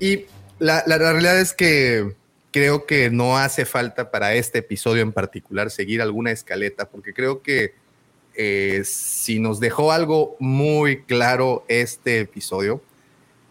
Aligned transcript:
Y 0.00 0.24
la, 0.58 0.82
la, 0.86 0.98
realidad 0.98 1.38
es 1.38 1.52
que 1.52 2.14
creo 2.50 2.86
que 2.86 3.10
no 3.10 3.36
hace 3.36 3.64
falta 3.64 4.10
para 4.10 4.34
este 4.34 4.58
episodio 4.58 5.02
en 5.02 5.12
particular 5.12 5.70
seguir 5.70 6.02
alguna 6.02 6.32
escaleta, 6.32 6.88
porque 6.88 7.12
creo 7.12 7.42
que 7.42 7.74
eh, 8.34 8.82
si 8.84 9.38
nos 9.38 9.60
dejó 9.60 9.92
algo 9.92 10.36
muy 10.38 11.02
claro 11.02 11.64
este 11.68 12.20
episodio, 12.20 12.82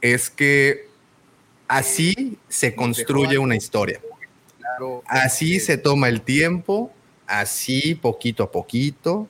es 0.02 0.30
que 0.30 0.88
así 1.68 2.38
se 2.48 2.76
construye 2.76 3.38
una 3.38 3.56
historia. 3.56 4.02
Así 5.06 5.60
se 5.60 5.78
toma 5.78 6.08
el 6.08 6.22
tiempo, 6.22 6.92
así 7.28 7.96
poquito 7.96 8.44
a 8.44 8.52
poquito, 8.52 9.28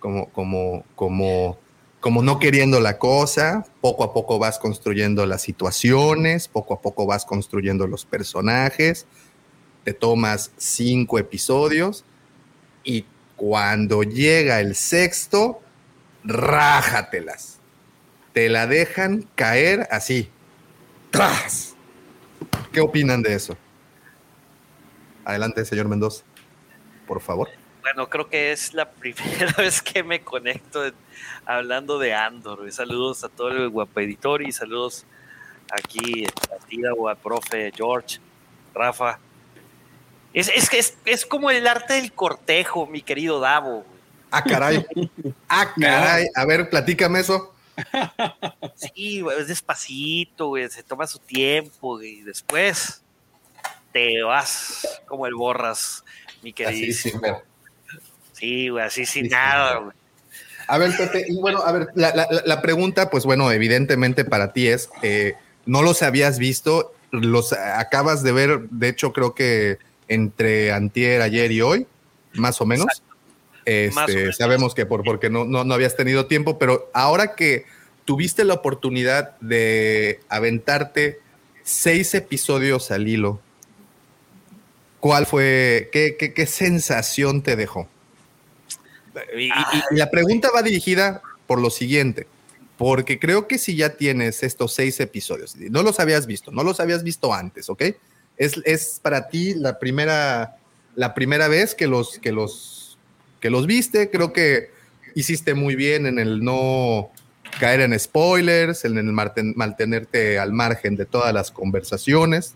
como, 0.00 0.28
como, 0.30 0.84
como 0.96 1.58
como 2.00 2.22
no 2.22 2.38
queriendo 2.38 2.80
la 2.80 2.98
cosa, 2.98 3.66
poco 3.80 4.04
a 4.04 4.12
poco 4.14 4.38
vas 4.38 4.58
construyendo 4.58 5.26
las 5.26 5.42
situaciones, 5.42 6.48
poco 6.48 6.74
a 6.74 6.80
poco 6.80 7.06
vas 7.06 7.26
construyendo 7.26 7.86
los 7.86 8.06
personajes, 8.06 9.06
te 9.84 9.92
tomas 9.92 10.50
cinco 10.56 11.18
episodios 11.18 12.04
y 12.84 13.04
cuando 13.36 14.02
llega 14.02 14.60
el 14.60 14.74
sexto, 14.74 15.60
rájatelas. 16.24 17.58
Te 18.32 18.48
la 18.48 18.66
dejan 18.66 19.28
caer 19.34 19.86
así. 19.90 20.30
¡Tras! 21.10 21.74
¿Qué 22.72 22.80
opinan 22.80 23.22
de 23.22 23.34
eso? 23.34 23.56
Adelante, 25.24 25.64
señor 25.64 25.88
Mendoza, 25.88 26.24
por 27.06 27.20
favor. 27.20 27.59
Bueno, 27.80 28.08
creo 28.08 28.28
que 28.28 28.52
es 28.52 28.74
la 28.74 28.88
primera 28.90 29.52
vez 29.58 29.82
que 29.82 30.02
me 30.02 30.20
conecto 30.20 30.82
hablando 31.44 31.98
de 31.98 32.14
Andor. 32.14 32.70
Saludos 32.72 33.24
a 33.24 33.28
todo 33.28 33.48
el 33.48 33.68
guapo 33.68 34.00
editor 34.00 34.42
y 34.42 34.52
saludos 34.52 35.04
aquí 35.70 36.24
a 36.24 36.66
Tida 36.66 36.92
o 36.94 37.08
al 37.08 37.16
profe 37.16 37.72
George, 37.74 38.18
Rafa. 38.74 39.18
Es, 40.32 40.48
es, 40.48 40.72
es, 40.72 40.96
es 41.04 41.26
como 41.26 41.50
el 41.50 41.66
arte 41.66 41.94
del 41.94 42.12
cortejo, 42.12 42.86
mi 42.86 43.02
querido 43.02 43.40
Davo. 43.40 43.84
Ah, 44.30 44.44
caray. 44.44 44.84
Ah, 45.48 45.72
caray. 45.78 46.28
A 46.36 46.44
ver, 46.44 46.70
platícame 46.70 47.20
eso. 47.20 47.52
Sí, 48.76 49.24
es 49.38 49.48
despacito, 49.48 50.48
güey, 50.48 50.68
se 50.68 50.82
toma 50.82 51.06
su 51.06 51.18
tiempo 51.18 52.00
y 52.00 52.20
después 52.22 53.02
te 53.92 54.22
vas 54.22 55.00
como 55.06 55.26
el 55.26 55.34
borras, 55.34 56.04
mi 56.42 56.52
querido. 56.52 56.94
Sí, 56.94 57.12
güey, 58.40 58.84
así 58.84 59.06
sin 59.06 59.28
nada, 59.28 59.78
güey. 59.78 59.92
A 60.66 60.78
ver, 60.78 60.96
Pepe, 60.96 61.26
y 61.28 61.36
bueno, 61.40 61.62
a 61.64 61.72
ver, 61.72 61.88
la, 61.94 62.62
pregunta, 62.62 63.10
pues 63.10 63.24
bueno, 63.24 63.50
evidentemente 63.50 64.24
para 64.24 64.52
ti 64.52 64.68
es, 64.68 64.88
eh, 65.02 65.34
no 65.66 65.82
los 65.82 66.02
habías 66.02 66.38
visto, 66.38 66.94
los 67.10 67.52
acabas 67.52 68.22
de 68.22 68.30
ver, 68.30 68.60
de 68.70 68.88
hecho 68.88 69.12
creo 69.12 69.34
que 69.34 69.78
entre 70.06 70.72
antier, 70.72 71.22
ayer 71.22 71.50
y 71.50 71.60
hoy, 71.60 71.86
más 72.34 72.60
o 72.60 72.66
menos. 72.66 73.02
Este, 73.64 74.32
sabemos 74.32 74.74
que 74.74 74.86
por 74.86 75.02
porque 75.02 75.28
no, 75.28 75.44
no, 75.44 75.64
no 75.64 75.74
habías 75.74 75.96
tenido 75.96 76.26
tiempo, 76.26 76.58
pero 76.58 76.88
ahora 76.94 77.34
que 77.34 77.66
tuviste 78.04 78.44
la 78.44 78.54
oportunidad 78.54 79.38
de 79.40 80.20
aventarte 80.28 81.20
seis 81.62 82.14
episodios 82.14 82.90
al 82.90 83.06
hilo, 83.08 83.40
¿cuál 84.98 85.26
fue, 85.26 85.90
qué, 85.92 86.16
qué, 86.18 86.32
qué 86.32 86.46
sensación 86.46 87.42
te 87.42 87.56
dejó? 87.56 87.88
Y, 89.36 89.50
la 89.96 90.10
pregunta 90.10 90.50
va 90.54 90.62
dirigida 90.62 91.22
por 91.46 91.60
lo 91.60 91.70
siguiente, 91.70 92.26
porque 92.76 93.18
creo 93.18 93.46
que 93.46 93.58
si 93.58 93.76
ya 93.76 93.96
tienes 93.96 94.42
estos 94.42 94.74
seis 94.74 95.00
episodios, 95.00 95.56
no 95.56 95.82
los 95.82 96.00
habías 96.00 96.26
visto, 96.26 96.50
no 96.50 96.62
los 96.62 96.80
habías 96.80 97.02
visto 97.02 97.32
antes, 97.34 97.68
¿ok? 97.68 97.82
Es, 98.36 98.60
es 98.64 99.00
para 99.02 99.28
ti 99.28 99.54
la 99.54 99.78
primera, 99.78 100.56
la 100.94 101.14
primera 101.14 101.48
vez 101.48 101.74
que 101.74 101.86
los, 101.86 102.18
que, 102.18 102.32
los, 102.32 102.98
que 103.40 103.50
los 103.50 103.66
viste, 103.66 104.10
creo 104.10 104.32
que 104.32 104.70
hiciste 105.14 105.54
muy 105.54 105.74
bien 105.74 106.06
en 106.06 106.18
el 106.18 106.42
no 106.42 107.10
caer 107.58 107.80
en 107.80 107.98
spoilers, 107.98 108.84
en 108.84 108.96
el 108.98 109.04
mantenerte 109.12 110.38
al 110.38 110.52
margen 110.52 110.96
de 110.96 111.06
todas 111.06 111.34
las 111.34 111.50
conversaciones. 111.50 112.54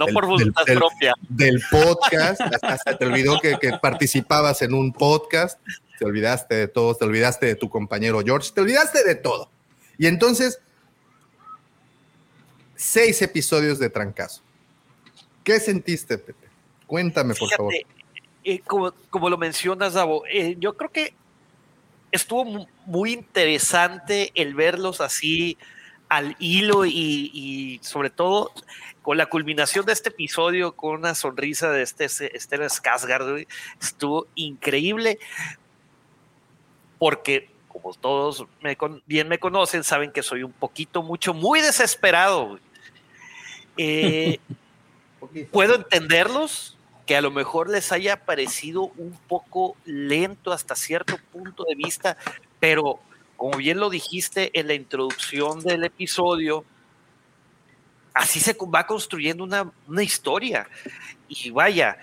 No 0.00 0.06
por 0.06 0.26
voluntad 0.26 0.62
propia. 0.64 1.14
Del 1.28 1.62
podcast, 1.70 2.40
hasta, 2.40 2.96
te 2.96 3.04
olvidó 3.04 3.38
que, 3.38 3.58
participabas 3.82 4.62
en 4.62 4.72
un 4.72 4.94
podcast, 4.94 5.60
te 5.98 6.06
olvidaste 6.06 6.54
de 6.54 6.68
todo, 6.68 6.94
te 6.94 7.04
olvidaste 7.04 7.44
de 7.44 7.54
tu 7.54 7.68
compañero 7.68 8.22
George, 8.24 8.50
te 8.54 8.62
olvidaste 8.62 9.04
de 9.04 9.14
todo. 9.14 9.50
Y 9.98 10.06
entonces, 10.06 10.58
seis 12.76 13.20
episodios 13.20 13.78
de 13.78 13.90
trancazo. 13.90 14.40
¿Qué 15.44 15.60
sentiste, 15.60 16.16
Pepe? 16.16 16.48
Cuéntame, 16.86 17.34
por 17.34 17.50
favor. 17.50 17.74
Eh, 18.42 18.60
como, 18.60 19.28
lo 19.28 19.36
mencionas, 19.36 19.92
Davo, 19.92 20.24
eh, 20.32 20.56
yo 20.58 20.78
creo 20.78 20.90
que 20.90 21.12
estuvo 22.10 22.66
muy 22.86 23.12
interesante 23.12 24.32
el 24.34 24.54
verlos 24.54 25.02
así 25.02 25.58
al 26.10 26.36
hilo 26.40 26.84
y, 26.84 27.80
sobre 27.82 28.10
todo 28.10 28.52
con 29.00 29.16
la 29.16 29.26
culminación 29.26 29.86
de 29.86 29.94
este 29.94 30.10
episodio, 30.10 30.72
con 30.72 30.96
una 30.96 31.14
sonrisa 31.14 31.70
de 31.70 31.82
este 31.82 32.08
Stellan 32.08 32.68
Skarsgård, 32.68 33.46
estuvo 33.80 34.26
increíble 34.34 35.18
porque 36.98 37.48
como 37.68 37.94
todos 37.94 38.44
bien 39.06 39.28
me 39.28 39.38
conocen, 39.38 39.84
saben 39.84 40.10
que 40.10 40.22
soy 40.22 40.42
un 40.42 40.52
poquito, 40.52 41.02
mucho, 41.02 41.32
muy 41.32 41.60
desesperado. 41.60 42.58
Eh, 43.76 44.38
puedo 45.52 45.76
entenderlos, 45.76 46.76
que 47.06 47.16
a 47.16 47.22
lo 47.22 47.30
mejor 47.30 47.70
les 47.70 47.92
haya 47.92 48.24
parecido 48.24 48.82
un 48.96 49.18
poco 49.28 49.76
lento 49.84 50.52
hasta 50.52 50.74
cierto 50.74 51.16
punto 51.32 51.64
de 51.64 51.76
vista, 51.76 52.16
pero 52.58 53.00
como 53.40 53.56
bien 53.56 53.80
lo 53.80 53.88
dijiste 53.88 54.50
en 54.52 54.66
la 54.66 54.74
introducción 54.74 55.60
del 55.60 55.84
episodio, 55.84 56.62
así 58.12 58.38
se 58.38 58.54
va 58.68 58.86
construyendo 58.86 59.44
una, 59.44 60.02
historia. 60.02 60.68
Y 61.26 61.48
vaya, 61.48 61.96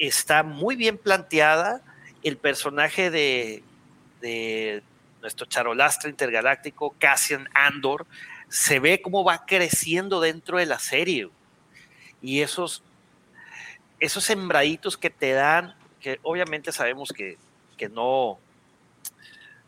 está 0.00 0.42
muy 0.42 0.74
bien 0.74 0.98
planteada 0.98 1.80
el 2.24 2.38
personaje 2.38 3.12
de, 3.12 4.82
nuestro 5.22 5.46
charolastra 5.46 6.10
intergaláctico, 6.10 6.92
Cassian 6.98 7.48
Andor, 7.54 8.04
se 8.48 8.80
ve 8.80 9.00
cómo 9.00 9.22
va 9.22 9.46
creciendo 9.46 10.20
dentro 10.20 10.58
de 10.58 10.66
la 10.66 10.80
serie. 10.80 11.28
Y 12.20 12.40
esos, 12.40 12.82
esos 14.00 14.24
sembraditos 14.24 14.96
que 14.96 15.10
te 15.10 15.34
dan, 15.34 15.76
que 16.00 16.18
obviamente 16.24 16.72
sabemos 16.72 17.12
que, 17.12 17.38
no, 17.92 18.40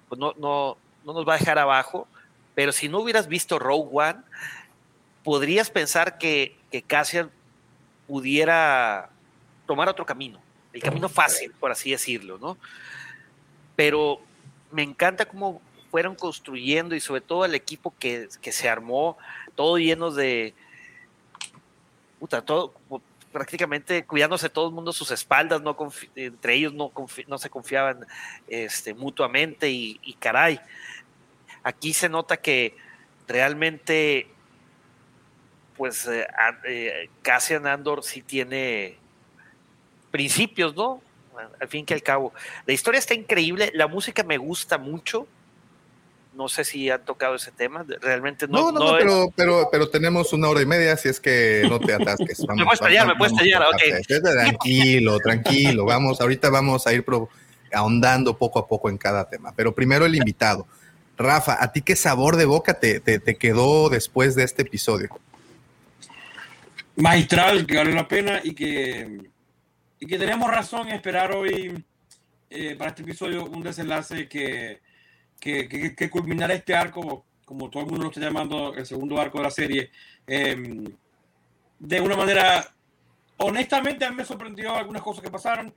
pues 0.08 0.18
no, 0.18 0.78
no 1.06 1.12
nos 1.12 1.26
va 1.26 1.34
a 1.34 1.38
dejar 1.38 1.58
abajo, 1.58 2.06
pero 2.54 2.72
si 2.72 2.88
no 2.88 2.98
hubieras 2.98 3.28
visto 3.28 3.58
Rogue 3.58 3.88
One, 3.92 4.18
podrías 5.22 5.70
pensar 5.70 6.18
que, 6.18 6.56
que 6.70 6.82
Cassian 6.82 7.30
pudiera 8.08 9.08
tomar 9.66 9.88
otro 9.88 10.04
camino, 10.04 10.40
el 10.72 10.82
camino 10.82 11.08
fácil, 11.08 11.52
por 11.52 11.70
así 11.70 11.92
decirlo, 11.92 12.38
¿no? 12.38 12.58
Pero 13.76 14.20
me 14.72 14.82
encanta 14.82 15.26
cómo 15.26 15.62
fueron 15.90 16.16
construyendo 16.16 16.94
y 16.94 17.00
sobre 17.00 17.20
todo 17.20 17.44
el 17.44 17.54
equipo 17.54 17.94
que, 17.98 18.28
se 18.42 18.68
armó, 18.68 19.16
todo 19.54 19.78
lleno 19.78 20.10
de, 20.10 20.54
puta, 22.18 22.42
todo 22.42 22.74
prácticamente 23.32 24.04
cuidándose 24.04 24.48
todo 24.48 24.68
el 24.68 24.74
mundo 24.74 24.92
sus 24.92 25.10
espaldas, 25.10 25.60
no 25.60 25.76
entre 26.14 26.54
ellos 26.54 26.72
no, 26.72 26.90
no 27.28 27.38
se 27.38 27.50
confiaban 27.50 28.06
este, 28.48 28.94
mutuamente 28.94 29.70
y, 29.70 30.00
y, 30.02 30.14
caray, 30.14 30.58
Aquí 31.66 31.92
se 31.92 32.08
nota 32.08 32.36
que 32.36 32.76
realmente, 33.26 34.28
pues, 35.76 36.06
eh, 36.06 36.24
eh, 36.64 37.10
Cassian 37.22 37.66
Andor 37.66 38.04
sí 38.04 38.22
tiene 38.22 38.96
principios, 40.12 40.76
¿no? 40.76 41.02
Al 41.60 41.66
fin 41.66 41.84
que 41.84 41.92
al 41.92 42.04
cabo. 42.04 42.32
La 42.66 42.72
historia 42.72 43.00
está 43.00 43.14
increíble, 43.14 43.72
la 43.74 43.88
música 43.88 44.22
me 44.22 44.38
gusta 44.38 44.78
mucho. 44.78 45.26
No 46.34 46.48
sé 46.48 46.62
si 46.62 46.88
han 46.88 47.04
tocado 47.04 47.34
ese 47.34 47.50
tema, 47.50 47.84
realmente 48.00 48.46
no. 48.46 48.70
No, 48.70 48.78
no, 48.78 48.96
pero, 48.96 49.32
pero, 49.34 49.68
pero, 49.72 49.90
tenemos 49.90 50.32
una 50.32 50.48
hora 50.48 50.62
y 50.62 50.66
media, 50.66 50.96
si 50.96 51.08
es 51.08 51.18
que 51.18 51.66
no 51.68 51.80
te 51.80 51.94
atasques. 51.94 52.46
me 52.48 52.64
puedes 52.64 52.78
tallar, 52.78 53.08
me 53.08 53.16
puedes 53.16 53.34
tallar, 53.34 53.62
ok. 53.62 54.06
Tranquilo, 54.22 55.18
tranquilo, 55.18 55.84
vamos, 55.84 56.20
ahorita 56.20 56.48
vamos 56.48 56.86
a 56.86 56.92
ir 56.92 57.04
ahondando 57.72 58.38
poco 58.38 58.60
a 58.60 58.68
poco 58.68 58.88
en 58.88 58.98
cada 58.98 59.28
tema, 59.28 59.52
pero 59.56 59.74
primero 59.74 60.06
el 60.06 60.14
invitado. 60.14 60.68
Rafa, 61.18 61.62
¿a 61.62 61.72
ti 61.72 61.82
qué 61.82 61.96
sabor 61.96 62.36
de 62.36 62.44
boca 62.44 62.78
te, 62.78 63.00
quedó 63.38 63.88
después 63.88 64.34
de 64.34 64.44
este 64.44 64.62
episodio? 64.62 65.08
Maestral, 66.96 67.66
que 67.66 67.76
vale 67.76 67.92
la 67.92 68.08
pena 68.08 68.40
y 68.42 68.54
que, 68.54 69.30
y 69.98 70.06
que 70.06 70.18
tenemos 70.18 70.50
razón 70.50 70.88
en 70.88 70.94
esperar 70.94 71.32
hoy 71.32 71.84
eh, 72.50 72.74
para 72.76 72.90
este 72.90 73.02
episodio 73.02 73.44
un 73.44 73.62
desenlace 73.62 74.28
que, 74.28 74.80
que, 75.40 76.10
culminará 76.10 76.54
este 76.54 76.74
arco 76.74 77.24
como 77.46 77.70
todo 77.70 77.84
el 77.84 77.88
mundo 77.88 78.04
lo 78.04 78.10
está 78.10 78.20
llamando, 78.20 78.74
el 78.74 78.84
segundo 78.84 79.20
arco 79.20 79.38
de 79.38 79.44
la 79.44 79.50
serie, 79.50 79.90
em, 80.26 80.84
de 81.78 82.00
una 82.00 82.16
manera, 82.16 82.74
honestamente 83.36 84.04
a 84.04 84.10
me 84.10 84.24
sorprendió 84.24 84.74
algunas 84.74 85.00
cosas 85.00 85.22
que 85.22 85.30
pasaron. 85.30 85.72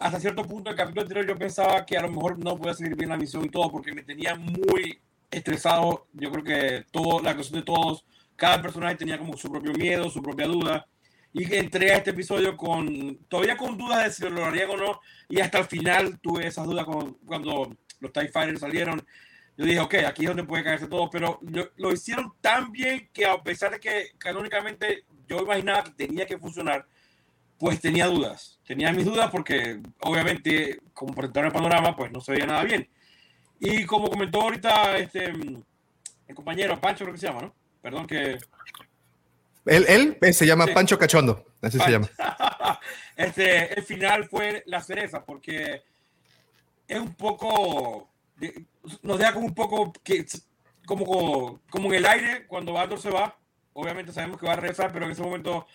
Hasta 0.00 0.18
cierto 0.18 0.44
punto, 0.46 0.70
el 0.70 0.76
capítulo 0.76 1.02
anterior 1.02 1.26
yo 1.26 1.36
pensaba 1.38 1.84
que 1.84 1.94
a 1.98 2.00
lo 2.00 2.08
mejor 2.08 2.38
no 2.38 2.56
podía 2.56 2.72
seguir 2.72 2.96
bien 2.96 3.10
la 3.10 3.18
misión 3.18 3.44
y 3.44 3.50
todo, 3.50 3.70
porque 3.70 3.92
me 3.92 4.02
tenía 4.02 4.34
muy 4.34 4.98
estresado. 5.30 6.06
Yo 6.14 6.32
creo 6.32 6.42
que 6.42 6.86
todo, 6.90 7.20
la 7.20 7.34
cuestión 7.34 7.60
de 7.60 7.66
todos, 7.66 8.06
cada 8.34 8.62
personaje 8.62 8.96
tenía 8.96 9.18
como 9.18 9.36
su 9.36 9.50
propio 9.50 9.72
miedo, 9.74 10.08
su 10.08 10.22
propia 10.22 10.46
duda. 10.46 10.86
Y 11.34 11.54
entré 11.54 11.92
a 11.92 11.98
este 11.98 12.12
episodio 12.12 12.56
con 12.56 13.18
todavía 13.28 13.58
con 13.58 13.76
dudas 13.76 14.02
de 14.04 14.10
si 14.10 14.32
lo 14.32 14.42
haría 14.42 14.70
o 14.70 14.76
no. 14.78 15.00
Y 15.28 15.38
hasta 15.40 15.58
el 15.58 15.66
final 15.66 16.18
tuve 16.18 16.46
esas 16.46 16.64
dudas 16.64 16.86
con, 16.86 17.12
cuando 17.26 17.76
los 18.00 18.10
TIE 18.10 18.28
Fighters 18.28 18.60
salieron. 18.60 19.06
Yo 19.58 19.66
dije, 19.66 19.80
ok, 19.80 19.94
aquí 20.06 20.22
es 20.22 20.28
donde 20.28 20.44
puede 20.44 20.64
caerse 20.64 20.88
todo. 20.88 21.10
Pero 21.10 21.38
lo, 21.42 21.72
lo 21.76 21.92
hicieron 21.92 22.32
tan 22.40 22.72
bien 22.72 23.10
que 23.12 23.26
a 23.26 23.42
pesar 23.42 23.72
de 23.72 23.80
que 23.80 24.12
canónicamente 24.16 25.04
yo 25.28 25.42
imaginaba 25.42 25.84
que 25.84 25.90
tenía 25.90 26.24
que 26.24 26.38
funcionar, 26.38 26.86
pues 27.60 27.80
tenía 27.80 28.06
dudas. 28.06 28.58
Tenía 28.66 28.90
mis 28.90 29.04
dudas 29.04 29.30
porque 29.30 29.80
obviamente 30.00 30.80
como 30.94 31.14
presentaron 31.14 31.48
el 31.48 31.52
panorama, 31.52 31.94
pues 31.94 32.10
no 32.10 32.20
se 32.20 32.32
veía 32.32 32.46
nada 32.46 32.64
bien. 32.64 32.88
Y 33.60 33.84
como 33.84 34.08
comentó 34.08 34.40
ahorita 34.40 34.96
este, 34.96 35.26
el 35.26 36.34
compañero 36.34 36.80
Pancho, 36.80 37.04
creo 37.04 37.14
que 37.14 37.20
se 37.20 37.26
llama, 37.26 37.42
¿no? 37.42 37.54
Perdón 37.82 38.06
que 38.06 38.38
él, 39.66 39.84
él 39.88 40.18
eh, 40.22 40.32
se 40.32 40.46
llama 40.46 40.66
Pancho 40.66 40.98
Cachondo, 40.98 41.44
así 41.62 41.78
se 41.78 41.90
llama. 41.90 42.08
Este, 43.16 43.78
el 43.78 43.84
final 43.84 44.24
fue 44.24 44.62
la 44.64 44.80
cereza, 44.80 45.22
porque 45.22 45.82
es 46.88 46.98
un 46.98 47.12
poco, 47.12 48.08
nos 49.02 49.18
deja 49.18 49.34
como 49.34 49.44
un 49.44 49.54
poco, 49.54 49.92
que, 50.02 50.24
como, 50.86 51.60
como 51.68 51.90
en 51.90 51.96
el 51.96 52.06
aire 52.06 52.46
cuando 52.46 52.72
Baldor 52.72 52.98
se 52.98 53.10
va. 53.10 53.36
Obviamente 53.74 54.10
sabemos 54.10 54.40
que 54.40 54.46
va 54.46 54.54
a 54.54 54.56
regresar, 54.56 54.90
pero 54.90 55.04
en 55.04 55.12
ese 55.12 55.22
momento 55.22 55.66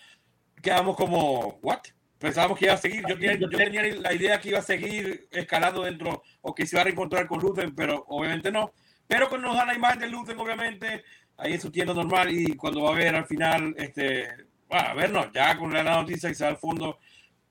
quedamos 0.62 0.96
como, 0.96 1.58
¿what? 1.62 1.80
Pensábamos 2.18 2.58
que 2.58 2.64
iba 2.64 2.74
a 2.74 2.78
seguir. 2.78 3.04
Yo 3.08 3.18
tenía, 3.18 3.34
yo 3.34 3.48
tenía 3.48 3.82
la 3.96 4.14
idea 4.14 4.40
que 4.40 4.48
iba 4.48 4.58
a 4.58 4.62
seguir 4.62 5.28
escalando 5.30 5.82
dentro 5.82 6.22
o 6.40 6.54
que 6.54 6.66
se 6.66 6.76
iba 6.76 6.80
a 6.80 6.84
reencontrar 6.84 7.26
con 7.26 7.40
Luthen, 7.40 7.74
pero 7.74 8.04
obviamente 8.08 8.50
no. 8.50 8.72
Pero 9.06 9.28
cuando 9.28 9.48
nos 9.48 9.56
dan 9.56 9.68
la 9.68 9.74
imagen 9.74 10.00
de 10.00 10.08
Luthen, 10.08 10.38
obviamente 10.38 11.04
ahí 11.36 11.52
en 11.54 11.60
su 11.60 11.70
tienda 11.70 11.94
normal 11.94 12.30
y 12.30 12.56
cuando 12.56 12.82
va 12.82 12.90
a 12.90 12.94
ver 12.94 13.14
al 13.14 13.26
final, 13.26 13.74
este, 13.76 14.28
bueno, 14.68 14.88
a 14.88 14.94
ver, 14.94 15.12
no, 15.12 15.32
ya 15.32 15.56
con 15.56 15.72
la 15.72 15.82
noticia 15.82 16.30
y 16.30 16.34
se 16.34 16.46
al 16.46 16.56
fondo, 16.56 16.98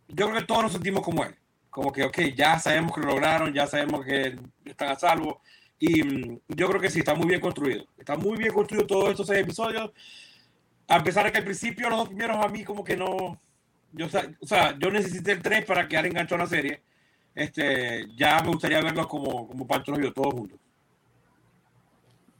yo 0.08 0.28
creo 0.28 0.40
que 0.40 0.46
todos 0.46 0.63
nos 0.63 0.74
sentimos 0.74 1.04
como 1.04 1.24
él, 1.24 1.36
como 1.69 1.92
que, 1.92 2.04
ok, 2.04 2.19
ya 2.36 2.60
sabemos 2.60 2.94
que 2.94 3.01
lo 3.01 3.08
lograron, 3.08 3.54
ya 3.54 3.68
sabemos 3.68 4.04
que 4.06 4.36
están 4.66 4.90
a 4.90 4.96
salvo 4.96 5.42
y 5.80 6.04
mm, 6.04 6.40
yo 6.50 6.68
creo 6.69 6.81
que 6.81 6.90
sí, 6.90 7.00
está 7.00 7.13
muy 7.13 7.28
bien 7.28 7.42
construido, 7.42 7.86
está 7.98 8.16
muy 8.16 8.38
bien 8.38 8.54
construido 8.54 8.88
todos 8.88 9.12
estos 9.12 9.28
seis 9.28 9.42
episodios, 9.42 9.92
a 10.88 11.04
pesar 11.04 11.26
de 11.26 11.32
que 11.32 11.40
al 11.40 11.44
principio 11.44 11.90
los 11.90 12.00
dos 12.00 12.10
primeros 12.10 12.38
a 12.38 12.48
mí 12.48 12.64
como 12.64 12.84
que 12.84 12.96
no, 12.96 13.40
yo, 13.92 14.08
o 14.40 14.46
sea, 14.46 14.78
yo 14.78 14.92
necesité 14.92 15.34
el 15.34 15.42
tres 15.42 15.66
para 15.66 15.88
quedar 15.88 16.06
enganchado 16.06 16.42
a 16.42 16.46
la 16.46 16.50
serie, 16.50 16.82
este, 17.34 18.08
ya 18.16 18.40
me 18.42 18.50
gustaría 18.50 18.82
verlos 18.82 19.08
como, 19.08 19.48
como 19.48 19.68
Pancho 19.68 19.92
los 19.92 20.00
vio 20.00 20.14
todos 20.14 20.34
juntos. 20.34 20.60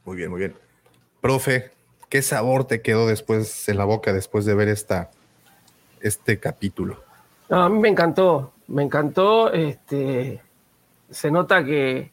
Muy 0.06 0.18
bien, 0.18 0.30
muy 0.30 0.40
bien. 0.40 0.56
Profe, 1.20 1.72
¿qué 2.10 2.22
sabor 2.22 2.66
te 2.66 2.82
quedó 2.82 3.08
después 3.08 3.68
en 3.68 3.78
la 3.78 3.86
boca 3.86 4.14
después 4.14 4.46
de 4.46 4.54
ver 4.54 4.70
esta, 4.70 5.10
este 6.00 6.40
capítulo? 6.40 7.04
a 7.50 7.70
mí 7.70 7.80
me 7.80 7.90
encantó, 7.90 8.54
me 8.68 8.84
encantó. 8.84 9.52
Este, 9.52 10.42
se 11.10 11.32
nota 11.32 11.64
que, 11.64 12.12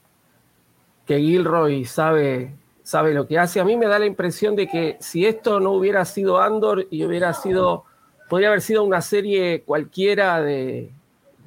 que 1.07 1.19
Gilroy 1.19 1.85
sabe, 1.85 2.55
sabe 2.83 3.15
lo 3.15 3.27
que 3.27 3.39
hace. 3.39 3.61
A 3.61 3.65
mí 3.65 3.77
me 3.77 3.87
da 3.87 3.99
la 3.99 4.07
impresión 4.07 4.57
de 4.57 4.67
que 4.67 4.97
si 5.01 5.27
esto 5.27 5.61
no 5.61 5.73
hubiera 5.73 6.05
sido 6.05 6.41
Andor 6.41 6.87
y 6.91 7.05
hubiera 7.05 7.33
sido, 7.33 7.85
podría 8.29 8.49
haber 8.49 8.61
sido 8.61 8.83
una 8.85 9.01
serie 9.01 9.63
cualquiera 9.63 10.41
de, 10.41 10.93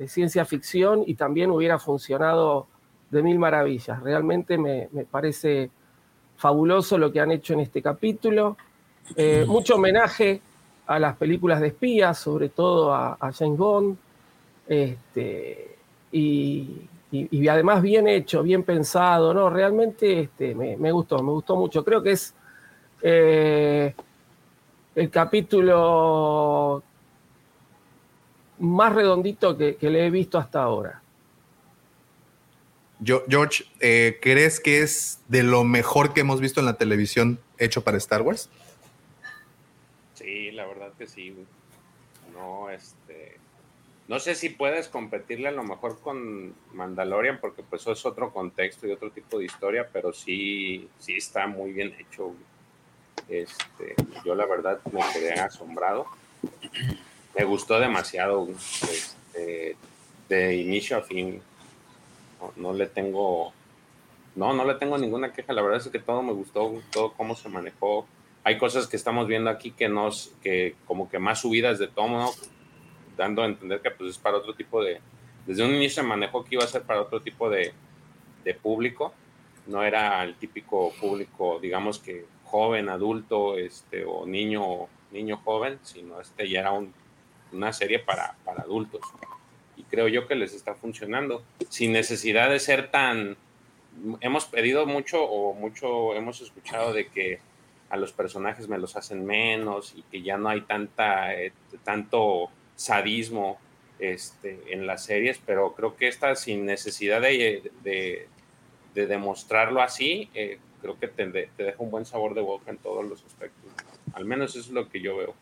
ciencia 0.08 0.44
ficción 0.44 1.04
y 1.06 1.16
también 1.16 1.52
hubiera 1.52 1.80
funcionado 1.80 2.68
de 3.12 3.24
mil 3.24 3.40
maravillas. 3.40 4.02
Realmente 4.04 4.58
me, 4.58 4.90
parece 5.10 5.70
fabuloso 6.36 6.98
lo 6.98 7.12
que 7.12 7.22
han 7.22 7.32
hecho 7.32 7.54
en 7.54 7.62
este 7.62 7.82
capítulo. 7.82 8.58
Eh, 9.16 9.46
mucho 9.48 9.76
homenaje 9.76 10.42
a 10.88 11.00
las 11.00 11.16
películas 11.16 11.62
de 11.62 11.68
espías, 11.68 12.18
sobre 12.18 12.50
todo 12.50 12.94
a, 12.94 13.18
James 13.34 13.58
Bond. 13.58 13.98
Este, 14.68 15.78
y, 16.12 16.82
además 17.48 17.82
bien 17.82 18.08
hecho, 18.08 18.44
bien 18.44 18.64
pensado, 18.64 19.34
¿no? 19.34 19.50
Realmente 19.50 20.22
este, 20.22 20.56
me, 20.56 20.92
gustó, 20.92 21.22
me 21.22 21.32
gustó 21.32 21.56
mucho. 21.56 21.84
Creo 21.84 22.02
que 22.02 22.12
es 22.12 22.34
eh, 23.02 23.94
el 24.96 25.10
capítulo 25.10 26.84
más 28.60 28.94
redondito 28.94 29.58
que 29.58 29.78
le 29.82 30.06
he 30.06 30.10
visto 30.10 30.38
hasta 30.38 30.64
ahora. 30.64 31.02
George, 33.04 33.66
eh, 33.82 34.20
¿crees 34.22 34.60
que 34.60 34.82
es 34.82 35.20
de 35.28 35.44
lo 35.44 35.64
mejor 35.64 36.14
que 36.14 36.22
hemos 36.22 36.40
visto 36.40 36.60
en 36.60 36.66
la 36.66 36.78
televisión 36.78 37.40
hecho 37.58 37.84
para 37.84 37.98
Star 37.98 38.22
Wars? 38.22 38.50
Sí, 40.14 40.52
la 40.52 40.66
verdad 40.66 40.92
que 40.98 41.06
sí. 41.06 41.36
No, 42.34 42.70
este, 42.70 43.05
no 44.08 44.20
sé 44.20 44.36
si 44.36 44.50
puedes 44.50 44.88
competirle 44.88 45.48
a 45.48 45.52
lo 45.52 45.64
mejor 45.64 46.00
con 46.00 46.54
Mandalorian, 46.74 47.40
porque 47.40 47.64
pues 47.64 47.82
eso 47.82 47.92
es 47.92 48.06
otro 48.06 48.32
contexto 48.32 48.88
y 48.88 48.92
otro 48.92 49.12
tipo 49.12 49.40
de 49.40 49.46
historia, 49.46 49.90
pero 49.92 50.14
sí, 50.14 50.88
sí 51.00 51.16
está 51.16 51.48
muy 51.48 51.72
bien 51.72 51.96
hecho. 52.00 52.34
Este, 53.28 53.96
yo 54.24 54.36
la 54.36 54.46
verdad 54.46 54.80
me 54.92 55.02
quedé 55.14 55.34
asombrado. 55.34 56.06
Me 57.38 57.46
gustó 57.46 57.80
demasiado 57.80 58.48
este, 58.50 59.76
de 60.30 60.56
inicio 60.56 60.98
a 60.98 61.02
fin 61.02 61.42
no, 62.56 62.74
le 62.74 62.88
tengo, 62.88 63.54
no, 64.36 64.54
no 64.54 64.66
le 64.66 64.76
tengo 64.76 64.98
ninguna 64.98 65.34
queja. 65.34 65.54
La 65.54 65.62
verdad 65.62 65.80
es 65.80 65.88
que 65.88 66.00
todo 66.00 66.22
me 66.22 66.34
gustó, 66.34 66.82
todo 66.92 67.14
cómo 67.14 67.36
se 67.36 67.50
manejó. 67.50 68.08
Hay 68.44 68.58
cosas 68.58 68.88
que 68.88 68.96
estamos 68.96 69.28
viendo 69.28 69.50
aquí 69.50 69.72
que 69.72 69.90
nos, 69.90 70.32
que 70.44 70.76
como 70.86 71.10
que 71.10 71.20
más 71.20 71.42
subidas 71.42 71.80
de 71.80 71.88
tono, 71.88 72.32
dando 73.16 73.42
a 73.42 73.46
entender 73.46 73.82
que 73.82 73.92
pues 73.92 74.12
es 74.12 74.18
para 74.18 74.38
otro 74.38 74.54
tipo 74.54 74.84
de, 74.84 75.00
desde 75.46 75.64
un 75.64 75.72
inicio 75.74 76.02
se 76.02 76.08
manejó 76.08 76.44
que 76.44 76.56
iba 76.56 76.64
a 76.64 76.68
ser 76.68 76.84
para 76.84 77.02
otro 77.02 77.22
tipo 77.22 77.50
de, 77.50 77.74
de 78.44 78.54
público. 78.54 79.14
No 79.68 79.84
era 79.84 80.24
el 80.24 80.36
típico 80.36 80.94
público, 81.00 81.60
digamos 81.60 82.00
que 82.00 82.26
joven, 82.44 82.90
adulto, 82.90 83.58
este, 83.58 84.06
o 84.06 84.26
niño, 84.26 84.88
niño 85.12 85.38
joven, 85.44 85.80
sino 85.82 86.22
este 86.22 86.48
ya 86.48 86.60
era 86.60 86.72
un, 86.72 86.94
una 87.52 87.74
serie 87.74 88.00
para, 88.00 88.36
para 88.46 88.62
adultos 88.62 89.02
y 89.78 89.84
creo 89.84 90.08
yo 90.08 90.28
que 90.28 90.36
les 90.36 90.54
está 90.54 90.76
funcionando 90.76 91.44
sin 91.70 91.92
necesidad 91.94 92.50
de 92.50 92.60
ser 92.60 92.92
tan 92.92 93.38
hemos 94.20 94.46
pedido 94.46 94.86
mucho 94.86 95.24
o 95.24 95.54
mucho 95.54 96.16
hemos 96.16 96.42
escuchado 96.42 96.94
de 96.94 97.08
que 97.08 97.40
a 97.90 97.98
los 97.98 98.12
personajes 98.12 98.68
me 98.68 98.78
los 98.78 98.96
hacen 98.96 99.26
menos 99.26 99.94
y 99.96 100.02
que 100.04 100.22
ya 100.22 100.38
no 100.38 100.50
hay 100.50 100.62
tanta 100.62 101.34
eh, 101.34 101.54
tanto 101.84 102.50
sadismo 102.76 103.60
este, 104.00 104.60
en 104.70 104.88
las 104.88 105.06
series, 105.06 105.40
pero 105.46 105.74
creo 105.74 105.96
que 105.96 106.08
esta 106.08 106.36
sin 106.36 106.66
necesidad 106.66 107.22
de, 107.22 107.72
de, 107.84 108.28
demostrarlo 108.94 109.82
así, 109.82 110.30
eh, 110.34 110.60
creo 110.82 110.98
que 111.00 111.08
te, 111.08 111.28
te, 111.28 111.64
deja 111.64 111.78
un 111.80 111.92
buen 111.92 112.06
sabor 112.06 112.34
de 112.34 112.42
boca 112.42 112.72
en 112.72 112.78
todos 112.78 113.06
los 113.06 113.24
aspectos. 113.24 113.72
Al 114.14 114.26
menos 114.26 114.52
eso 114.52 114.60
es 114.60 114.70
lo 114.70 114.90
que 114.90 115.02
yo 115.02 115.18
veo. 115.18 115.36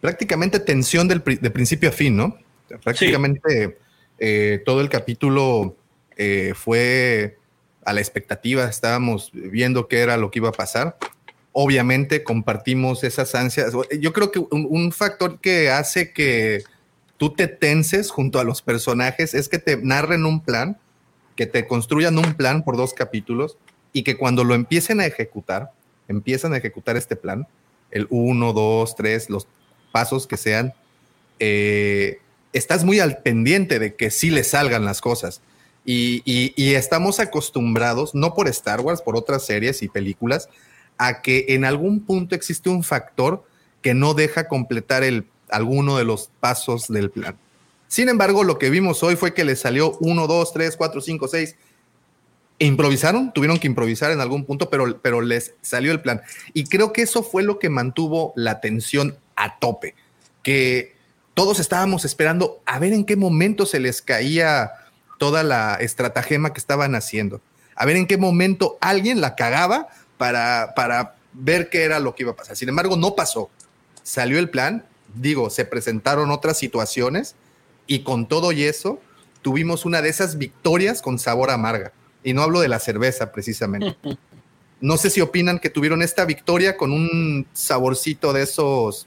Prácticamente 0.00 0.60
tensión 0.60 1.06
del, 1.08 1.22
de 1.22 1.50
principio 1.50 1.88
a 1.88 1.92
fin, 1.92 2.16
¿no? 2.16 2.38
Prácticamente 2.82 3.78
eh, 4.18 4.62
todo 4.64 4.80
el 4.80 4.88
capítulo 4.88 5.76
eh, 6.16 6.52
fue 6.54 7.38
a 7.84 7.92
la 7.92 8.00
expectativa, 8.00 8.64
estábamos 8.64 9.30
viendo 9.32 9.88
qué 9.88 10.00
era 10.00 10.16
lo 10.16 10.30
que 10.30 10.38
iba 10.38 10.50
a 10.50 10.52
pasar. 10.52 10.96
Obviamente 11.52 12.22
compartimos 12.22 13.02
esas 13.04 13.34
ansias. 13.34 13.72
Yo 13.98 14.12
creo 14.12 14.30
que 14.30 14.38
un, 14.38 14.92
factor 14.92 15.40
que 15.40 15.70
hace 15.70 16.12
que 16.12 16.62
tú 17.16 17.30
te 17.30 17.48
tenses 17.48 18.10
junto 18.10 18.38
a 18.38 18.44
los 18.44 18.62
personajes 18.62 19.34
es 19.34 19.48
que 19.48 19.58
te 19.58 19.76
narren 19.76 20.24
un 20.24 20.40
plan, 20.40 20.78
que 21.36 21.46
te 21.46 21.66
construyan 21.66 22.18
un 22.18 22.34
plan 22.34 22.62
por 22.62 22.76
dos 22.76 22.94
capítulos 22.94 23.56
y 23.92 24.04
que 24.04 24.16
cuando 24.16 24.44
lo 24.44 24.54
empiecen 24.54 25.00
a 25.00 25.06
ejecutar, 25.06 25.72
empiezan 26.06 26.52
a 26.52 26.58
ejecutar 26.58 26.96
este 26.96 27.16
plan, 27.16 27.46
el 27.90 28.06
uno, 28.10 28.52
dos, 28.52 28.94
tres, 28.94 29.28
los 29.28 29.48
pasos 29.90 30.26
que 30.26 30.36
sean, 30.36 30.72
eh, 31.40 32.20
estás 32.52 32.84
muy 32.84 33.00
al 33.00 33.18
pendiente 33.18 33.78
de 33.78 33.94
que 33.94 34.10
sí 34.10 34.30
le 34.30 34.44
salgan 34.44 34.84
las 34.84 35.00
cosas. 35.00 35.40
Y, 35.84 36.52
estamos 36.74 37.18
acostumbrados, 37.18 38.14
no 38.14 38.34
por 38.34 38.48
Star 38.48 38.80
Wars, 38.80 39.02
por 39.02 39.16
otras 39.16 39.44
series 39.44 39.82
y 39.82 39.88
películas, 39.88 40.48
a 41.00 41.22
que 41.22 41.46
en 41.48 41.64
algún 41.64 42.00
punto 42.00 42.34
existe 42.34 42.68
un 42.68 42.84
factor 42.84 43.42
que 43.80 43.94
no 43.94 44.12
deja 44.12 44.48
completar 44.48 45.02
el, 45.02 45.26
alguno 45.48 45.96
de 45.96 46.04
los 46.04 46.30
pasos 46.40 46.88
del 46.88 47.10
plan. 47.10 47.38
Sin 47.88 48.10
embargo, 48.10 48.44
lo 48.44 48.58
que 48.58 48.68
vimos 48.68 49.02
hoy 49.02 49.16
fue 49.16 49.32
que 49.32 49.44
le 49.44 49.56
salió 49.56 49.96
1, 50.00 50.26
2, 50.26 50.52
3, 50.52 50.76
4, 50.76 51.00
5, 51.00 51.28
6. 51.28 51.56
improvisaron, 52.58 53.32
tuvieron 53.32 53.58
que 53.58 53.66
improvisar 53.66 54.12
en 54.12 54.20
algún 54.20 54.44
punto, 54.44 54.68
pero, 54.68 55.00
pero 55.00 55.22
les 55.22 55.54
salió 55.62 55.90
el 55.90 56.02
plan. 56.02 56.20
Y 56.52 56.64
creo 56.64 56.92
que 56.92 57.00
eso 57.00 57.22
fue 57.22 57.42
lo 57.42 57.58
que 57.58 57.70
mantuvo 57.70 58.34
la 58.36 58.60
tensión 58.60 59.16
a 59.36 59.58
tope, 59.58 59.94
que 60.42 60.94
todos 61.32 61.60
estábamos 61.60 62.04
esperando 62.04 62.60
a 62.66 62.78
ver 62.78 62.92
en 62.92 63.06
qué 63.06 63.16
momento 63.16 63.64
se 63.64 63.80
les 63.80 64.02
caía 64.02 64.72
toda 65.18 65.44
la 65.44 65.76
estratagema 65.76 66.52
que 66.52 66.60
estaban 66.60 66.94
haciendo, 66.94 67.40
a 67.74 67.86
ver 67.86 67.96
en 67.96 68.06
qué 68.06 68.18
momento 68.18 68.76
alguien 68.82 69.22
la 69.22 69.34
cagaba 69.34 69.88
para, 70.20 70.74
para 70.76 71.14
ver 71.32 71.70
qué 71.70 71.82
era 71.82 71.98
lo 71.98 72.14
que 72.14 72.24
iba 72.24 72.32
a 72.32 72.36
pasar. 72.36 72.54
Sin 72.54 72.68
embargo, 72.68 72.94
no 72.94 73.14
pasó. 73.14 73.48
Salió 74.02 74.38
el 74.38 74.50
plan, 74.50 74.84
digo, 75.14 75.48
se 75.48 75.64
presentaron 75.64 76.30
otras 76.30 76.58
situaciones 76.58 77.36
y 77.86 78.00
con 78.00 78.28
todo 78.28 78.52
y 78.52 78.64
eso 78.64 79.00
tuvimos 79.40 79.86
una 79.86 80.02
de 80.02 80.10
esas 80.10 80.36
victorias 80.36 81.00
con 81.00 81.18
sabor 81.18 81.50
amarga 81.50 81.92
y 82.22 82.34
no 82.34 82.42
hablo 82.42 82.60
de 82.60 82.68
la 82.68 82.80
cerveza 82.80 83.32
precisamente. 83.32 83.96
No 84.82 84.96
sé 84.96 85.10
si 85.10 85.20
opinan 85.20 85.58
que 85.58 85.68
tuvieron 85.68 86.00
esta 86.00 86.24
victoria 86.24 86.78
con 86.78 86.90
un 86.90 87.46
saborcito 87.52 88.32
de 88.32 88.44
esos 88.44 89.06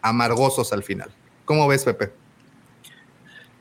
amargosos 0.00 0.72
al 0.72 0.82
final. 0.82 1.12
¿Cómo 1.44 1.68
ves, 1.68 1.84
Pepe? 1.84 2.10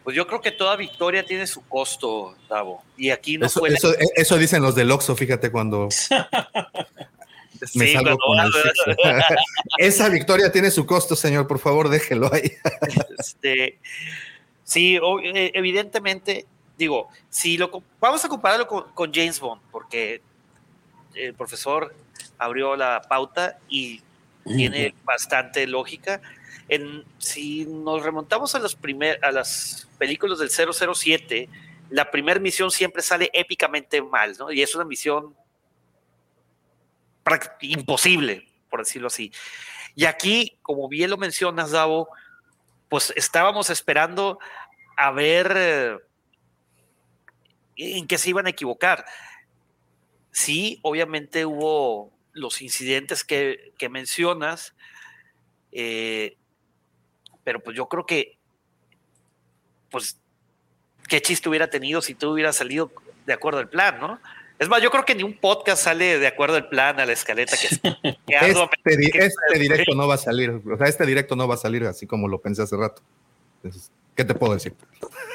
Pues 0.03 0.15
yo 0.15 0.25
creo 0.25 0.41
que 0.41 0.51
toda 0.51 0.75
victoria 0.75 1.24
tiene 1.24 1.46
su 1.46 1.62
costo, 1.67 2.36
Davo. 2.50 2.84
Y 2.98 3.12
aquí 3.12 3.38
no 3.38 3.46
eso, 3.46 3.60
fue. 3.60 3.74
Eso, 4.15 4.38
dicen 4.38 4.62
los 4.62 4.75
del 4.75 4.91
Oxxo, 4.91 5.15
fíjate, 5.15 5.51
cuando 5.51 5.89
me 7.75 7.93
salgo 7.93 8.17
con 8.17 8.39
Esa 9.77 10.10
victoria 10.10 10.51
tiene 10.51 10.72
su 10.72 10.86
costo, 10.86 11.15
señor, 11.15 11.48
por 11.48 11.60
favor, 11.60 11.89
déjelo 11.89 12.34
ahí. 12.34 12.51
Este, 13.20 13.79
sí, 14.63 14.98
eh, 15.24 15.51
evidentemente 15.53 16.46
digo, 16.81 17.10
si 17.29 17.58
lo 17.58 17.84
vamos 18.00 18.25
a 18.25 18.27
compararlo 18.27 18.67
con, 18.67 19.13
James 19.13 19.39
Bond, 19.39 19.62
porque 19.72 20.22
el 21.13 21.34
profesor 21.36 21.93
abrió 22.39 22.75
la 22.75 23.03
pauta 23.08 23.60
y 23.70 24.01
tiene 24.43 24.96
bastante 25.03 25.67
lógica. 25.67 26.22
Si 27.18 27.66
nos 27.66 28.04
remontamos 28.04 28.56
a, 28.56 28.60
los 28.60 28.75
primer, 28.75 29.20
las 29.34 29.88
películas 29.98 30.40
del 30.40 30.50
007, 30.50 31.50
la 31.90 32.10
primera 32.10 32.40
misión 32.40 32.72
siempre 32.72 33.01
sale 33.01 33.30
épicamente 33.34 34.01
mal, 34.01 34.36
¿no? 34.40 34.51
Y 34.51 34.62
es 34.62 34.74
una 34.75 34.86
misión 34.86 35.36
imposible, 37.60 38.48
por 38.70 38.80
decirlo 38.80 39.08
así. 39.08 39.32
Y 39.96 40.06
aquí, 40.06 40.58
como 40.62 40.88
bien 40.88 41.10
lo 41.10 41.18
mencionas, 41.18 41.72
Davo, 41.72 42.08
pues 42.90 43.13
estábamos 43.16 43.70
esperando 43.70 44.40
a 44.98 45.12
ver 45.12 45.51
eh, 45.56 45.98
en 47.75 48.08
qué 48.08 48.18
se 48.18 48.30
iban 48.30 48.48
a 48.48 48.51
equivocar. 48.51 49.06
Sí, 50.32 50.80
obviamente 50.84 51.46
hubo 51.46 52.12
los 52.34 52.62
incidentes 52.62 53.24
que, 53.24 53.74
mencionas, 53.90 54.75
eh, 55.74 56.38
pero 57.44 57.60
pues 57.60 57.76
yo 57.76 57.88
creo 57.88 58.06
que, 58.06 58.38
pues, 59.90 60.18
qué 61.08 61.22
chiste 61.22 61.50
hubiera 61.50 61.70
tenido 61.70 62.02
si 62.02 62.16
tú 62.16 62.32
hubieras 62.32 62.56
salido 62.56 62.92
de 63.26 63.34
acuerdo 63.34 63.60
al 63.60 63.70
plan, 63.70 64.00
¿no? 64.00 64.20
Es 64.60 64.70
más, 64.70 64.82
yo 64.82 64.92
creo 64.92 65.04
que 65.04 65.16
ni 65.16 65.24
un 65.24 65.36
podcast 65.36 65.84
sale 65.84 66.20
de 66.20 66.28
acuerdo 66.28 66.56
al 66.56 66.70
plan, 66.70 67.00
a 67.00 67.06
la 67.06 67.14
escaleta 67.14 67.58
que, 67.58 67.68
este, 68.28 69.26
este 69.26 69.60
directo 69.60 69.96
no 69.96 70.08
va 70.08 70.16
a 70.16 70.20
salir, 70.20 70.52
o 70.52 70.78
sea, 70.78 70.88
este 70.88 71.06
directo 71.06 71.36
no 71.36 71.48
va 71.48 71.56
a 71.56 71.58
salir 71.58 71.84
así 71.86 72.06
como 72.06 72.28
lo 72.28 72.40
pensé 72.40 72.62
hace 72.62 72.78
rato. 72.78 73.02
¿Qué 74.16 74.24
te 74.24 74.36
puedo 74.36 74.54
decir? 74.54 74.76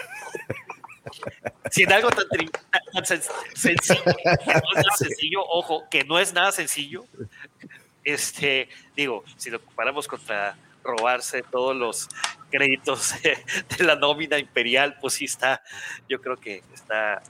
si 1.70 1.82
en 1.82 1.92
algo 1.92 2.10
tan, 2.10 3.04
sencillo, 3.04 3.32
que 3.54 3.64
no 3.64 4.72
es 4.74 4.74
nada 4.74 4.90
sencillo, 4.96 5.44
ojo, 5.44 5.84
que 5.90 6.04
no 6.04 6.18
es 6.18 6.32
nada 6.32 6.52
sencillo, 6.52 7.04
este, 8.04 8.68
digo, 8.94 9.24
si 9.36 9.50
lo 9.50 9.60
comparamos 9.60 10.06
contra 10.06 10.56
robarse 10.86 11.42
todos 11.42 11.76
los 11.76 12.08
créditos 12.50 13.14
de, 13.22 13.84
la 13.84 13.96
nómina 13.96 14.38
imperial, 14.38 14.96
pues 15.00 15.14
sí 15.14 15.26
está, 15.26 15.62
yo 16.08 16.20
creo 16.20 16.36
que 16.36 16.62
está 16.72 17.22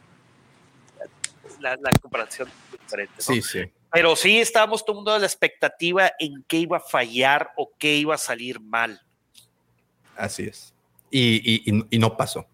la, 1.61 1.77
comparación 2.01 2.49
diferente. 2.71 3.15
Sí, 3.19 3.43
sí. 3.43 3.71
Pero 3.91 4.15
sí 4.15 4.39
estábamos 4.39 4.85
tomando 4.85 5.19
la 5.19 5.27
expectativa 5.27 6.13
en 6.19 6.45
qué 6.47 6.59
iba 6.59 6.77
a 6.77 6.81
fallar 6.81 7.51
o 7.57 7.73
qué 7.79 7.97
iba 7.97 8.15
a 8.15 8.19
salir 8.19 8.61
mal. 8.61 9.01
Así 10.17 10.45
es. 10.45 10.75
y 11.11 11.99
no 11.99 12.17
pasó. 12.17 12.47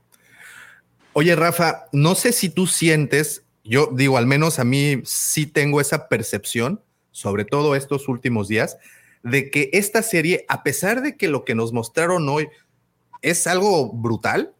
Oye, 1.15 1.37
Rafa, 1.37 1.89
no 1.93 2.15
sé 2.15 2.33
si 2.33 2.49
tú 2.49 2.67
sientes, 2.67 3.45
yo 3.65 3.91
digo, 3.93 4.17
al 4.17 4.27
menos 4.27 4.59
a 4.59 4.65
mí 4.65 5.03
sí 5.05 5.47
tengo 5.47 5.81
esa 5.81 6.09
percepción, 6.09 6.83
sobre 7.11 7.45
todo 7.45 7.77
estos 7.77 8.09
últimos 8.09 8.49
días, 8.49 8.79
de 9.23 9.51
que 9.51 9.71
esta 9.73 10.03
serie, 10.03 10.45
a 10.49 10.63
pesar 10.63 11.03
de 11.03 11.17
que 11.17 11.29
lo 11.29 11.45
que 11.45 11.55
nos 11.55 11.73
mostraron 11.73 12.29
hoy 12.29 12.49
es 13.23 13.47
algo 13.47 13.93
brutal, 13.93 14.55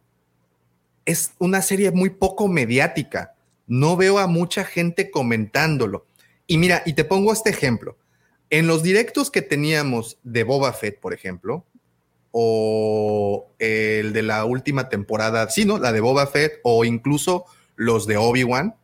es 1.05 1.33
una 1.39 1.61
serie 1.61 1.91
muy 1.91 2.09
poco 2.09 2.47
mediática. 2.47 3.35
No 3.67 3.97
veo 3.97 4.19
a 4.19 4.27
mucha 4.27 4.63
gente 4.63 5.11
comentándolo. 5.11 6.05
Y 6.47 6.57
mira, 6.57 6.83
y 6.85 6.93
te 6.93 7.03
pongo 7.03 7.33
este 7.33 7.49
ejemplo. 7.49 7.97
En 8.49 8.67
los 8.67 8.83
directos 8.83 9.31
que 9.31 9.41
teníamos 9.41 10.17
de 10.23 10.43
Boba 10.43 10.73
Fett, 10.73 10.99
por 10.99 11.13
ejemplo, 11.13 11.65
o 12.31 13.47
el 13.59 14.13
de 14.13 14.23
la 14.23 14.45
última 14.45 14.89
temporada, 14.89 15.49
sí, 15.49 15.65
¿no? 15.65 15.77
La 15.77 15.91
de 15.91 16.01
Boba 16.01 16.27
Fett 16.27 16.59
o 16.63 16.85
incluso 16.85 17.45
los 17.75 18.07
de 18.07 18.17
Obi-Wan. 18.17 18.75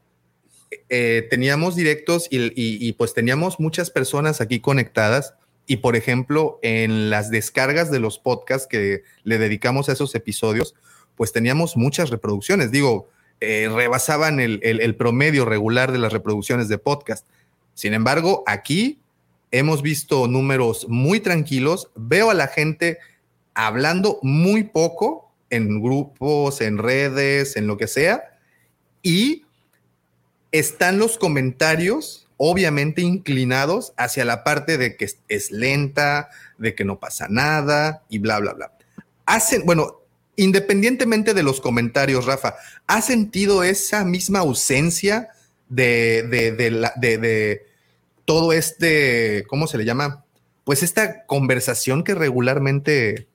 Eh, 0.90 1.28
teníamos 1.30 1.76
directos 1.76 2.28
y, 2.30 2.92
pues 2.94 3.14
teníamos 3.14 3.60
muchas 3.60 3.90
personas 3.90 4.40
aquí 4.42 4.60
conectadas 4.60 5.34
y 5.70 5.78
por 5.78 5.96
ejemplo 5.96 6.60
en 6.64 7.12
las 7.12 7.30
descargas 7.30 7.92
de 7.92 8.00
los 8.00 8.18
podcasts 8.18 8.68
que 8.68 9.04
le 9.24 9.38
dedicamos 9.38 9.88
a 9.88 9.92
esos 9.92 10.16
episodios, 10.16 10.74
pues 11.16 11.32
teníamos 11.32 11.78
muchas 11.78 12.10
reproducciones, 12.10 12.72
digo, 12.72 13.08
eh, 13.40 13.70
rebasaban 13.72 14.40
el, 14.40 14.60
el 14.64 14.96
promedio 14.96 15.46
regular 15.46 15.92
de 15.92 16.00
las 16.00 16.12
reproducciones 16.12 16.70
de 16.70 16.80
podcast. 16.80 17.28
Sin 17.76 17.94
embargo, 17.94 18.44
aquí 18.48 19.00
hemos 19.52 19.84
visto 19.84 20.28
números 20.28 20.88
muy 20.90 21.20
tranquilos, 21.20 21.92
veo 21.96 22.32
a 22.32 22.34
la 22.34 22.48
gente 22.48 22.98
hablando 23.54 24.18
muy 24.24 24.64
poco 24.64 25.32
en 25.52 25.84
grupos, 25.84 26.62
en 26.62 26.80
redes, 26.80 27.58
en 27.58 27.68
lo 27.68 27.78
que 27.78 27.86
sea, 27.86 28.40
y 29.04 29.46
están 30.52 30.98
los 30.98 31.20
comentarios 31.20 32.19
obviamente 32.42 33.02
inclinados 33.02 33.92
hacia 33.98 34.24
la 34.24 34.46
parte 34.46 34.78
de 34.78 34.96
que 34.96 35.10
es 35.28 35.52
lenta, 35.52 36.30
de 36.58 36.74
que 36.74 36.86
no 36.86 36.98
pasa 36.98 37.28
nada 37.30 38.04
y 38.10 38.20
bla, 38.20 38.40
bla, 38.40 38.54
bla. 38.54 38.72
Hacen, 39.26 39.66
bueno, 39.66 40.00
independientemente 40.38 41.34
de 41.34 41.44
los 41.44 41.60
comentarios, 41.60 42.26
Rafa, 42.26 42.56
¿has 42.88 43.06
sentido 43.06 43.64
esa 43.64 44.06
misma 44.06 44.40
ausencia 44.40 45.32
de, 45.68 46.24
de, 46.24 46.54
de, 46.54 47.18
de 47.18 47.66
todo 48.24 48.54
este, 48.54 49.44
¿cómo 49.48 49.68
se 49.68 49.78
le 49.78 49.84
llama? 49.84 50.24
Pues 50.64 50.82
esta 50.82 51.26
conversación 51.26 52.06
que 52.06 52.16
regularmente 52.16 53.28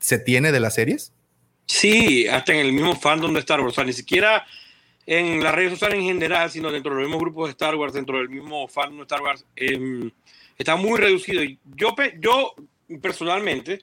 se 0.00 0.18
tiene 0.18 0.50
de 0.50 0.58
las 0.58 0.74
series? 0.74 1.12
Sí, 1.66 2.26
hasta 2.26 2.54
en 2.54 2.58
el 2.58 2.72
mismo 2.72 2.96
fandom 2.96 3.32
de 3.34 3.38
Star 3.38 3.60
Wars. 3.60 3.72
O 3.72 3.74
sea, 3.76 3.84
ni 3.84 3.92
siquiera 3.92 4.44
en 5.10 5.42
las 5.42 5.52
redes 5.52 5.72
sociales 5.72 5.98
en 5.98 6.04
general, 6.04 6.48
sino 6.52 6.70
dentro 6.70 6.92
de 6.92 7.00
los 7.00 7.08
mismos 7.08 7.20
grupos 7.20 7.48
de 7.48 7.50
Star 7.50 7.74
Wars, 7.74 7.92
dentro 7.92 8.18
del 8.18 8.28
mismo 8.28 8.68
fandom 8.68 8.98
de 8.98 9.02
Star 9.02 9.20
Wars, 9.20 9.44
em, 9.56 10.08
está 10.56 10.76
muy 10.76 11.00
reducido. 11.00 11.42
Yo, 11.74 11.96
yo 12.20 12.54
personalmente 13.02 13.80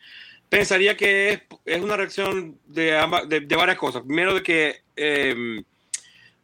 pensaría 0.47 0.95
que 0.95 1.43
es, 1.65 1.81
una 1.81 1.97
reacción 1.97 2.57
de, 2.65 2.93
de, 3.27 3.55
varias 3.57 3.77
cosas. 3.77 4.03
Primero, 4.03 4.35
de 4.35 4.41
que 4.41 4.77
eh, 4.95 5.63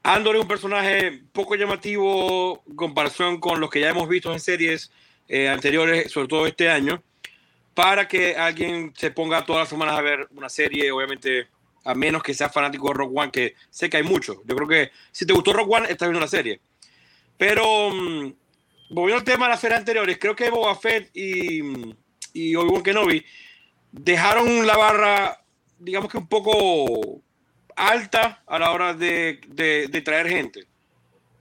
Andor 0.04 0.36
es 0.36 0.42
un 0.42 0.48
personaje 0.50 1.22
poco 1.32 1.56
llamativo 1.56 2.62
en 2.68 2.76
comparación 2.76 3.40
con 3.40 3.62
los 3.62 3.70
que 3.70 3.80
ya 3.80 3.90
hemos 3.90 4.10
visto 4.10 4.34
en 4.34 4.42
series 4.42 4.92
eh, 5.30 5.48
anteriores, 5.48 6.12
sobre 6.12 6.28
todo 6.28 6.46
este 6.46 6.70
año 6.70 7.02
para 7.74 8.08
que 8.08 8.36
alguien 8.36 8.94
se 8.96 9.12
ponga 9.12 9.46
todas 9.46 9.62
las 9.62 9.70
semanas 9.70 9.98
a 9.98 10.02
ver 10.02 10.28
una 10.36 10.50
serie, 10.50 10.92
obviamente, 10.92 11.48
a 11.84 11.96
menos 11.96 12.24
que 12.24 12.34
sea 12.34 12.50
fanático 12.50 12.88
de 12.88 12.94
Rock 12.94 13.12
One, 13.16 13.32
que 13.32 13.56
sé 13.70 13.90
que 13.90 13.98
hay 13.98 14.04
muchos. 14.04 14.38
Yo 14.46 14.56
creo 14.56 14.68
que 14.68 14.92
si 15.12 15.26
te 15.26 15.34
gustó 15.34 15.54
Rock 15.54 15.72
One, 15.72 15.90
estás 15.90 16.08
viendo 16.08 16.20
la 16.20 16.28
serie. 16.28 16.62
Pero, 17.38 17.88
um, 17.88 18.34
volviendo 18.90 19.20
al 19.20 19.24
tema 19.24 19.46
de 19.46 19.52
las 19.52 19.60
series 19.60 19.80
anteriores, 19.80 20.18
creo 20.20 20.36
que 20.36 20.50
Boba 20.50 20.76
Fett 20.76 21.10
y, 21.16 21.62
y 22.34 22.56
Obi-Wan 22.56 22.84
Kenobi 22.84 23.26
dejaron 23.92 24.66
la 24.66 24.78
barra, 24.78 25.42
digamos 25.78 26.10
que 26.12 26.18
un 26.18 26.28
poco 26.28 27.22
alta 27.76 28.44
a 28.46 28.60
la 28.60 28.72
hora 28.72 28.94
de, 28.94 29.42
de, 29.48 29.88
de 29.88 30.02
traer 30.02 30.30
gente. 30.30 30.68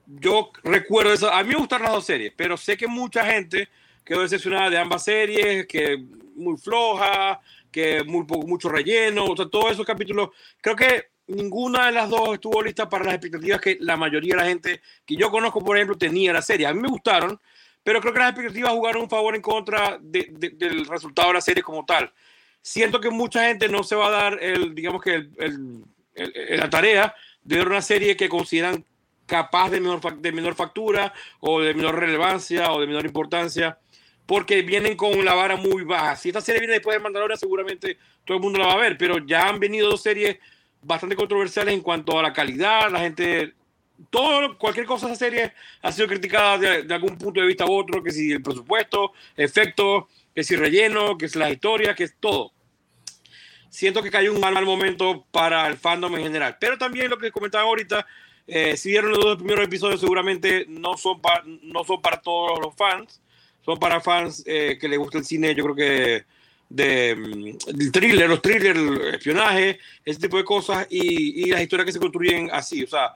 Yo 0.07 0.51
recuerdo 0.65 1.13
eso. 1.13 1.33
A 1.33 1.43
mí 1.43 1.51
me 1.51 1.57
gustaron 1.57 1.85
las 1.85 1.95
dos 1.95 2.07
series, 2.07 2.33
pero 2.37 2.57
sé 2.57 2.77
que 2.77 2.87
mucha 2.87 3.25
gente 3.25 3.69
quedó 4.05 4.23
decepcionada 4.23 4.71
de 4.71 4.79
ambas 4.79 5.05
series, 5.05 5.67
que 5.67 6.05
muy 6.35 6.57
floja, 6.57 7.41
que 7.71 8.05
muy 8.05 8.25
mucho 8.47 8.69
relleno, 8.69 9.25
o 9.25 9.37
sea, 9.37 9.47
todos 9.47 9.73
esos 9.73 9.87
capítulos. 9.87 10.31
Creo 10.61 10.77
que 10.77 11.13
ninguna 11.27 11.87
de 11.87 11.93
las 11.93 12.11
dos 12.11 12.35
estuvo 12.35 12.63
lista 12.63 12.89
para 12.89 13.05
las 13.05 13.15
expectativas 13.15 13.61
que 13.61 13.79
la 13.81 13.97
mayoría 13.97 14.35
de 14.35 14.43
la 14.43 14.49
gente 14.49 14.81
que 15.05 15.17
yo 15.17 15.31
conozco, 15.31 15.65
por 15.65 15.77
ejemplo, 15.77 15.97
tenía 15.97 16.33
la 16.33 16.43
serie. 16.43 16.67
A 16.67 16.75
mí 16.75 16.81
me 16.81 16.89
gustaron, 16.89 17.41
pero 17.83 18.01
creo 18.01 18.13
que 18.13 18.19
las 18.19 18.31
expectativas 18.31 18.73
jugaron 18.73 19.03
un 19.03 19.11
favor 19.11 19.35
en 19.35 19.43
contra 19.43 19.99
del 20.01 20.87
resultado 20.87 21.29
de 21.29 21.35
la 21.35 21.41
serie 21.41 21.63
como 21.63 21.85
tal. 21.85 22.13
Siento 22.61 23.01
que 23.01 23.11
mucha 23.11 23.49
gente 23.49 23.69
no 23.69 23.83
se 23.83 23.97
va 23.97 24.09
a 24.09 24.11
dar 24.11 24.43
el, 24.43 24.75
digamos 24.75 25.03
que 25.03 25.15
el, 25.15 25.85
la 26.15 26.71
tarea 26.71 27.15
de 27.43 27.57
ver 27.57 27.67
una 27.67 27.83
serie 27.83 28.17
que 28.17 28.29
consideran 28.29 28.85
capaz 29.27 29.71
de 29.71 29.81
menor, 29.81 30.19
de 30.19 30.33
menor 30.33 30.55
factura 30.55 31.13
o 31.41 31.61
de 31.61 31.75
menor 31.75 31.99
relevancia 31.99 32.71
o 32.73 32.81
de 32.81 32.87
menor 32.87 33.05
importancia 33.07 33.79
porque 34.33 34.63
vienen 34.63 34.97
con 34.97 35.23
la 35.27 35.35
vara 35.35 35.57
muy 35.57 35.83
baja. 35.83 36.17
Si 36.17 36.31
esta 36.31 36.41
serie 36.41 36.61
viene 36.61 36.73
después 36.73 36.97
de 36.97 37.03
Mandalorian, 37.03 37.39
seguramente 37.39 37.99
todo 38.25 38.39
el 38.39 38.43
mundo 38.43 38.59
la 38.59 38.69
va 38.69 38.73
a 38.73 38.79
ver, 38.79 38.97
pero 38.97 39.19
ya 39.19 39.47
han 39.47 39.61
venido 39.61 39.91
dos 39.91 40.03
series 40.03 40.39
bastante 40.81 41.17
controversiales 41.17 41.75
en 41.75 41.83
cuanto 41.83 42.19
a 42.19 42.23
la 42.23 42.33
calidad, 42.33 42.91
la 42.91 43.01
gente, 43.01 43.53
todo, 44.09 44.57
cualquier 44.57 44.87
cosa 44.87 45.07
de 45.07 45.13
esa 45.13 45.27
serie 45.27 45.53
ha 45.83 45.93
sido 45.93 46.09
criticada 46.09 46.57
de, 46.57 46.95
algún 46.95 47.19
punto 47.19 47.43
de 47.43 47.47
vista 47.47 47.67
u 47.67 47.75
otro, 47.75 48.03
que 48.03 48.11
si 48.11 48.33
el 48.33 48.43
presupuesto, 48.43 49.13
efectos, 49.37 50.05
que 50.35 50.43
si 50.43 50.57
relleno, 50.57 51.19
que 51.19 51.29
si 51.29 51.39
las 51.39 51.53
historias, 51.53 51.95
que 51.95 52.05
es 52.05 52.17
todo. 52.19 52.53
Siento 53.69 54.03
que 54.03 54.11
cayó 54.11 54.33
un 54.33 54.41
mal, 54.41 54.55
mal 54.55 54.65
momento 54.65 55.27
para 55.31 55.67
el 55.67 55.77
fandom 55.77 56.17
en 56.17 56.23
general, 56.23 56.57
pero 56.59 56.79
también 56.79 57.11
lo 57.11 57.19
que 57.19 57.31
comentaba 57.31 57.65
ahorita, 57.65 58.07
eh, 58.47 58.79
si 58.79 58.93
vieron 58.93 59.11
los 59.11 59.23
dos 59.23 59.37
primeros 59.37 59.67
episodios 59.67 60.01
seguramente 60.01 60.65
no 60.71 60.97
son, 60.97 61.21
no 61.65 61.85
son 61.85 62.01
para 62.01 62.23
todos 62.23 62.59
los 62.59 62.75
fans, 62.75 63.21
son 63.65 63.79
para 63.79 64.01
fans 64.01 64.43
eh, 64.47 64.77
que 64.81 64.89
les 64.89 64.99
gusta 64.99 65.19
el 65.19 65.25
cine, 65.25 65.55
yo 65.55 65.65
creo 65.65 65.75
que 65.75 66.25
de, 66.69 67.15
mm, 67.15 67.91
thriller, 67.91 68.29
los 68.29 68.43
thrillers, 68.43 68.79
el 68.79 69.15
espionaje, 69.15 69.79
ese 70.05 70.21
tipo 70.21 70.37
de 70.37 70.45
cosas 70.45 70.87
y, 70.91 71.45
y, 71.45 71.51
las 71.51 71.61
historias 71.61 71.87
que 71.87 71.93
se 71.93 72.01
construyen 72.01 72.49
así, 72.53 72.83
o 72.83 72.89
sea, 72.89 73.15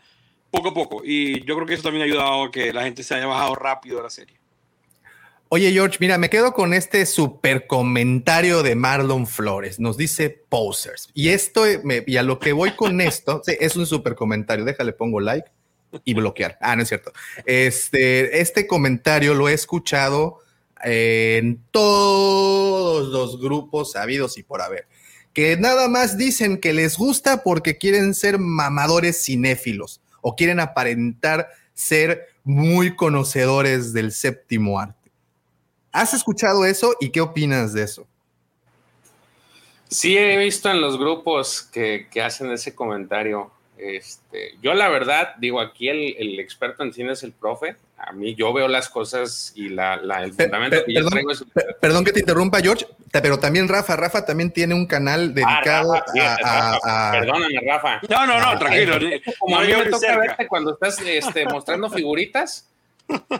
poco 0.50 0.68
a 0.68 0.74
poco. 0.74 1.02
Y 1.04 1.44
yo 1.44 1.54
creo 1.54 1.66
que 1.66 1.74
eso 1.74 1.82
también 1.84 2.02
ha 2.02 2.04
ayudado 2.06 2.44
a 2.44 2.50
que 2.50 2.72
la 2.72 2.82
gente 2.82 3.02
se 3.02 3.14
haya 3.14 3.26
bajado 3.26 3.54
rápido 3.54 3.98
de 3.98 4.02
la 4.02 4.10
serie. 4.10 4.36
Oye, 5.48 5.70
George, 5.70 5.98
mira, 6.00 6.18
me 6.18 6.28
quedo 6.28 6.52
con 6.52 6.74
este 6.74 7.06
super 7.06 7.68
comentario 7.68 8.64
de 8.64 8.74
Marlon 8.74 9.28
Flores. 9.28 9.78
Nos 9.78 9.96
dice 9.96 10.28
posers. 10.48 11.08
Y 11.14 11.28
esto, 11.28 11.62
me, 11.84 12.02
y 12.04 12.16
a 12.16 12.24
lo 12.24 12.40
que 12.40 12.52
voy 12.52 12.72
con 12.72 13.00
esto, 13.00 13.42
sí, 13.46 13.56
es 13.60 13.76
un 13.76 13.86
super 13.86 14.16
comentario. 14.16 14.64
Déjale, 14.64 14.92
pongo 14.92 15.20
like 15.20 15.48
y 16.04 16.14
bloquear. 16.14 16.58
Ah, 16.60 16.76
no 16.76 16.82
es 16.82 16.88
cierto. 16.88 17.12
Este, 17.44 18.40
este 18.40 18.66
comentario 18.66 19.34
lo 19.34 19.48
he 19.48 19.52
escuchado 19.52 20.40
en 20.82 21.60
todos 21.70 23.08
los 23.08 23.40
grupos 23.40 23.96
habidos 23.96 24.38
y 24.38 24.42
por 24.42 24.60
haber, 24.60 24.86
que 25.32 25.56
nada 25.56 25.88
más 25.88 26.16
dicen 26.16 26.60
que 26.60 26.72
les 26.72 26.96
gusta 26.96 27.42
porque 27.42 27.78
quieren 27.78 28.14
ser 28.14 28.38
mamadores 28.38 29.24
cinéfilos 29.24 30.00
o 30.20 30.36
quieren 30.36 30.60
aparentar 30.60 31.48
ser 31.74 32.28
muy 32.44 32.94
conocedores 32.94 33.92
del 33.92 34.12
séptimo 34.12 34.78
arte. 34.78 35.10
¿Has 35.92 36.14
escuchado 36.14 36.64
eso 36.64 36.94
y 37.00 37.10
qué 37.10 37.20
opinas 37.20 37.72
de 37.72 37.82
eso? 37.82 38.06
Sí, 39.88 40.16
he 40.16 40.36
visto 40.36 40.70
en 40.70 40.80
los 40.80 40.98
grupos 40.98 41.62
que, 41.62 42.08
que 42.10 42.22
hacen 42.22 42.50
ese 42.50 42.74
comentario. 42.74 43.50
Este, 43.78 44.56
yo 44.62 44.72
la 44.72 44.88
verdad, 44.88 45.34
digo, 45.38 45.60
aquí 45.60 45.88
el, 45.88 46.40
experto 46.40 46.82
en 46.82 46.92
cine 46.92 47.12
es 47.12 47.22
el 47.22 47.32
profe. 47.32 47.76
A 47.98 48.12
mí 48.12 48.34
yo 48.34 48.52
veo 48.52 48.68
las 48.68 48.88
cosas 48.88 49.52
y 49.54 49.68
la, 49.68 49.94
el 50.22 50.32
fundamento 50.32 50.84
que 50.84 50.94
perdón, 50.94 51.10
traigo 51.10 51.30
es... 51.32 51.44
perdón, 51.80 52.04
que 52.04 52.12
te 52.12 52.20
interrumpa, 52.20 52.60
George, 52.60 52.86
pero 53.10 53.38
también 53.38 53.68
Rafa, 53.68 53.96
Rafa 53.96 54.24
también 54.24 54.50
tiene 54.50 54.74
un 54.74 54.86
canal 54.86 55.34
dedicado 55.34 55.94
ah, 55.94 56.04
Rafa, 56.14 57.08
a, 57.08 57.12
Perdóname, 57.12 57.60
Rafa. 57.66 58.00
No, 58.08 58.26
no, 58.26 58.40
no, 58.40 58.58
tranquilo. 58.58 58.98
Como 59.38 59.58
a 59.58 59.62
mí 59.62 59.72
me 59.72 59.86
toca 59.86 60.18
verte 60.18 60.46
cuando 60.46 60.72
estás 60.72 61.00
este, 61.00 61.44
mostrando 61.46 61.90
figuritas, 61.90 62.68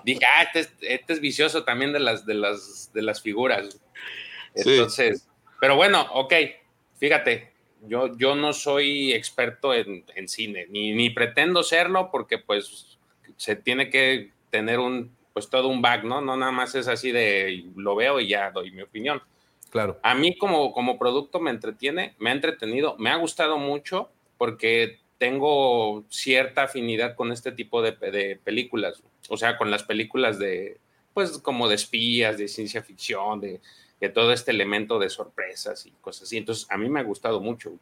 dije, 0.05 0.21
ah, 0.37 0.43
este, 0.55 0.95
este, 0.95 1.13
es 1.15 1.21
vicioso 1.21 1.65
también 1.65 1.93
de 1.93 2.01
las, 2.01 2.27
de 2.27 2.35
las, 2.35 2.91
de 2.93 3.03
las 3.03 3.23
figuras. 3.23 3.79
Entonces, 4.55 5.27
pero 5.61 5.77
bueno, 5.77 6.07
ok, 6.13 6.33
fíjate, 6.99 7.53
yo, 7.89 8.17
yo 8.17 8.35
no 8.35 8.53
soy 8.53 9.13
experto 9.13 9.75
en, 9.75 10.05
cine, 10.29 10.67
ni, 10.71 10.93
ni, 10.93 11.11
pretendo 11.11 11.63
serlo 11.63 12.11
porque 12.11 12.39
pues 12.39 12.99
se 13.37 13.57
tiene 13.57 13.91
que 13.91 14.33
tener 14.51 14.79
un, 14.79 15.15
pues 15.33 15.49
todo 15.49 15.69
un 15.69 15.83
back, 15.83 16.05
¿no? 16.05 16.21
No 16.21 16.37
nada 16.37 16.53
más 16.53 16.75
es 16.75 16.89
así 16.89 17.13
de 17.13 17.65
lo 17.77 17.95
veo 17.95 18.21
y 18.21 18.29
ya 18.29 18.51
doy 18.51 18.71
mi 18.71 18.83
opinión. 18.83 19.23
Claro. 19.71 19.99
A 20.03 20.15
mí 20.15 20.37
como, 20.37 20.73
como 20.73 20.99
producto 20.99 21.41
me 21.41 21.51
entretiene, 21.51 22.15
me 22.19 22.31
ha 22.31 22.33
entretenido, 22.33 22.97
me 22.99 23.11
ha 23.11 23.17
gustado 23.17 23.59
mucho 23.59 24.11
porque 24.39 25.01
tengo 25.19 26.05
cierta 26.09 26.65
afinidad 26.65 27.15
con 27.15 27.33
este 27.33 27.53
tipo 27.53 27.83
de, 27.83 27.93
de 27.93 28.39
películas, 28.43 29.03
o 29.29 29.37
sea, 29.37 29.57
con 29.57 29.71
las 29.71 29.83
películas 29.83 30.39
de, 30.39 30.79
pues 31.15 31.39
como 31.39 31.69
de 31.69 31.75
espías, 31.75 32.39
de 32.39 32.49
ciencia 32.49 32.83
ficción, 32.83 33.41
de, 33.41 33.61
de 34.01 34.09
todo 34.09 34.33
este 34.33 34.51
elemento 34.51 34.99
de 34.99 35.09
sorpresas 35.09 35.87
y 35.87 35.91
cosas 36.01 36.25
así. 36.25 36.37
Entonces, 36.37 36.67
a 36.71 36.77
mí 36.77 36.89
me 36.89 37.01
ha 37.01 37.05
gustado 37.05 37.41
mucho. 37.41 37.73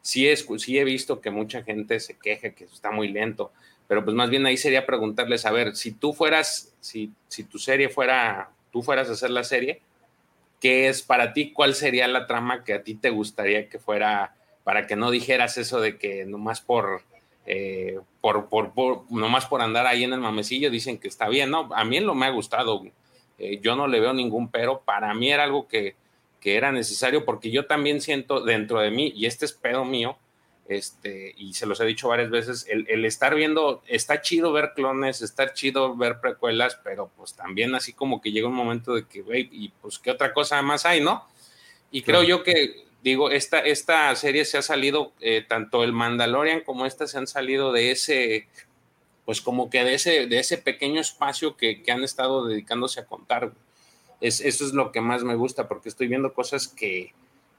Sí, 0.00 0.28
es, 0.28 0.46
sí 0.58 0.78
he 0.78 0.84
visto 0.84 1.20
que 1.20 1.30
mucha 1.30 1.62
gente 1.62 2.00
se 2.00 2.16
queja 2.16 2.50
que 2.50 2.64
está 2.64 2.90
muy 2.90 3.08
lento, 3.08 3.52
pero 3.86 4.04
pues 4.04 4.14
más 4.14 4.30
bien 4.30 4.46
ahí 4.46 4.56
sería 4.56 4.86
preguntarles, 4.86 5.44
a 5.44 5.50
ver, 5.50 5.74
si 5.74 5.92
tú 5.92 6.12
fueras, 6.12 6.74
si, 6.80 7.12
si 7.26 7.44
tu 7.44 7.58
serie 7.58 7.88
fuera, 7.88 8.50
tú 8.70 8.82
fueras 8.82 9.08
a 9.08 9.12
hacer 9.12 9.30
la 9.30 9.44
serie, 9.44 9.82
¿qué 10.60 10.88
es 10.88 11.02
para 11.02 11.32
ti? 11.32 11.52
¿Cuál 11.52 11.74
sería 11.74 12.06
la 12.08 12.26
trama 12.26 12.64
que 12.64 12.74
a 12.74 12.82
ti 12.82 12.94
te 12.94 13.10
gustaría 13.10 13.68
que 13.68 13.78
fuera 13.78 14.34
para 14.64 14.86
que 14.86 14.96
no 14.96 15.10
dijeras 15.10 15.56
eso 15.56 15.80
de 15.80 15.96
que 15.96 16.26
nomás 16.26 16.60
por, 16.60 17.02
eh, 17.46 17.98
por, 18.20 18.50
por, 18.50 18.74
por, 18.74 19.10
nomás 19.10 19.46
por 19.46 19.62
andar 19.62 19.86
ahí 19.86 20.04
en 20.04 20.12
el 20.12 20.20
mamecillo 20.20 20.70
dicen 20.70 20.98
que 20.98 21.08
está 21.08 21.28
bien, 21.28 21.50
¿no? 21.50 21.70
A 21.74 21.84
mí 21.84 22.00
lo 22.00 22.14
me 22.14 22.26
ha 22.26 22.30
gustado. 22.30 22.82
Eh, 23.38 23.60
yo 23.62 23.76
no 23.76 23.86
le 23.86 24.00
veo 24.00 24.12
ningún 24.12 24.50
pero. 24.50 24.80
Para 24.80 25.14
mí 25.14 25.30
era 25.30 25.44
algo 25.44 25.68
que, 25.68 25.96
era 26.42 26.72
necesario 26.72 27.26
porque 27.26 27.50
yo 27.50 27.66
también 27.66 28.00
siento 28.00 28.40
dentro 28.40 28.80
de 28.80 28.90
mí, 28.90 29.12
y 29.14 29.26
este 29.26 29.44
es 29.44 29.52
pedo 29.52 29.84
mío, 29.84 30.16
este, 30.66 31.34
y 31.36 31.52
se 31.52 31.66
los 31.66 31.78
he 31.78 31.84
dicho 31.84 32.08
varias 32.08 32.30
veces, 32.30 32.66
el, 32.70 33.04
estar 33.04 33.34
viendo, 33.34 33.82
está 33.86 34.22
chido 34.22 34.50
ver 34.50 34.72
clones, 34.74 35.20
está 35.20 35.52
chido 35.52 35.94
ver 35.94 36.20
precuelas, 36.22 36.80
pero 36.82 37.10
pues 37.18 37.34
también 37.34 37.74
así 37.74 37.92
como 37.92 38.22
que 38.22 38.32
llega 38.32 38.48
un 38.48 38.54
momento 38.54 38.94
de 38.94 39.06
que, 39.06 39.20
güey, 39.20 39.50
y 39.52 39.68
pues 39.82 39.98
qué 39.98 40.10
otra 40.10 40.32
cosa 40.32 40.62
más 40.62 40.86
hay, 40.86 41.02
¿no? 41.02 41.26
Y 41.90 42.00
creo 42.00 42.22
yo 42.22 42.42
que, 42.42 42.86
digo, 43.02 43.30
esta, 43.30 43.58
esta 43.58 44.16
serie 44.16 44.46
se 44.46 44.56
ha 44.56 44.62
salido, 44.62 45.12
eh, 45.20 45.44
tanto 45.46 45.84
el 45.84 45.92
Mandalorian 45.92 46.62
como 46.62 46.86
esta 46.86 47.06
se 47.06 47.18
han 47.18 47.26
salido 47.26 47.72
de 47.72 47.90
ese 47.90 48.48
pues 49.28 49.42
como 49.42 49.68
que 49.68 49.84
de 49.84 49.92
ese, 49.92 50.26
de 50.26 50.38
ese 50.38 50.56
pequeño 50.56 51.02
espacio 51.02 51.54
que, 51.54 51.84
han 51.90 52.02
estado 52.02 52.46
dedicándose 52.46 53.00
a 53.00 53.04
contar. 53.04 53.52
Es, 54.22 54.40
eso 54.40 54.64
es 54.64 54.72
lo 54.72 54.90
que 54.90 55.02
más 55.02 55.22
me 55.22 55.34
gusta, 55.34 55.68
porque 55.68 55.90
estoy 55.90 56.08
viendo 56.08 56.32
cosas 56.32 56.66
que, 56.66 57.12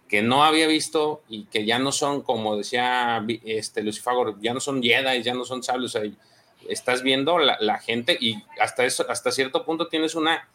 que 0.07 0.23
no 0.23 0.43
había 0.43 0.65
visto 0.65 1.21
y 1.29 1.45
que 1.45 1.67
ya 1.67 1.77
no 1.77 1.91
son, 1.91 2.23
como 2.23 2.57
decía 2.57 3.23
este 3.45 3.83
Lucifago, 3.83 4.35
ya 4.41 4.55
no 4.55 4.59
son 4.59 4.81
Jedi, 4.81 5.21
ya 5.21 5.35
no 5.35 5.45
son 5.45 5.61
sabios. 5.61 5.95
estás 6.67 7.03
viendo 7.03 7.37
la, 7.37 7.77
gente 7.77 8.17
y 8.19 8.41
hasta, 8.59 8.83
eso, 8.83 9.05
hasta 9.07 9.31
cierto 9.31 9.63
punto 9.63 9.89
tienes 9.89 10.15
una... 10.15 10.49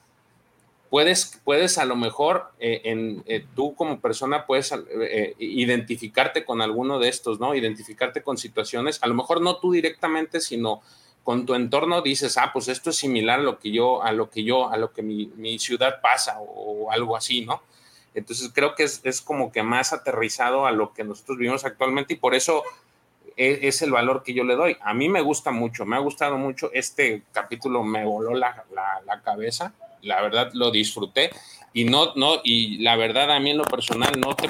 Puedes, 0.90 1.40
puedes 1.44 1.79
a 1.79 1.85
lo 1.85 1.94
mejor, 1.94 2.50
eh, 2.59 2.81
en, 2.87 3.22
eh, 3.27 3.46
tú 3.55 3.77
como 3.77 4.00
persona 4.00 4.46
puedes 4.46 4.72
eh, 4.72 5.37
identificarte 5.38 6.44
con 6.44 6.61
alguno 6.61 6.98
de 6.98 7.09
estos, 7.09 7.38
¿no? 7.38 7.55
Identificarte 7.55 8.24
con 8.24 8.37
situaciones, 8.37 9.00
a 9.00 9.07
lo 9.07 9.14
mejor 9.14 9.40
no 9.40 9.59
tú 9.59 9.70
directamente, 9.70 10.40
sino 10.40 10.83
con 11.24 11.46
tu 11.46 11.54
entorno 11.54 12.02
dices, 12.02 12.37
ah, 12.37 12.50
pues 12.52 12.68
esto 12.68 12.90
es 12.90 12.96
similar 12.96 13.40
a 13.40 13.42
lo 13.42 13.58
que 13.58 13.72
yo, 13.72 14.02
a 14.02 14.12
lo 14.12 14.28
que 14.28 14.44
yo, 14.44 14.70
a 14.70 14.76
lo 14.76 14.92
que 14.92 15.02
mi, 15.02 15.58
ciudad 15.58 16.00
pasa 16.02 16.38
o, 16.38 16.92
algo 16.92 17.16
así, 17.16 17.44
¿no? 17.44 17.62
Entonces 18.14 18.50
creo 18.54 18.74
que 18.74 18.84
es, 18.84 19.22
como 19.22 19.50
que 19.50 19.62
más 19.62 19.92
aterrizado 19.92 20.66
a 20.66 20.70
lo 20.70 20.92
que 20.92 21.02
nosotros 21.02 21.38
vivimos 21.38 21.64
actualmente 21.64 22.14
y 22.14 22.16
por 22.16 22.34
eso 22.34 22.62
es, 23.37 23.58
es, 23.62 23.82
el 23.82 23.90
valor 23.90 24.22
que 24.22 24.34
yo 24.34 24.44
le 24.44 24.54
doy. 24.54 24.76
A 24.82 24.92
mí 24.92 25.08
me 25.08 25.22
gusta 25.22 25.50
mucho, 25.50 25.87
me 25.87 25.96
ha 25.96 25.98
gustado 25.98 26.37
mucho. 26.37 26.70
Este 26.74 27.22
capítulo 27.32 27.82
me 27.82 28.04
voló 28.04 28.34
la, 28.34 28.64
la, 29.04 29.20
cabeza, 29.22 29.72
la 30.02 30.20
verdad 30.20 30.50
lo 30.52 30.70
disfruté 30.70 31.30
y 31.72 31.87
no, 31.87 32.14
no, 32.14 32.40
y 32.44 32.78
la 32.82 32.96
verdad 32.96 33.32
a 33.32 33.40
mí 33.40 33.50
en 33.50 33.58
lo 33.58 33.64
personal 33.64 34.12
no 34.20 34.37
te, 34.37 34.46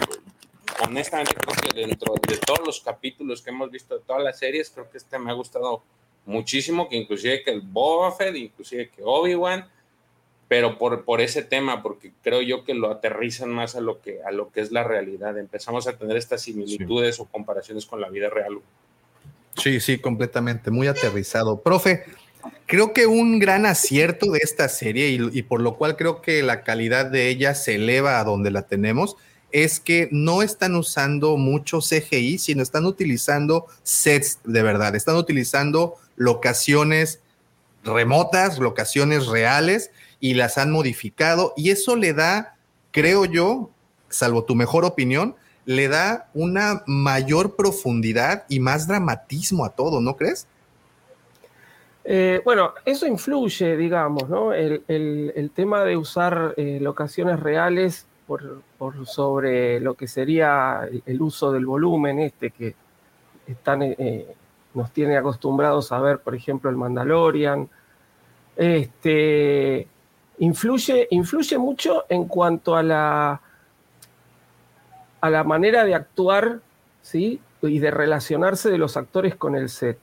honestamente 0.83 1.35
creo 1.35 1.55
que 1.55 1.81
dentro 1.81 2.15
de 2.27 2.37
todos 2.39 2.67
los 2.67 2.81
capítulos 2.81 3.43
que 3.43 3.51
hemos 3.51 3.71
visto 3.71 3.97
de 3.97 4.05
todas 4.05 4.25
las 4.25 4.39
series, 4.39 4.71
creo 4.71 4.91
que 4.91 4.99
este 4.99 5.19
me 5.21 5.31
ha 5.31 5.35
gustado 5.35 5.83
muchísimo, 6.27 6.89
que 6.89 6.97
inclusive 6.97 7.43
que 7.43 7.51
el 7.51 7.61
Boba 7.61 8.13
Fett, 8.13 8.37
inclusive 8.37 8.91
que 8.91 9.03
Obi-Wan, 9.05 9.67
pero 10.49 10.79
por, 10.79 11.05
por 11.05 11.21
ese 11.21 11.43
tema, 11.43 11.83
porque 11.83 12.13
creo 12.23 12.43
yo 12.43 12.65
que 12.65 12.75
lo 12.75 12.91
aterrizan 12.91 13.51
más 13.51 13.75
a 13.75 13.81
lo 13.81 14.01
que, 14.01 14.23
a 14.23 14.31
lo 14.31 14.51
que 14.51 14.61
es 14.61 14.73
la 14.73 14.85
realidad. 14.85 15.39
Empezamos 15.39 15.87
a 15.87 15.97
tener 15.97 16.17
estas 16.17 16.43
similitudes 16.43 17.19
o 17.19 17.25
comparaciones 17.25 17.87
con 17.87 18.01
la 18.01 18.09
vida 18.09 18.29
real. 18.31 18.59
Sí, 19.57 19.81
sí, 19.81 19.99
completamente, 19.99 20.71
muy 20.71 20.87
aterrizado. 20.87 21.61
Profe, 21.61 22.05
creo 22.67 22.93
que 22.93 23.07
un 23.07 23.39
gran 23.39 23.67
acierto 23.67 24.31
de 24.33 24.41
esta 24.43 24.69
serie 24.69 25.09
y, 25.11 25.19
y 25.33 25.43
por 25.43 25.61
lo 25.61 25.77
cual 25.77 25.97
creo 25.97 26.21
que 26.21 26.43
la 26.43 26.63
calidad 26.63 27.07
de 27.07 27.29
ella 27.29 27.55
se 27.55 27.77
eleva 27.77 28.21
a 28.21 28.25
donde 28.25 28.51
la 28.51 28.63
tenemos 28.63 29.17
es 29.55 29.79
que 29.79 30.09
no 30.11 30.43
están 30.43 30.75
usando 30.75 31.37
mucho 31.37 31.79
CGI, 31.79 32.39
sino 32.39 32.61
están 32.61 32.87
utilizando 32.87 33.67
sets 33.85 34.41
de 34.43 34.65
verdad, 34.65 34.97
están 34.97 35.15
utilizando 35.15 35.95
locaciones 36.17 37.21
remotas, 37.85 38.59
locaciones 38.59 39.27
reales 39.27 39.91
y 40.21 40.35
las 40.35 40.59
han 40.59 40.71
modificado 40.71 41.53
y 41.57 41.71
eso 41.71 41.97
le 41.97 42.13
da, 42.15 42.57
creo 42.93 43.25
yo, 43.25 43.71
salvo 44.09 44.45
tu 44.45 44.55
mejor 44.55 44.85
opinión, 44.85 45.37
le 45.67 45.89
da 45.89 46.29
una 46.35 46.83
mayor 46.87 47.57
profundidad 47.57 48.45
y 48.49 48.61
más 48.61 48.87
dramatismo 48.87 49.65
a 49.65 49.71
todo, 49.71 50.01
¿no 50.01 50.17
crees? 50.17 50.47
Eh, 52.05 52.43
bueno, 52.45 52.75
eso 52.85 53.07
influye, 53.07 53.77
digamos, 53.77 54.29
¿no? 54.29 54.53
El, 54.53 55.51
tema 55.55 55.85
de 55.85 55.97
usar 55.97 56.53
eh, 56.57 56.79
locaciones 56.81 57.41
reales 57.41 58.07
por, 58.27 58.63
sobre 59.07 59.81
lo 59.81 59.95
que 59.95 60.07
sería 60.07 60.89
el, 61.07 61.23
uso 61.23 61.51
del 61.53 61.65
volumen 61.65 62.19
este 62.19 62.51
que 62.51 62.75
están, 63.47 63.83
eh, 63.83 64.27
nos 64.75 64.91
tiene 64.91 65.17
acostumbrados 65.17 65.93
a 65.93 66.01
ver, 66.01 66.19
por 66.19 66.35
ejemplo, 66.35 66.69
el 66.69 66.77
Mandalorian. 66.77 67.69
Este, 68.57 69.89
influye, 70.39 71.09
influye 71.11 71.59
mucho 71.59 72.05
en 72.09 72.27
cuanto 72.27 72.77
a 72.77 72.83
la, 72.83 73.41
a 75.21 75.31
la 75.31 75.45
manera 75.45 75.85
de 75.85 75.95
actuar 75.95 76.61
¿sí? 77.03 77.41
y 77.63 77.79
de 77.79 77.91
relacionarse 77.91 78.71
de 78.71 78.79
los 78.79 78.97
actores 78.97 79.37
con 79.37 79.55
el 79.55 79.69
set. 79.69 79.99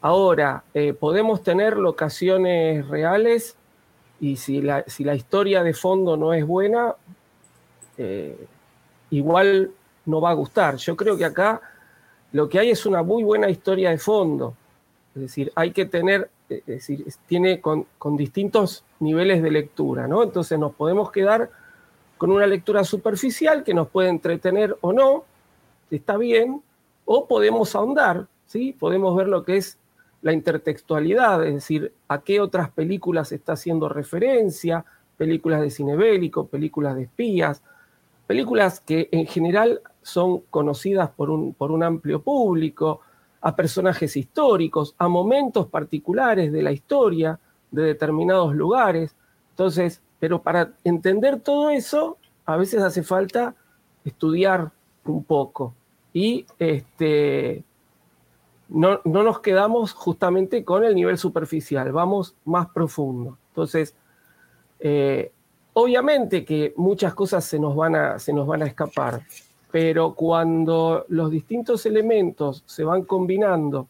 Ahora, 0.00 0.62
eh, 0.74 0.92
podemos 0.92 1.42
tener 1.42 1.76
locaciones 1.76 2.86
reales 2.88 3.56
y 4.20 4.36
si 4.36 4.60
la, 4.60 4.84
si 4.86 5.04
la, 5.04 5.14
historia 5.14 5.62
de 5.62 5.74
fondo 5.74 6.16
no 6.16 6.32
es 6.34 6.46
buena, 6.46 6.94
eh, 7.96 8.46
igual 9.10 9.70
no 10.06 10.20
va 10.20 10.30
a 10.30 10.34
gustar. 10.34 10.76
Yo 10.76 10.96
creo 10.96 11.16
que 11.16 11.24
acá 11.24 11.60
lo 12.32 12.48
que 12.48 12.58
hay 12.58 12.70
es 12.70 12.86
una 12.86 13.02
muy 13.02 13.22
buena 13.22 13.48
historia 13.48 13.90
de 13.90 13.98
fondo. 13.98 14.54
Es 15.14 15.22
decir, 15.22 15.52
hay 15.54 15.72
que 15.72 15.86
tener, 15.86 16.30
es 16.48 16.66
decir, 16.66 17.04
tiene 17.26 17.60
con, 17.60 17.86
con 17.98 18.16
distintos 18.16 18.84
niveles 19.00 19.42
de 19.42 19.50
lectura, 19.50 20.06
¿no? 20.06 20.22
Entonces 20.22 20.58
nos 20.58 20.74
podemos 20.74 21.10
quedar 21.10 21.50
con 22.18 22.30
una 22.30 22.46
lectura 22.46 22.84
superficial 22.84 23.64
que 23.64 23.74
nos 23.74 23.88
puede 23.88 24.08
entretener 24.08 24.76
o 24.80 24.92
no, 24.92 25.24
está 25.90 26.16
bien, 26.16 26.62
o 27.04 27.26
podemos 27.26 27.74
ahondar, 27.74 28.26
¿sí? 28.46 28.74
Podemos 28.78 29.16
ver 29.16 29.28
lo 29.28 29.44
que 29.44 29.56
es 29.56 29.78
la 30.20 30.32
intertextualidad, 30.32 31.46
es 31.46 31.54
decir, 31.54 31.92
a 32.08 32.20
qué 32.22 32.40
otras 32.40 32.70
películas 32.70 33.32
está 33.32 33.52
haciendo 33.52 33.88
referencia, 33.88 34.84
películas 35.16 35.60
de 35.60 35.70
cine 35.70 35.96
bélico, 35.96 36.46
películas 36.46 36.96
de 36.96 37.04
espías, 37.04 37.62
películas 38.26 38.80
que 38.80 39.08
en 39.12 39.26
general 39.26 39.80
son 40.02 40.40
conocidas 40.50 41.10
por 41.10 41.30
un, 41.30 41.54
por 41.54 41.70
un 41.70 41.82
amplio 41.82 42.22
público, 42.22 43.00
a 43.40 43.54
personajes 43.54 44.16
históricos, 44.16 44.94
a 44.98 45.08
momentos 45.08 45.68
particulares 45.68 46.52
de 46.52 46.62
la 46.62 46.72
historia 46.72 47.38
de 47.70 47.82
determinados 47.82 48.54
lugares. 48.54 49.14
Entonces, 49.50 50.02
pero 50.18 50.42
para 50.42 50.72
entender 50.84 51.40
todo 51.40 51.70
eso, 51.70 52.18
a 52.44 52.56
veces 52.56 52.82
hace 52.82 53.02
falta 53.02 53.54
estudiar 54.04 54.72
un 55.04 55.22
poco 55.24 55.74
y 56.12 56.46
este, 56.58 57.62
no, 58.68 59.00
nos 59.04 59.40
quedamos 59.40 59.92
justamente 59.92 60.64
con 60.64 60.84
el 60.84 60.94
nivel 60.94 61.18
superficial, 61.18 61.92
vamos 61.92 62.34
más 62.44 62.68
profundo. 62.70 63.38
Entonces, 63.50 63.94
eh, 64.80 65.32
obviamente 65.72 66.44
que 66.44 66.74
muchas 66.76 67.14
cosas 67.14 67.44
se 67.44 67.58
nos, 67.58 67.76
van 67.76 67.94
a, 67.94 68.18
se 68.18 68.32
nos 68.32 68.46
van 68.46 68.62
a 68.62 68.66
escapar, 68.66 69.22
pero 69.70 70.14
cuando 70.14 71.04
los 71.08 71.30
distintos 71.30 71.84
elementos 71.86 72.62
se 72.66 72.84
van 72.84 73.02
combinando 73.02 73.88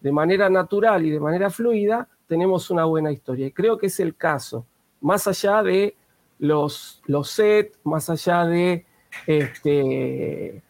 de 0.00 0.12
manera 0.12 0.48
natural 0.48 1.04
y 1.04 1.10
de 1.10 1.20
manera 1.20 1.50
fluida, 1.50 2.08
tenemos 2.26 2.70
una 2.70 2.84
buena 2.84 3.12
historia. 3.12 3.46
Y 3.46 3.52
creo 3.52 3.78
que 3.78 3.86
es 3.86 4.00
el 4.00 4.14
caso, 4.14 4.64
más 5.00 5.26
allá 5.26 5.62
de 5.62 5.96
los, 6.38 7.02
los 7.06 7.30
sets, 7.30 7.78
más 7.84 8.08
allá 8.10 8.44
de 8.44 8.86
este, 9.26 10.62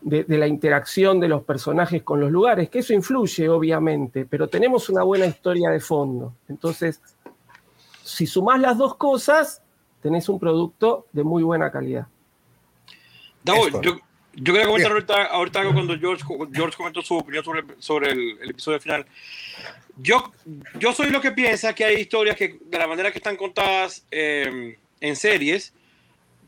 de, 0.00 0.38
la 0.38 0.46
interacción 0.46 1.18
de 1.18 1.28
los 1.28 1.42
personajes 1.42 2.02
con 2.02 2.20
los 2.20 2.30
lugares, 2.30 2.68
que 2.68 2.80
eso 2.80 2.92
influye 2.92 3.48
obviamente, 3.48 4.26
pero 4.26 4.48
tenemos 4.48 4.88
una 4.88 5.02
buena 5.02 5.26
historia 5.26 5.70
de 5.70 5.80
fondo. 5.80 6.34
Entonces, 6.48 7.00
si 8.02 8.26
sumás 8.26 8.60
las 8.60 8.78
dos 8.78 8.96
cosas, 8.96 9.62
tenés 10.00 10.28
un 10.28 10.38
producto 10.38 11.06
de 11.12 11.24
muy 11.24 11.42
buena 11.42 11.70
calidad. 11.70 12.06
Yo, 13.46 14.00
yo, 14.34 14.52
quería 14.52 14.66
comentar 14.66 14.92
ahorita, 15.30 15.60
algo 15.60 15.72
cuando 15.72 15.98
George, 15.98 16.24
George 16.52 16.76
comentó 16.76 17.02
su 17.02 17.16
opinión 17.16 17.44
sobre, 17.44 17.64
sobre 17.78 18.10
el, 18.10 18.50
episodio 18.50 18.80
final. 18.80 19.06
Yo, 19.96 20.32
yo 20.78 20.92
soy 20.92 21.10
lo 21.10 21.20
que 21.20 21.32
piensa 21.32 21.74
que 21.74 21.84
hay 21.84 22.00
historias 22.00 22.36
que, 22.36 22.58
de 22.60 22.78
la 22.78 22.86
manera 22.86 23.10
que 23.10 23.18
están 23.18 23.36
contadas 23.36 24.04
eh, 24.10 24.76
en 25.00 25.16
series, 25.16 25.72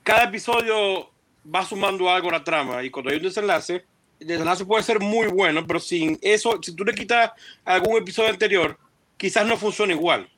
cada 0.02 0.24
episodio 0.24 1.10
va 1.54 1.64
sumando 1.64 2.10
algo 2.10 2.28
a 2.28 2.32
la 2.32 2.44
trama 2.44 2.82
y 2.82 2.90
cuando 2.90 3.10
hay 3.10 3.16
un 3.16 3.22
desenlace, 3.22 3.84
el 4.20 4.26
desenlace 4.26 4.64
puede 4.64 4.82
ser 4.82 5.00
muy 5.00 5.28
bueno, 5.28 5.66
pero 5.66 5.80
sin 5.80 6.18
eso, 6.20 6.58
si 6.62 6.74
tú 6.74 6.84
le 6.84 6.94
quitas 6.94 7.32
algún 7.64 7.96
episodio 7.96 8.30
anterior, 8.30 8.78
quizás 9.16 9.46
no 9.46 9.56
funcione 9.56 9.94
igual. 9.94 10.28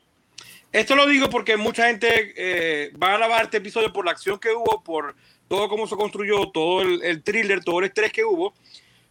Esto 0.72 0.94
lo 0.94 1.06
digo 1.06 1.28
porque 1.28 1.56
mucha 1.56 1.86
gente 1.88 2.32
eh, 2.36 2.92
va 3.02 3.12
a 3.12 3.14
alabar 3.16 3.44
este 3.44 3.56
episodio 3.56 3.92
por 3.92 4.04
la 4.04 4.12
acción 4.12 4.38
que 4.38 4.50
hubo, 4.50 4.82
por 4.84 5.16
todo 5.50 5.68
cómo 5.68 5.86
se 5.86 5.96
construyó, 5.96 6.48
todo 6.48 6.80
el, 6.80 7.22
thriller, 7.22 7.62
todo 7.62 7.80
el 7.80 7.86
estrés 7.86 8.10
que 8.12 8.24
hubo, 8.24 8.54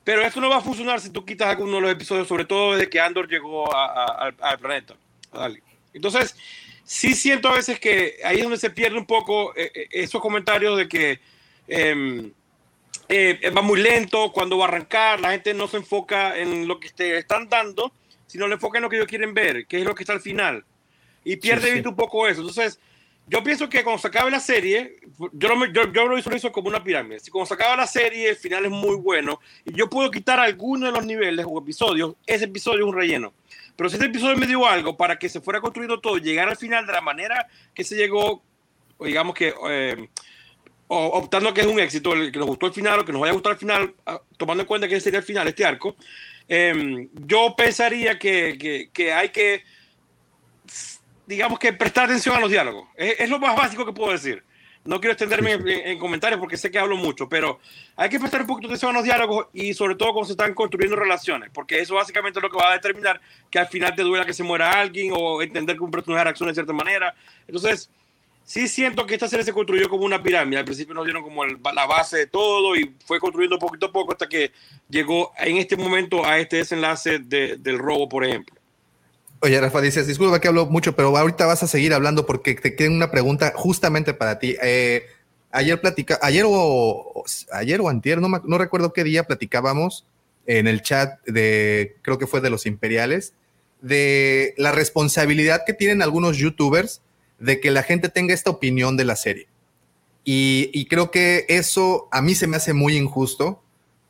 pero 0.03 0.23
esto 0.23 0.41
no 0.41 0.49
va 0.49 0.57
a 0.57 0.61
funcionar 0.61 0.99
si 0.99 1.11
tú 1.11 1.23
quitas 1.23 1.49
alguno 1.49 1.75
de 1.75 1.81
los 1.81 1.91
episodios, 1.91 2.27
sobre 2.27 2.45
todo 2.45 2.73
desde 2.73 2.89
que 2.89 2.99
Andor 2.99 3.29
llegó 3.29 3.71
al 3.71 4.59
planeta. 4.59 4.95
Entonces, 5.93 6.35
sí 6.83 7.13
siento 7.13 7.49
a 7.49 7.55
veces 7.55 7.79
que 7.79 8.15
ahí 8.23 8.37
es 8.37 8.43
donde 8.43 8.57
se 8.57 8.71
pierde 8.71 8.97
un 8.97 9.05
poco 9.05 9.53
eh, 9.55 9.71
eh, 9.75 9.87
esos 9.91 10.19
comentarios 10.19 10.77
de 10.77 10.87
que 10.87 11.19
Em, 11.69 12.31
eh, 13.07 13.51
va 13.55 13.61
muy 13.61 13.79
lento 13.79 14.31
cuando 14.31 14.57
va 14.57 14.65
a 14.65 14.67
arrancar, 14.69 15.19
la 15.19 15.31
gente 15.31 15.53
no 15.53 15.67
se 15.67 15.77
enfoca 15.77 16.37
en 16.37 16.67
lo 16.67 16.79
que 16.79 16.89
te 16.89 17.17
están 17.17 17.47
dando, 17.47 17.93
sino 18.25 18.47
le 18.47 18.55
enfoca 18.55 18.79
en 18.79 18.83
lo 18.83 18.89
que 18.89 18.95
ellos 18.97 19.07
quieren 19.07 19.33
ver, 19.33 19.67
que 19.67 19.79
es 19.79 19.85
lo 19.85 19.93
que 19.93 20.03
está 20.03 20.13
al 20.13 20.21
final. 20.21 20.65
Y 21.23 21.35
pierde 21.35 21.71
vista 21.71 21.89
un 21.89 21.95
poco 21.95 22.27
eso. 22.27 22.41
Entonces, 22.41 22.79
yo 23.29 23.43
pienso 23.43 23.69
que 23.69 23.83
cuando 23.83 24.01
se 24.01 24.07
acabe 24.07 24.31
la 24.31 24.39
serie, 24.39 24.97
yo, 25.33 25.55
lo, 25.55 25.65
yo, 25.65 25.91
yo 25.91 26.07
lo 26.07 26.15
visualizo 26.15 26.51
como 26.51 26.67
una 26.67 26.83
pirámide. 26.83 27.19
Si 27.19 27.31
cuando 27.31 27.45
se 27.45 27.53
acaba 27.53 27.75
la 27.75 27.87
serie, 27.87 28.29
el 28.29 28.35
final 28.35 28.65
es 28.65 28.71
muy 28.71 28.95
bueno, 28.95 29.39
y 29.65 29.73
yo 29.73 29.89
puedo 29.89 30.09
quitar 30.09 30.39
alguno 30.39 30.87
de 30.87 30.91
los 30.91 31.05
niveles 31.05 31.45
o 31.47 31.59
episodios, 31.59 32.15
ese 32.25 32.45
episodio 32.45 32.79
es 32.79 32.85
un 32.85 32.95
relleno. 32.95 33.33
Pero 33.75 33.89
si 33.89 33.95
este 33.95 34.07
episodio 34.07 34.35
me 34.35 34.47
dio 34.47 34.67
algo 34.67 34.97
para 34.97 35.17
que 35.17 35.29
se 35.29 35.39
fuera 35.39 35.61
construyendo 35.61 36.01
todo, 36.01 36.17
llegar 36.17 36.49
al 36.49 36.57
final 36.57 36.85
de 36.85 36.91
la 36.91 37.01
manera 37.01 37.47
que 37.73 37.83
se 37.83 37.95
llegó, 37.95 38.43
digamos 38.99 39.33
que 39.35 39.53
eh, 39.69 40.09
optando 40.89 41.53
que 41.53 41.61
es 41.61 41.67
un 41.67 41.79
éxito, 41.79 42.13
el 42.13 42.31
que 42.31 42.39
nos 42.39 42.47
gustó 42.47 42.65
el 42.65 42.73
final 42.73 42.99
o 42.99 43.05
que 43.05 43.11
nos 43.11 43.21
vaya 43.21 43.31
a 43.31 43.35
gustar 43.35 43.53
el 43.53 43.57
final, 43.59 43.93
ah, 44.05 44.19
tomando 44.37 44.63
en 44.63 44.67
cuenta 44.67 44.87
que 44.87 44.99
sería 44.99 45.19
el 45.19 45.25
final, 45.25 45.47
este 45.47 45.63
arco, 45.63 45.95
em, 46.47 47.07
yo 47.25 47.55
pensaría 47.55 48.17
que, 48.17 48.89
hay 49.13 49.29
que, 49.29 49.63
digamos 51.29 51.59
que 51.59 51.71
prestar 51.71 52.05
atención 52.05 52.35
a 52.35 52.39
los 52.39 52.49
diálogos. 52.49 52.89
Es, 52.95 53.29
lo 53.29 53.37
más 53.37 53.55
básico 53.55 53.85
que 53.85 53.93
puedo 53.93 54.11
decir. 54.11 54.43
No 54.83 54.99
quiero 54.99 55.11
extenderme 55.11 55.59
en, 55.91 55.99
comentarios 55.99 56.39
porque 56.39 56.57
sé 56.57 56.71
que 56.71 56.79
hablo 56.79 56.97
mucho, 56.97 57.29
pero 57.29 57.59
hay 57.95 58.09
que 58.09 58.19
prestar 58.19 58.41
un 58.41 58.47
poquito 58.47 58.67
de 58.67 58.73
atención 58.73 58.91
a 58.91 58.93
los 58.95 59.03
diálogos 59.03 59.47
y 59.53 59.75
sobre 59.75 59.93
todo 59.93 60.13
cuando 60.13 60.25
se 60.25 60.33
están 60.33 60.55
construyendo 60.55 60.95
relaciones, 60.95 61.51
porque 61.53 61.81
eso 61.81 61.95
básicamente 61.95 62.39
es 62.39 62.43
lo 62.43 62.49
que 62.49 62.57
va 62.57 62.71
a 62.71 62.73
determinar 62.73 63.21
que 63.51 63.59
al 63.59 63.67
final 63.67 63.93
te 63.93 64.01
duela 64.01 64.25
que 64.25 64.33
se 64.33 64.41
muera 64.41 64.71
alguien 64.71 65.11
o 65.15 65.43
entender 65.43 65.77
que 65.77 65.83
un 65.83 65.91
personaje 65.91 66.23
reacciona 66.23 66.49
de 66.49 66.55
cierta 66.55 66.73
manera. 66.73 67.13
Entonces, 67.45 67.91
sí 68.43 68.67
siento 68.67 69.05
que 69.05 69.13
esta 69.13 69.27
serie 69.27 69.45
se 69.45 69.53
construyó 69.53 69.87
como 69.87 70.05
una 70.05 70.23
pirámide. 70.23 70.57
Al 70.57 70.65
principio 70.65 70.95
nos 70.95 71.05
dieron 71.05 71.21
como 71.21 71.45
la 71.45 71.85
base 71.85 72.17
de 72.17 72.27
todo 72.27 72.75
y 72.75 72.95
fue 73.05 73.19
construyendo 73.19 73.59
poquito 73.59 73.87
a 73.87 73.91
poco 73.91 74.13
hasta 74.13 74.27
que 74.27 74.51
llegó 74.89 75.31
en 75.37 75.57
este 75.57 75.77
momento 75.77 76.25
a 76.25 76.39
este 76.39 76.57
desenlace 76.57 77.19
del 77.19 77.77
robo, 77.77 78.09
por 78.09 78.25
ejemplo. 78.25 78.58
Oye, 79.41 79.59
Rafa, 79.61 79.79
dices, 79.81 80.05
disculpa 80.05 80.41
que 80.41 80.49
hablo 80.49 80.65
mucho, 80.65 80.95
pero 80.95 81.15
ahorita 81.15 81.45
vas 81.45 81.63
a 81.63 81.67
seguir 81.67 81.93
hablando 81.93 82.25
porque 82.25 82.55
te 82.55 82.75
queda 82.75 82.89
una 82.89 83.11
pregunta 83.11 83.53
justamente 83.55 84.13
para 84.13 84.37
ti. 84.37 84.55
Eh, 84.61 85.05
ayer 85.51 85.79
platica, 85.79 86.19
ayer 86.21 86.45
o 86.47 87.23
ayer 87.53 87.79
o 87.79 87.89
antier, 87.89 88.19
no, 88.19 88.27
no 88.27 88.57
recuerdo 88.57 88.91
qué 88.91 89.03
día 89.03 89.23
platicábamos 89.23 90.05
en 90.45 90.67
el 90.67 90.81
chat 90.81 91.23
de, 91.25 91.95
creo 92.01 92.17
que 92.17 92.27
fue 92.27 92.41
de 92.41 92.49
los 92.49 92.65
imperiales, 92.65 93.33
de 93.81 94.53
la 94.57 94.71
responsabilidad 94.71 95.61
que 95.65 95.73
tienen 95.73 96.01
algunos 96.01 96.37
youtubers 96.37 97.01
de 97.39 97.59
que 97.59 97.71
la 97.71 97.83
gente 97.83 98.09
tenga 98.09 98.33
esta 98.33 98.49
opinión 98.49 98.97
de 98.97 99.05
la 99.05 99.15
serie. 99.15 99.47
Y, 100.25 100.85
creo 100.85 101.09
que 101.09 101.45
eso 101.49 102.07
a 102.11 102.21
mí 102.21 102.35
se 102.35 102.45
me 102.45 102.57
hace 102.57 102.73
muy 102.73 102.97
injusto 102.97 103.63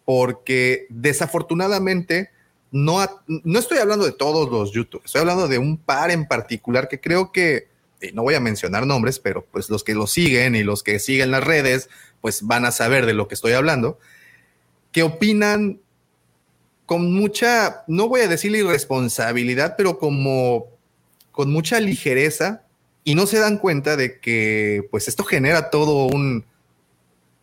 porque 0.04 0.86
desafortunadamente 0.89 2.32
no, 2.71 3.05
no 3.27 3.60
estoy 3.60 3.79
hablando 3.79 4.05
de 4.05 4.12
todos 4.12 4.49
los 4.49 4.71
YouTube, 4.71 5.01
estoy 5.05 5.21
hablando 5.21 5.47
de 5.47 5.58
un 5.58 5.77
par 5.77 6.12
en 6.12 6.27
particular 6.27 6.88
que 6.88 6.99
creo 6.99 7.32
que 7.32 7.69
y 8.01 8.12
no 8.13 8.23
voy 8.23 8.36
a 8.36 8.39
mencionar 8.39 8.86
nombres, 8.86 9.19
pero 9.19 9.45
pues 9.45 9.69
los 9.69 9.84
que 9.84 9.93
lo 9.93 10.08
siguen 10.08 10.55
y 10.55 10.63
los 10.63 10.84
que 10.84 10.99
siguen 10.99 11.32
las 11.32 11.43
redes, 11.43 11.89
pues 12.21 12.43
van 12.43 12.65
a 12.65 12.71
saber 12.71 13.05
de 13.05 13.13
lo 13.13 13.27
que 13.27 13.36
estoy 13.36 13.53
hablando, 13.53 13.99
que 14.91 15.03
opinan 15.03 15.82
con 16.86 17.13
mucha, 17.13 17.84
no 17.88 18.08
voy 18.08 18.21
a 18.21 18.27
decir 18.27 18.55
irresponsabilidad, 18.55 19.75
pero 19.77 19.99
como 19.99 20.67
con 21.32 21.51
mucha 21.51 21.79
ligereza 21.79 22.63
y 23.03 23.15
no 23.15 23.27
se 23.27 23.39
dan 23.39 23.58
cuenta 23.58 23.95
de 23.95 24.19
que 24.19 24.88
pues 24.89 25.08
esto 25.08 25.23
genera 25.23 25.69
todo 25.69 26.08
un, 26.08 26.45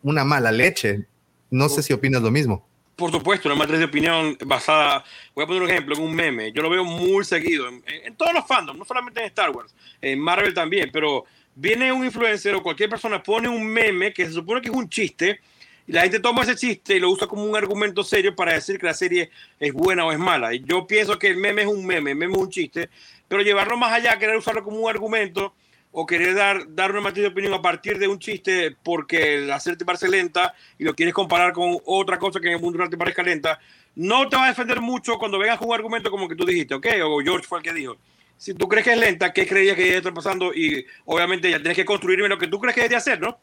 una 0.03 0.23
mala 0.23 0.51
leche. 0.51 1.05
No 1.49 1.69
sé 1.69 1.81
si 1.81 1.93
opinas 1.93 2.21
lo 2.21 2.29
mismo. 2.29 2.66
Por 2.97 3.11
supuesto, 3.11 3.47
una 3.47 3.55
matriz 3.55 3.77
de 3.77 3.85
opinión 3.85 4.35
basada, 4.43 5.05
voy 5.35 5.43
a 5.43 5.47
poner 5.47 5.61
un 5.61 5.69
ejemplo, 5.69 5.95
en 5.95 6.01
un 6.01 6.15
meme. 6.15 6.51
Yo 6.51 6.63
lo 6.63 6.69
veo 6.69 6.83
muy 6.83 7.23
seguido 7.23 7.69
en, 7.69 7.83
en 7.85 8.15
todos 8.15 8.33
los 8.33 8.45
fandoms, 8.45 8.79
no 8.79 8.85
solamente 8.85 9.19
en 9.19 9.27
Star 9.27 9.51
Wars, 9.51 9.73
en 10.01 10.19
Marvel 10.19 10.53
también, 10.53 10.89
pero 10.91 11.25
viene 11.53 11.91
un 11.91 12.03
influencer 12.03 12.55
o 12.55 12.63
cualquier 12.63 12.89
persona 12.89 13.21
pone 13.21 13.47
un 13.47 13.65
meme 13.65 14.11
que 14.13 14.25
se 14.25 14.33
supone 14.33 14.61
que 14.61 14.69
es 14.69 14.75
un 14.75 14.89
chiste 14.89 15.39
y 15.87 15.91
la 15.93 16.01
gente 16.01 16.19
toma 16.19 16.41
ese 16.41 16.55
chiste 16.55 16.95
y 16.95 16.99
lo 16.99 17.09
usa 17.09 17.27
como 17.27 17.45
un 17.45 17.55
argumento 17.55 18.03
serio 18.03 18.35
para 18.35 18.53
decir 18.53 18.77
que 18.77 18.87
la 18.87 18.93
serie 18.93 19.29
es 19.59 19.71
buena 19.71 20.03
o 20.03 20.11
es 20.11 20.19
mala. 20.19 20.53
Y 20.53 20.63
yo 20.65 20.85
pienso 20.85 21.17
que 21.17 21.27
el 21.27 21.37
meme 21.37 21.61
es 21.61 21.67
un 21.67 21.85
meme, 21.85 22.11
el 22.11 22.17
meme 22.17 22.33
es 22.33 22.39
un 22.39 22.49
chiste, 22.49 22.89
pero 23.27 23.41
llevarlo 23.41 23.77
más 23.77 23.93
allá, 23.93 24.19
querer 24.19 24.35
usarlo 24.35 24.63
como 24.63 24.77
un 24.79 24.89
argumento 24.89 25.53
o 25.99 26.05
querer 26.05 26.35
dar, 26.35 26.75
dar 26.75 26.91
una 26.91 27.01
matriz 27.01 27.23
de 27.23 27.29
opinión 27.29 27.55
a 27.55 27.61
partir 27.63 27.97
de 27.97 28.07
un 28.07 28.19
chiste 28.19 28.75
porque 28.83 29.39
la 29.39 29.59
serie 29.59 29.77
te 29.77 29.83
parece 29.83 30.07
lenta 30.07 30.53
y 30.77 30.83
lo 30.83 30.93
quieres 30.93 31.11
comparar 31.11 31.53
con 31.53 31.75
otra 31.85 32.19
cosa 32.19 32.39
que 32.39 32.49
en 32.49 32.53
el 32.53 32.61
mundo 32.61 32.77
real 32.77 32.89
te 32.91 32.97
parezca 32.97 33.23
lenta, 33.23 33.59
no 33.95 34.29
te 34.29 34.35
va 34.35 34.45
a 34.45 34.49
defender 34.49 34.79
mucho 34.79 35.17
cuando 35.17 35.39
vengas 35.39 35.57
con 35.57 35.69
un 35.69 35.73
argumento 35.73 36.11
como 36.11 36.29
que 36.29 36.35
tú 36.35 36.45
dijiste, 36.45 36.75
¿ok? 36.75 36.85
O 37.03 37.19
George 37.21 37.47
fue 37.47 37.57
el 37.57 37.63
que 37.63 37.73
dijo. 37.73 37.97
Si 38.37 38.53
tú 38.53 38.67
crees 38.67 38.85
que 38.85 38.93
es 38.93 38.99
lenta, 38.99 39.33
¿qué 39.33 39.47
creías 39.47 39.75
que 39.75 39.89
ya 39.89 39.97
está 39.97 40.13
pasando? 40.13 40.53
Y 40.53 40.85
obviamente 41.05 41.49
ya 41.49 41.57
tienes 41.57 41.75
que 41.75 41.85
construirme 41.85 42.29
lo 42.29 42.37
que 42.37 42.45
tú 42.45 42.59
crees 42.59 42.75
que 42.75 42.81
debería 42.81 42.99
hacer, 42.99 43.19
¿no? 43.19 43.39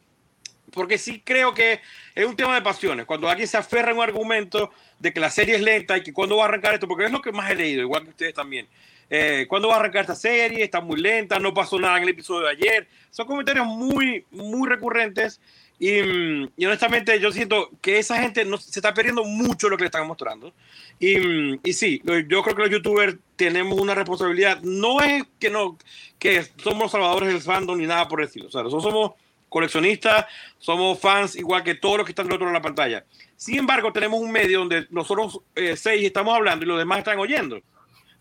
Porque 0.71 0.97
sí 0.97 1.21
creo 1.25 1.53
que 1.53 1.81
es 2.15 2.25
un 2.25 2.37
tema 2.37 2.55
de 2.55 2.61
pasiones. 2.61 3.05
Cuando 3.05 3.27
alguien 3.27 3.49
se 3.49 3.57
aferra 3.57 3.91
a 3.91 3.95
un 3.95 4.01
argumento 4.01 4.71
de 4.97 5.11
que 5.11 5.19
la 5.19 5.29
serie 5.29 5.55
es 5.55 5.61
lenta 5.61 5.97
y 5.97 6.03
que 6.03 6.13
cuando 6.13 6.37
va 6.37 6.45
a 6.45 6.47
arrancar 6.47 6.73
esto, 6.73 6.87
porque 6.87 7.03
es 7.03 7.11
lo 7.11 7.21
que 7.21 7.33
más 7.33 7.51
he 7.51 7.55
leído, 7.55 7.81
igual 7.81 8.05
que 8.05 8.11
ustedes 8.11 8.33
también 8.33 8.65
eh, 9.09 9.45
¿Cuándo 9.47 9.67
va 9.67 9.75
a 9.75 9.79
arrancar 9.79 10.01
esta 10.01 10.15
serie? 10.15 10.63
Está 10.63 10.81
muy 10.81 10.99
lenta, 10.99 11.39
no 11.39 11.53
pasó 11.53 11.79
nada 11.79 11.97
en 11.97 12.03
el 12.03 12.09
episodio 12.09 12.47
de 12.47 12.51
ayer. 12.51 12.87
Son 13.11 13.27
comentarios 13.27 13.67
muy, 13.67 14.25
muy 14.31 14.67
recurrentes. 14.67 15.39
Y, 15.77 16.01
mm, 16.01 16.49
y 16.57 16.65
honestamente 16.65 17.19
yo 17.19 17.31
siento 17.31 17.69
que 17.81 17.99
esa 17.99 18.21
gente 18.21 18.45
no, 18.45 18.57
se 18.57 18.79
está 18.79 18.93
perdiendo 18.93 19.23
mucho 19.25 19.69
lo 19.69 19.77
que 19.77 19.83
le 19.83 19.87
están 19.87 20.07
mostrando. 20.07 20.53
Y, 20.99 21.17
mm, 21.17 21.59
y, 21.63 21.73
sí, 21.73 22.01
yo 22.03 22.41
creo 22.43 22.55
que 22.55 22.61
los 22.61 22.71
youtubers 22.71 23.15
tenemos 23.35 23.79
una 23.79 23.93
responsabilidad. 23.93 24.61
No 24.61 25.01
es 25.01 25.23
que, 25.39 25.49
no, 25.49 25.77
que 26.17 26.43
somos 26.57 26.91
salvadores 26.91 27.29
del 27.29 27.41
fandom 27.41 27.77
ni 27.77 27.85
nada 27.85 28.07
por 28.07 28.21
estilo. 28.21 28.47
O 28.47 28.51
sea, 28.51 28.63
nosotros 28.63 28.83
somos 28.83 29.11
coleccionistas, 29.49 30.25
somos 30.57 30.99
fans 30.99 31.35
igual 31.35 31.63
que 31.63 31.75
todos 31.75 31.97
los 31.97 32.05
que 32.05 32.11
están 32.11 32.25
del 32.25 32.35
otro 32.35 32.47
lado 32.47 32.55
de 32.55 32.59
la 32.59 32.63
pantalla. 32.63 33.05
Sin 33.37 33.59
embargo, 33.59 33.91
tenemos 33.93 34.19
un 34.19 34.31
medio 34.31 34.59
donde 34.59 34.87
nosotros 34.89 35.39
eh, 35.55 35.75
seis 35.77 36.03
estamos 36.03 36.35
hablando 36.35 36.65
y 36.65 36.67
los 36.67 36.79
demás 36.79 36.99
están 36.99 37.19
oyendo 37.19 37.61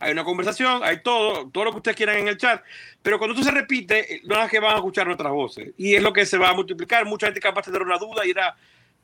hay 0.05 0.13
una 0.13 0.25
conversación, 0.25 0.83
hay 0.85 1.03
todo, 1.03 1.49
todo 1.51 1.65
lo 1.65 1.71
que 1.71 1.79
ustedes 1.79 1.97
quieran 1.97 2.19
en 2.19 2.29
el 2.29 2.37
chat, 2.37 2.63
pero 3.03 3.19
cuando 3.19 3.35
tú 3.35 3.43
se 3.43 3.51
repite, 3.51 4.21
no 4.25 4.41
es 4.43 4.51
que 4.51 4.61
van 4.61 4.75
a 4.75 4.77
escuchar 4.77 5.07
nuestras 5.07 5.33
voces, 5.33 5.73
y 5.77 5.95
es 5.95 6.03
lo 6.03 6.13
que 6.13 6.27
se 6.27 6.39
va 6.39 6.51
a 6.51 6.55
multiplicar, 6.55 7.05
mucha 7.07 7.27
gente 7.27 7.41
capaz 7.41 7.67
de 7.67 7.73
tener 7.73 7.87
una 7.87 7.99
duda 7.99 8.25
y 8.25 8.29
dirá, 8.29 8.55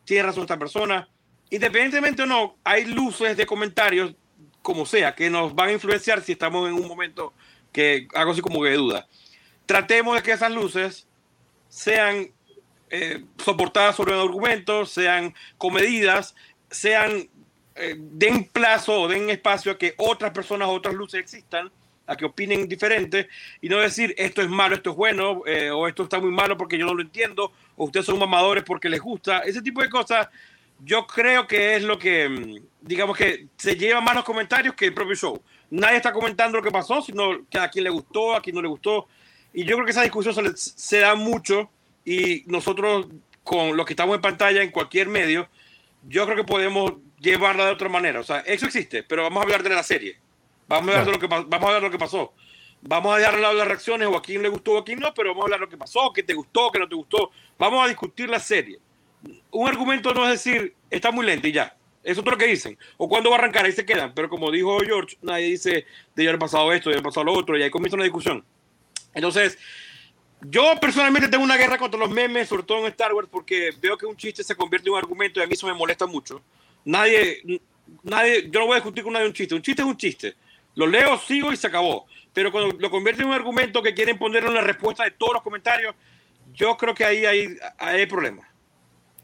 tiene 0.04 0.24
razón 0.24 0.42
esta 0.42 0.58
persona, 0.58 1.08
independientemente 1.50 2.22
o 2.22 2.26
no, 2.26 2.56
hay 2.64 2.84
luces 2.84 3.36
de 3.36 3.46
comentarios, 3.46 4.14
como 4.62 4.84
sea, 4.84 5.14
que 5.14 5.30
nos 5.30 5.54
van 5.54 5.70
a 5.70 5.72
influenciar 5.72 6.20
si 6.20 6.32
estamos 6.32 6.68
en 6.68 6.74
un 6.74 6.86
momento 6.86 7.32
que 7.72 8.08
algo 8.14 8.32
así 8.32 8.40
como 8.40 8.62
que 8.62 8.70
de 8.70 8.76
duda. 8.76 9.08
Tratemos 9.64 10.16
de 10.16 10.22
que 10.22 10.32
esas 10.32 10.52
luces 10.52 11.06
sean 11.68 12.30
eh, 12.90 13.24
soportadas 13.38 13.96
sobre 13.96 14.14
un 14.14 14.20
argumento, 14.20 14.84
sean 14.84 15.34
comedidas, 15.56 16.34
sean 16.70 17.28
eh, 17.74 17.94
den 17.98 18.44
plazo 18.44 19.02
o 19.02 19.08
den 19.08 19.30
espacio 19.30 19.72
a 19.72 19.78
que 19.78 19.94
otras 19.96 20.32
personas, 20.32 20.68
otras 20.68 20.94
luces 20.94 21.20
existan, 21.20 21.70
a 22.06 22.16
que 22.16 22.24
opinen 22.24 22.68
diferente 22.68 23.28
y 23.60 23.68
no 23.68 23.78
decir 23.78 24.14
esto 24.18 24.42
es 24.42 24.48
malo, 24.48 24.74
esto 24.74 24.90
es 24.90 24.96
bueno, 24.96 25.42
eh, 25.46 25.70
o 25.70 25.86
esto 25.86 26.02
está 26.02 26.18
muy 26.18 26.32
malo 26.32 26.56
porque 26.56 26.76
yo 26.76 26.84
no 26.84 26.94
lo 26.94 27.02
entiendo, 27.02 27.52
o 27.76 27.84
ustedes 27.84 28.06
son 28.06 28.18
mamadores 28.18 28.64
porque 28.64 28.88
les 28.88 29.00
gusta. 29.00 29.40
Ese 29.40 29.62
tipo 29.62 29.80
de 29.80 29.88
cosas, 29.88 30.28
yo 30.84 31.06
creo 31.06 31.46
que 31.46 31.76
es 31.76 31.84
lo 31.84 31.98
que, 31.98 32.28
mm, 32.28 32.56
digamos 32.80 33.16
que 33.16 33.46
se 33.56 33.76
lleva 33.76 34.00
más 34.00 34.16
los 34.16 34.24
comentarios 34.24 34.74
que 34.74 34.86
el 34.86 34.94
propio 34.94 35.14
show. 35.14 35.40
Nadie 35.70 35.98
está 35.98 36.12
comentando 36.12 36.58
lo 36.58 36.64
que 36.64 36.72
pasó, 36.72 37.00
sino 37.00 37.46
que 37.48 37.58
a 37.58 37.68
quien 37.70 37.84
le 37.84 37.90
gustó, 37.90 38.34
a 38.34 38.42
quien 38.42 38.56
no 38.56 38.62
le 38.62 38.68
gustó. 38.68 39.06
Y 39.52 39.64
yo 39.64 39.76
creo 39.76 39.84
que 39.84 39.92
esa 39.92 40.02
discusión 40.02 40.34
se, 40.34 40.56
se 40.56 40.98
da 40.98 41.14
mucho 41.14 41.70
y 42.04 42.42
nosotros, 42.46 43.06
con 43.44 43.76
los 43.76 43.86
que 43.86 43.92
estamos 43.92 44.16
en 44.16 44.20
pantalla 44.20 44.62
en 44.62 44.70
cualquier 44.72 45.08
medio, 45.08 45.48
yo 46.08 46.24
creo 46.24 46.36
que 46.36 46.44
podemos 46.44 46.94
llevarla 47.20 47.66
de 47.66 47.72
otra 47.72 47.88
manera. 47.88 48.20
O 48.20 48.24
sea, 48.24 48.40
eso 48.40 48.66
existe, 48.66 49.02
pero 49.02 49.22
vamos 49.22 49.40
a 49.40 49.42
hablar 49.42 49.62
de 49.62 49.70
la 49.70 49.82
serie. 49.82 50.18
Vamos 50.66 50.94
a 50.94 51.00
hablar, 51.00 51.06
de, 51.06 51.12
lo 51.12 51.18
que, 51.18 51.26
vamos 51.26 51.52
a 51.52 51.56
hablar 51.56 51.82
de 51.82 51.88
lo 51.88 51.90
que 51.90 51.98
pasó. 51.98 52.32
Vamos 52.82 53.14
a 53.14 53.32
lado 53.32 53.54
las 53.54 53.68
reacciones 53.68 54.08
o 54.08 54.16
a 54.16 54.22
quién 54.22 54.42
le 54.42 54.48
gustó 54.48 54.72
o 54.72 54.78
a 54.78 54.84
quién 54.84 55.00
no, 55.00 55.12
pero 55.12 55.30
vamos 55.30 55.42
a 55.42 55.44
hablar 55.46 55.60
de 55.60 55.66
lo 55.66 55.70
que 55.70 55.76
pasó, 55.76 56.12
qué 56.14 56.22
te 56.22 56.32
gustó, 56.32 56.70
qué 56.72 56.78
no 56.78 56.88
te 56.88 56.94
gustó. 56.94 57.30
Vamos 57.58 57.84
a 57.84 57.88
discutir 57.88 58.28
la 58.30 58.40
serie. 58.40 58.78
Un 59.50 59.68
argumento 59.68 60.14
no 60.14 60.24
es 60.24 60.42
decir, 60.42 60.74
está 60.88 61.10
muy 61.10 61.26
lento 61.26 61.46
y 61.46 61.52
ya. 61.52 61.76
Eso 62.02 62.20
es 62.20 62.24
todo 62.24 62.30
lo 62.30 62.38
que 62.38 62.46
dicen. 62.46 62.78
O 62.96 63.08
cuando 63.08 63.28
va 63.28 63.36
a 63.36 63.38
arrancar, 63.40 63.66
ahí 63.66 63.72
se 63.72 63.84
quedan. 63.84 64.14
Pero 64.14 64.30
como 64.30 64.50
dijo 64.50 64.78
George, 64.80 65.18
nadie 65.20 65.46
dice 65.46 65.84
de 66.14 66.28
haber 66.28 66.38
pasado 66.38 66.72
esto, 66.72 66.88
de 66.88 66.96
haber 66.96 67.04
pasado 67.04 67.24
lo 67.24 67.34
otro, 67.34 67.58
y 67.58 67.62
ahí 67.62 67.70
comienza 67.70 67.96
una 67.96 68.04
discusión. 68.04 68.42
Entonces, 69.12 69.58
yo 70.42 70.74
personalmente 70.80 71.28
tengo 71.28 71.44
una 71.44 71.58
guerra 71.58 71.76
contra 71.76 72.00
los 72.00 72.10
memes, 72.10 72.48
sobre 72.48 72.62
todo 72.62 72.78
en 72.78 72.86
Star 72.86 73.12
Wars, 73.12 73.28
porque 73.30 73.72
veo 73.80 73.98
que 73.98 74.06
un 74.06 74.16
chiste 74.16 74.42
se 74.42 74.54
convierte 74.54 74.88
en 74.88 74.94
un 74.94 74.98
argumento 74.98 75.38
y 75.38 75.42
a 75.42 75.46
mí 75.46 75.52
eso 75.52 75.66
me 75.66 75.74
molesta 75.74 76.06
mucho. 76.06 76.40
Nadie, 76.84 77.60
nadie, 78.02 78.48
yo 78.50 78.60
no 78.60 78.66
voy 78.66 78.74
a 78.74 78.76
discutir 78.76 79.04
con 79.04 79.12
nadie 79.12 79.26
un 79.26 79.32
chiste. 79.32 79.54
Un 79.54 79.62
chiste 79.62 79.82
es 79.82 79.88
un 79.88 79.96
chiste. 79.96 80.34
Lo 80.74 80.86
leo, 80.86 81.18
sigo 81.18 81.52
y 81.52 81.56
se 81.56 81.66
acabó. 81.66 82.06
Pero 82.32 82.52
cuando 82.52 82.76
lo 82.78 82.90
convierte 82.90 83.22
en 83.22 83.28
un 83.28 83.34
argumento 83.34 83.82
que 83.82 83.94
quieren 83.94 84.18
poner 84.18 84.44
en 84.44 84.54
la 84.54 84.60
respuesta 84.60 85.04
de 85.04 85.10
todos 85.10 85.34
los 85.34 85.42
comentarios, 85.42 85.94
yo 86.54 86.76
creo 86.76 86.94
que 86.94 87.04
ahí 87.04 87.24
hay, 87.24 87.56
hay 87.78 88.06
problemas. 88.06 88.46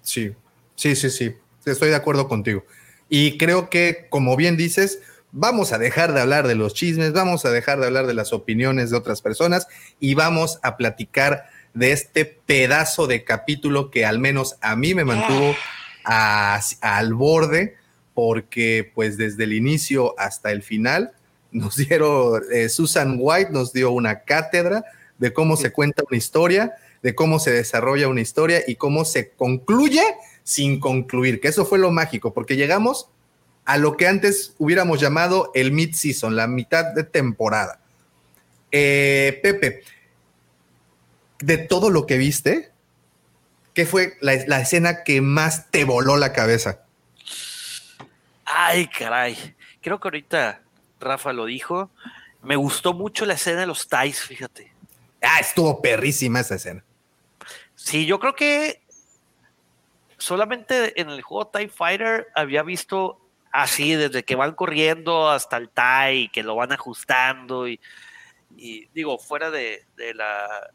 Sí, 0.03 0.33
sí, 0.75 0.95
sí, 0.97 1.11
sí. 1.11 1.35
Estoy 1.65 1.91
de 1.91 1.97
acuerdo 1.97 2.29
contigo. 2.29 2.65
Y 3.09 3.39
creo 3.39 3.71
que, 3.71 4.07
como 4.11 4.37
bien 4.37 4.57
dices, 4.57 5.01
vamos 5.33 5.73
a 5.73 5.79
dejar 5.79 6.13
de 6.13 6.21
hablar 6.21 6.47
de 6.47 6.55
los 6.55 6.75
chismes, 6.75 7.13
vamos 7.13 7.45
a 7.45 7.51
dejar 7.51 7.79
de 7.79 7.87
hablar 7.87 8.07
de 8.07 8.15
las 8.15 8.33
opiniones 8.33 8.91
de 8.91 8.97
otras 8.97 9.23
personas 9.23 9.69
y 10.01 10.15
vamos 10.15 10.59
a 10.63 10.77
platicar 10.77 11.45
de 11.75 11.93
este 11.93 12.25
pedazo 12.25 13.07
de 13.07 13.23
capítulo 13.23 13.91
que 13.91 14.07
al 14.07 14.19
menos 14.19 14.57
a 14.63 14.77
mí 14.77 14.95
me 14.95 15.05
mantuvo 15.05 15.55
al 16.07 17.15
borde, 17.15 17.77
porque 18.15 18.91
pues 18.95 19.17
desde 19.17 19.45
el 19.45 19.53
inicio 19.53 20.19
hasta 20.19 20.53
el 20.53 20.63
final 20.63 21.13
nos 21.51 21.77
dieron, 21.89 22.43
eh, 22.53 22.69
Susan 22.69 23.17
White 23.19 23.51
nos 23.51 23.73
dio 23.73 23.91
una 23.91 24.21
cátedra 24.21 24.85
de 25.19 25.33
cómo 25.33 25.57
se 25.57 25.73
cuenta 25.73 26.03
una 26.09 26.17
historia, 26.17 26.75
de 27.03 27.15
cómo 27.15 27.39
se 27.39 27.51
desarrolla 27.51 28.09
una 28.09 28.21
historia 28.21 28.63
y 28.67 28.77
cómo 28.77 29.05
se 29.05 29.31
concluye 29.31 30.03
sin 30.45 30.79
concluir, 30.79 31.41
que 31.41 31.49
eso 31.49 31.67
fue 31.67 31.79
lo 31.79 31.91
mágico, 31.91 32.33
porque 32.33 32.57
llegamos 32.57 33.09
a 33.65 33.79
lo 33.79 33.97
que 33.97 34.07
antes 34.07 34.55
hubiéramos 34.59 35.01
llamado 35.01 35.51
el 35.55 35.73
mid-season, 35.73 36.37
la 36.37 36.47
mitad 36.47 36.95
de 36.95 37.03
temporada. 37.03 37.81
Eh, 38.71 39.41
Pepe, 39.43 39.83
de 41.41 41.59
todo 41.59 41.91
lo 41.91 42.07
que 42.07 42.17
viste, 42.17 42.71
¿Qué 43.77 43.85
fue 43.85 44.17
la, 44.23 44.33
escena 44.33 45.05
que 45.05 45.21
más 45.21 45.71
te 45.71 45.85
voló 45.85 46.17
la 46.17 46.33
cabeza? 46.33 46.87
Ay, 48.47 48.87
caray. 48.87 49.55
Creo 49.83 50.01
que 50.01 50.09
ahorita 50.09 50.63
Rafa 50.99 51.35
lo 51.35 51.45
dijo. 51.45 51.91
Me 52.43 52.57
gustó 52.57 52.95
mucho 52.95 53.27
la 53.27 53.35
escena 53.35 53.61
de 53.61 53.67
los 53.67 53.87
ties, 53.87 54.23
fíjate. 54.23 54.73
Ah, 55.21 55.41
estuvo 55.41 55.83
perrísima 55.83 56.41
esa 56.41 56.55
escena. 56.55 56.83
Sí, 57.75 58.07
yo 58.07 58.19
creo 58.19 58.35
que 58.35 58.81
solamente 60.17 60.99
en 60.99 61.11
el 61.11 61.21
juego 61.21 61.49
TIE 61.49 61.69
Fighter 61.69 62.29
había 62.35 62.63
visto 62.63 63.21
así, 63.53 63.95
desde 63.95 64.23
que 64.23 64.37
van 64.37 64.55
corriendo 64.55 65.29
hasta 65.29 65.59
el 65.59 65.69
TIE, 65.69 66.31
que 66.33 66.43
lo 66.43 66.57
van 66.57 66.73
ajustando 66.73 67.69
y, 67.69 67.79
digo, 68.95 69.19
fuera 69.19 69.51
de 69.51 69.85
la 70.15 70.71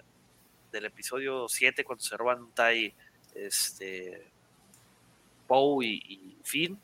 del 0.72 0.86
episodio 0.86 1.48
7 1.48 1.84
cuando 1.84 2.04
se 2.04 2.18
roban 2.18 2.52
Tai 2.54 2.94
este, 3.36 4.32
Poe 5.48 5.86
y, 5.86 6.38
Finn, 6.44 6.80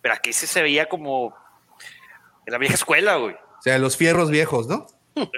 pero 0.00 0.14
aquí 0.14 0.32
sí 0.32 0.46
se 0.46 0.62
veía 0.62 0.88
como 0.88 1.34
en 2.46 2.52
la 2.52 2.58
vieja 2.58 2.74
escuela, 2.74 3.16
güey. 3.16 3.34
O 3.34 3.62
sea, 3.62 3.78
los 3.78 3.96
fierros 3.96 4.30
viejos, 4.30 4.66
¿no? 4.66 4.86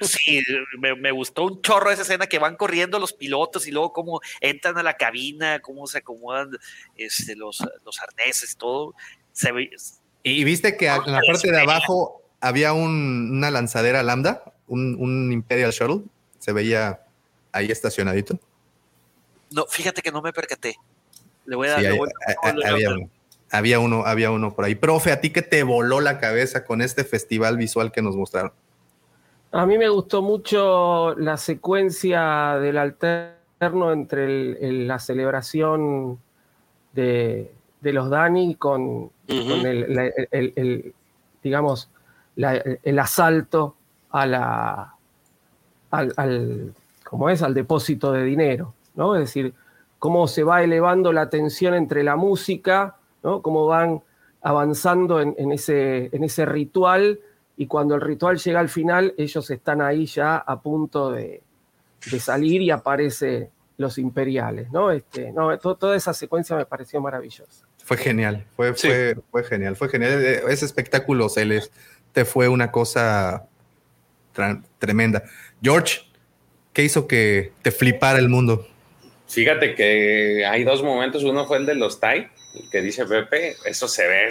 Sí, 0.03 0.41
me, 0.79 1.11
gustó 1.11 1.45
un 1.45 1.61
chorro 1.61 1.91
esa 1.91 2.03
escena 2.03 2.27
que 2.27 2.39
van 2.39 2.57
corriendo 2.57 2.99
los 3.01 3.13
pilotos 3.13 3.67
y 3.67 3.73
luego 3.73 3.93
cómo 3.93 4.21
entran 4.41 4.79
a 4.79 4.83
la 4.83 4.97
cabina, 4.97 5.59
cómo 5.61 5.87
se 5.87 5.99
acomodan 5.99 6.51
este, 6.97 7.35
los, 7.35 7.63
los 7.85 8.01
arneses 8.01 8.53
y 8.53 8.57
todo. 8.57 8.95
Se 9.33 9.51
y 10.23 10.45
viste 10.45 10.77
que 10.77 10.87
en 10.87 11.13
la 11.13 11.21
parte 11.27 11.51
de 11.51 11.61
abajo 11.61 12.23
había 12.41 12.73
una 12.73 13.51
lanzadera 13.51 14.03
lambda, 14.03 14.43
un, 14.67 14.97
un 14.99 15.33
Imperial 15.33 15.73
Shuttle. 15.73 16.05
Se 16.39 16.53
veía 16.53 17.04
ahí 17.55 17.71
estacionadito? 17.71 18.39
No, 19.51 19.65
fíjate 19.67 20.03
que 20.03 20.11
no 20.11 20.21
me 20.21 20.33
percaté. 20.33 20.77
Le 21.47 21.57
voy 21.57 21.69
a 21.69 21.77
Sí, 21.79 21.83
dar. 21.85 21.93
hay- 21.93 21.99
le 21.99 21.99
voy 21.99 22.09
a- 22.09 22.31
a- 22.31 22.51
a- 22.51 22.73
había, 22.73 22.91
uno, 22.91 23.11
había 23.51 23.79
uno, 23.79 24.05
había 24.05 24.31
uno 24.31 24.55
por 24.55 24.65
ahí. 24.65 24.75
Profe, 24.75 25.13
¿a 25.13 25.21
ti 25.21 25.31
qué 25.31 25.43
te 25.43 25.63
voló 25.63 26.01
la 26.01 26.19
cabeza 26.19 26.65
con 26.65 26.83
este 26.83 27.05
festival 27.05 27.57
visual 27.57 27.93
que 27.93 28.03
nos 28.03 28.17
mostraron? 28.17 28.53
A 29.53 29.67
mí 29.67 29.79
me 29.79 29.89
gustó 29.89 30.21
mucho 30.21 31.15
la 31.15 31.37
secuencia 31.37 32.57
del 32.59 32.77
alterno 32.77 33.93
entre 33.93 34.25
el- 34.25 34.59
el- 34.61 34.89
la 34.89 34.99
celebración 34.99 36.19
de, 36.93 37.53
de 37.81 37.93
los 37.93 38.11
Dani 38.11 38.57
con, 38.57 39.11
con 39.29 39.67
el, 39.67 39.95
la- 39.95 40.11
el- 40.33 40.53
el- 40.57 40.95
digamos, 41.43 41.89
la- 42.37 42.57
el 42.83 42.99
asalto 42.99 43.77
a 44.11 44.27
la, 44.27 44.95
al, 45.93 46.13
al- 46.17 46.75
¿cómo 47.15 47.31
es? 47.31 47.43
al 47.43 47.55
depósito 47.55 48.11
de 48.11 48.25
dinero, 48.25 48.75
¿no? 48.97 49.15
Es 49.15 49.21
decir, 49.21 49.55
cómo 50.01 50.27
se 50.27 50.43
va 50.43 50.65
elevando 50.65 51.13
la 51.13 51.31
tensión 51.31 51.75
entre 51.75 52.03
la 52.03 52.17
música, 52.17 52.97
¿no? 53.23 53.41
Cómo 53.41 53.67
van 53.67 54.03
avanzando 54.43 55.21
en, 55.21 55.37
en 55.39 55.53
ese, 55.53 56.11
en 56.13 56.25
ese 56.25 56.45
ritual 56.45 57.21
y 57.57 57.69
cuando 57.69 57.95
el 57.95 58.01
ritual 58.01 58.37
llega 58.39 58.59
al 58.59 58.69
final, 58.69 59.15
ellos 59.17 59.49
están 59.49 59.81
ahí 59.81 60.07
ya 60.07 60.39
a 60.39 60.61
punto 60.61 61.13
de, 61.13 61.41
de 62.11 62.19
salir 62.19 62.63
y 62.63 62.73
aparece 62.73 63.51
los 63.77 63.97
imperiales, 63.99 64.73
¿no? 64.73 64.91
Este, 64.91 65.31
no 65.31 65.57
to- 65.59 65.77
toda 65.77 65.95
esa 65.95 66.13
secuencia 66.13 66.57
me 66.57 66.67
pareció 66.67 67.01
maravillosa. 67.01 67.65
Fue 67.85 67.97
genial, 67.97 68.45
fue, 68.57 68.75
Sí. 68.75 68.89
fue, 68.89 69.17
fue 69.31 69.45
genial, 69.45 69.77
fue 69.77 69.89
genial. 69.89 70.13
Eh, 70.21 70.43
Ese 70.49 70.65
espectáculo 70.65 71.29
te 72.13 72.25
fue 72.25 72.49
una 72.49 72.73
cosa 72.73 73.47
tremenda. 74.81 75.23
George, 75.63 76.01
¿qué 76.75 76.83
hizo 76.83 77.07
que 77.07 77.53
te 77.63 77.71
flipara 77.71 78.19
el 78.19 78.29
mundo? 78.29 78.69
Fíjate 79.27 79.75
que 79.75 80.45
hay 80.47 80.65
dos 80.65 80.83
momentos. 80.83 81.25
Uno 81.25 81.47
fue 81.47 81.57
el 81.57 81.65
de 81.67 81.75
los 81.75 81.99
Tai, 82.01 82.29
el 82.55 82.71
que 82.71 82.83
dice 82.83 83.07
Pepe. 83.07 83.57
Eso 83.65 83.89
se 83.89 84.07
ve, 84.07 84.29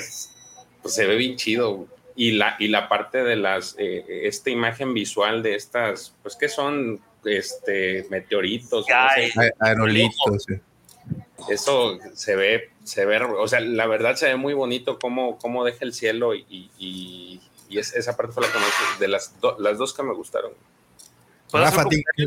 pues 0.83 0.93
se 0.93 1.07
ve 1.07 1.15
bien 1.15 1.35
chido. 1.35 1.87
Y 2.15 2.33
la, 2.33 2.55
y 2.59 2.67
la 2.67 2.87
parte 2.89 3.23
de 3.23 3.35
las, 3.35 3.75
eh, 3.79 4.05
esta 4.27 4.51
imagen 4.51 4.93
visual 4.93 5.41
de 5.41 5.55
estas, 5.55 6.13
pues 6.21 6.35
que 6.35 6.47
son 6.47 7.01
este 7.25 8.05
meteoritos. 8.11 8.85
no 8.87 8.95
sé. 9.15 9.31
Ay. 9.35 9.49
Aerolitos. 9.59 10.43
sí. 10.47 10.53
Eso 11.49 11.97
se 12.13 12.35
ve, 12.35 12.69
se 12.83 13.05
ve, 13.05 13.17
o 13.17 13.47
sea, 13.47 13.59
la 13.59 13.85
verdad 13.87 14.15
se 14.15 14.27
ve 14.27 14.35
muy 14.37 14.53
bonito 14.53 14.97
cómo, 14.99 15.37
cómo 15.39 15.65
deja 15.65 15.79
el 15.83 15.93
cielo 15.93 16.35
y, 16.35 16.69
y, 16.77 17.41
y 17.67 17.79
es- 17.79 17.93
esa 17.95 18.15
parte 18.15 18.31
fue 18.31 18.45
la 18.47 18.53
que 18.53 18.59
me 18.59 18.65
de 18.99 19.07
las, 19.09 19.39
do- 19.41 19.57
las 19.59 19.77
dos 19.77 19.93
que 19.93 20.03
me 20.03 20.13
gustaron. 20.13 20.51
¿Puedo 21.53 21.65
hacer 21.65 21.77
Rafa, 21.77 21.87
un 21.87 21.95
¿a 21.95 22.13
ti- 22.15 22.25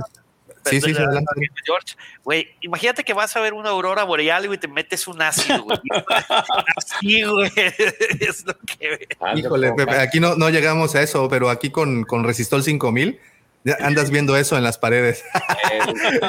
Sí, 0.68 0.80
sí, 0.80 0.90
adelante. 0.90 1.30
George, 1.64 1.94
güey, 2.24 2.48
imagínate 2.60 3.04
que 3.04 3.12
vas 3.14 3.36
a 3.36 3.40
ver 3.40 3.54
una 3.54 3.70
aurora 3.70 4.02
boreal 4.02 4.48
güey, 4.48 4.56
y 4.56 4.60
te 4.60 4.66
metes 4.66 5.06
un 5.06 5.22
ácido, 5.22 5.62
güey. 5.62 5.78
Así, 6.76 7.22
güey. 7.22 7.52
Es 8.20 8.44
lo 8.44 8.58
que 8.58 8.88
ve. 8.88 9.08
Ah, 9.20 9.34
Híjole, 9.36 9.72
Pepe, 9.74 9.94
aquí 10.00 10.18
no, 10.18 10.34
no 10.34 10.50
llegamos 10.50 10.96
a 10.96 11.02
eso, 11.02 11.28
pero 11.28 11.50
aquí 11.50 11.70
con, 11.70 12.02
con 12.02 12.24
Resistol 12.24 12.64
5000 12.64 13.20
ya 13.62 13.76
andas 13.80 14.10
viendo 14.10 14.36
eso 14.36 14.56
en 14.56 14.64
las 14.64 14.76
paredes. 14.78 15.22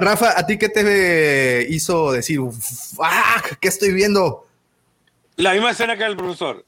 Rafa, 0.00 0.38
¿a 0.38 0.46
ti 0.46 0.58
qué 0.58 0.68
te 0.68 1.66
hizo 1.68 2.12
decir, 2.12 2.40
¡ah! 3.00 3.42
¿Qué 3.60 3.68
estoy 3.68 3.92
viendo? 3.92 4.46
La 5.36 5.52
misma 5.52 5.70
escena 5.70 5.96
que 5.96 6.04
el 6.04 6.16
profesor. 6.16 6.64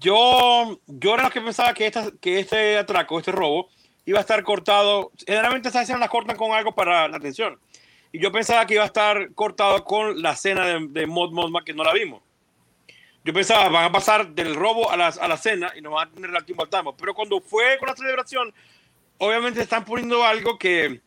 Yo, 0.00 0.80
yo 0.86 1.14
era 1.14 1.24
lo 1.24 1.30
que 1.30 1.40
pensaba 1.40 1.72
que, 1.74 1.86
esta, 1.86 2.10
que 2.20 2.40
este 2.40 2.78
atraco, 2.78 3.18
este 3.18 3.32
robo, 3.32 3.68
iba 4.10 4.18
a 4.18 4.22
estar 4.22 4.42
cortado. 4.42 5.12
Generalmente 5.26 5.68
estas 5.68 5.84
escenas 5.84 6.00
las 6.00 6.10
cortan 6.10 6.36
con 6.36 6.52
algo 6.52 6.72
para 6.74 7.08
la 7.08 7.16
atención. 7.16 7.58
Y 8.12 8.18
yo 8.20 8.32
pensaba 8.32 8.66
que 8.66 8.74
iba 8.74 8.82
a 8.82 8.86
estar 8.86 9.32
cortado 9.34 9.84
con 9.84 10.20
la 10.20 10.32
escena 10.32 10.66
de, 10.66 10.86
de 10.88 11.06
Mod 11.06 11.30
Mothma 11.30 11.64
que 11.64 11.72
no 11.72 11.84
la 11.84 11.92
vimos. 11.92 12.20
Yo 13.24 13.32
pensaba, 13.32 13.68
van 13.68 13.84
a 13.84 13.92
pasar 13.92 14.28
del 14.28 14.54
robo 14.54 14.90
a 14.90 14.96
la, 14.96 15.08
a 15.08 15.28
la 15.28 15.36
cena 15.36 15.72
y 15.76 15.80
nos 15.80 15.92
van 15.92 16.08
a 16.08 16.10
tener 16.10 16.34
al 16.34 16.44
tiempo. 16.44 16.66
Pero 16.98 17.14
cuando 17.14 17.40
fue 17.40 17.78
con 17.78 17.88
la 17.88 17.94
celebración, 17.94 18.52
obviamente 19.18 19.62
están 19.62 19.84
poniendo 19.84 20.24
algo 20.24 20.58
que 20.58 21.00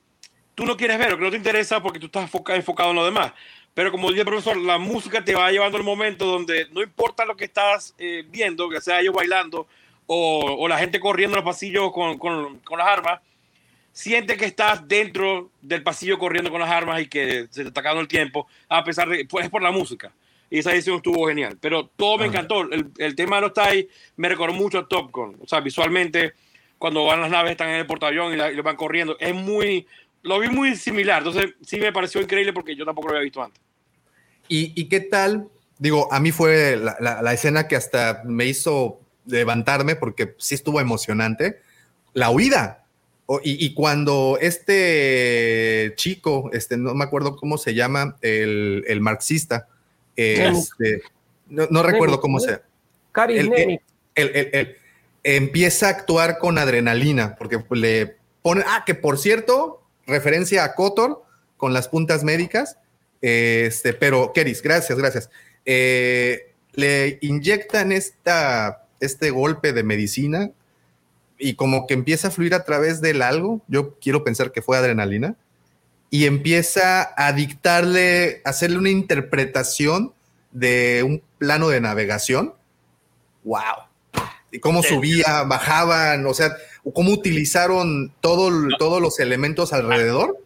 tú 0.56 0.66
no 0.66 0.78
quieres 0.78 0.98
ver 0.98 1.14
o 1.14 1.18
que 1.18 1.24
no 1.24 1.32
te 1.32 1.38
interesa 1.38 1.82
porque 1.82 2.00
tú 2.00 2.06
estás 2.06 2.24
enfoca- 2.24 2.56
enfocado 2.56 2.92
en 2.92 2.96
lo 2.96 3.06
demás. 3.06 3.34
Pero 3.74 3.92
como 3.92 4.10
dice 4.10 4.22
el 4.22 4.28
profesor, 4.28 4.56
la 4.56 4.78
música 4.78 5.26
te 5.26 5.34
va 5.36 5.52
llevando 5.52 5.78
al 5.78 5.84
momento 5.84 6.26
donde 6.26 6.68
no 6.72 6.82
importa 6.82 7.26
lo 7.26 7.36
que 7.36 7.46
estás 7.46 7.96
eh, 7.98 8.24
viendo, 8.30 8.70
que 8.70 8.80
sea 8.80 9.02
ellos 9.02 9.14
bailando 9.16 9.68
o, 10.08 10.58
o 10.60 10.68
la 10.68 10.78
gente 10.78 11.00
corriendo 11.00 11.38
en 11.38 11.44
los 11.44 11.54
pasillos 11.54 11.92
con, 11.92 12.18
con, 12.18 12.60
con 12.60 12.78
las 12.78 12.88
armas, 12.88 13.20
siente 13.92 14.38
que 14.38 14.46
estás 14.46 14.88
dentro 14.88 15.52
del 15.62 15.84
pasillo 15.84 16.18
corriendo 16.18 16.50
con 16.52 16.60
las 16.60 16.70
armas 16.70 17.02
y 17.02 17.08
que 17.08 17.48
se 17.50 17.62
te 17.62 17.68
está 17.68 17.82
acabando 17.82 18.02
el 18.02 18.08
tiempo, 18.08 18.48
a 18.70 18.84
pesar 18.84 19.08
de, 19.10 19.26
pues 19.26 19.46
es 19.46 19.52
por 19.52 19.62
la 19.62 19.72
música. 19.72 20.12
Y 20.50 20.60
esa 20.60 20.72
edición 20.74 20.98
estuvo 20.98 21.28
genial. 21.28 21.58
Pero 21.60 21.88
todo 21.96 22.18
me 22.20 22.28
encantó. 22.28 22.62
El, 22.72 22.92
el 22.98 23.16
tema 23.16 23.38
de 23.38 23.42
los 23.44 23.54
TIE 23.54 23.88
me 24.18 24.30
recordó 24.30 24.54
mucho 24.54 24.78
a 24.80 24.88
Top 24.88 25.10
Gun. 25.12 25.38
O 25.42 25.48
sea, 25.48 25.62
visualmente, 25.62 26.34
cuando 26.78 27.06
van 27.06 27.22
las 27.22 27.32
naves, 27.32 27.52
están 27.52 27.70
en 27.70 27.76
el 27.78 27.88
portaavión 27.88 28.34
y, 28.34 28.36
la- 28.38 28.52
y 28.52 28.56
lo 28.56 28.62
van 28.62 28.76
corriendo, 28.76 29.18
es 29.20 29.34
muy. 29.34 29.88
Lo 30.22 30.40
vi 30.40 30.50
muy 30.50 30.76
similar. 30.76 31.20
Entonces, 31.26 31.56
sí 31.66 31.78
me 31.78 31.92
pareció 31.92 32.22
increíble 32.22 32.54
porque 32.54 32.76
yo 32.76 32.86
tampoco 32.86 33.08
lo 33.08 33.16
había 33.16 33.24
visto 33.24 33.42
antes. 33.42 33.60
¿Y, 34.48 34.80
y 34.80 34.86
qué 34.90 35.00
tal? 35.00 35.48
Digo, 35.80 36.08
a 36.14 36.20
mí 36.20 36.32
fue 36.32 36.78
la, 36.78 36.98
la- 37.00 37.22
la 37.24 37.34
escena 37.34 37.68
que 37.68 37.76
hasta 37.76 38.22
me 38.26 38.46
hizo 38.46 39.00
levantarme 39.26 39.96
porque 39.96 40.36
sí 40.38 40.56
estuvo 40.56 40.80
emocionante. 40.80 41.62
La 42.14 42.30
huida. 42.30 42.86
O- 43.26 43.40
y, 43.44 43.66
y 43.66 43.74
cuando 43.74 44.38
este 44.42 45.94
chico, 45.96 46.50
este, 46.54 46.76
no 46.78 46.94
me 46.94 47.06
acuerdo 47.06 47.36
cómo 47.38 47.58
se 47.58 47.74
llama, 47.74 48.18
el, 48.22 48.84
el 48.88 49.00
marxista, 49.02 49.68
este, 50.16 51.02
no, 51.48 51.68
no 51.70 51.84
recuerdo 51.84 52.16
Nemec, 52.16 52.22
cómo 52.22 52.40
se 52.40 52.60
Cari 53.14 53.38
El- 54.16 54.76
empieza 55.24 55.88
a 55.88 55.92
actuar 55.92 56.38
con 56.38 56.58
adrenalina, 56.58 57.36
porque 57.36 57.64
le 57.72 58.18
pone, 58.42 58.64
ah, 58.68 58.84
que 58.86 58.94
por 58.94 59.18
cierto, 59.18 59.82
referencia 60.06 60.66
a 60.66 60.76
Cotor 60.76 61.24
con 61.56 61.74
las 61.74 61.88
puntas 61.88 62.24
médicas, 62.26 62.78
este, 63.22 63.94
pero 63.94 64.34
Keris, 64.34 64.62
gracias, 64.62 64.98
gracias. 64.98 65.30
Eh, 65.66 66.52
le 66.74 67.20
inyectan 67.22 67.94
esta, 67.94 68.83
este 69.06 69.30
golpe 69.32 69.74
de 69.74 69.84
medicina 69.84 70.52
y 71.38 71.56
como 71.56 71.88
que 71.88 71.94
empieza 71.94 72.28
a 72.30 72.32
fluir 72.32 72.54
a 72.56 72.64
través 72.64 73.02
del 73.02 73.22
algo, 73.22 73.62
yo 73.68 73.98
quiero 74.00 74.24
pensar 74.24 74.52
que 74.52 74.62
fue 74.62 74.78
adrenalina, 74.78 75.36
y 76.10 76.26
empieza 76.26 77.14
a 77.18 77.34
dictarle, 77.34 78.42
hacerle 78.46 78.78
una 78.78 78.92
interpretación 78.92 80.14
de 80.52 81.02
un 81.04 81.24
plano 81.40 81.70
de 81.70 81.82
navegación. 81.82 82.54
¡Wow! 83.44 83.88
Y 84.52 84.60
cómo 84.60 84.84
Sí. 84.84 84.90
subía, 84.90 85.42
bajaban, 85.44 86.26
o 86.28 86.34
sea, 86.36 86.56
cómo 86.94 87.12
utilizaron 87.12 88.14
todo, 88.22 88.52
todos 88.78 89.02
los 89.02 89.20
elementos 89.20 89.74
alrededor 89.74 90.38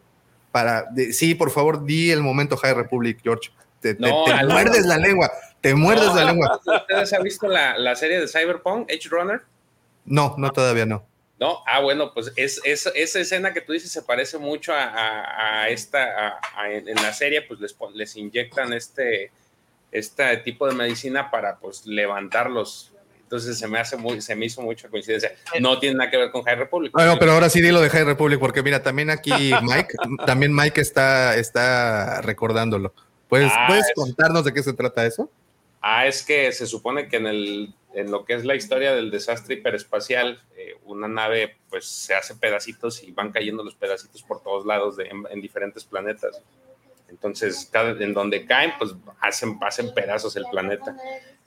para. 0.54 0.84
de- 0.94 1.12
sí, 1.14 1.36
por 1.36 1.52
favor, 1.52 1.86
di 1.86 2.12
el 2.12 2.22
momento 2.24 2.56
High 2.58 2.74
Republic, 2.74 3.20
George. 3.22 3.52
Te, 3.82 3.94
te- 3.94 4.02
No, 4.10 4.24
te 4.24 4.32
al- 4.32 4.48
muerdes 4.48 4.86
la 4.86 4.98
lengua, 4.98 5.30
te 5.70 5.76
muerdes 5.76 6.14
la 6.14 6.26
lengua. 6.26 6.60
¿Ustedes 6.66 7.14
han 7.14 7.24
visto 7.24 7.48
la, 7.48 7.78
la 7.78 7.96
serie 7.96 8.20
de 8.20 8.28
Cyberpunk, 8.28 8.90
Edge 8.90 9.08
Runner? 9.10 9.42
No, 10.06 10.36
no, 10.38 10.50
todavía 10.52 10.86
no. 10.86 11.06
No, 11.40 11.60
ah, 11.68 11.82
bueno, 11.82 12.14
pues 12.14 12.32
es, 12.36 12.60
es- 12.64 12.92
esa 12.96 13.20
escena 13.20 13.54
que 13.54 13.62
tú 13.62 13.72
dices 13.74 13.92
se 13.92 14.02
parece 14.02 14.38
mucho 14.40 14.74
a, 14.74 14.84
a- 14.86 15.62
a 15.64 15.70
esta, 15.70 16.04
a- 16.04 16.40
a- 16.58 16.72
en, 16.72 16.88
en 16.90 16.96
la 16.96 17.14
serie, 17.14 17.44
pues 17.44 17.60
les, 17.60 17.76
les 17.94 18.16
inyectan 18.16 18.74
este, 18.74 19.32
este 19.92 20.38
tipo 20.38 20.68
de 20.68 20.74
medicina 20.74 21.30
para 21.30 21.58
pues 21.58 21.86
levantarlos. 21.86 22.92
Entonces 23.22 23.60
se 23.60 23.68
me 23.68 23.78
hace 23.78 23.98
muy, 23.98 24.22
se 24.22 24.36
me 24.36 24.46
hizo 24.46 24.62
mucha 24.62 24.88
coincidencia. 24.88 25.34
No 25.60 25.78
tiene 25.80 25.98
nada 25.98 26.10
que 26.10 26.16
ver 26.18 26.32
con 26.32 26.44
High 26.44 26.56
Republic. 26.56 26.94
Bueno, 26.94 27.18
pero 27.20 27.34
ahora 27.34 27.50
sí 27.50 27.62
dilo 27.62 27.82
de 27.82 27.90
High 27.90 28.06
Republic, 28.06 28.40
porque 28.40 28.64
mira, 28.64 28.82
también 28.82 29.10
aquí 29.10 29.52
Mike, 29.62 29.96
también 30.26 30.56
Mike 30.56 30.80
está, 30.82 31.36
está 31.36 32.22
recordándolo. 32.22 32.94
¿Puedes, 33.28 33.52
Ah, 33.54 33.66
¿puedes 33.68 33.86
es- 33.86 33.92
contarnos 33.94 34.46
de 34.46 34.54
qué 34.54 34.64
se 34.64 34.72
trata 34.74 35.06
eso? 35.06 35.30
Ah, 35.90 36.06
es 36.06 36.22
que 36.22 36.52
se 36.52 36.68
supone 36.68 37.08
que 37.08 37.16
en, 37.16 38.12
lo 38.12 38.26
que 38.26 38.34
es 38.34 38.44
la 38.44 38.56
historia 38.56 38.94
del 38.94 39.10
desastre 39.10 39.56
hiperespacial, 39.56 40.44
eh, 40.58 40.76
una 40.84 41.08
nave 41.08 41.56
pues 41.70 41.86
se 41.86 42.14
hace 42.14 42.36
pedacitos 42.36 43.02
y 43.04 43.14
van 43.14 43.32
cayendo 43.32 43.64
los 43.64 43.76
pedacitos 43.76 44.22
por 44.22 44.44
todos 44.44 44.66
lados 44.66 45.00
en, 45.00 45.26
en 45.30 45.42
diferentes 45.42 45.86
planetas. 45.86 46.42
Entonces, 47.08 47.70
cada, 47.72 47.92
en 48.04 48.14
donde 48.14 48.46
caen, 48.46 48.74
pues 48.78 48.96
hacen, 49.22 49.58
hacen 49.62 49.94
pedazos 49.94 50.36
el 50.36 50.44
planeta. 50.52 50.98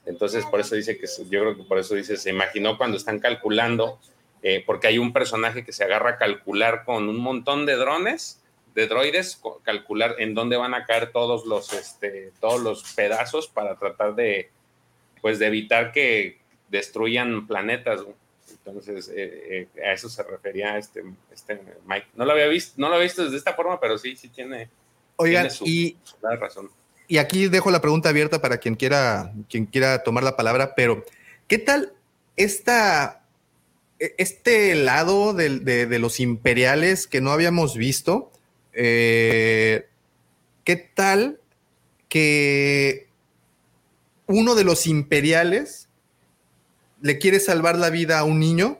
Entonces, 0.07 0.43
por 0.47 0.59
eso 0.59 0.73
dice 0.73 0.97
que, 0.97 1.05
yo 1.29 1.41
creo 1.41 1.55
que 1.55 1.63
por 1.63 1.77
eso 1.77 1.93
dice, 1.93 2.17
se 2.17 2.31
imaginó 2.31 2.79
cuando 2.79 2.97
están 2.97 3.19
calculando, 3.19 3.99
eh, 4.41 4.63
porque 4.65 4.87
hay 4.87 4.97
un 4.97 5.13
personaje 5.13 5.63
que 5.63 5.71
se 5.71 5.83
agarra 5.83 6.09
a 6.09 6.17
calcular 6.17 6.83
con 6.83 7.09
un 7.09 7.19
montón 7.19 7.67
de 7.67 7.75
drones, 7.75 8.41
de 8.73 8.87
droides, 8.87 9.41
calcular 9.63 10.15
en 10.19 10.33
dónde 10.33 10.57
van 10.57 10.73
a 10.73 10.85
caer 10.85 11.11
todos 11.11 11.45
los, 11.45 11.73
este, 11.73 12.31
todos 12.39 12.61
los 12.61 12.83
pedazos 12.93 13.47
para 13.47 13.75
tratar 13.75 14.15
de, 14.15 14.49
pues, 15.21 15.39
de 15.39 15.47
evitar 15.47 15.91
que 15.91 16.39
destruyan 16.69 17.47
planetas. 17.47 18.01
Entonces, 18.49 19.09
eh, 19.09 19.67
eh, 19.75 19.81
a 19.85 19.93
eso 19.93 20.09
se 20.09 20.23
refería 20.23 20.77
este, 20.77 21.03
este 21.31 21.61
Mike. 21.85 22.07
No 22.15 22.25
lo 22.25 22.31
había 22.31 22.47
visto, 22.47 22.73
no 22.77 22.87
lo 22.87 22.95
había 22.95 23.05
visto 23.05 23.23
desde 23.23 23.37
esta 23.37 23.53
forma, 23.53 23.79
pero 23.79 23.97
sí, 23.97 24.15
sí 24.15 24.29
tiene, 24.29 24.69
Oigan, 25.17 25.49
y, 25.65 25.97
razón. 26.21 26.71
Y 27.07 27.17
aquí 27.17 27.47
dejo 27.47 27.71
la 27.71 27.81
pregunta 27.81 28.09
abierta 28.09 28.41
para 28.41 28.57
quien 28.57 28.75
quiera, 28.75 29.33
quien 29.49 29.65
quiera 29.65 30.01
tomar 30.03 30.23
la 30.23 30.35
palabra, 30.35 30.73
pero 30.75 31.05
¿qué 31.47 31.59
tal 31.59 31.93
esta, 32.37 33.23
e, 33.99 34.15
este 34.17 34.75
lado 34.75 35.33
de, 35.33 35.99
los 35.99 36.19
imperiales 36.19 37.07
que 37.07 37.21
no 37.21 37.31
habíamos 37.31 37.75
visto? 37.75 38.30
Eh, 38.73 39.87
¿Qué 40.63 40.75
tal 40.75 41.39
que 42.09 43.07
uno 44.27 44.55
de 44.55 44.63
los 44.63 44.87
imperiales 44.87 45.89
le 47.01 47.17
quiere 47.17 47.39
salvar 47.39 47.77
la 47.77 47.89
vida 47.89 48.19
a 48.19 48.23
un 48.23 48.39
niño 48.39 48.77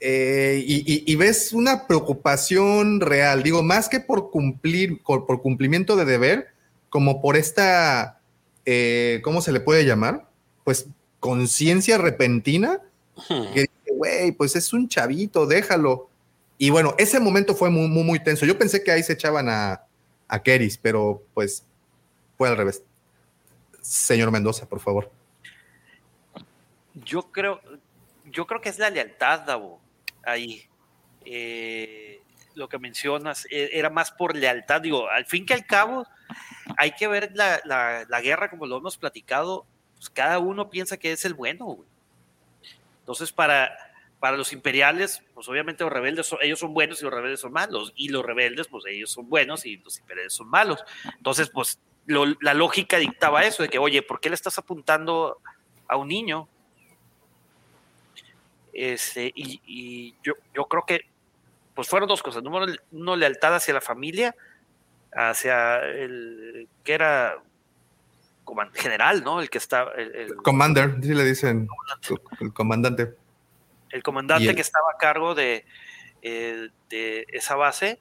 eh, 0.00 0.62
y, 0.66 1.16
ves 1.16 1.54
una 1.54 1.86
preocupación 1.86 3.00
real, 3.00 3.42
digo, 3.42 3.62
más 3.62 3.88
que 3.88 3.98
por 3.98 4.30
cumplir, 4.30 5.02
por, 5.02 5.40
cumplimiento 5.40 5.96
de 5.96 6.04
deber, 6.04 6.48
como 6.90 7.22
por 7.22 7.36
esta, 7.36 8.20
eh, 8.66 9.20
¿cómo 9.24 9.40
se 9.40 9.52
le 9.52 9.60
puede 9.60 9.86
llamar? 9.86 10.28
Pues 10.64 10.86
conciencia 11.18 11.96
repentina, 11.96 12.82
que 13.54 13.60
dice, 13.62 13.96
güey, 13.96 14.32
pues 14.32 14.54
es 14.54 14.72
un 14.74 14.86
chavito, 14.88 15.46
déjalo. 15.46 16.10
Y 16.58 16.70
bueno, 16.70 16.94
ese 16.98 17.20
momento 17.20 17.54
fue 17.54 17.70
muy, 17.70 17.88
muy, 17.88 18.20
tenso. 18.20 18.46
Yo 18.46 18.58
pensé 18.58 18.82
que 18.82 18.90
ahí 18.90 19.02
se 19.02 19.12
echaban 19.12 19.48
a, 19.48 19.84
a 20.28 20.42
Keris, 20.42 20.78
pero 20.78 21.22
pues 21.34 21.66
fue 22.36 22.48
al 22.48 22.56
revés. 22.56 22.82
Señor 23.80 24.30
Mendoza, 24.30 24.68
por 24.68 24.80
favor. 24.80 25.10
Yo 26.94 27.30
creo, 27.30 27.60
yo 28.24 28.46
creo 28.46 28.60
que 28.60 28.70
es 28.70 28.78
la 28.78 28.90
lealtad, 28.90 29.40
Davo, 29.40 29.80
ahí. 30.24 30.66
Eh, 31.24 32.20
lo 32.54 32.68
que 32.68 32.78
mencionas 32.78 33.46
e, 33.50 33.70
era 33.72 33.90
más 33.90 34.10
por 34.10 34.34
lealtad. 34.34 34.80
Digo, 34.80 35.08
al 35.08 35.26
fin 35.26 35.46
que 35.46 35.54
al 35.54 35.66
cabo, 35.66 36.06
hay 36.76 36.92
que 36.92 37.06
ver 37.06 37.32
la, 37.34 38.20
guerra 38.22 38.50
como 38.50 38.66
lo 38.66 38.78
hemos 38.78 38.96
platicado. 38.96 39.66
Pues 39.96 40.10
cada 40.10 40.38
uno 40.38 40.68
piensa 40.70 40.96
que 40.96 41.12
es 41.12 41.24
el 41.24 41.34
bueno. 41.34 41.78
Entonces, 43.00 43.30
para, 43.30 43.85
para 44.20 44.36
los 44.36 44.52
imperiales, 44.52 45.22
pues 45.34 45.48
obviamente 45.48 45.84
los 45.84 45.92
rebeldes, 45.92 46.34
ellos 46.40 46.58
son 46.58 46.72
buenos 46.72 47.00
y 47.00 47.04
los 47.04 47.12
rebeldes 47.12 47.40
son 47.40 47.52
malos. 47.52 47.92
Y 47.96 48.08
los 48.08 48.24
rebeldes, 48.24 48.66
pues 48.68 48.84
ellos 48.86 49.10
son 49.10 49.28
buenos 49.28 49.66
y 49.66 49.76
los 49.76 49.98
imperiales 49.98 50.32
son 50.32 50.48
malos. 50.48 50.82
Entonces, 51.16 51.50
pues 51.50 51.78
la 52.06 52.54
lógica 52.54 52.98
dictaba 52.98 53.44
eso, 53.44 53.62
de 53.62 53.68
que, 53.68 53.78
oye, 53.78 54.02
¿por 54.02 54.20
qué 54.20 54.28
le 54.28 54.34
estás 54.34 54.58
apuntando 54.58 55.38
a 55.88 55.96
un 55.96 56.08
niño? 56.08 56.48
Este, 58.72 59.32
y, 59.34 60.14
yo, 60.22 60.34
yo 60.54 60.66
creo 60.66 60.84
que 60.86 61.00
pues 61.74 61.88
fueron 61.88 62.08
dos 62.08 62.22
cosas. 62.22 62.42
Número 62.42 62.72
uno, 62.92 63.16
lealtad 63.16 63.54
hacia 63.54 63.74
la 63.74 63.80
familia, 63.80 64.34
hacia 65.12 65.78
el 65.80 66.68
que 66.84 66.94
era 66.94 67.42
general, 68.74 69.22
¿no? 69.22 69.40
El 69.40 69.50
que 69.50 69.58
estaba. 69.58 69.92
El, 69.92 70.34
Commander, 70.36 70.96
sí 71.02 71.12
le 71.12 71.24
dicen. 71.24 71.68
El 72.40 72.52
comandante. 72.52 73.14
El 73.90 74.02
comandante 74.02 74.54
que 74.54 74.60
estaba 74.60 74.86
a 74.94 74.98
cargo 74.98 75.34
de, 75.34 75.64
eh, 76.22 76.68
de 76.88 77.26
esa 77.32 77.54
base. 77.54 78.00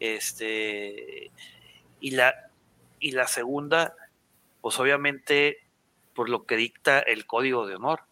Este. 0.00 1.30
Y 2.00 2.10
la, 2.12 2.34
y 3.00 3.12
la 3.12 3.26
segunda, 3.26 3.94
pues 4.60 4.78
obviamente, 4.78 5.58
por 6.14 6.28
lo 6.28 6.46
que 6.46 6.56
dicta 6.56 7.00
el 7.00 7.26
código 7.26 7.66
de 7.66 7.76
honor. 7.76 8.02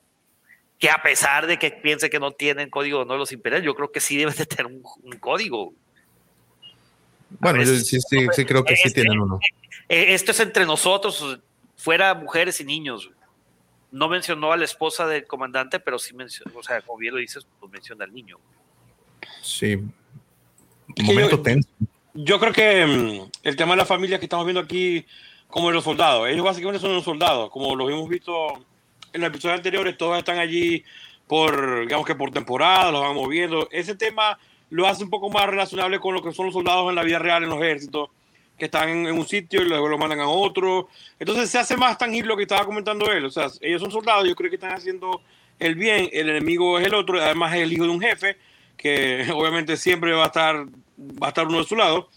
Que 0.79 0.91
a 0.91 1.03
pesar 1.03 1.47
de 1.47 1.59
que 1.59 1.71
piense 1.71 2.11
que 2.11 2.21
no 2.21 2.33
tienen 2.33 2.69
código 2.69 2.99
de 2.99 3.05
honor 3.05 3.19
los 3.19 3.33
imperiales, 3.33 3.65
yo 3.65 3.75
creo 3.75 3.91
que 3.91 4.01
sí 4.01 4.17
deben 4.17 4.37
de 4.37 4.47
tener 4.47 4.67
un, 4.67 4.83
código. 5.19 5.73
Bueno, 7.39 7.63
yo 7.63 7.75
sí, 7.75 7.99
sí, 8.01 8.27
sí, 8.33 8.45
creo 8.45 8.65
que 8.65 8.77
sí 8.77 8.93
tienen 8.93 9.19
uno. 9.19 9.41
Esto 9.89 10.33
es 10.33 10.41
entre 10.41 10.67
nosotros, 10.67 11.41
fuera 11.77 12.15
mujeres 12.15 12.61
y 12.61 12.65
niños. 12.65 13.11
No 13.97 14.09
mencionó 14.09 14.53
a 14.53 14.57
la 14.57 14.65
esposa 14.65 15.07
del 15.07 15.27
comandante, 15.27 15.81
pero 15.81 15.99
sí 15.99 16.15
mencionó, 16.15 16.59
o 16.59 16.63
sea, 16.63 16.81
como 16.83 16.99
bien 16.99 17.15
lo 17.15 17.21
dices, 17.21 17.47
pues 17.59 17.73
menciona 17.73 18.05
al 18.05 18.13
niño. 18.13 18.39
Sí. 19.43 19.79
Momento 21.03 21.41
tenso 21.41 21.69
yo 22.17 22.41
creo 22.41 22.53
que 22.53 22.87
mm, 22.87 23.31
el 23.43 23.57
tema 23.57 23.73
de 23.73 23.79
la 23.79 23.85
familia 23.85 24.19
que 24.19 24.25
estamos 24.25 24.47
viendo 24.47 24.61
aquí, 24.61 25.05
como 25.49 25.69
de 25.69 25.75
los 25.75 25.85
soldados, 25.85 26.29
ellos 26.29 26.45
básicamente 26.45 26.81
son 26.81 26.95
los 26.95 27.05
soldados, 27.05 27.51
como 27.51 27.77
los 27.77 27.91
hemos 27.91 28.09
visto 28.09 28.49
en 29.13 29.21
los 29.21 29.29
episodios 29.29 29.59
anteriores, 29.59 29.97
todos 29.97 30.19
están 30.19 30.39
allí 30.39 30.83
por, 31.27 31.83
digamos 31.83 32.07
que 32.07 32.15
por 32.15 32.31
temporada, 32.31 32.91
los 32.91 33.03
van 33.03 33.15
moviendo. 33.15 33.69
Ese 33.71 33.95
tema 33.95 34.39
lo 34.71 34.87
hace 34.87 35.05
un 35.05 35.11
poco 35.11 35.31
más 35.31 35.47
relacionable 35.47 36.01
con 36.01 36.15
lo 36.15 36.23
que 36.23 36.33
son 36.33 36.47
los 36.47 36.55
soldados 36.55 36.89
en 36.89 36.95
la 36.95 37.03
vida 37.03 37.19
real, 37.19 37.43
en 37.43 37.51
los 37.51 37.61
ejércitos, 37.61 38.11
que 38.59 38.67
están 38.67 38.89
en, 38.89 39.19
un 39.19 39.27
sitio 39.27 39.63
y 39.63 39.69
luego 39.69 39.89
lo 39.89 39.99
mandan 39.99 40.21
a 40.21 40.29
otro. 40.29 40.89
Entonces 41.19 41.51
se 41.51 41.59
hace 41.59 41.77
más 41.77 41.99
tangible 41.99 42.29
lo 42.29 42.37
que 42.37 42.43
estaba 42.43 42.65
comentando 42.65 43.11
él. 43.11 43.25
O 43.25 43.31
sea, 43.31 43.49
ellos 43.61 43.83
son 43.83 43.91
soldados, 43.91 44.27
yo 44.27 44.35
creo 44.35 44.51
que 44.51 44.57
están 44.57 44.73
haciendo 44.73 45.21
el 45.59 45.75
bien, 45.75 46.09
el 46.13 46.29
enemigo 46.31 46.79
es 46.79 46.87
el 46.87 46.95
otro, 46.95 47.21
además 47.21 47.55
es 47.55 47.63
el 47.63 47.73
hijo 47.73 47.85
de 47.85 47.91
un 47.91 48.01
jefe, 48.01 48.37
que 48.77 49.27
obviamente 49.35 49.77
siempre 49.77 50.13
va 50.13 50.25
a 50.25 50.27
estar 50.27 50.67
va 50.99 51.27
a 51.27 51.29
estar 51.29 51.47
uno 51.47 51.59
de 51.59 51.65
su 51.65 51.77
lado. 51.77 52.09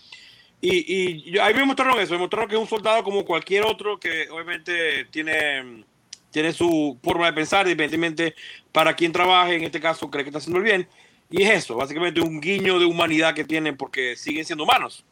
Y, 0.62 1.32
y 1.32 1.38
ahí 1.40 1.54
me 1.54 1.64
mostraron 1.64 2.00
eso, 2.00 2.14
me 2.14 2.20
mostraron 2.20 2.50
que 2.50 2.56
es 2.56 2.62
un 2.62 2.68
soldado 2.68 3.02
como 3.04 3.24
cualquier 3.24 3.64
otro 3.64 3.98
que 3.98 4.30
obviamente 4.30 5.06
tiene, 5.06 5.86
tiene 6.32 6.52
su 6.52 6.98
forma 7.02 7.28
de 7.28 7.34
pensar, 7.34 7.66
independientemente 7.66 8.36
para 8.74 8.94
quien 8.94 9.14
trabaje, 9.14 9.56
en 9.56 9.64
este 9.64 9.80
caso 9.80 10.10
cree 10.12 10.26
que 10.26 10.30
está 10.30 10.40
haciendo 10.40 10.60
el 10.60 10.66
bien. 10.66 10.88
Y 11.30 11.44
es 11.44 11.52
eso, 11.52 11.76
básicamente 11.76 12.20
un 12.20 12.42
guiño 12.42 12.80
de 12.80 12.86
humanidad 12.86 13.34
que 13.36 13.46
tienen 13.46 13.78
porque 13.78 14.16
siguen 14.18 14.46
siendo 14.46 14.64
humanos. 14.64 15.06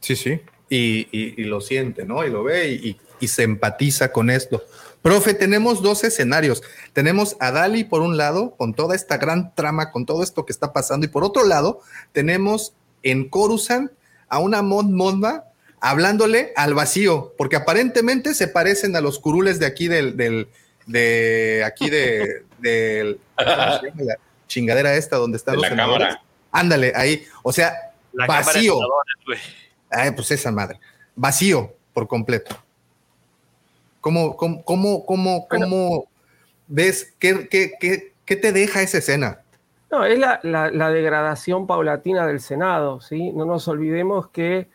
Sí, 0.00 0.16
sí, 0.16 0.40
y, 0.68 1.08
y, 1.10 1.44
lo 1.44 1.60
siente, 1.60 2.04
¿no? 2.04 2.24
Y 2.24 2.30
lo 2.30 2.44
ve 2.44 2.70
y, 2.70 2.98
y, 3.20 3.28
se 3.28 3.42
empatiza 3.42 4.12
con 4.12 4.30
esto. 4.30 4.62
Profe, 5.02 5.34
tenemos 5.34 5.82
dos 5.82 6.04
escenarios. 6.04 6.62
Tenemos 6.92 7.36
a 7.40 7.50
Dali 7.50 7.84
por 7.84 8.02
un 8.02 8.16
lado, 8.16 8.54
con 8.56 8.74
toda 8.74 8.94
esta 8.94 9.16
gran 9.16 9.54
trama, 9.54 9.90
con 9.90 10.06
todo 10.06 10.22
esto 10.22 10.44
que 10.44 10.52
está 10.52 10.72
pasando, 10.72 11.06
y 11.06 11.08
por 11.08 11.24
otro 11.24 11.44
lado, 11.44 11.80
tenemos 12.12 12.74
en 13.02 13.28
Coruscant 13.28 13.90
a 14.28 14.38
una 14.38 14.62
Mon 14.62 14.94
Monda 14.94 15.52
hablándole 15.80 16.52
al 16.56 16.74
vacío, 16.74 17.34
porque 17.38 17.56
aparentemente 17.56 18.34
se 18.34 18.48
parecen 18.48 18.96
a 18.96 19.00
los 19.00 19.18
curules 19.18 19.58
de 19.58 19.66
aquí 19.66 19.88
del, 19.88 20.16
del 20.16 20.48
de 20.86 21.62
aquí 21.64 21.88
de, 21.90 22.44
del 22.58 23.20
la 23.38 24.18
chingadera 24.46 24.94
esta 24.94 25.16
donde 25.16 25.36
están 25.36 25.56
los 25.56 25.66
senadores. 25.66 26.16
Ándale, 26.50 26.92
ahí, 26.96 27.24
o 27.42 27.52
sea, 27.52 27.74
vacío. 28.12 28.78
Ay, 29.90 30.10
pues 30.12 30.30
esa 30.30 30.50
madre. 30.50 30.78
Vacío 31.14 31.72
por 31.92 32.06
completo. 32.06 32.56
¿Cómo, 34.00 34.36
cómo, 34.36 34.64
cómo, 34.64 35.46
cómo, 35.48 36.08
ves? 36.66 37.14
¿Qué, 37.18 37.48
qué, 37.48 38.12
qué, 38.24 38.36
te 38.36 38.52
deja 38.52 38.82
esa 38.82 38.98
escena? 38.98 39.40
No, 39.90 40.04
es 40.04 40.18
la, 40.18 40.40
la, 40.42 40.90
degradación 40.90 41.66
paulatina 41.66 42.26
del 42.26 42.40
Senado, 42.40 43.00
¿sí? 43.00 43.32
No 43.32 43.44
nos 43.44 43.66
olvidemos 43.68 44.28
que 44.28 44.68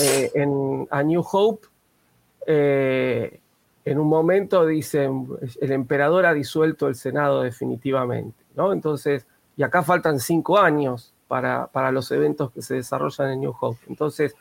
eh, 0.00 0.30
en 0.34 0.86
A 0.90 1.02
New 1.02 1.24
Hope, 1.30 1.68
eh, 2.46 3.40
en 3.84 3.98
un 3.98 4.08
momento 4.08 4.66
dicen, 4.66 5.28
el 5.60 5.72
emperador 5.72 6.26
ha 6.26 6.34
disuelto 6.34 6.88
el 6.88 6.96
Senado 6.96 7.42
definitivamente, 7.42 8.44
¿no? 8.54 8.72
Entonces, 8.72 9.26
y 9.56 9.62
acá 9.62 9.82
faltan 9.82 10.20
cinco 10.20 10.58
años 10.58 11.14
para, 11.28 11.68
para 11.68 11.92
los 11.92 12.10
eventos 12.10 12.50
que 12.52 12.62
se 12.62 12.74
desarrollan 12.74 13.30
en 13.30 13.40
New 13.40 13.54
Hope. 13.58 13.80
Entonces, 13.88 14.34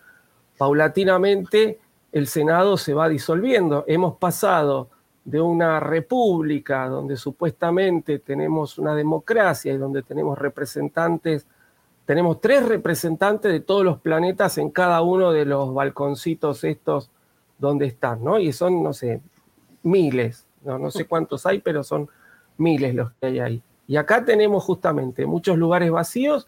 paulatinamente 0.58 1.80
el 2.12 2.28
Senado 2.28 2.78
se 2.78 2.94
va 2.94 3.10
disolviendo. 3.10 3.84
Hemos 3.88 4.16
pasado 4.16 4.90
de 5.26 5.42
una 5.42 5.80
república 5.80 6.88
donde 6.88 7.18
supuestamente 7.18 8.20
tenemos 8.20 8.78
una 8.78 8.96
democracia 8.96 9.74
y 9.74 9.78
donde 9.78 10.04
tenemos 10.04 10.38
representantes, 10.38 11.46
tenemos 12.06 12.40
tres 12.40 12.66
representantes 12.66 13.52
de 13.52 13.60
todos 13.60 13.84
los 13.84 14.00
planetas 14.00 14.58
en 14.60 14.70
cada 14.70 15.02
uno 15.02 15.32
de 15.32 15.46
los 15.46 15.74
balconcitos 15.74 16.64
estos 16.64 17.10
donde 17.58 17.88
están, 17.88 18.24
¿no? 18.24 18.40
Y 18.40 18.54
son, 18.54 18.84
no 18.84 18.94
sé, 18.94 19.22
miles, 19.84 20.46
no, 20.64 20.78
no 20.78 20.92
sé 20.92 21.06
cuántos 21.06 21.46
hay, 21.46 21.60
pero 21.60 21.84
son 21.84 22.08
miles 22.58 22.94
los 22.94 23.12
que 23.14 23.26
hay 23.26 23.40
ahí. 23.40 23.64
Y 23.88 23.98
acá 23.98 24.24
tenemos 24.24 24.64
justamente 24.64 25.26
muchos 25.26 25.58
lugares 25.58 25.92
vacíos. 25.92 26.48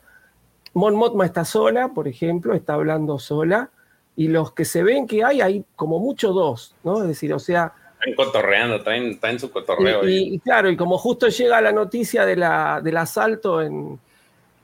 Mon 0.73 0.95
Mothma 0.95 1.25
está 1.25 1.43
sola, 1.45 1.89
por 1.89 2.07
ejemplo, 2.07 2.53
está 2.53 2.75
hablando 2.75 3.19
sola 3.19 3.71
y 4.17 4.27
los 4.29 4.51
que 4.51 4.65
se 4.65 4.83
ven 4.83 5.05
que 5.05 5.23
hay, 5.23 5.41
hay 5.41 5.63
como 5.75 5.99
mucho 5.99 6.33
dos, 6.33 6.75
¿no? 6.83 7.03
Es 7.03 7.07
decir, 7.07 7.31
o 7.33 7.39
sea... 7.39 7.71
Están 7.99 8.15
cotorreando, 8.15 8.77
está 8.77 9.29
en 9.29 9.39
su 9.39 9.51
cotorreo. 9.51 10.09
Y, 10.09 10.39
claro, 10.39 10.71
y 10.71 10.75
como 10.75 10.97
justo 10.97 11.27
llega 11.27 11.61
la 11.61 11.71
noticia 11.71 12.25
de 12.25 12.35
la, 12.35 12.81
del 12.83 12.97
asalto 12.97 13.61
en... 13.61 13.99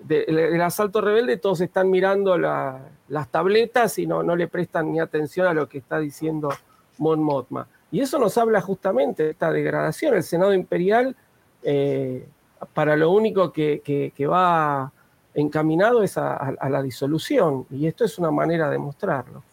el 0.09 0.59
asalto 0.59 1.01
rebelde, 1.01 1.37
todos 1.37 1.61
están 1.61 1.91
mirando 1.91 2.35
las 2.35 3.29
tabletas 3.29 3.99
y 3.99 4.07
no, 4.07 4.23
no 4.23 4.35
le 4.35 4.47
prestan 4.47 4.91
ni 4.91 4.99
atención 4.99 5.45
a 5.45 5.53
lo 5.53 5.69
que 5.69 5.77
está 5.77 5.99
diciendo 5.99 6.49
Mon 6.97 7.21
Mothma. 7.21 7.67
Y 7.91 8.01
eso 8.01 8.17
nos 8.17 8.39
habla 8.39 8.59
justamente 8.59 9.23
de 9.23 9.29
esta 9.31 9.51
degradación. 9.51 10.15
El 10.15 10.23
Senado 10.23 10.51
Imperial, 10.55 11.15
eh, 11.61 12.27
para 12.73 12.95
lo 12.95 13.11
único 13.11 13.53
que, 13.53 13.81
que, 13.83 14.25
va 14.25 14.91
encaminado 15.33 16.03
es 16.03 16.17
a, 16.17 16.55
la 16.69 16.81
disolución, 16.81 17.65
y 17.69 17.87
esto 17.87 18.05
es 18.05 18.17
una 18.17 18.31
manera 18.31 18.69
de 18.69 18.77
mostrarlo. 18.77 19.43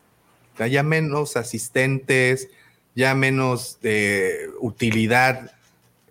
Ya 0.58 0.82
menos 0.82 1.36
asistentes, 1.36 2.48
ya 2.94 3.14
menos 3.14 3.78
de 3.80 4.50
utilidad, 4.60 5.52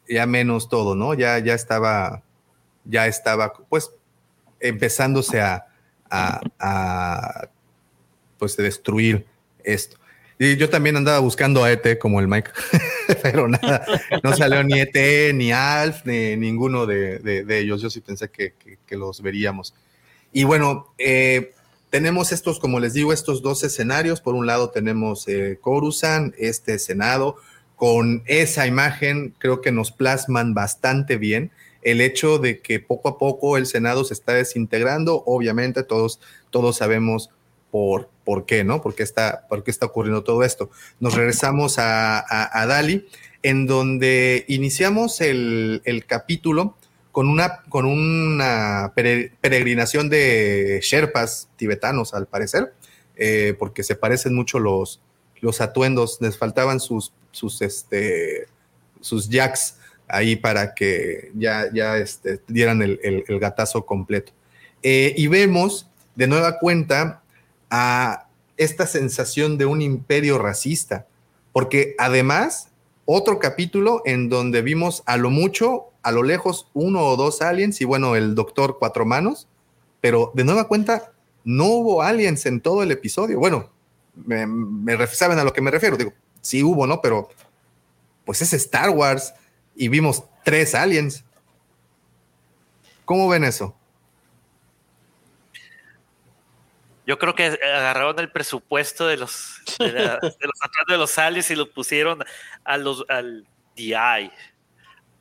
ya 0.08 0.26
menos 0.26 0.70
todo, 0.70 0.96
¿no? 0.96 1.14
Ya, 1.14 1.38
ya 1.38 1.54
estaba, 1.54 2.24
ya 2.86 3.06
estaba, 3.06 3.54
pues, 3.54 3.92
empezándose 4.60 5.40
a, 5.40 5.68
a, 6.10 6.42
a 6.60 7.50
pues, 8.40 8.58
destruir 8.58 9.28
esto. 9.64 10.00
Y 10.42 10.56
yo 10.56 10.70
también 10.70 10.96
andaba 10.96 11.20
buscando 11.20 11.66
a 11.66 11.72
ET 11.72 12.00
como 12.00 12.22
el 12.22 12.30
Mike, 12.30 12.52
pero 13.22 13.50
nada, 13.50 13.86
no 14.24 14.34
salió 14.34 14.64
ni 14.64 14.80
ET, 14.80 15.34
ni 15.36 15.52
Alf, 15.52 16.06
ni 16.06 16.38
ninguno 16.38 16.86
de, 16.86 17.44
ellos. 17.50 17.82
Yo 17.82 17.90
sí 17.90 18.00
pensé 18.00 18.30
que, 18.30 18.54
los 18.98 19.22
veríamos. 19.22 19.74
Y 20.32 20.44
bueno, 20.44 20.94
eh, 20.98 21.54
tenemos 21.90 22.32
estos, 22.32 22.60
como 22.60 22.80
les 22.80 22.94
digo, 22.94 23.14
estos 23.14 23.42
dos 23.42 23.64
escenarios. 23.64 24.22
Por 24.22 24.36
un 24.36 24.46
lado 24.46 24.70
tenemos 24.70 25.28
eh, 25.28 25.60
este 26.38 26.80
Senado, 26.80 27.38
con 27.76 28.24
esa 28.26 28.68
imagen 28.68 29.34
creo 29.38 29.62
que 29.62 29.72
nos 29.72 29.92
plasman 29.92 30.54
bastante 30.54 31.18
bien 31.18 31.52
el 31.82 32.02
hecho 32.02 32.38
de 32.38 32.60
que 32.60 32.80
poco 32.80 33.10
a 33.10 33.18
poco 33.18 33.58
el 33.58 33.66
Senado 33.66 34.04
se 34.04 34.14
está 34.14 34.34
desintegrando. 34.34 35.24
Obviamente 35.26 35.84
todos, 35.84 36.20
todos 36.50 36.78
sabemos 36.78 37.30
por, 37.72 38.10
por 38.24 38.46
qué, 38.46 38.64
¿no? 38.64 38.82
¿Por 38.82 38.96
qué, 38.96 39.04
está, 39.04 39.48
por 39.48 39.64
qué 39.64 39.72
está 39.72 39.86
ocurriendo 39.86 40.24
todo 40.24 40.44
esto? 40.44 40.70
Nos 41.00 41.14
regresamos 41.14 41.76
a, 41.78 42.66
Dali, 42.68 43.08
en 43.44 43.66
donde 43.66 44.46
iniciamos 44.48 45.22
el, 45.22 46.04
capítulo 46.08 46.76
con 47.20 47.28
una, 47.28 47.64
con 47.68 47.86
una 47.86 48.94
peregrinación 48.96 50.08
de 50.08 50.80
Sherpas 50.82 51.50
tibetanos, 51.58 52.14
al 52.14 52.28
parecer, 52.28 52.74
eh, 53.18 53.58
porque 53.60 53.84
se 53.84 53.98
parecen 53.98 54.34
mucho 54.34 54.58
los, 54.58 55.02
los 55.42 55.60
atuendos, 55.60 56.20
les 56.22 56.38
faltaban 56.38 56.80
sus, 56.80 57.12
sus, 57.32 57.62
este, 57.62 58.48
sus 59.02 59.28
jacks 59.28 59.76
ahí 60.08 60.38
para 60.38 60.74
que 60.74 61.34
ya, 61.36 61.66
ya 61.74 61.98
este, 61.98 62.40
dieran 62.48 62.82
el, 62.82 63.26
gatazo 63.28 63.86
completo. 63.86 64.32
Eh, 64.82 65.14
y 65.18 65.28
vemos 65.28 65.90
de 66.16 66.28
nueva 66.28 66.58
cuenta 66.58 67.22
a 67.70 68.30
esta 68.56 68.88
sensación 68.88 69.58
de 69.58 69.66
un 69.66 69.82
imperio 69.82 70.38
racista, 70.38 71.06
porque 71.52 71.96
además, 71.98 72.70
otro 73.04 73.40
capítulo 73.40 74.04
en 74.06 74.30
donde 74.30 74.62
vimos 74.62 75.04
a 75.06 75.18
lo 75.18 75.30
mucho, 75.30 75.89
a 76.10 76.12
lo 76.12 76.24
lejos, 76.24 76.68
uno 76.74 77.06
o 77.06 77.16
dos 77.16 77.42
aliens 77.44 77.80
y 77.82 77.86
bueno, 77.86 78.16
el 78.16 78.34
doctor 78.34 78.78
cuatro 78.80 79.06
manos, 79.06 79.48
pero 80.02 80.32
de 80.34 80.44
nueva 80.44 80.68
cuenta, 80.68 81.12
no 81.44 81.66
hubo 81.66 82.02
aliens 82.02 82.48
en 82.48 82.62
todo 82.62 82.82
el 82.82 82.92
episodio. 82.92 83.38
Bueno, 83.38 83.70
me, 84.16 85.08
saben 85.08 85.38
a 85.38 85.44
lo 85.44 85.54
que 85.54 85.62
me 85.62 85.70
refiero, 85.70 85.98
digo, 85.98 86.12
sí 86.42 86.64
hubo, 86.64 86.88
¿no? 86.88 87.00
Pero 87.00 87.30
pues 88.26 88.42
es 88.42 88.54
Star 88.54 88.90
Wars 88.90 89.34
y 89.76 89.88
vimos 89.88 90.24
tres 90.44 90.74
aliens. 90.74 91.24
¿Cómo 93.06 93.30
ven 93.30 93.44
eso? 93.44 93.76
Yo 97.06 97.20
creo 97.20 97.36
que 97.36 97.46
agarraron 97.46 98.18
el 98.20 98.32
presupuesto 98.32 99.06
de 99.06 99.18
los 99.18 99.62
de, 99.78 99.92
los 99.92 100.38
de 100.88 100.98
los 100.98 101.18
aliens 101.20 101.52
y 101.52 101.56
lo 101.56 101.72
pusieron 101.72 102.24
a 102.64 102.78
los 102.78 103.06
al 103.10 103.46
DI, 103.76 104.32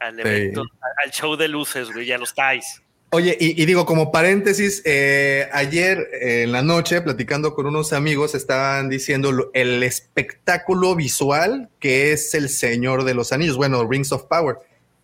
al 0.01 0.21
evento, 0.21 0.63
al 1.05 1.11
show 1.11 1.37
de 1.37 1.49
luces, 1.49 1.91
güey, 1.93 2.09
y 2.09 2.13
a 2.13 2.19
los 2.19 2.35
TIEs. 2.35 2.83
Oye, 3.11 3.39
y, 3.41 3.65
digo, 3.65 3.87
como 3.87 4.13
paréntesis, 4.13 4.83
eh, 4.85 5.49
ayer 5.53 6.11
en 6.21 6.53
la 6.53 6.61
noche, 6.61 7.01
platicando 7.01 7.55
con 7.55 7.65
unos 7.65 7.95
amigos, 7.95 8.35
estaban 8.35 8.91
diciendo 8.91 9.51
el 9.55 9.83
espectáculo 9.83 10.95
visual 10.95 11.71
que 11.81 12.13
es 12.13 12.35
el 12.35 12.51
Señor 12.51 13.05
de 13.05 13.15
los 13.15 13.33
Anillos, 13.33 13.57
bueno, 13.57 13.89
Rings 13.89 14.13
of 14.13 14.25
Power. 14.25 14.57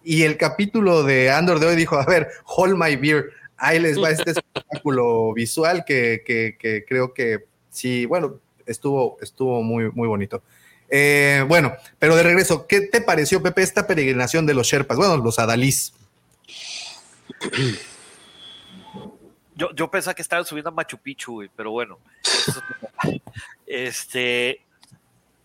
Y 0.03 0.25
el 0.25 0.37
capítulo 0.37 1.03
de 1.03 1.31
Andor 1.31 1.61
de 1.61 1.67
hoy 1.67 1.77
dijo, 1.77 1.97
a 1.97 2.05
ver, 2.05 2.29
hold 2.45 2.77
my 2.77 2.95
beer, 2.95 3.31
ahí 3.57 3.81
les 3.81 3.99
va 3.99 4.11
este 4.11 4.31
espectáculo 4.33 5.33
visual 5.33 5.87
que, 5.87 6.85
creo 6.87 7.15
que 7.15 7.47
sí, 7.71 8.05
bueno, 8.05 8.39
estuvo, 8.67 9.17
estuvo 9.23 9.63
muy, 9.63 9.91
muy 9.93 10.09
bonito. 10.09 10.43
Eh, 10.97 11.45
bueno, 11.49 11.75
pero 11.99 12.15
de 12.15 12.23
regreso, 12.23 12.69
¿qué 12.69 12.83
te 12.83 13.01
pareció, 13.01 13.43
Pepe, 13.43 13.63
esta 13.63 13.85
peregrinación 13.85 14.47
de 14.47 14.55
los 14.55 14.69
Sherpas? 14.69 14.97
Bueno, 14.97 15.17
los 15.17 15.41
Adalís. 15.41 15.93
Yo, 19.57 19.73
yo 19.73 19.89
pensaba 19.89 20.15
que 20.15 20.23
estaban 20.23 20.45
subiendo 20.45 20.71
a 20.71 20.73
Machu 20.73 20.99
Picchu, 20.99 21.49
pero 21.55 21.71
bueno. 21.71 22.01
este, 23.67 24.65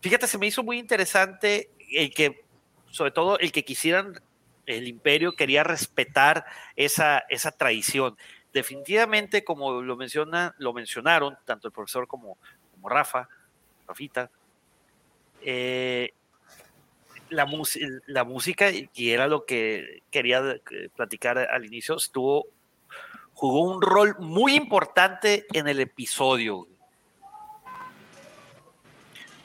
fíjate, 0.00 0.26
se 0.26 0.36
me 0.36 0.48
hizo 0.48 0.64
muy 0.64 0.80
interesante 0.80 1.70
el 1.92 2.12
que, 2.12 2.42
sobre 2.90 3.12
todo, 3.12 3.38
el 3.38 3.52
que 3.52 3.64
quisieran, 3.64 4.20
el 4.66 4.88
imperio 4.88 5.36
quería 5.36 5.62
respetar 5.62 6.44
esa, 6.74 7.20
esa 7.28 7.52
tradición. 7.52 8.16
Definitivamente, 8.52 9.44
como 9.44 9.80
lo, 9.80 9.96
menciona, 9.96 10.56
lo 10.58 10.72
mencionaron, 10.72 11.38
tanto 11.44 11.68
el 11.68 11.72
profesor 11.72 12.08
como, 12.08 12.36
como 12.72 12.88
Rafa, 12.88 13.28
Rafita, 13.86 14.28
eh, 15.42 16.12
la, 17.28 17.48
la, 18.06 18.24
música, 18.24 18.70
y 18.70 19.10
era 19.10 19.26
lo 19.26 19.44
que 19.44 20.02
quería 20.10 20.60
eh, 20.70 20.88
platicar 20.94 21.38
al 21.38 21.64
inicio, 21.64 21.96
estuvo 21.96 22.46
jugó 23.40 23.62
un 23.62 23.80
rol 23.80 24.16
muy 24.18 24.54
importante 24.54 25.46
en 25.54 25.66
el 25.66 25.80
episodio. 25.80 26.68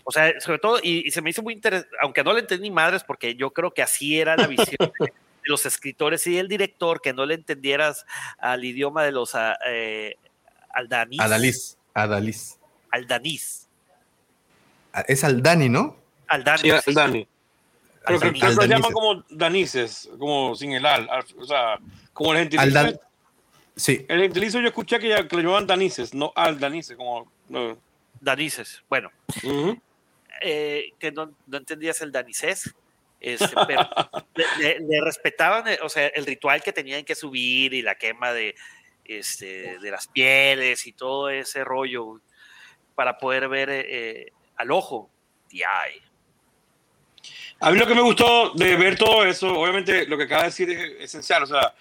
O 0.04 0.12
sea, 0.12 0.38
sobre 0.42 0.60
todo, 0.60 0.80
y, 0.84 1.10
se 1.12 1.22
me 1.22 1.30
hizo 1.30 1.42
muy 1.42 1.54
interesante, 1.54 1.96
aunque 2.02 2.22
no 2.22 2.34
le 2.34 2.42
entendí 2.42 2.70
madres, 2.70 3.06
porque 3.06 3.36
yo 3.36 3.52
creo 3.52 3.72
que 3.72 3.82
así 3.82 4.20
era 4.20 4.36
la 4.36 4.48
visión 4.48 4.92
de, 5.00 5.14
los 5.44 5.66
escritores 5.66 6.28
y 6.28 6.38
el 6.38 6.50
director, 6.50 7.00
que 7.02 7.14
no 7.14 7.26
le 7.26 7.36
entendieras 7.36 8.06
al 8.38 8.66
idioma 8.66 9.04
de 9.04 9.14
los 9.14 9.34
uh, 9.34 9.54
eh, 9.66 10.18
aldanís. 10.74 11.22
Adalís. 11.22 11.78
Adalís. 11.94 12.60
Aldanís. 12.92 13.65
Es 15.08 15.24
Aldani, 15.24 15.70
¿no? 15.70 15.98
Aldani. 16.28 16.60
Sí, 16.60 16.72
Aldani. 16.72 17.28
Pero 18.06 18.20
que 18.20 18.32
lo 18.32 18.66
llaman 18.66 18.92
como 18.92 19.24
danices, 19.30 20.10
como 20.20 20.56
sin 20.56 20.74
el 20.74 20.86
al, 20.86 21.10
o 21.38 21.46
sea, 21.46 21.80
como 22.14 22.34
el 22.34 22.40
gentilicio. 22.40 23.02
Sí. 23.76 24.06
El 24.08 24.22
gentilicio 24.22 24.62
yo 24.62 24.68
escuché 24.68 25.00
que, 25.00 25.10
ya, 25.10 25.28
que 25.28 25.36
lo 25.36 25.42
llamaban 25.42 25.68
danices, 25.68 26.14
no 26.14 26.32
al 26.36 26.60
danices, 26.60 26.96
como... 26.96 27.30
Danices, 28.22 28.84
bueno. 28.90 29.12
Eh, 30.42 30.92
que 31.00 31.12
no, 31.12 31.34
no, 31.48 31.58
entendías 31.58 32.02
el 32.02 32.12
danicés, 32.12 32.74
este, 33.20 33.56
pero 33.68 33.90
le, 34.58 35.02
respetaban, 35.02 35.68
eh, 35.68 35.80
o 35.82 35.90
sea, 35.90 36.08
el 36.08 36.26
ritual 36.26 36.62
que 36.62 36.74
tenían 36.74 37.04
que 37.04 37.16
subir 37.16 37.74
y 37.74 37.82
la 37.82 37.96
quema 37.96 38.34
de, 38.34 38.56
este, 39.06 39.80
de 39.80 39.92
las 39.92 40.08
pieles 40.08 40.88
y 40.88 40.94
todo 40.94 41.30
ese 41.30 41.64
rollo 41.64 42.20
para 42.96 43.18
poder 43.18 43.48
ver 43.48 43.70
eh, 43.70 44.32
al 44.58 44.72
ojo. 44.72 45.10
A 47.60 47.72
mí 47.72 47.80
lo 47.80 47.88
que 47.88 47.96
me 47.96 48.02
gustó 48.02 48.52
de 48.52 48.76
ver 48.76 48.98
todo 48.98 49.26
eso, 49.26 49.48
obviamente 49.58 50.06
lo 50.06 50.18
que 50.18 50.24
acaba 50.24 50.44
de 50.44 50.50
decir 50.50 50.70
es 50.70 51.06
esencial, 51.06 51.44
o 51.44 51.48
sea, 51.48 51.74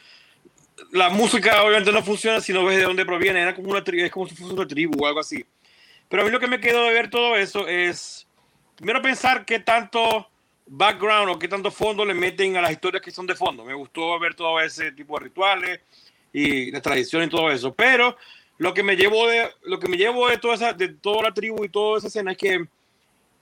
la 0.92 1.10
música 1.10 1.62
obviamente 1.62 1.92
no 1.92 2.02
funciona 2.02 2.40
si 2.40 2.52
no 2.52 2.64
ves 2.64 2.78
de 2.78 2.84
dónde 2.84 3.04
proviene, 3.04 3.40
era 3.40 3.54
como 3.54 3.70
una 3.70 3.82
es 3.84 4.10
como 4.12 4.26
si 4.26 4.34
fuese 4.34 4.54
una 4.54 4.66
tribu 4.66 5.02
o 5.02 5.06
algo 5.06 5.20
así. 5.20 5.44
Pero 6.08 6.22
a 6.22 6.26
mí 6.26 6.30
lo 6.30 6.40
que 6.40 6.46
me 6.46 6.60
quedó 6.60 6.84
de 6.84 6.92
ver 6.92 7.10
todo 7.10 7.36
eso 7.36 7.66
es, 7.66 8.26
primero 8.76 9.02
pensar 9.02 9.44
qué 9.44 9.58
tanto 9.58 10.28
background 10.66 11.30
o 11.30 11.38
qué 11.38 11.48
tanto 11.48 11.70
fondo 11.70 12.04
le 12.04 12.14
meten 12.14 12.56
a 12.56 12.62
las 12.62 12.72
historias 12.72 13.02
que 13.02 13.10
son 13.10 13.26
de 13.26 13.34
fondo. 13.34 13.64
Me 13.64 13.74
gustó 13.74 14.18
ver 14.18 14.34
todo 14.34 14.60
ese 14.60 14.92
tipo 14.92 15.18
de 15.18 15.24
rituales 15.24 15.80
y 16.32 16.70
la 16.70 16.80
tradición 16.80 17.24
y 17.24 17.28
todo 17.28 17.50
eso. 17.50 17.74
Pero 17.74 18.16
lo 18.58 18.74
que 18.74 18.82
me 18.82 18.96
llevo 18.96 19.26
de, 19.26 19.50
lo 19.62 19.78
que 19.78 19.88
me 19.88 19.96
llevo 19.96 20.28
de, 20.28 20.38
toda, 20.38 20.54
esa, 20.54 20.72
de 20.72 20.88
toda 20.88 21.22
la 21.22 21.34
tribu 21.34 21.64
y 21.64 21.68
toda 21.68 21.98
esa 21.98 22.08
escena 22.08 22.32
es 22.32 22.38
que 22.38 22.54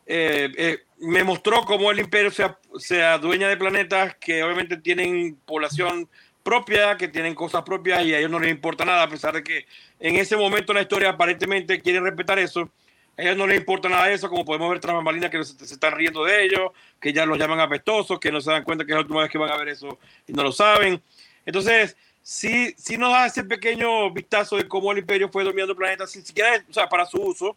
eh, 0.06 0.52
eh, 0.56 0.78
me 0.98 1.24
mostró 1.24 1.62
cómo 1.64 1.90
el 1.90 2.00
imperio 2.00 2.30
se, 2.30 2.44
se 2.78 3.02
adueña 3.02 3.48
de 3.48 3.56
planetas 3.56 4.16
que 4.16 4.42
obviamente 4.42 4.76
tienen 4.76 5.36
población 5.44 6.08
propia, 6.42 6.96
que 6.96 7.08
tienen 7.08 7.34
cosas 7.34 7.62
propias 7.62 8.04
y 8.04 8.14
a 8.14 8.18
ellos 8.18 8.30
no 8.30 8.40
les 8.40 8.50
importa 8.50 8.84
nada, 8.84 9.04
a 9.04 9.08
pesar 9.08 9.34
de 9.34 9.42
que 9.42 9.66
en 10.00 10.16
ese 10.16 10.36
momento 10.36 10.72
la 10.72 10.82
historia 10.82 11.10
aparentemente 11.10 11.80
quieren 11.80 12.04
respetar 12.04 12.38
eso. 12.38 12.70
A 13.16 13.22
ellos 13.22 13.36
no 13.36 13.46
les 13.46 13.58
importa 13.58 13.88
nada 13.88 14.06
de 14.06 14.14
eso, 14.14 14.28
como 14.28 14.44
podemos 14.44 14.70
ver 14.70 14.80
tras 14.80 14.94
bambalinas 14.94 15.30
que 15.30 15.44
se, 15.44 15.64
están 15.64 15.94
riendo 15.94 16.24
de 16.24 16.44
ellos, 16.44 16.70
que 17.00 17.12
ya 17.12 17.26
los 17.26 17.38
llaman 17.38 17.60
apestosos, 17.60 18.18
que 18.18 18.32
no 18.32 18.40
se 18.40 18.50
dan 18.50 18.64
cuenta 18.64 18.84
que 18.84 18.92
es 18.92 18.96
la 18.96 19.02
última 19.02 19.20
vez 19.20 19.30
que 19.30 19.38
van 19.38 19.50
a 19.50 19.56
ver 19.56 19.68
eso 19.68 19.98
y 20.26 20.32
no 20.32 20.42
lo 20.42 20.50
saben. 20.50 21.00
Entonces, 21.44 21.96
sí, 22.22 22.74
sí 22.76 22.96
nos 22.96 23.12
da 23.12 23.26
ese 23.26 23.44
pequeño 23.44 24.10
vistazo 24.12 24.56
de 24.56 24.68
cómo 24.68 24.92
el 24.92 24.98
imperio 24.98 25.28
fue 25.28 25.44
dominando 25.44 25.72
el 25.72 25.78
planeta, 25.78 26.06
sin 26.06 26.24
siquiera, 26.24 26.64
o 26.68 26.72
sea, 26.72 26.88
para 26.88 27.06
su 27.06 27.20
uso, 27.20 27.56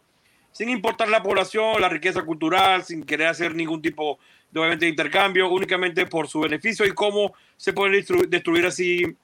sin 0.52 0.68
importar 0.68 1.08
la 1.08 1.22
población, 1.22 1.80
la 1.80 1.88
riqueza 1.88 2.22
cultural, 2.22 2.84
sin 2.84 3.04
querer 3.04 3.28
hacer 3.28 3.54
ningún 3.54 3.82
tipo 3.82 4.18
de, 4.50 4.60
obviamente, 4.60 4.86
de 4.86 4.90
intercambio, 4.90 5.50
únicamente 5.50 6.06
por 6.06 6.28
su 6.28 6.40
beneficio 6.40 6.86
y 6.86 6.92
cómo 6.92 7.34
se 7.56 7.72
pueden 7.72 8.04
destruir 8.28 8.66
así 8.66 9.16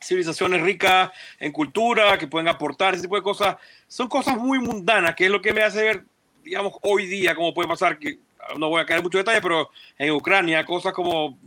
civilizaciones 0.00 0.62
ricas 0.62 1.10
en 1.40 1.52
cultura, 1.52 2.18
que 2.18 2.28
pueden 2.28 2.48
aportar 2.48 2.94
ese 2.94 3.02
tipo 3.02 3.16
de 3.16 3.22
cosas. 3.22 3.56
Son 3.86 4.08
cosas 4.08 4.36
muy 4.36 4.58
mundanas, 4.58 5.14
que 5.14 5.24
es 5.24 5.30
lo 5.30 5.40
que 5.40 5.52
me 5.52 5.62
hace 5.62 5.82
ver, 5.82 6.04
digamos, 6.44 6.74
hoy 6.82 7.06
día, 7.06 7.34
cómo 7.34 7.52
puede 7.54 7.68
pasar, 7.68 7.98
que 7.98 8.18
no 8.56 8.68
voy 8.68 8.80
a 8.80 8.86
caer 8.86 8.98
en 8.98 9.04
muchos 9.04 9.20
detalles, 9.20 9.42
pero 9.42 9.70
en 9.98 10.10
Ucrania, 10.12 10.64
cosas 10.64 10.92
como 10.92 11.38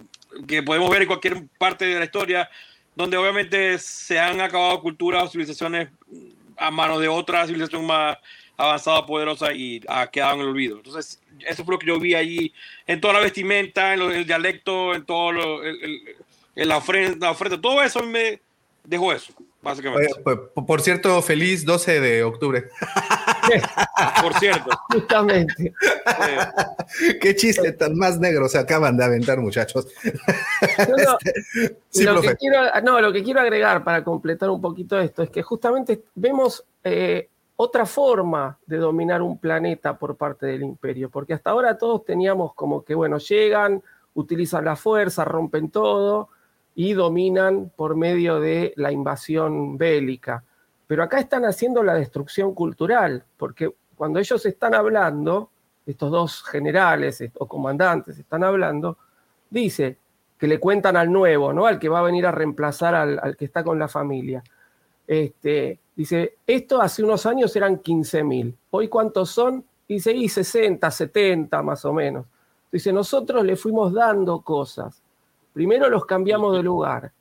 que 0.48 0.64
podemos 0.64 0.90
ver 0.90 1.04
en 1.04 1.08
cualquier 1.08 1.48
parte 1.58 1.86
de 1.86 2.00
la 2.00 2.06
historia, 2.06 2.50
donde 2.96 3.18
obviamente 3.18 3.78
se 3.80 4.20
han 4.20 4.42
acabado 4.42 4.82
culturas 4.82 5.24
o 5.24 5.28
civilizaciones 5.28 5.90
a 6.58 6.72
mano 6.72 7.00
de 7.00 7.08
otra 7.08 7.46
civilización 7.46 7.86
más 7.86 8.18
avanzada, 8.58 9.06
poderosa 9.06 9.54
y 9.54 9.82
ha 9.88 10.08
quedado 10.08 10.36
en 10.36 10.42
el 10.42 10.48
olvido. 10.50 10.78
Entonces, 10.78 11.22
eso 11.40 11.66
fue 11.66 11.76
lo 11.76 11.80
que 11.80 11.88
yo 11.88 12.00
vi 12.00 12.14
allí, 12.14 12.54
en 12.86 13.02
toda 13.02 13.16
la 13.16 13.20
vestimenta, 13.22 13.94
en 13.94 14.02
el 14.02 14.26
dialecto, 14.26 14.94
en 14.94 15.06
todo 15.06 15.32
lo, 15.32 15.66
en 15.66 15.76
la 16.56 16.78
ofrenda, 16.78 17.28
la 17.28 17.32
ofrenda, 17.32 17.60
todo 17.60 17.82
eso 17.82 18.04
me 18.04 18.42
dejó 18.84 19.14
eso, 19.14 19.34
básicamente. 19.62 20.14
Pues, 20.24 20.38
por 20.68 20.82
cierto, 20.82 21.22
feliz 21.22 21.66
12 21.66 22.00
de 22.00 22.24
octubre. 22.24 22.70
por 24.22 24.34
cierto. 24.40 24.70
Justamente. 24.90 25.74
Qué 27.22 27.36
chiste 27.36 27.72
tan 27.74 27.96
más 27.98 28.20
negro 28.20 28.48
se 28.50 28.58
acaban 28.58 28.98
de 28.98 29.04
aventar, 29.04 29.40
muchachos. 29.40 29.88
Este, 31.92 32.04
lo 32.06 32.22
Que 32.22 32.36
quiero, 32.36 32.62
no, 32.84 33.02
lo 33.02 33.12
que 33.12 33.24
quiero 33.24 33.42
agregar 33.42 33.84
para 33.84 34.04
completar 34.04 34.50
un 34.50 34.62
poquito 34.62 35.00
esto 35.00 35.24
es 35.24 35.30
que 35.30 35.42
justamente 35.42 36.04
vemos 36.16 36.66
eh, 36.84 37.30
otra 37.56 37.86
forma 37.86 38.58
de 38.66 38.78
dominar 38.78 39.22
un 39.22 39.38
planeta 39.38 39.98
por 39.98 40.16
parte 40.16 40.48
del 40.48 40.64
imperio, 40.64 41.10
porque 41.10 41.34
hasta 41.34 41.52
ahora 41.52 41.78
todos 41.78 42.04
teníamos 42.04 42.56
como 42.56 42.84
que, 42.84 42.96
bueno, 42.96 43.20
llegan, 43.20 43.84
utilizan 44.16 44.66
la 44.66 44.76
fuerza, 44.76 45.26
rompen 45.26 45.70
todo, 45.70 46.30
y 46.76 46.94
dominan 46.94 47.72
por 47.76 47.96
medio 47.96 48.40
de 48.40 48.74
la 48.78 48.92
invasión 48.92 49.78
bélica. 49.78 50.44
Pero 50.88 51.04
acá 51.04 51.20
están 51.20 51.46
haciendo 51.46 51.84
la 51.84 51.94
destrucción 51.94 52.54
cultural, 52.54 53.24
porque 53.38 53.74
cuando 53.96 54.20
ellos 54.20 54.46
están 54.46 54.74
hablando, 54.74 55.50
estos 55.86 56.12
dos 56.12 56.44
generales 56.44 57.24
o 57.38 57.48
comandantes 57.48 58.18
están 58.18 58.44
hablando, 58.44 58.98
dice 59.50 59.98
que 60.38 60.48
le 60.48 60.60
cuentan 60.60 60.98
al 60.98 61.12
nuevo, 61.12 61.54
¿no? 61.54 61.66
Al 61.66 61.78
que 61.78 61.90
va 61.90 62.00
a 62.00 62.04
venir 62.04 62.26
a 62.26 62.32
reemplazar 62.32 62.96
al, 62.96 63.38
que 63.38 63.46
está 63.46 63.64
con 63.64 63.78
la 63.78 63.88
familia. 63.88 64.44
Este, 65.06 65.80
dice, 65.96 66.38
esto 66.48 66.82
hace 66.82 67.04
unos 67.04 67.26
años 67.26 67.56
eran 67.56 67.82
15.000, 67.82 68.56
hoy 68.72 68.88
cuántos 68.88 69.30
son? 69.30 69.64
Dice, 69.88 70.14
y 70.14 70.30
60, 70.30 70.90
70 70.90 71.62
más 71.62 71.84
o 71.84 71.94
menos. 71.94 72.26
Dice, 72.72 72.94
nosotros 72.94 73.44
le 73.44 73.58
fuimos 73.58 73.94
dando 73.94 74.42
cosas 74.42 75.01
Primero 75.54 75.90
los 75.90 76.06
cambiamos 76.06 76.56
de 76.56 76.64
lugar. 76.64 77.12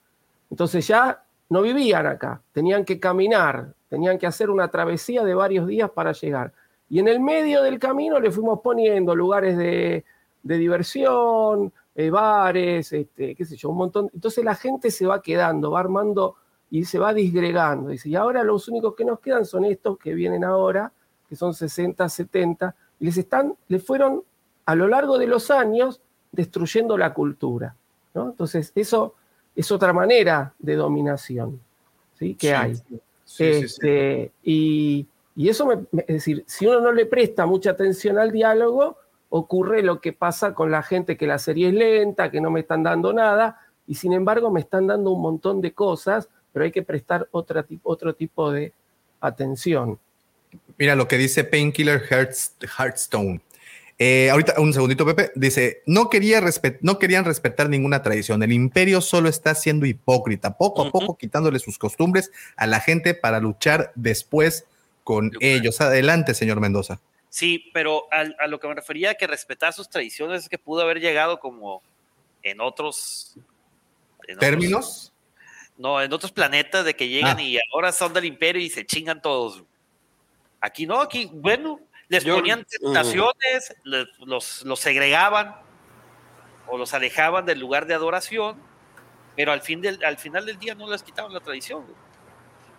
Entonces 0.51 0.87
ya 0.87 1.23
no 1.49 1.63
vivían 1.63 2.07
acá, 2.07 2.43
tenían 2.53 2.85
que 2.85 3.01
caminar, 3.01 3.75
tenían 3.89 4.19
que 4.19 4.27
hacer 4.27 4.51
una 4.51 4.69
travesía 4.69 5.25
de 5.25 5.35
varios 5.35 5.67
días 5.67 5.91
para 5.91 6.13
llegar. 6.13 6.53
Y 6.89 6.99
en 6.99 7.09
el 7.09 7.21
medio 7.21 7.63
del 7.63 7.79
camino 7.79 8.19
le 8.19 8.31
fuimos 8.31 8.61
poniendo 8.61 9.15
lugares 9.15 9.57
de, 9.57 10.05
diversión, 10.43 11.73
eh, 11.95 12.11
bares, 12.11 12.93
este, 12.93 13.35
qué 13.35 13.45
sé 13.45 13.57
yo, 13.57 13.71
un 13.71 13.77
montón. 13.77 14.11
Entonces 14.15 14.45
la 14.45 14.55
gente 14.55 14.91
se 14.91 15.07
va 15.07 15.23
quedando, 15.23 15.73
va 15.73 15.81
armando 15.81 16.37
y 16.71 16.85
se 16.85 16.99
va 16.99 17.13
disgregando. 17.13 17.91
Dice, 17.91 18.09
y 18.09 18.17
ahora 18.17 18.43
los 18.45 18.69
únicos 18.69 18.95
que 18.95 19.05
nos 19.05 19.21
quedan 19.21 19.45
son 19.45 19.65
estos 19.65 19.99
que 19.99 20.15
vienen 20.15 20.45
ahora, 20.45 20.93
que 21.29 21.37
son 21.37 21.53
60, 21.55 22.09
70, 22.09 22.75
y 23.01 23.05
les 23.05 23.17
están, 23.19 23.55
les 23.69 23.85
fueron 23.85 24.23
a 24.67 24.75
lo 24.75 24.89
largo 24.89 25.19
de 25.19 25.27
los 25.27 25.51
años 25.51 26.01
destruyendo 26.33 26.97
la 26.97 27.13
cultura. 27.13 27.77
Entonces, 28.15 28.73
eso 28.75 29.15
es 29.55 29.71
otra 29.71 29.93
manera 29.93 30.53
de 30.59 30.77
dominación 30.77 31.61
¿sí? 32.19 32.35
que 32.35 32.55
hay. 32.55 32.75
Este, 33.39 34.33
y, 34.43 35.07
eso, 35.37 35.73
es 35.73 36.07
decir, 36.07 36.45
si 36.47 36.67
uno 36.67 36.81
no 36.81 36.93
le 36.93 37.07
presta 37.07 37.47
mucha 37.47 37.71
atención 37.71 38.19
al 38.19 38.33
diálogo, 38.33 38.99
ocurre 39.31 39.83
lo 39.83 40.01
que 40.01 40.13
pasa 40.13 40.55
con 40.55 40.71
la 40.71 40.83
gente 40.83 41.17
que 41.17 41.27
la 41.27 41.39
serie 41.39 41.69
es 41.69 41.75
lenta, 41.75 42.31
que 42.31 42.41
no 42.41 42.51
me 42.51 42.61
están 42.61 42.83
dando 42.83 43.13
nada, 43.13 43.61
y 43.87 43.95
sin 43.95 44.13
embargo 44.13 44.51
me 44.51 44.61
están 44.61 44.87
dando 44.87 45.11
un 45.11 45.23
montón 45.23 45.61
de 45.61 45.73
cosas, 45.73 46.29
pero 46.53 46.65
hay 46.65 46.73
que 46.73 46.83
prestar 46.83 47.29
otra, 47.31 47.65
otro 47.83 48.15
tipo 48.15 48.51
de 48.51 48.73
atención. 49.21 49.99
Mira 50.79 50.97
lo 50.97 51.07
que 51.07 51.17
dice 51.17 51.45
Painkiller 51.45 52.03
Heartstone. 52.03 53.41
Eh, 54.03 54.31
ahorita, 54.31 54.55
un 54.59 54.73
segundito, 54.73 55.05
Pepe. 55.05 55.31
Dice, 55.35 55.83
no, 55.85 56.09
quería 56.09 56.43
no 56.81 56.99
querían 56.99 57.27
respetar 57.27 57.69
ninguna 57.69 58.03
tradición. 58.03 58.43
El 58.43 58.51
imperio 58.51 59.03
solo 59.03 59.29
está 59.29 59.55
siendo 59.55 59.85
hipócrita, 59.85 60.57
poco 60.57 60.87
a 60.87 60.91
poco 60.91 61.19
quitándole 61.19 61.59
sus 61.59 61.77
costumbres 61.77 62.33
a 62.57 62.67
la 62.67 62.81
gente 62.81 63.13
para 63.13 63.41
luchar 63.41 63.93
después 63.97 64.65
con 65.05 65.33
ellos. 65.41 65.83
Adelante, 65.83 66.33
señor 66.33 66.61
Mendoza. 66.61 66.99
Sí, 67.29 67.71
pero 67.75 68.09
a, 68.11 68.47
lo 68.47 68.59
que 68.59 68.69
me 68.69 68.75
refería 68.75 69.17
que 69.17 69.27
respetar 69.27 69.75
sus 69.75 69.91
tradiciones 69.91 70.45
es 70.45 70.49
que 70.49 70.57
pudo 70.57 70.81
haber 70.81 70.99
llegado 70.99 71.39
como 71.39 71.83
en 72.43 72.63
otros... 72.63 73.37
¿Términos? 74.39 75.13
no, 75.77 76.01
en 76.01 76.11
otros 76.13 76.33
planetas 76.33 76.87
de 76.87 76.97
que 76.97 77.09
llegan 77.09 77.37
ah. 77.37 77.43
y 77.43 77.59
ahora 77.75 77.93
son 77.93 78.15
del 78.15 78.25
imperio 78.25 78.63
y 78.63 78.71
se 78.71 78.87
chingan 78.87 79.21
todos. 79.21 79.63
Aquí 80.59 80.87
no, 80.87 81.03
aquí, 81.03 81.31
bueno, 81.33 81.81
les 82.11 82.25
ponían 82.25 82.67
tentaciones, 82.67 83.75
los, 83.85 84.65
los, 84.65 84.81
segregaban 84.81 85.55
o 86.67 86.77
los 86.77 86.93
alejaban 86.93 87.47
del 87.47 87.61
lugar 87.61 87.87
de 87.87 87.95
adoración, 87.95 88.57
pero 89.37 89.53
al, 89.53 89.63
fin 89.63 89.81
del, 89.81 90.05
al 90.05 90.19
final 90.19 90.45
del 90.45 90.59
día 90.59 90.75
no 90.75 90.91
les 90.91 91.05
quitaban 91.05 91.33
la 91.33 91.41
tradición. 91.41 91.85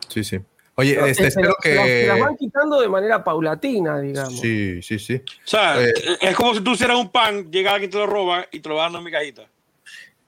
Sí, 0.09 0.23
sí. 0.23 0.39
Oye, 0.75 0.99
este, 1.09 1.27
espero 1.27 1.55
que. 1.61 2.05
Las 2.07 2.19
van 2.19 2.35
quitando 2.35 2.81
de 2.81 2.89
manera 2.89 3.23
paulatina, 3.23 3.99
digamos. 3.99 4.39
Sí, 4.39 4.81
sí, 4.81 4.99
sí. 4.99 5.15
O 5.15 5.47
sea, 5.47 5.81
eh, 5.81 5.93
es 6.19 6.35
como 6.35 6.53
si 6.53 6.61
tú 6.61 6.71
hicieras 6.71 6.97
un 6.97 7.09
pan, 7.09 7.49
llega 7.49 7.73
alguien 7.73 7.89
te 7.89 7.97
lo 7.97 8.07
roba 8.07 8.45
y 8.51 8.59
te 8.59 8.67
lo 8.67 8.75
van 8.75 8.95
a 8.95 9.01
mi 9.01 9.11
cajita. 9.11 9.47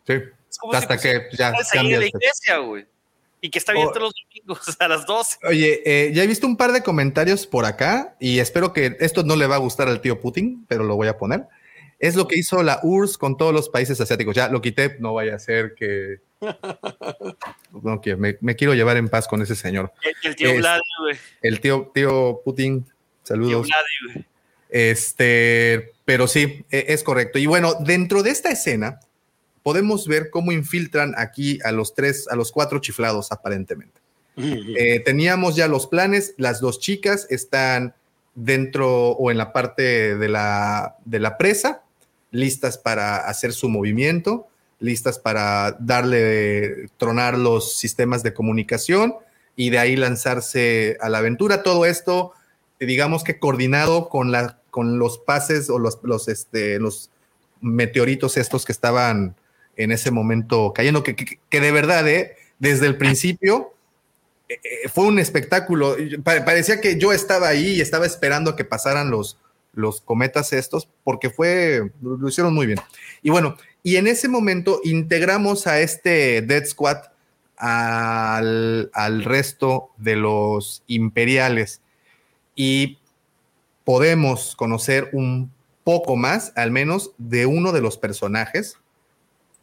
Sí. 0.08 0.16
Hasta 0.72 0.97
que 0.97 1.28
ya 1.34 1.54
cambia. 1.72 1.99
la 1.99 2.06
iglesia, 2.06 2.58
güey 2.58 2.86
y 3.44 3.50
que 3.50 3.60
está 3.60 3.74
abierto 3.74 4.00
los 4.00 4.14
domingos 4.14 4.76
a 4.80 4.88
las 4.88 5.06
12. 5.06 5.39
Oye, 5.44 5.82
eh, 5.86 6.14
ya 6.14 6.24
he 6.24 6.28
visto 6.28 6.48
un 6.48 6.56
par 6.56 6.72
de 6.72 6.82
comentarios 6.82 7.46
por 7.46 7.66
acá 7.66 8.16
y 8.18 8.39
espero 8.39 8.72
que 8.72 8.96
esto 9.02 9.24
no 9.24 9.36
le 9.36 9.48
va 9.48 9.56
a 9.56 9.60
gustar 9.60 9.89
al 9.89 10.00
tío 10.00 10.22
Putin, 10.22 10.66
pero 10.70 10.86
lo 10.86 10.96
voy 10.96 11.10
a 11.10 11.18
poner. 11.18 11.48
Es 12.00 12.16
lo 12.16 12.26
que 12.26 12.38
hizo 12.38 12.64
la 12.64 12.80
URSS 12.84 13.18
con 13.18 13.38
todos 13.38 13.54
los 13.54 13.68
países 13.68 14.00
asiáticos. 14.00 14.34
Ya 14.34 14.48
lo 14.48 14.62
quité, 14.62 14.96
no 15.00 15.14
vaya 15.14 15.36
a 15.36 15.39
ser 15.39 15.76
que. 15.76 16.22
no, 17.84 18.00
que 18.00 18.16
me, 18.16 18.56
quiero 18.56 18.76
llevar 18.76 18.96
en 18.96 19.10
paz 19.10 19.28
con 19.28 19.41
ese 19.41 19.56
señor. 19.56 19.91
El, 20.24 20.36
tío 20.38 20.56
Vlad, 20.56 20.80
El 21.41 21.60
tío, 21.60 21.91
tío 21.94 22.41
Putin, 22.46 22.86
saludos. 23.24 23.68
Este, 24.70 25.91
pero 26.06 26.28
sí, 26.28 26.66
e, 26.72 26.86
es 26.89 27.04
correcto. 27.04 27.39
Y 27.39 27.46
bueno, 27.46 27.74
dentro 27.82 28.24
de 28.24 28.32
esta 28.32 28.52
escena, 28.52 29.02
podemos 29.64 30.07
ver 30.07 30.30
cómo 30.30 30.51
infiltran 30.51 31.16
aquí 31.18 31.59
a 31.64 31.72
los 31.72 31.95
tres, 31.95 32.28
a 32.30 32.36
los 32.36 32.51
cuatro 32.51 32.80
chiflados 32.80 33.32
aparentemente. 33.32 34.01
Eh, 34.36 34.99
teníamos 34.99 35.55
ya 35.55 35.68
los 35.68 35.88
planes, 35.88 36.34
las 36.38 36.59
dos 36.59 36.80
chicas 36.80 37.28
están 37.30 37.93
dentro 38.36 39.11
o 39.11 39.32
en 39.32 39.38
la 39.38 39.53
parte 39.53 40.18
de 40.18 40.28
la, 40.28 40.97
de 41.05 41.20
la 41.20 41.38
presa, 41.38 41.84
listas 42.32 42.78
para 42.78 43.18
hacer 43.18 43.53
su 43.53 43.70
movimiento, 43.70 44.47
listas 44.80 45.20
para 45.20 45.78
darle, 45.80 46.89
tronar 46.97 47.38
los 47.38 47.78
sistemas 47.78 48.24
de 48.24 48.34
comunicación 48.34 49.16
y 49.55 49.70
de 49.70 49.80
ahí 49.80 49.95
lanzarse 49.95 50.97
a 50.99 51.09
la 51.09 51.20
aventura. 51.20 51.61
Todo 51.61 51.86
esto, 51.86 52.34
digamos 52.80 53.24
que 53.24 53.39
coordinado 53.39 54.09
con, 54.09 54.32
la, 54.32 54.59
con 54.72 54.97
los 54.97 55.20
pases 55.20 55.70
o 55.70 55.78
los, 55.78 55.99
los, 56.01 56.28
este, 56.28 56.80
los 56.80 57.11
meteoritos 57.61 58.36
estos 58.36 58.66
que 58.66 58.72
estaban 58.72 59.36
en 59.78 59.92
ese 59.92 60.12
momento 60.12 60.74
cayendo, 60.74 61.04
que, 61.04 61.16
que, 61.16 61.60
de 61.60 61.72
verdad, 61.72 62.08
¿eh? 62.08 62.36
desde 62.60 62.88
el 62.88 62.98
principio 62.98 63.74
eh, 64.50 64.60
eh, 64.64 64.90
fue 64.90 65.06
un 65.06 65.20
espectáculo. 65.20 65.96
parecía 66.24 66.82
que 66.82 66.98
yo 66.98 67.12
estaba 67.12 67.48
ahí 67.48 67.76
y 67.76 67.82
estaba 67.82 68.06
esperando 68.06 68.56
que 68.56 68.66
pasaran 68.66 69.10
los, 69.10 69.38
los 69.74 70.02
cometas 70.02 70.54
estos, 70.54 70.88
porque 71.04 71.30
fue, 71.30 71.92
lo 72.02 72.28
hicieron 72.28 72.54
muy 72.54 72.68
bien. 72.68 72.80
Y 73.22 73.30
bueno, 73.30 73.58
y 73.82 73.98
en 73.98 74.08
ese 74.08 74.28
momento 74.28 74.80
integramos 74.84 75.68
a 75.68 75.80
este 75.80 76.42
Dead 76.42 76.66
Squad 76.66 76.98
al, 77.58 78.90
al 78.94 79.24
resto 79.24 79.90
de 79.98 80.16
los 80.16 80.84
imperiales 80.88 81.82
y 82.56 83.00
podemos 83.84 84.56
conocer 84.56 85.10
un 85.14 85.52
poco 85.84 86.16
más, 86.16 86.54
al 86.56 86.72
menos, 86.72 87.12
de 87.18 87.46
uno 87.46 87.72
de 87.72 87.82
los 87.82 87.98
personajes 87.98 88.78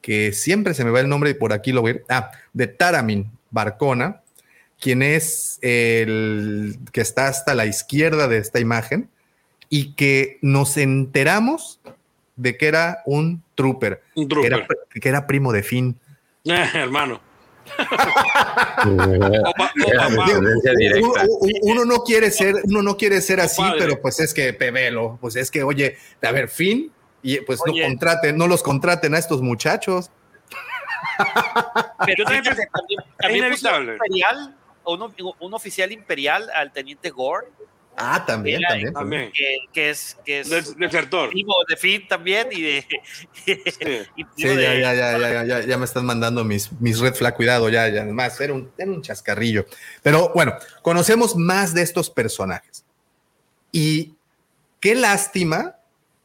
que 0.01 0.32
siempre 0.32 0.74
se 0.74 0.84
me 0.84 0.90
va 0.90 1.01
el 1.01 1.09
nombre 1.09 1.30
y 1.30 1.34
por 1.34 1.53
aquí 1.53 1.72
lo 1.72 1.82
voy 1.82 1.90
a 1.90 1.94
ir, 1.94 2.05
ah, 2.09 2.30
de 2.53 2.66
Taramin 2.66 3.30
Barcona, 3.51 4.22
quien 4.80 5.03
es 5.03 5.59
el 5.62 6.78
que 6.92 7.01
está 7.01 7.28
hasta 7.28 7.55
la 7.55 7.66
izquierda 7.66 8.28
de 8.28 8.38
esta 8.38 8.61
imagen, 8.61 9.09
y 9.68 9.92
que 9.92 10.38
nos 10.42 10.76
enteramos 10.76 11.80
de 12.36 12.57
que 12.57 12.66
era 12.66 13.03
un 13.05 13.42
trooper, 13.55 14.03
Un 14.14 14.24
que 14.24 14.34
trooper. 14.34 14.53
era, 14.53 14.66
que 15.01 15.09
era 15.09 15.26
primo 15.26 15.53
de 15.53 15.62
Finn. 15.62 15.96
Eh, 16.44 16.66
hermano. 16.74 17.20
Uno, 21.62 21.84
no 21.84 22.03
quiere 22.03 22.30
ser, 22.30 22.57
uno 22.64 22.82
no 22.82 22.96
quiere 22.96 23.20
ser 23.20 23.38
así, 23.40 23.62
pero 23.78 24.01
pues 24.01 24.18
es 24.18 24.34
que 24.34 24.53
Pebelo, 24.53 25.18
pues 25.20 25.36
es 25.36 25.51
que, 25.51 25.62
oye, 25.62 25.96
a 26.22 26.32
ver, 26.32 26.48
Finn, 26.48 26.90
y 27.23 27.41
pues 27.41 27.61
Oye. 27.66 27.83
no 27.83 27.89
contraten, 27.89 28.37
no 28.37 28.47
los 28.47 28.62
contraten 28.62 29.14
a 29.14 29.18
estos 29.18 29.43
muchachos. 29.43 30.11
Pero 32.07 32.16
Yo 32.18 32.25
también 32.25 32.45
también, 32.45 33.01
es 33.53 33.62
también 33.62 33.85
un 33.87 33.93
imperial, 33.95 34.57
un, 34.85 35.35
un 35.41 35.55
oficial 35.55 35.93
imperial 35.93 36.49
al 36.55 36.73
teniente 36.73 37.11
Gore, 37.11 37.47
Ah, 38.03 38.25
también, 38.25 38.62
también. 38.62 38.93
También. 38.95 39.33
que, 39.33 39.57
que 39.75 39.91
es, 39.91 40.16
que 40.25 40.41
es 40.41 40.49
Des- 40.49 40.75
Desertor. 40.79 41.31
de 41.68 41.77
Finn 41.77 42.09
también 42.09 42.49
y 42.51 42.62
de. 42.62 42.87
Sí. 43.45 43.53
y 44.16 44.23
Sí, 44.23 44.29
ya, 44.37 44.49
de- 44.55 44.81
ya, 44.81 44.95
ya, 44.95 45.18
ya, 45.18 45.18
ya, 45.18 45.45
ya, 45.45 45.61
ya 45.66 45.77
me 45.77 45.85
están 45.85 46.07
mandando 46.07 46.43
mis, 46.45 46.71
mis 46.81 46.99
red 47.01 47.12
flag, 47.14 47.35
cuidado, 47.35 47.68
ya, 47.68 47.89
ya, 47.89 48.05
más, 48.07 48.41
era 48.41 48.55
un, 48.55 48.71
era 48.79 48.91
un 48.91 49.03
chascarrillo. 49.03 49.66
Pero 50.03 50.31
bueno, 50.35 50.55
conocemos 50.81 51.37
más 51.37 51.75
de 51.75 51.83
estos 51.83 52.09
personajes. 52.09 52.85
Y 53.73 54.14
qué 54.79 54.95
lástima. 54.95 55.75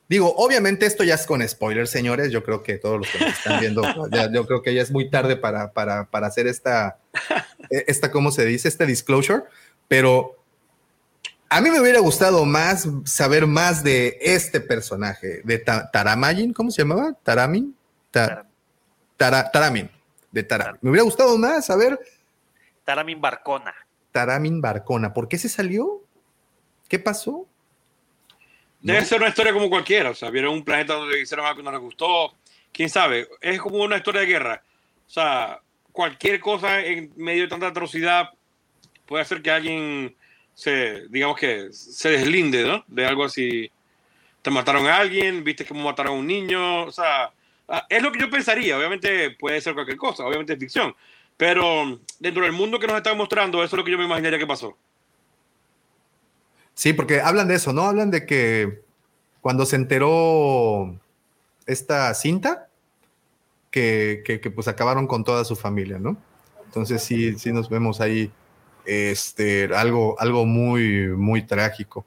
Digo, 0.08 0.34
obviamente 0.38 0.86
esto 0.86 1.04
ya 1.04 1.16
es 1.16 1.26
con 1.26 1.48
spoilers, 1.48 1.90
señores. 1.90 2.32
Yo 2.32 2.44
creo 2.44 2.62
que 2.62 2.78
todos 2.78 3.00
los 3.00 3.10
que 3.10 3.20
nos 3.20 3.30
están 3.38 3.60
viendo, 3.60 3.82
ya- 4.12 4.32
yo 4.32 4.46
creo 4.46 4.62
que 4.62 4.74
ya 4.74 4.82
es 4.82 4.92
muy 4.92 5.10
tarde 5.10 5.36
para, 5.36 5.72
para, 5.72 6.06
para 6.06 6.28
hacer 6.28 6.46
esta, 6.48 6.98
eh, 7.72 7.86
esta, 7.88 8.12
¿cómo 8.12 8.32
se 8.32 8.46
dice? 8.46 8.68
Este 8.68 8.86
disclosure. 8.86 9.44
Pero 9.88 10.36
a 11.50 11.60
mí 11.62 11.72
me 11.72 11.80
hubiera 11.82 12.00
gustado 12.00 12.46
más 12.46 12.88
saber 13.06 13.48
más 13.48 13.84
de 13.84 14.18
este 14.22 14.60
personaje, 14.62 15.42
de 15.44 15.58
Ta- 15.60 15.90
Taramagin, 15.92 16.54
¿cómo 16.54 16.70
se 16.72 16.82
llamaba? 16.84 17.14
Taramin. 17.24 17.76
Ta- 18.12 18.46
Tara- 19.18 19.50
Taramin, 19.52 19.90
de 20.32 20.44
Taramin. 20.44 20.80
Me 20.82 20.90
hubiera 20.92 21.04
gustado 21.04 21.38
más 21.38 21.66
saber 21.66 22.00
Taramin 22.84 23.20
Barcona. 23.22 23.74
Taramin 24.12 24.62
Barcona. 24.62 25.14
¿Por 25.14 25.28
qué 25.28 25.38
se 25.38 25.50
salió? 25.50 26.04
¿Qué 26.88 27.00
pasó? 27.00 27.48
Debe 28.86 29.00
¿No? 29.00 29.06
ser 29.06 29.20
una 29.20 29.30
historia 29.30 29.52
como 29.52 29.68
cualquiera. 29.68 30.12
O 30.12 30.14
sea, 30.14 30.30
vieron 30.30 30.54
un 30.54 30.64
planeta 30.64 30.94
donde 30.94 31.20
hicieron 31.20 31.44
algo 31.44 31.58
que 31.58 31.64
no 31.64 31.72
les 31.72 31.80
gustó. 31.80 32.36
Quién 32.72 32.88
sabe. 32.88 33.28
Es 33.42 33.60
como 33.60 33.78
una 33.78 33.98
historia 33.98 34.22
de 34.22 34.28
guerra. 34.28 34.62
O 35.08 35.10
sea, 35.10 35.60
cualquier 35.92 36.40
cosa 36.40 36.86
en 36.86 37.12
medio 37.16 37.42
de 37.42 37.48
tanta 37.48 37.66
atrocidad 37.66 38.30
puede 39.08 39.24
hacer 39.24 39.42
que 39.42 39.50
alguien 39.50 40.16
se, 40.54 41.08
digamos 41.08 41.36
que 41.36 41.70
se 41.72 42.10
deslinde, 42.10 42.64
¿no? 42.64 42.84
De 42.86 43.08
algo 43.08 43.24
así. 43.26 43.72
Te 44.44 44.52
mataron 44.52 44.86
a 44.86 44.98
alguien, 44.98 45.44
viste 45.44 45.66
cómo 45.66 45.84
mataron 45.84 46.14
a 46.14 46.20
un 46.20 46.28
niño. 46.28 46.84
O 46.84 46.92
sea, 46.92 47.32
ah, 47.68 47.88
es 47.90 48.04
lo 48.04 48.12
que 48.12 48.20
yo 48.20 48.30
pensaría. 48.30 48.78
Obviamente 48.78 49.32
puede 49.32 49.62
ser 49.62 49.74
cualquier 49.74 49.98
cosa. 49.98 50.28
Obviamente 50.28 50.54
es 50.54 50.60
ficción. 50.60 50.96
Pero 51.38 52.00
dentro 52.20 52.44
del 52.44 52.52
mundo 52.52 52.78
que 52.78 52.86
nos 52.86 52.98
están 52.98 53.18
mostrando, 53.18 53.64
eso 53.64 53.76
es 53.76 53.78
lo 53.80 53.84
que 53.84 53.94
yo 53.94 53.98
me 53.98 54.06
imaginaría 54.06 54.38
que 54.38 54.46
pasó. 54.46 54.78
Sí, 56.76 56.94
porque 56.94 57.22
hablan 57.22 57.48
de 57.48 57.56
eso, 57.56 57.74
¿no? 57.74 57.84
Hablan 57.84 58.12
de 58.12 58.26
que 58.26 58.82
cuando 59.42 59.66
se 59.66 59.76
enteró 59.78 61.00
esta 61.66 62.14
cinta, 62.14 62.70
que, 63.72 64.22
que- 64.26 64.40
que, 64.40 64.52
pues 64.52 64.68
acabaron 64.68 65.08
con 65.08 65.24
toda 65.24 65.44
su 65.46 65.56
familia, 65.56 66.00
¿no? 66.00 66.18
Entonces 66.66 67.04
sí, 67.04 67.38
sí 67.38 67.52
nos 67.52 67.70
vemos 67.70 68.02
ahí 68.02 68.32
este, 68.86 69.66
algo, 69.76 70.20
algo 70.20 70.46
muy, 70.46 71.10
muy 71.10 71.42
trágico. 71.46 72.06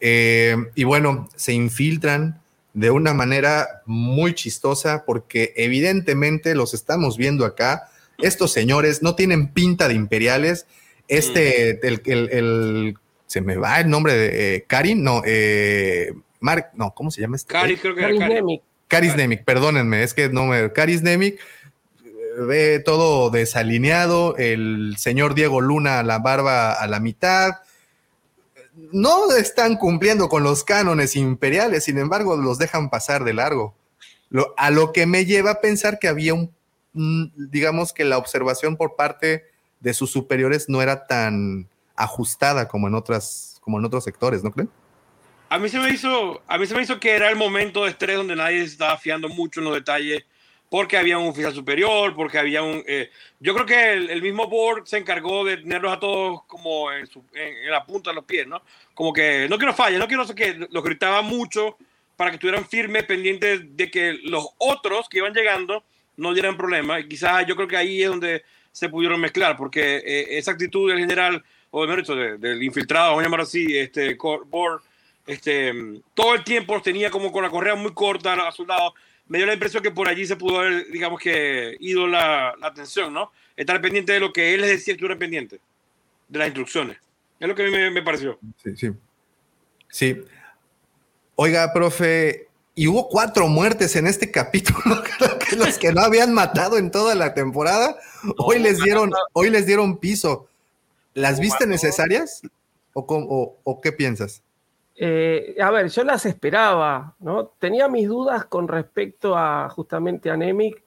Eh, 0.00 0.56
y 0.74 0.84
bueno, 0.84 1.28
se 1.36 1.52
infiltran 1.52 2.40
de 2.74 2.90
una 2.90 3.14
manera 3.14 3.82
muy 3.86 4.34
chistosa 4.34 5.04
porque 5.06 5.52
evidentemente 5.56 6.54
los 6.54 6.74
estamos 6.74 7.16
viendo 7.16 7.44
acá. 7.46 7.88
Estos 8.18 8.52
señores 8.52 9.02
no 9.02 9.14
tienen 9.14 9.48
pinta 9.52 9.88
de 9.88 9.94
imperiales. 9.94 10.66
Este, 11.08 11.86
el, 11.86 12.02
el- 12.06 12.28
el- 12.30 12.98
se 13.26 13.40
me 13.40 13.56
va 13.56 13.80
el 13.80 13.88
nombre 13.90 14.14
de 14.14 14.54
eh, 14.56 14.64
Karin, 14.66 15.02
no, 15.02 15.22
eh, 15.24 16.12
Mark, 16.40 16.70
no, 16.74 16.92
¿cómo 16.94 17.10
se 17.10 17.20
llama 17.20 17.36
este? 17.36 17.52
Cari, 17.52 17.76
creo 17.76 17.94
que 17.94 18.02
era. 18.16 18.28
Caris 18.88 19.16
Nemec, 19.16 19.44
perdónenme, 19.44 20.02
es 20.02 20.14
que 20.14 20.28
no 20.28 20.46
me. 20.46 20.72
Caris 20.72 21.02
Nemec 21.02 21.40
eh, 22.04 22.10
ve 22.46 22.78
todo 22.84 23.30
desalineado, 23.30 24.36
el 24.36 24.94
señor 24.98 25.34
Diego 25.34 25.60
Luna 25.60 26.02
la 26.04 26.18
barba 26.20 26.72
a 26.72 26.86
la 26.86 27.00
mitad. 27.00 27.54
No 28.92 29.34
están 29.34 29.76
cumpliendo 29.76 30.28
con 30.28 30.42
los 30.42 30.62
cánones 30.62 31.16
imperiales, 31.16 31.84
sin 31.84 31.98
embargo, 31.98 32.36
los 32.36 32.58
dejan 32.58 32.90
pasar 32.90 33.24
de 33.24 33.32
largo. 33.34 33.74
Lo- 34.28 34.54
a 34.58 34.70
lo 34.70 34.92
que 34.92 35.06
me 35.06 35.24
lleva 35.24 35.52
a 35.52 35.60
pensar 35.60 35.98
que 35.98 36.08
había 36.08 36.34
un, 36.34 36.52
un- 36.94 37.32
digamos 37.50 37.92
que 37.92 38.04
la 38.04 38.18
observación 38.18 38.76
por 38.76 38.94
parte 38.96 39.44
de 39.80 39.94
sus 39.94 40.10
superiores 40.10 40.68
no 40.68 40.82
era 40.82 41.06
tan 41.06 41.68
ajustada 41.96 42.68
como 42.68 42.88
en 42.88 42.94
otras, 42.94 43.58
como 43.62 43.78
en 43.78 43.84
otros 43.84 44.04
sectores, 44.04 44.42
¿no 44.44 44.50
creen? 44.52 44.70
A 45.48 45.58
mí 45.58 45.68
se 45.68 45.78
me 45.78 45.90
hizo, 45.90 46.42
a 46.46 46.58
mí 46.58 46.66
se 46.66 46.74
me 46.74 46.82
hizo 46.82 46.98
que 46.98 47.10
era 47.12 47.30
el 47.30 47.36
momento 47.36 47.84
de 47.84 47.90
estrés 47.90 48.16
donde 48.16 48.34
nadie 48.36 48.58
se 48.60 48.72
estaba 48.72 48.98
fiando 48.98 49.28
mucho 49.28 49.60
en 49.60 49.66
los 49.66 49.74
detalles, 49.74 50.24
porque 50.68 50.96
había 50.96 51.16
un 51.18 51.28
oficial 51.28 51.54
superior, 51.54 52.14
porque 52.16 52.38
había 52.38 52.62
un, 52.64 52.82
eh, 52.88 53.10
yo 53.38 53.54
creo 53.54 53.64
que 53.64 53.92
el, 53.92 54.10
el 54.10 54.20
mismo 54.22 54.48
board 54.48 54.86
se 54.86 54.98
encargó 54.98 55.44
de 55.44 55.58
tenerlos 55.58 55.92
a 55.92 56.00
todos 56.00 56.42
como 56.48 56.90
en, 56.90 57.06
su- 57.06 57.22
en- 57.32 57.56
en 57.64 57.70
la 57.70 57.84
punta 57.86 58.10
de 58.10 58.16
los 58.16 58.24
pies, 58.24 58.48
¿no? 58.48 58.60
Como 58.92 59.12
que 59.12 59.46
no 59.48 59.56
quiero 59.58 59.72
fallar, 59.72 60.00
no 60.00 60.08
quiero 60.08 60.26
qué, 60.34 60.66
los 60.68 60.82
gritaba 60.82 61.22
mucho 61.22 61.76
para 62.16 62.30
que 62.30 62.34
estuvieran 62.36 62.66
firmes, 62.66 63.04
pendientes 63.04 63.76
de 63.76 63.90
que 63.90 64.18
los 64.24 64.44
otros 64.58 65.08
que 65.08 65.18
iban 65.18 65.32
llegando 65.32 65.84
no 66.16 66.32
dieran 66.34 66.56
problemas. 66.56 67.02
Y 67.02 67.08
quizás 67.08 67.46
yo 67.46 67.54
creo 67.54 67.68
que 67.68 67.76
ahí 67.76 68.02
es 68.02 68.08
donde 68.08 68.42
se 68.72 68.88
pudieron 68.88 69.20
mezclar, 69.20 69.56
porque 69.56 69.98
eh, 69.98 70.38
esa 70.38 70.50
actitud 70.50 70.90
del 70.90 70.98
general, 70.98 71.44
o 71.70 71.82
de 71.82 71.88
mérito 71.88 72.14
de- 72.16 72.38
del 72.38 72.62
infiltrado, 72.62 73.08
vamos 73.08 73.20
a 73.20 73.24
llamar 73.24 73.40
así, 73.42 73.76
este, 73.76 74.14
Board, 74.14 74.82
este, 75.26 75.72
todo 76.14 76.34
el 76.34 76.44
tiempo 76.44 76.74
los 76.74 76.82
tenía 76.82 77.10
como 77.10 77.32
con 77.32 77.42
la 77.42 77.50
correa 77.50 77.74
muy 77.74 77.92
corta 77.92 78.32
a 78.32 78.36
los 78.36 78.54
soldados. 78.54 78.92
Me 79.28 79.38
dio 79.38 79.46
la 79.46 79.54
impresión 79.54 79.82
que 79.82 79.90
por 79.90 80.08
allí 80.08 80.24
se 80.26 80.36
pudo 80.36 80.60
haber, 80.60 80.86
digamos 80.90 81.20
que, 81.20 81.76
ido 81.80 82.06
la, 82.06 82.54
la 82.60 82.68
atención, 82.68 83.12
¿no? 83.12 83.32
Estar 83.56 83.80
pendiente 83.80 84.12
de 84.12 84.20
lo 84.20 84.32
que 84.32 84.54
él 84.54 84.60
les 84.60 84.70
decía 84.70 84.86
que 84.86 84.92
estuvieran 84.92 85.18
pendiente, 85.18 85.60
de 86.28 86.38
las 86.38 86.46
instrucciones. 86.48 86.98
Es 87.40 87.48
lo 87.48 87.54
que 87.54 87.62
a 87.62 87.66
mí 87.66 87.72
me, 87.72 87.90
me 87.90 88.02
pareció. 88.02 88.38
Sí, 88.62 88.76
sí. 88.76 88.90
Sí. 89.88 90.22
Oiga, 91.34 91.72
profe, 91.72 92.48
y 92.74 92.86
hubo 92.86 93.08
cuatro 93.08 93.48
muertes 93.48 93.96
en 93.96 94.06
este 94.06 94.30
capítulo, 94.30 94.78
los 95.56 95.78
que 95.78 95.92
no 95.92 96.02
habían 96.02 96.32
matado 96.32 96.78
en 96.78 96.90
toda 96.90 97.14
la 97.14 97.34
temporada, 97.34 97.96
hoy 98.38 98.58
les 98.58 98.78
dieron, 98.82 99.10
hoy 99.32 99.50
les 99.50 99.66
dieron 99.66 99.98
piso. 99.98 100.48
¿Las 101.16 101.40
viste 101.40 101.66
necesarias? 101.66 102.42
¿O, 102.92 103.06
cómo- 103.06 103.26
o- 103.28 103.58
o 103.64 103.80
qué 103.80 103.90
piensas? 103.92 104.42
Eh, 104.96 105.56
a 105.60 105.70
ver, 105.70 105.88
yo 105.88 106.04
las 106.04 106.24
esperaba, 106.26 107.14
¿no? 107.20 107.46
Tenía 107.58 107.88
mis 107.88 108.06
dudas 108.08 108.44
con 108.46 108.68
respecto 108.68 109.36
a 109.36 109.68
justamente 109.68 110.30
a 110.30 110.36
Nemec, 110.36 110.82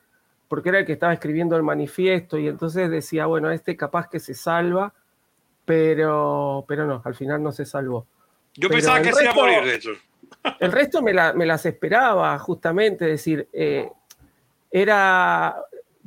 porque 0.47 0.69
era 0.69 0.79
el 0.79 0.85
que 0.85 0.93
estaba 0.93 1.13
escribiendo 1.13 1.55
el 1.55 1.63
manifiesto 1.63 2.37
y 2.39 2.47
entonces 2.47 2.89
decía, 2.89 3.25
bueno, 3.27 3.51
este 3.51 3.75
capaz 3.77 4.07
que 4.09 4.19
se 4.19 4.33
salva, 4.33 4.93
pero, 5.65 6.65
pero 6.67 6.85
no, 6.85 7.01
al 7.05 7.13
final 7.15 7.43
no 7.43 7.51
se 7.51 7.65
salvó. 7.65 8.07
Yo 8.55 8.67
Pero 8.69 8.77
pensaba 8.79 9.01
que 9.01 9.13
se 9.13 9.23
iba 9.23 9.31
a 9.31 9.35
morir, 9.35 9.63
de 9.63 9.75
hecho. 9.75 9.91
El 10.59 10.71
resto 10.71 11.01
me, 11.01 11.13
la- 11.13 11.33
me 11.33 11.45
las 11.45 11.65
esperaba, 11.65 12.37
justamente, 12.39 13.05
es 13.05 13.11
decir, 13.11 13.47
eh, 13.53 13.89
era. 14.71 15.55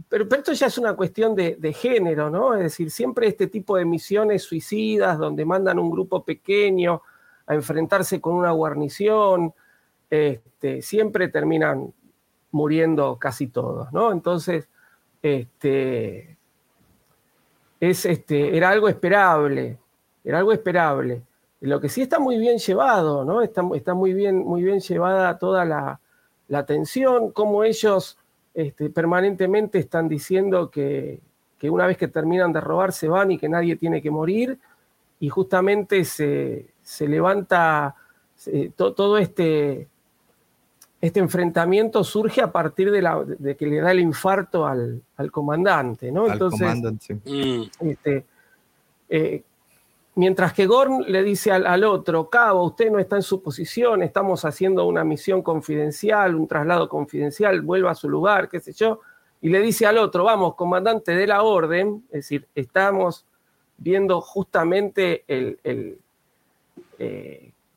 Pero, 0.08 0.26
esto 0.34 0.52
ya 0.52 0.66
es 0.66 0.78
una 0.78 0.94
cuestión 0.94 1.34
de, 1.34 1.56
de 1.56 1.72
género, 1.72 2.30
¿no? 2.30 2.54
Es 2.54 2.62
decir, 2.62 2.90
siempre 2.90 3.26
este 3.26 3.46
tipo 3.46 3.76
de 3.76 3.84
misiones 3.84 4.42
suicidas 4.42 5.18
donde 5.18 5.44
mandan 5.44 5.78
un 5.78 5.90
grupo 5.90 6.24
pequeño 6.24 7.02
a 7.46 7.54
enfrentarse 7.54 8.20
con 8.20 8.34
una 8.34 8.52
guarnición, 8.52 9.52
este, 10.10 10.82
siempre 10.82 11.28
terminan 11.28 11.92
muriendo 12.50 13.18
casi 13.18 13.48
todos, 13.48 13.92
¿no? 13.92 14.12
Entonces, 14.12 14.68
este, 15.22 16.36
es, 17.80 18.06
este, 18.06 18.56
era 18.56 18.70
algo 18.70 18.88
esperable, 18.88 19.78
era 20.24 20.38
algo 20.38 20.52
esperable. 20.52 21.22
Lo 21.60 21.80
que 21.80 21.88
sí 21.88 22.02
está 22.02 22.18
muy 22.18 22.38
bien 22.38 22.58
llevado, 22.58 23.24
¿no? 23.24 23.40
Está, 23.40 23.62
está 23.74 23.94
muy, 23.94 24.12
bien, 24.12 24.38
muy 24.38 24.62
bien 24.62 24.80
llevada 24.80 25.38
toda 25.38 25.64
la, 25.64 26.00
la 26.48 26.58
atención, 26.58 27.30
como 27.32 27.64
ellos 27.64 28.18
este, 28.54 28.90
permanentemente 28.90 29.78
están 29.78 30.08
diciendo 30.08 30.70
que, 30.70 31.20
que 31.58 31.70
una 31.70 31.86
vez 31.86 31.96
que 31.96 32.08
terminan 32.08 32.52
de 32.52 32.60
robar 32.60 32.92
se 32.92 33.08
van 33.08 33.30
y 33.32 33.38
que 33.38 33.48
nadie 33.48 33.76
tiene 33.76 34.02
que 34.02 34.10
morir, 34.10 34.58
y 35.20 35.28
justamente 35.28 36.04
se, 36.04 36.66
se 36.82 37.06
levanta 37.08 37.94
se- 38.34 38.70
to- 38.74 38.92
todo 38.92 39.18
este, 39.18 39.86
este 41.00 41.20
enfrentamiento 41.20 42.02
surge 42.04 42.42
a 42.42 42.50
partir 42.50 42.90
de, 42.90 43.02
la, 43.02 43.22
de 43.24 43.56
que 43.56 43.66
le 43.66 43.80
da 43.80 43.92
el 43.92 44.00
infarto 44.00 44.66
al, 44.66 45.00
al 45.16 45.30
comandante, 45.30 46.10
¿no? 46.12 46.24
Al 46.26 46.32
Entonces, 46.32 46.60
comandante. 46.60 47.14
Mm. 47.24 47.62
este, 47.88 48.24
eh, 49.08 49.42
mientras 50.14 50.52
que 50.52 50.66
Gorn 50.66 51.04
le 51.08 51.22
dice 51.22 51.52
al, 51.52 51.84
otro, 51.84 52.28
Cabo, 52.28 52.64
usted 52.64 52.90
no 52.90 52.98
está 52.98 53.16
en 53.16 53.22
su 53.22 53.42
posición, 53.42 54.02
estamos 54.02 54.44
haciendo 54.44 54.86
una 54.86 55.04
misión 55.04 55.42
confidencial, 55.42 56.34
un 56.34 56.46
traslado 56.46 56.88
confidencial, 56.88 57.62
vuelva 57.62 57.92
a 57.92 57.94
su 57.94 58.08
lugar, 58.08 58.48
qué 58.48 58.60
sé 58.60 58.72
yo, 58.72 59.00
y 59.40 59.48
le 59.48 59.60
dice 59.60 59.86
al 59.86 59.98
otro, 59.98 60.24
vamos, 60.24 60.54
comandante 60.54 61.12
de 61.12 61.26
la 61.26 61.42
orden, 61.42 62.04
es 62.08 62.20
decir, 62.20 62.46
estamos 62.54 63.26
viendo 63.78 64.20
justamente 64.20 65.24
eh, 65.26 65.98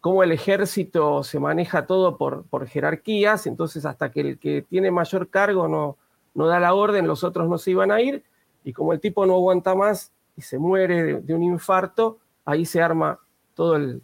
cómo 0.01 0.21
el 0.21 0.31
ejército 0.31 1.23
se 1.23 1.39
maneja 1.39 1.87
todo 1.87 2.17
por, 2.17 2.67
jerarquías, 2.67 3.47
entonces 3.47 3.85
hasta 3.85 4.11
que 4.11 4.21
el 4.21 4.37
que 4.37 4.61
tiene 4.61 4.91
mayor 4.91 5.29
cargo 5.29 5.67
no, 5.67 5.97
no 6.35 6.47
da 6.47 6.59
la 6.59 6.73
orden, 6.73 7.07
los 7.07 7.23
otros 7.23 7.49
no 7.49 7.57
se 7.57 7.71
iban 7.71 7.91
a 7.91 8.01
ir, 8.01 8.23
y 8.63 8.73
como 8.73 8.93
el 8.93 8.99
tipo 8.99 9.25
no 9.25 9.35
aguanta 9.35 9.73
más 9.73 10.11
y 10.37 10.41
se 10.41 10.59
muere 10.59 11.21
de 11.21 11.33
un 11.33 11.43
infarto, 11.43 12.19
ahí 12.45 12.65
se 12.65 12.81
arma 12.81 13.19
todo 13.53 13.75
el, 13.75 14.01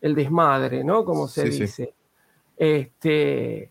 el 0.00 0.14
desmadre, 0.14 0.84
¿no? 0.84 1.04
Como 1.04 1.28
se 1.28 1.50
sí, 1.52 1.60
dice. 1.60 1.84
Sí. 1.86 1.90
Este, 2.56 3.70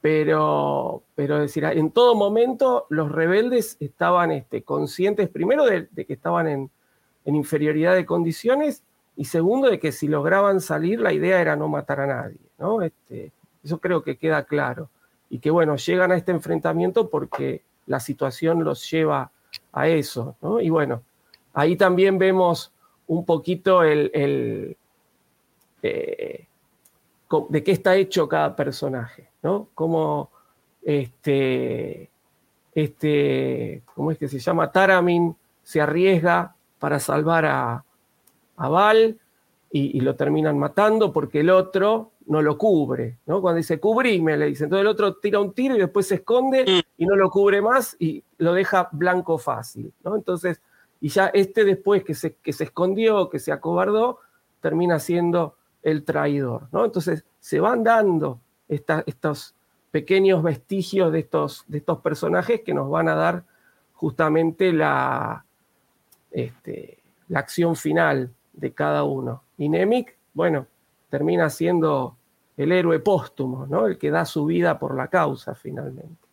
pero, 0.00 1.02
pero 1.14 1.38
decir, 1.38 1.64
en 1.64 1.90
todo 1.90 2.14
momento 2.14 2.86
los 2.90 3.10
rebeldes 3.10 3.76
estaban 3.80 4.30
este, 4.32 4.62
conscientes, 4.62 5.28
primero, 5.28 5.64
de, 5.64 5.88
de 5.90 6.04
que 6.04 6.12
estaban 6.12 6.46
en, 6.48 6.70
en, 7.24 7.34
inferioridad 7.34 7.94
de 7.94 8.06
condiciones 8.06 8.82
y 9.16 9.24
segundo, 9.24 9.70
de 9.70 9.78
que 9.78 9.92
si 9.92 10.08
lograban 10.08 10.60
salir, 10.60 11.00
la 11.00 11.12
idea 11.12 11.40
era 11.40 11.56
no 11.56 11.68
matar 11.68 12.00
a 12.00 12.06
nadie, 12.06 12.38
¿no? 12.58 12.82
Este, 12.82 13.32
eso 13.64 13.78
creo 13.78 14.02
que 14.02 14.16
queda 14.16 14.44
claro. 14.44 14.90
Y 15.28 15.38
que, 15.38 15.50
bueno, 15.50 15.76
llegan 15.76 16.12
a 16.12 16.16
este 16.16 16.32
enfrentamiento 16.32 17.08
porque 17.08 17.62
la 17.86 17.98
situación 17.98 18.62
los 18.62 18.88
lleva 18.88 19.32
a 19.72 19.88
eso, 19.88 20.36
¿no? 20.40 20.60
Y 20.60 20.70
bueno, 20.70 21.02
ahí 21.52 21.76
también 21.76 22.18
vemos 22.18 22.72
un 23.06 23.24
poquito 23.24 23.82
el, 23.82 24.10
el 24.14 24.76
eh, 25.82 26.46
de 27.48 27.64
qué 27.64 27.72
está 27.72 27.96
hecho 27.96 28.28
cada 28.28 28.54
personaje, 28.54 29.30
¿no? 29.42 29.68
Cómo 29.74 30.30
este, 30.82 32.10
este, 32.74 33.82
¿cómo 33.94 34.12
es 34.12 34.18
que 34.18 34.28
se 34.28 34.38
llama? 34.38 34.70
Taramin 34.70 35.34
se 35.62 35.80
arriesga 35.80 36.54
para 36.78 37.00
salvar 37.00 37.44
a, 37.46 37.84
a 38.56 38.68
Val 38.68 39.18
y, 39.72 39.98
y, 39.98 40.00
lo 40.00 40.14
terminan 40.14 40.58
matando 40.58 41.12
porque 41.12 41.40
el 41.40 41.50
otro 41.50 42.12
no 42.26 42.42
lo 42.42 42.56
cubre, 42.56 43.18
¿no? 43.26 43.40
Cuando 43.40 43.58
dice 43.58 43.80
cubrime, 43.80 44.36
le 44.36 44.46
dice, 44.46 44.64
entonces 44.64 44.82
el 44.82 44.88
otro 44.88 45.16
tira 45.16 45.40
un 45.40 45.52
tiro 45.52 45.74
y 45.74 45.80
después 45.80 46.06
se 46.06 46.16
esconde 46.16 46.84
y 46.96 47.06
no 47.06 47.16
lo 47.16 47.30
cubre 47.30 47.60
más 47.60 47.96
y 47.98 48.22
lo 48.38 48.52
deja 48.52 48.88
blanco 48.92 49.38
fácil, 49.38 49.92
¿no? 50.04 50.16
Entonces, 50.16 50.60
y 51.00 51.08
ya 51.08 51.26
este 51.28 51.64
después 51.64 52.04
que 52.04 52.14
se, 52.14 52.36
que 52.36 52.52
se 52.52 52.64
escondió, 52.64 53.28
que 53.28 53.38
se 53.38 53.52
acobardó, 53.52 54.20
termina 54.60 54.98
siendo 54.98 55.56
el 55.82 56.04
traidor, 56.04 56.68
¿no? 56.72 56.84
Entonces 56.84 57.24
se 57.38 57.60
van 57.60 57.84
dando 57.84 58.40
estos 58.68 59.54
pequeños 59.90 60.42
vestigios 60.42 61.12
de 61.12 61.20
estos, 61.20 61.64
de 61.68 61.78
estos 61.78 62.00
personajes 62.00 62.62
que 62.62 62.74
nos 62.74 62.90
van 62.90 63.08
a 63.08 63.14
dar 63.14 63.44
justamente 63.92 64.72
la, 64.72 65.44
este, 66.30 66.98
la 67.28 67.38
acción 67.38 67.76
final 67.76 68.34
de 68.52 68.72
cada 68.72 69.04
uno. 69.04 69.44
Y 69.56 69.68
Nemec, 69.68 70.16
bueno, 70.34 70.66
termina 71.08 71.48
siendo 71.50 72.16
el 72.56 72.72
héroe 72.72 72.98
póstumo, 72.98 73.66
¿no? 73.66 73.86
El 73.86 73.98
que 73.98 74.10
da 74.10 74.24
su 74.24 74.44
vida 74.44 74.78
por 74.78 74.94
la 74.96 75.08
causa 75.08 75.54
finalmente. 75.54 76.25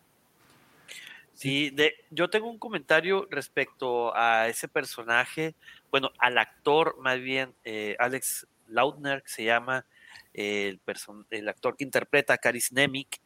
Sí, 1.43 1.71
de, 1.71 1.93
yo 2.09 2.29
tengo 2.29 2.49
un 2.49 2.57
comentario 2.57 3.27
respecto 3.29 4.15
a 4.15 4.47
ese 4.47 4.69
personaje, 4.69 5.55
bueno, 5.91 6.13
al 6.17 6.37
actor 6.37 6.95
más 7.01 7.19
bien, 7.19 7.53
eh, 7.65 7.97
Alex 7.99 8.47
Lautner, 8.69 9.23
que 9.23 9.29
se 9.29 9.43
llama 9.43 9.85
eh, 10.33 10.69
el, 10.69 10.79
person 10.79 11.27
el 11.31 11.49
actor 11.49 11.75
que 11.75 11.83
interpreta 11.83 12.33
a 12.33 12.37
Caris 12.37 12.71
Nemec. 12.71 13.19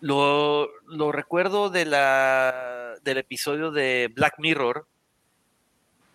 Lo, 0.00 0.68
lo, 0.86 1.10
recuerdo 1.10 1.68
de 1.68 1.84
la, 1.84 2.94
del 3.02 3.18
episodio 3.18 3.72
de 3.72 4.08
Black 4.14 4.34
Mirror, 4.38 4.86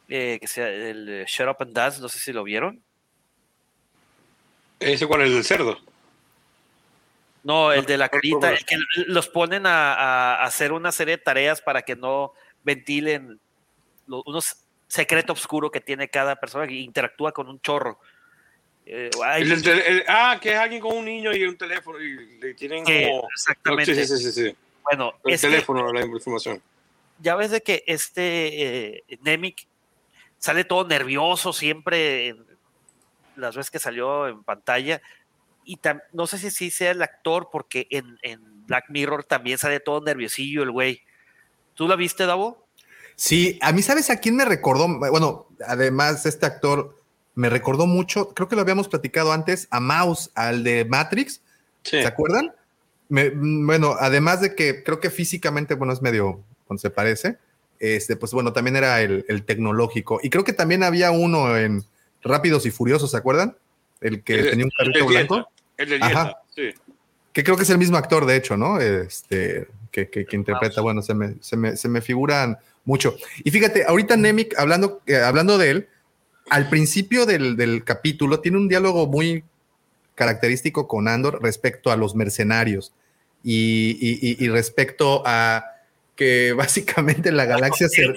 eh, 0.07 0.37
que 0.39 0.47
sea 0.47 0.69
el 0.69 1.25
Shut 1.27 1.49
Up 1.49 1.57
and 1.59 1.73
Dance, 1.73 1.99
no 1.99 2.07
sé 2.07 2.19
si 2.19 2.31
lo 2.31 2.45
vieron. 2.45 2.81
¿Ese 4.79 5.07
cuál 5.07 5.23
es 5.23 5.31
el 5.33 5.43
cerdo? 5.43 5.77
No, 7.45 7.71
el 7.71 7.85
de 7.85 7.95
la 7.99 8.09
carita, 8.09 8.51
el 8.51 8.65
que 8.65 8.75
los 9.05 9.29
ponen 9.29 9.67
a, 9.67 9.93
a, 9.93 10.43
hacer 10.43 10.71
una 10.71 10.91
serie 10.91 11.17
de 11.17 11.23
tareas 11.23 11.61
para 11.61 11.83
que 11.83 11.95
no 11.95 12.33
ventilen 12.63 13.39
los, 14.07 14.23
unos 14.25 14.65
secreto 14.87 15.33
oscuro 15.33 15.69
que 15.69 15.79
tiene 15.79 16.09
cada 16.09 16.35
persona 16.37 16.65
que 16.65 16.73
interactúa 16.73 17.31
con 17.31 17.47
un 17.47 17.61
chorro. 17.61 17.99
Eh, 18.87 19.11
hay... 19.23 19.43
el, 19.43 19.51
el, 19.51 19.67
el, 19.67 20.03
ah, 20.07 20.39
que 20.41 20.53
es 20.53 20.57
alguien 20.57 20.81
con 20.81 20.97
un 20.97 21.05
niño 21.05 21.35
y 21.35 21.43
un 21.43 21.55
teléfono 21.55 22.01
y 22.01 22.39
le 22.39 22.55
tienen 22.55 22.83
como... 22.83 23.27
Exactamente. 23.29 23.93
Sí, 23.93 24.07
sí, 24.07 24.17
sí, 24.17 24.31
sí. 24.31 24.55
Bueno, 24.81 25.13
el 25.23 25.39
teléfono, 25.39 25.91
que, 25.91 25.99
la 25.99 26.05
información. 26.05 26.59
Ya 27.19 27.35
ves 27.35 27.51
de 27.51 27.61
que 27.61 27.83
este 27.85 28.95
eh, 28.97 29.03
Nemec 29.21 29.67
sale 30.39 30.63
todo 30.63 30.87
nervioso 30.87 31.53
siempre 31.53 32.29
en 32.29 32.43
las 33.35 33.55
veces 33.55 33.69
que 33.69 33.77
salió 33.77 34.27
en 34.27 34.43
pantalla 34.43 34.99
y 35.65 35.79
no 36.13 36.27
sé 36.27 36.37
si 36.37 36.51
sí 36.51 36.71
sea 36.71 36.91
el 36.91 37.01
actor, 37.01 37.49
porque 37.51 37.87
en, 37.89 38.17
en, 38.21 38.55
Black 38.65 38.85
Mirror 38.89 39.23
también 39.23 39.59
sale 39.59 39.79
todo 39.79 40.01
nerviosillo 40.01 40.63
el 40.63 40.71
güey. 40.71 41.01
¿Tú 41.75 41.87
la 41.87 41.95
viste, 41.95 42.25
Davo? 42.25 42.65
Sí, 43.15 43.59
a 43.61 43.71
mí, 43.71 43.81
¿sabes 43.81 44.09
a 44.09 44.17
quién 44.17 44.35
me 44.35 44.45
recordó? 44.45 44.87
Bueno, 44.87 45.47
además, 45.67 46.25
este 46.25 46.45
actor 46.45 46.99
me 47.35 47.49
recordó 47.49 47.85
mucho, 47.85 48.29
creo 48.29 48.47
que 48.47 48.55
lo 48.55 48.61
habíamos 48.61 48.87
platicado 48.87 49.33
antes, 49.33 49.67
a 49.69 49.79
Mouse, 49.79 50.31
al 50.35 50.63
de 50.63 50.85
Matrix. 50.85 51.41
Sí. 51.83 52.01
¿Se 52.01 52.07
acuerdan? 52.07 52.53
Me, 53.09 53.29
bueno, 53.29 53.95
además 53.99 54.41
de 54.41 54.55
que 54.55 54.83
creo 54.83 54.99
que 54.99 55.11
físicamente, 55.11 55.75
bueno, 55.75 55.93
es 55.93 56.01
medio, 56.01 56.43
cuando 56.65 56.81
se 56.81 56.89
parece, 56.89 57.37
este, 57.79 58.15
pues 58.15 58.31
bueno, 58.31 58.53
también 58.53 58.75
era 58.75 59.01
el, 59.01 59.25
el 59.27 59.43
tecnológico. 59.43 60.19
Y 60.23 60.29
creo 60.29 60.43
que 60.43 60.53
también 60.53 60.81
había 60.81 61.11
uno 61.11 61.55
en 61.57 61.83
Rápidos 62.23 62.65
y 62.65 62.71
Furiosos, 62.71 63.11
¿se 63.11 63.17
acuerdan? 63.17 63.57
El 64.01 64.23
que 64.23 64.35
el, 64.35 64.49
tenía 64.49 64.65
un 64.65 64.71
carrito 64.71 65.05
blanco. 65.05 65.47
El 65.77 65.89
de 65.89 65.97
dieta, 65.97 66.41
sí. 66.55 66.73
Que 67.33 67.43
creo 67.43 67.57
que 67.57 67.63
es 67.63 67.69
el 67.69 67.77
mismo 67.77 67.97
actor, 67.97 68.25
de 68.25 68.37
hecho, 68.37 68.55
¿no? 68.55 68.79
Este, 68.79 69.67
que, 69.91 70.09
que, 70.09 70.25
que 70.25 70.35
interpreta, 70.35 70.81
bueno, 70.81 71.01
se 71.01 71.13
me, 71.13 71.35
se, 71.41 71.57
me, 71.57 71.75
se 71.75 71.89
me, 71.89 72.01
figuran 72.01 72.57
mucho. 72.85 73.15
Y 73.43 73.51
fíjate, 73.51 73.85
ahorita 73.85 74.15
Nemec, 74.15 74.57
hablando, 74.57 75.01
eh, 75.05 75.17
hablando 75.17 75.57
de 75.57 75.69
él, 75.69 75.89
al 76.49 76.69
principio 76.69 77.25
del, 77.25 77.57
del, 77.57 77.83
capítulo 77.83 78.39
tiene 78.39 78.57
un 78.57 78.67
diálogo 78.67 79.07
muy 79.07 79.43
característico 80.15 80.87
con 80.87 81.07
Andor 81.07 81.39
respecto 81.41 81.91
a 81.91 81.97
los 81.97 82.15
mercenarios 82.15 82.93
y, 83.43 83.97
y, 83.99 84.43
y 84.43 84.47
respecto 84.49 85.23
a 85.25 85.65
que 86.15 86.53
básicamente 86.57 87.31
la 87.31 87.45
galaxia 87.45 87.89
se, 87.89 88.13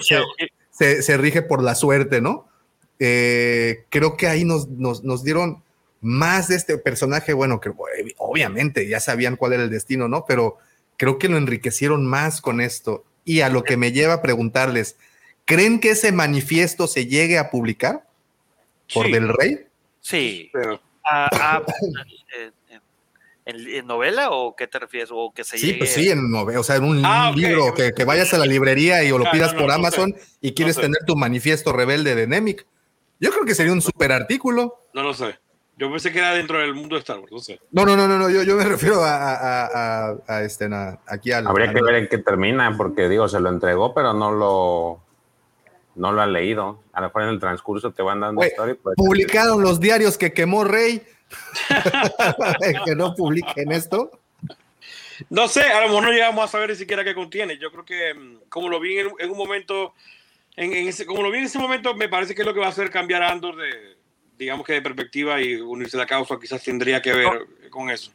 se, 0.71 1.01
se, 1.01 1.17
rige 1.17 1.41
por 1.41 1.61
la 1.61 1.75
suerte, 1.75 2.21
¿no? 2.21 2.47
Eh, 2.99 3.85
creo 3.89 4.17
que 4.17 4.27
ahí 4.27 4.43
nos, 4.43 4.67
nos, 4.69 5.03
nos 5.03 5.23
dieron 5.23 5.63
más 6.01 6.47
de 6.47 6.55
este 6.55 6.77
personaje, 6.77 7.33
bueno, 7.33 7.59
que 7.59 7.71
obviamente 8.17 8.87
ya 8.87 8.99
sabían 8.99 9.35
cuál 9.35 9.53
era 9.53 9.63
el 9.63 9.69
destino, 9.69 10.07
¿no? 10.07 10.25
Pero 10.25 10.57
creo 10.97 11.17
que 11.17 11.29
lo 11.29 11.37
enriquecieron 11.37 12.05
más 12.05 12.41
con 12.41 12.61
esto. 12.61 13.05
Y 13.25 13.41
a 13.41 13.49
lo 13.49 13.63
que 13.63 13.77
me 13.77 13.91
lleva 13.91 14.15
a 14.15 14.21
preguntarles, 14.21 14.97
¿creen 15.45 15.79
que 15.79 15.91
ese 15.91 16.11
manifiesto 16.11 16.87
se 16.87 17.05
llegue 17.05 17.37
a 17.37 17.49
publicar 17.49 18.05
por 18.93 19.05
sí. 19.07 19.11
Del 19.11 19.29
Rey? 19.29 19.59
Sí. 19.99 20.49
Pero... 20.53 20.81
Ah, 21.03 21.29
ah, 21.31 21.63
¿en, 23.45 23.67
¿En, 23.67 23.87
novela 23.87 24.29
o 24.31 24.55
qué 24.55 24.67
te 24.67 24.79
refieres? 24.79 25.09
¿O 25.11 25.33
que 25.33 25.43
se 25.43 25.57
sí, 25.57 25.67
llegue... 25.67 25.79
pues 25.79 25.93
sí, 25.93 26.09
en 26.09 26.29
novela, 26.29 26.59
o 26.59 26.63
sea, 26.63 26.75
en 26.75 26.83
un 26.83 27.01
ah, 27.03 27.31
libro, 27.35 27.73
que, 27.73 27.93
que, 27.93 28.05
vayas 28.05 28.33
a 28.33 28.37
la 28.37 28.45
librería 28.45 29.03
y 29.03 29.11
o 29.11 29.17
lo 29.17 29.29
pidas 29.31 29.53
no, 29.53 29.59
por 29.59 29.69
no, 29.69 29.73
Amazon 29.73 30.13
sé. 30.15 30.37
y 30.41 30.53
quieres 30.53 30.75
tener 30.75 30.99
tu 31.05 31.15
manifiesto 31.15 31.73
rebelde 31.73 32.15
de 32.15 32.27
Nemec. 32.27 32.65
Yo 33.19 33.31
creo 33.31 33.45
que 33.45 33.55
sería 33.55 33.73
un 33.73 33.81
super 33.81 34.11
artículo. 34.11 34.85
No 34.93 35.03
lo 35.03 35.13
sé. 35.13 35.37
Yo 35.79 35.89
pensé 35.89 36.11
que 36.11 36.19
era 36.19 36.33
dentro 36.33 36.59
del 36.59 36.73
mundo 36.73 36.95
de 36.95 36.99
Star 36.99 37.19
Wars, 37.19 37.31
no 37.31 37.39
sé. 37.39 37.57
No, 37.71 37.85
no, 37.85 37.95
no, 37.95 38.05
no, 38.05 38.19
no. 38.19 38.29
Yo, 38.29 38.43
yo 38.43 38.57
me 38.57 38.65
refiero 38.65 39.01
a, 39.01 39.15
a, 39.15 40.09
a, 40.09 40.17
a 40.27 40.43
este, 40.43 40.67
aquí 41.07 41.31
al. 41.31 41.47
Habría 41.47 41.69
al, 41.69 41.75
que 41.75 41.81
ver 41.81 41.95
en 41.95 42.07
qué 42.09 42.17
termina, 42.17 42.75
porque 42.75 43.07
digo, 43.07 43.29
se 43.29 43.39
lo 43.39 43.47
entregó, 43.47 43.93
pero 43.93 44.11
no 44.11 44.29
lo, 44.29 45.01
no 45.95 46.11
lo 46.11 46.21
ha 46.21 46.27
leído. 46.27 46.83
A 46.91 46.99
lo 46.99 47.07
mejor 47.07 47.21
en 47.23 47.29
el 47.29 47.39
transcurso 47.39 47.93
te 47.93 48.01
van 48.01 48.19
dando 48.19 48.45
historia. 48.45 48.75
Pues, 48.83 48.97
publicaron 48.97 49.61
los 49.61 49.79
diarios 49.79 50.17
que 50.17 50.33
quemó 50.33 50.65
Rey. 50.65 51.01
que 52.85 52.95
no 52.95 53.15
publiquen 53.15 53.71
esto. 53.71 54.11
No 55.29 55.47
sé, 55.47 55.61
a 55.61 55.79
lo 55.79 55.87
mejor 55.87 56.03
no 56.03 56.11
llegamos 56.11 56.43
a 56.43 56.47
saber 56.49 56.71
ni 56.71 56.75
siquiera 56.75 57.05
qué 57.05 57.15
contiene. 57.15 57.57
Yo 57.57 57.71
creo 57.71 57.85
que, 57.85 58.13
mm, 58.13 58.49
como 58.49 58.67
lo 58.67 58.81
vi 58.81 58.99
en, 58.99 59.11
en 59.17 59.31
un 59.31 59.37
momento, 59.37 59.93
en, 60.57 60.73
en 60.73 60.89
ese, 60.89 61.05
como 61.05 61.23
lo 61.23 61.31
vi 61.31 61.37
en 61.37 61.45
ese 61.45 61.57
momento, 61.57 61.95
me 61.95 62.09
parece 62.09 62.35
que 62.35 62.41
es 62.41 62.45
lo 62.45 62.53
que 62.53 62.59
va 62.59 62.65
a 62.65 62.71
hacer 62.71 62.89
cambiar 62.89 63.23
a 63.23 63.31
Andor 63.31 63.55
de 63.55 63.98
digamos 64.39 64.65
que 64.65 64.73
de 64.73 64.81
perspectiva 64.81 65.41
y 65.41 65.55
unirse 65.55 65.97
a 65.97 65.99
la 65.99 66.05
causa 66.05 66.39
quizás 66.39 66.63
tendría 66.63 67.01
que 67.01 67.11
ver 67.13 67.25
no. 67.25 67.69
con 67.69 67.89
eso. 67.89 68.11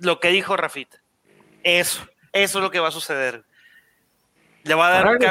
Lo 0.00 0.18
que 0.18 0.28
dijo 0.28 0.56
Rafita, 0.56 1.00
eso, 1.62 2.06
eso 2.32 2.58
es 2.58 2.62
lo 2.62 2.70
que 2.70 2.80
va 2.80 2.88
a 2.88 2.92
suceder. 2.92 3.44
Le 4.64 4.74
va 4.74 4.88
a 4.88 4.90
dar 4.90 5.06
un 5.06 5.22
él, 5.22 5.30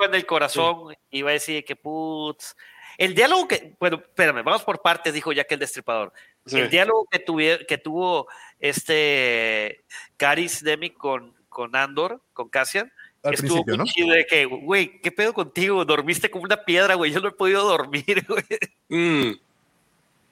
en 0.00 0.14
el 0.14 0.26
corazón 0.26 0.94
iba 1.10 1.30
a 1.30 1.34
decir 1.34 1.64
que 1.64 1.76
putz. 1.76 2.56
El 2.98 3.14
diálogo 3.14 3.48
que, 3.48 3.74
bueno, 3.78 3.96
espérame, 3.96 4.44
vamos 4.44 4.62
por 4.64 4.82
partes, 4.82 5.14
dijo 5.14 5.32
ya 5.32 5.44
que 5.44 5.54
el 5.54 5.60
destripador. 5.60 6.12
Sí. 6.44 6.58
El 6.58 6.68
diálogo 6.68 7.06
que, 7.10 7.64
que 7.66 7.78
tuvo 7.78 8.28
este 8.58 9.84
Caris 10.16 10.62
Demi 10.62 10.90
con, 10.90 11.34
con 11.48 11.74
Andor, 11.74 12.22
con 12.32 12.48
Cassian, 12.48 12.92
Al 13.24 13.34
estuvo 13.34 13.64
principio, 13.64 13.76
¿no? 13.78 13.84
chido 13.84 14.10
de 14.10 14.26
que, 14.26 14.44
güey, 14.44 15.00
¿qué 15.00 15.10
pedo 15.10 15.32
contigo? 15.32 15.84
Dormiste 15.86 16.30
como 16.30 16.44
una 16.44 16.62
piedra, 16.62 16.94
güey. 16.94 17.10
Yo 17.10 17.20
no 17.20 17.28
he 17.28 17.32
podido 17.32 17.64
dormir, 17.64 18.04
güey. 18.28 18.44
Mm. 18.88 19.38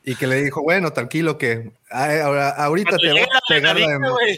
Y 0.05 0.17
que 0.17 0.27
le 0.27 0.43
dijo, 0.43 0.63
bueno, 0.63 0.93
tranquilo 0.93 1.39
que 1.39 1.71
ahora, 1.89 2.51
ahorita 2.51 2.99
te 2.99 3.13
va, 3.13 3.21
a 3.21 3.35
la 3.35 3.41
pegar 3.49 3.81
la 3.81 4.11
güey. 4.11 4.37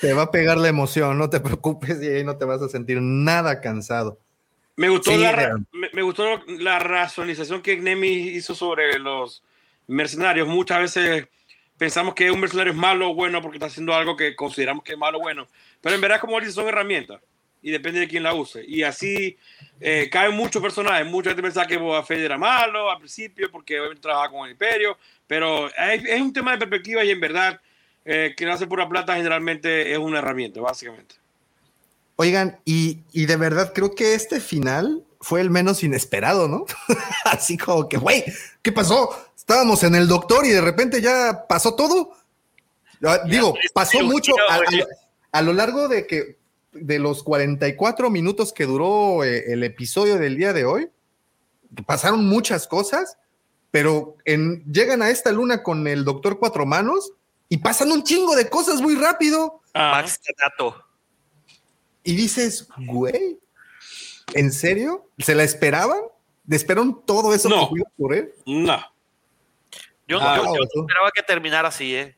te 0.00 0.12
va 0.14 0.22
a 0.22 0.30
pegar 0.30 0.58
la 0.58 0.68
emoción, 0.68 1.16
no 1.16 1.30
te 1.30 1.38
preocupes 1.40 2.02
y 2.02 2.08
ahí 2.08 2.24
no 2.24 2.36
te 2.36 2.44
vas 2.44 2.60
a 2.60 2.68
sentir 2.68 3.00
nada 3.00 3.60
cansado. 3.60 4.18
Me 4.74 4.88
gustó, 4.88 5.12
Sí, 5.12 5.18
la, 5.18 5.54
me, 5.70 5.90
me 5.92 6.02
gustó 6.02 6.40
la 6.46 6.78
razonización 6.78 7.62
que 7.62 7.76
Nemi 7.76 8.08
hizo 8.08 8.54
sobre 8.54 8.98
los 8.98 9.44
mercenarios. 9.86 10.48
Muchas 10.48 10.80
veces 10.80 11.28
pensamos 11.76 12.14
que 12.14 12.30
un 12.30 12.40
mercenario 12.40 12.72
es 12.72 12.78
malo 12.78 13.10
o 13.10 13.14
bueno 13.14 13.42
porque 13.42 13.58
está 13.58 13.66
haciendo 13.66 13.94
algo 13.94 14.16
que 14.16 14.34
consideramos 14.34 14.82
que 14.82 14.92
es 14.92 14.98
malo 14.98 15.18
o 15.18 15.20
bueno. 15.20 15.46
Pero 15.82 15.94
en 15.94 16.00
verdad, 16.00 16.20
como 16.20 16.38
él 16.38 16.44
dice, 16.44 16.54
son 16.54 16.68
herramientas 16.68 17.20
y 17.62 17.70
depende 17.70 18.00
de 18.00 18.08
quién 18.08 18.24
la 18.24 18.34
use. 18.34 18.64
Y 18.66 18.82
así 18.82 19.36
eh, 19.80 20.08
caen 20.10 20.34
muchos 20.34 20.60
personajes. 20.60 21.06
Mucha 21.06 21.30
gente 21.30 21.42
pensaba 21.42 21.66
que 21.66 21.76
Boba 21.76 22.04
Fett 22.04 22.18
era 22.18 22.36
malo 22.36 22.90
al 22.90 22.98
principio 22.98 23.50
porque 23.50 23.78
trabajaba 24.00 24.30
con 24.30 24.46
el 24.46 24.52
Imperio. 24.52 24.98
Pero 25.26 25.68
es, 25.68 26.04
es 26.04 26.20
un 26.20 26.32
tema 26.32 26.52
de 26.52 26.58
perspectiva 26.58 27.04
y 27.04 27.10
en 27.10 27.20
verdad, 27.20 27.60
eh, 28.04 28.34
que 28.36 28.44
no 28.44 28.52
hace 28.52 28.66
pura 28.66 28.88
plata 28.88 29.14
generalmente 29.14 29.92
es 29.92 29.98
una 29.98 30.18
herramienta, 30.18 30.60
básicamente. 30.60 31.14
Oigan, 32.16 32.58
y, 32.64 33.00
y 33.12 33.26
de 33.26 33.36
verdad 33.36 33.72
creo 33.72 33.94
que 33.94 34.14
este 34.14 34.40
final 34.40 35.04
fue 35.20 35.40
el 35.40 35.50
menos 35.50 35.82
inesperado, 35.84 36.48
¿no? 36.48 36.66
Así 37.24 37.56
como 37.56 37.88
que, 37.88 37.96
güey, 37.96 38.24
¿qué 38.60 38.72
pasó? 38.72 39.08
Estábamos 39.36 39.82
en 39.84 39.94
el 39.94 40.08
doctor 40.08 40.44
y 40.44 40.50
de 40.50 40.60
repente 40.60 41.00
ya 41.00 41.46
pasó 41.48 41.74
todo. 41.74 42.16
Ah, 43.04 43.20
Digo, 43.26 43.54
pasó 43.72 44.00
mucho 44.02 44.32
a, 44.48 44.56
a 44.56 44.60
a 45.32 45.42
lo 45.42 45.52
largo 45.54 45.88
de 45.88 46.06
que 46.06 46.36
de 46.72 46.98
los 46.98 47.22
44 47.22 48.10
minutos 48.10 48.52
que 48.52 48.64
duró 48.66 49.24
eh, 49.24 49.52
el 49.52 49.62
episodio 49.64 50.18
del 50.18 50.36
día 50.36 50.52
de 50.52 50.64
hoy, 50.64 50.90
pasaron 51.86 52.26
muchas 52.26 52.66
cosas, 52.66 53.18
pero 53.70 54.16
en, 54.24 54.64
llegan 54.70 55.02
a 55.02 55.10
esta 55.10 55.32
luna 55.32 55.62
con 55.62 55.86
el 55.86 56.04
doctor 56.04 56.38
Cuatro 56.38 56.66
Manos 56.66 57.12
y 57.48 57.58
pasan 57.58 57.92
un 57.92 58.02
chingo 58.02 58.34
de 58.34 58.48
cosas 58.48 58.80
muy 58.80 58.94
rápido. 58.94 59.60
Ah, 59.74 59.92
Max. 60.02 60.20
Y 62.04 62.14
dices, 62.14 62.68
güey, 62.86 63.38
¿en 64.34 64.50
serio? 64.52 65.08
¿Se 65.18 65.34
la 65.34 65.44
esperaban? 65.44 66.00
¿Esperaron 66.50 67.04
todo 67.06 67.32
eso 67.34 67.48
No. 67.48 67.70
que 67.72 67.80
a 67.80 67.84
ocurrir? 67.94 68.34
no. 68.46 68.82
Yo, 70.08 70.18
Ah, 70.20 70.36
yo- 70.36 70.44
yo 70.44 70.62
eso. 70.64 70.80
esperaba 70.82 71.10
que 71.14 71.22
terminara 71.22 71.68
así, 71.68 71.94
¿eh? 71.94 72.16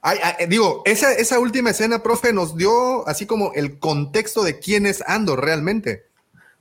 Ay, 0.00 0.18
digo, 0.48 0.82
esa, 0.84 1.12
esa 1.12 1.40
última 1.40 1.70
escena, 1.70 2.02
profe, 2.02 2.32
nos 2.32 2.56
dio 2.56 3.06
así 3.08 3.26
como 3.26 3.52
el 3.54 3.78
contexto 3.80 4.42
de 4.44 4.58
quién 4.58 4.86
es 4.86 5.02
Andor 5.08 5.44
realmente. 5.44 6.04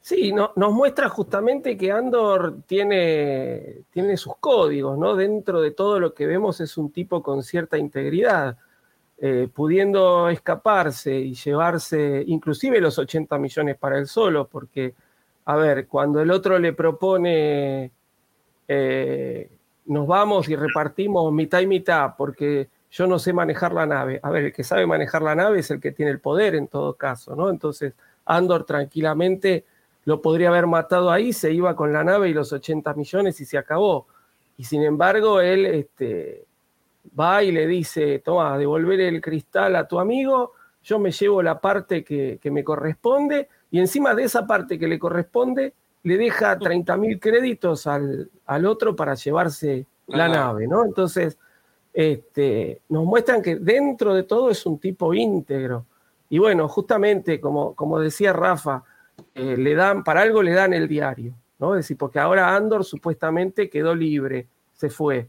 Sí, 0.01 0.31
no- 0.31 0.53
nos 0.55 0.71
muestra 0.73 1.09
justamente 1.09 1.77
que 1.77 1.91
Andor 1.91 2.61
tiene, 2.65 3.81
tiene 3.91 4.17
sus 4.17 4.33
códigos, 4.39 4.97
¿no? 4.97 5.15
Dentro 5.15 5.61
de 5.61 5.71
todo 5.71 5.99
lo 5.99 6.13
que 6.13 6.25
vemos 6.25 6.61
es 6.61 6.77
un 6.77 6.91
tipo 6.91 7.21
con 7.21 7.43
cierta 7.43 7.77
integridad, 7.77 8.57
eh, 9.19 9.49
pudiendo 9.53 10.29
escaparse 10.29 11.13
y 11.15 11.33
llevarse 11.35 12.23
inclusive 12.25 12.79
los 12.79 12.97
80 12.97 13.37
millones 13.37 13.77
para 13.77 13.97
él 13.99 14.07
solo, 14.07 14.47
porque, 14.47 14.93
a 15.45 15.55
ver, 15.57 15.87
cuando 15.87 16.21
el 16.21 16.31
otro 16.31 16.57
le 16.57 16.73
propone, 16.73 17.91
eh, 18.67 19.49
nos 19.85 20.07
vamos 20.07 20.49
y 20.49 20.55
repartimos 20.55 21.31
mitad 21.33 21.59
y 21.61 21.67
mitad, 21.67 22.15
porque 22.17 22.69
yo 22.91 23.07
no 23.07 23.19
sé 23.19 23.33
manejar 23.33 23.73
la 23.73 23.85
nave. 23.85 24.19
A 24.23 24.29
ver, 24.29 24.45
el 24.45 24.53
que 24.53 24.63
sabe 24.63 24.85
manejar 24.85 25.21
la 25.21 25.35
nave 25.35 25.59
es 25.59 25.71
el 25.71 25.79
que 25.79 25.91
tiene 25.91 26.11
el 26.11 26.19
poder 26.19 26.55
en 26.55 26.67
todo 26.67 26.93
caso, 26.93 27.35
¿no? 27.35 27.49
Entonces, 27.49 27.93
Andor 28.25 28.65
tranquilamente 28.65 29.65
lo 30.05 30.21
podría 30.21 30.49
haber 30.49 30.67
matado 30.67 31.11
ahí, 31.11 31.33
se 31.33 31.51
iba 31.51 31.75
con 31.75 31.91
la 31.91 32.03
nave 32.03 32.29
y 32.29 32.33
los 32.33 32.53
80 32.53 32.93
millones 32.93 33.41
y 33.41 33.45
se 33.45 33.57
acabó. 33.57 34.07
Y 34.57 34.63
sin 34.63 34.83
embargo, 34.83 35.41
él 35.41 35.65
este, 35.65 36.45
va 37.17 37.43
y 37.43 37.51
le 37.51 37.67
dice, 37.67 38.19
toma, 38.19 38.57
devolver 38.57 39.01
el 39.01 39.21
cristal 39.21 39.75
a 39.75 39.87
tu 39.87 39.99
amigo, 39.99 40.53
yo 40.81 40.97
me 40.97 41.11
llevo 41.11 41.43
la 41.43 41.59
parte 41.59 42.03
que, 42.03 42.39
que 42.41 42.51
me 42.51 42.63
corresponde 42.63 43.49
y 43.69 43.79
encima 43.79 44.15
de 44.15 44.23
esa 44.23 44.47
parte 44.47 44.79
que 44.79 44.87
le 44.87 44.97
corresponde, 44.97 45.73
le 46.03 46.17
deja 46.17 46.57
30 46.57 46.95
mil 46.97 47.19
créditos 47.19 47.85
al, 47.85 48.29
al 48.45 48.65
otro 48.65 48.95
para 48.95 49.13
llevarse 49.15 49.85
la 50.07 50.29
nave, 50.29 50.67
¿no? 50.67 50.85
Entonces, 50.85 51.37
este, 51.97 52.81
nos 52.89 53.05
muestran 53.05 53.41
que 53.41 53.55
dentro 53.55 54.13
de 54.13 54.21
todo 54.21 54.51
es 54.51 54.63
un 54.67 54.77
tipo 54.77 55.15
íntegro. 55.15 55.87
Y 56.29 56.37
bueno, 56.37 56.67
justamente 56.67 57.41
como, 57.41 57.73
como 57.73 57.99
decía 57.99 58.33
Rafa, 58.33 58.83
eh, 59.33 59.57
le 59.57 59.73
dan, 59.73 60.03
para 60.03 60.21
algo 60.21 60.43
le 60.43 60.53
dan 60.53 60.73
el 60.73 60.87
diario, 60.87 61.33
¿no? 61.57 61.73
Es 61.73 61.79
decir, 61.79 61.97
porque 61.97 62.19
ahora 62.19 62.55
Andor 62.55 62.85
supuestamente 62.85 63.67
quedó 63.67 63.95
libre, 63.95 64.45
se 64.75 64.91
fue. 64.91 65.27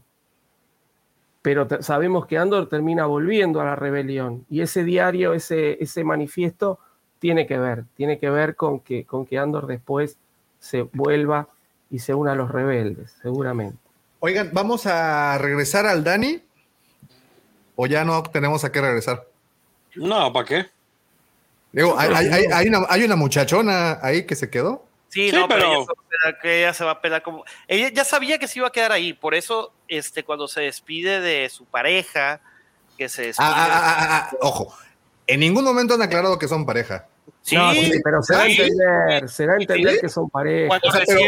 Pero 1.41 1.67
sabemos 1.79 2.27
que 2.27 2.37
Andor 2.37 2.69
termina 2.69 3.07
volviendo 3.07 3.59
a 3.61 3.65
la 3.65 3.75
rebelión. 3.75 4.45
Y 4.47 4.61
ese 4.61 4.83
diario, 4.83 5.33
ese, 5.33 5.83
ese 5.83 6.03
manifiesto, 6.03 6.77
tiene 7.17 7.47
que 7.47 7.57
ver, 7.57 7.85
tiene 7.95 8.19
que 8.19 8.29
ver 8.29 8.55
con 8.55 8.81
que, 8.81 9.05
con 9.05 9.25
que 9.25 9.39
Andor 9.39 9.65
después 9.65 10.19
se 10.59 10.83
vuelva 10.83 11.49
y 11.89 11.97
se 11.97 12.13
una 12.13 12.33
a 12.33 12.35
los 12.35 12.51
rebeldes, 12.51 13.15
seguramente. 13.23 13.79
Oigan, 14.19 14.51
¿vamos 14.53 14.85
a 14.85 15.35
regresar 15.39 15.87
al 15.87 16.03
Dani? 16.03 16.43
¿O 17.81 17.87
ya 17.87 18.03
no 18.03 18.21
tenemos 18.23 18.65
a 18.65 18.73
qué 18.73 18.81
regresar? 18.81 19.25
No, 19.95 20.33
¿para 20.33 20.45
qué? 20.45 20.65
Digo, 21.71 21.97
hay, 21.97 22.09
hay- 22.13 22.27
hay- 22.27 22.45
hay 22.51 22.67
una, 22.67 22.85
hay 22.89 23.03
una 23.05 23.15
muchachona 23.15 23.99
ahí 24.01 24.25
que 24.25 24.35
se 24.35 24.49
quedó. 24.49 24.85
Sí, 25.07 25.29
Sí, 25.29 25.35
no, 25.37 25.47
pero, 25.47 25.61
pero- 25.61 25.71
ella, 25.77 25.85
se 25.85 25.93
va 25.93 25.93
a 25.93 26.09
pelar, 26.09 26.41
que 26.41 26.57
ella 26.59 26.73
se 26.73 26.83
va 26.83 26.91
a 26.91 27.01
pelar 27.01 27.23
como. 27.23 27.45
Ella 27.69 27.89
ya 27.93 28.03
sabía 28.03 28.37
que 28.37 28.49
se 28.49 28.59
iba 28.59 28.67
a 28.67 28.71
quedar 28.73 28.91
ahí, 28.91 29.13
por 29.13 29.33
eso, 29.33 29.71
este, 29.87 30.25
cuando 30.25 30.49
se 30.49 30.59
despide 30.59 31.21
de 31.21 31.47
su 31.47 31.63
pareja, 31.63 32.41
que 32.97 33.07
se 33.07 33.27
despide. 33.27 33.47
Ah, 33.47 33.53
ah, 33.55 33.69
ah, 33.71 33.95
ah, 33.97 34.29
ah, 34.33 34.37
ojo, 34.41 34.73
en 35.25 35.39
ningún 35.39 35.63
momento 35.63 35.93
han 35.93 36.01
aclarado 36.01 36.37
que 36.37 36.49
son 36.49 36.65
pareja. 36.65 37.07
sí, 37.43 37.55
No, 37.55 37.71
sí, 37.71 37.93
pero 38.03 38.21
se 38.21 38.33
da 38.33 38.41
a 38.41 38.45
sí. 38.47 38.51
entender, 38.61 39.29
se 39.29 39.45
da 39.45 39.53
a 39.53 39.55
entender 39.55 39.93
¿Sí? 39.95 40.01
que 40.01 40.09
son 40.09 40.29
pareja. 40.29 40.67
cuando 40.67 40.87
O 40.89 40.91
sea, 40.91 41.01
pero, 41.07 41.19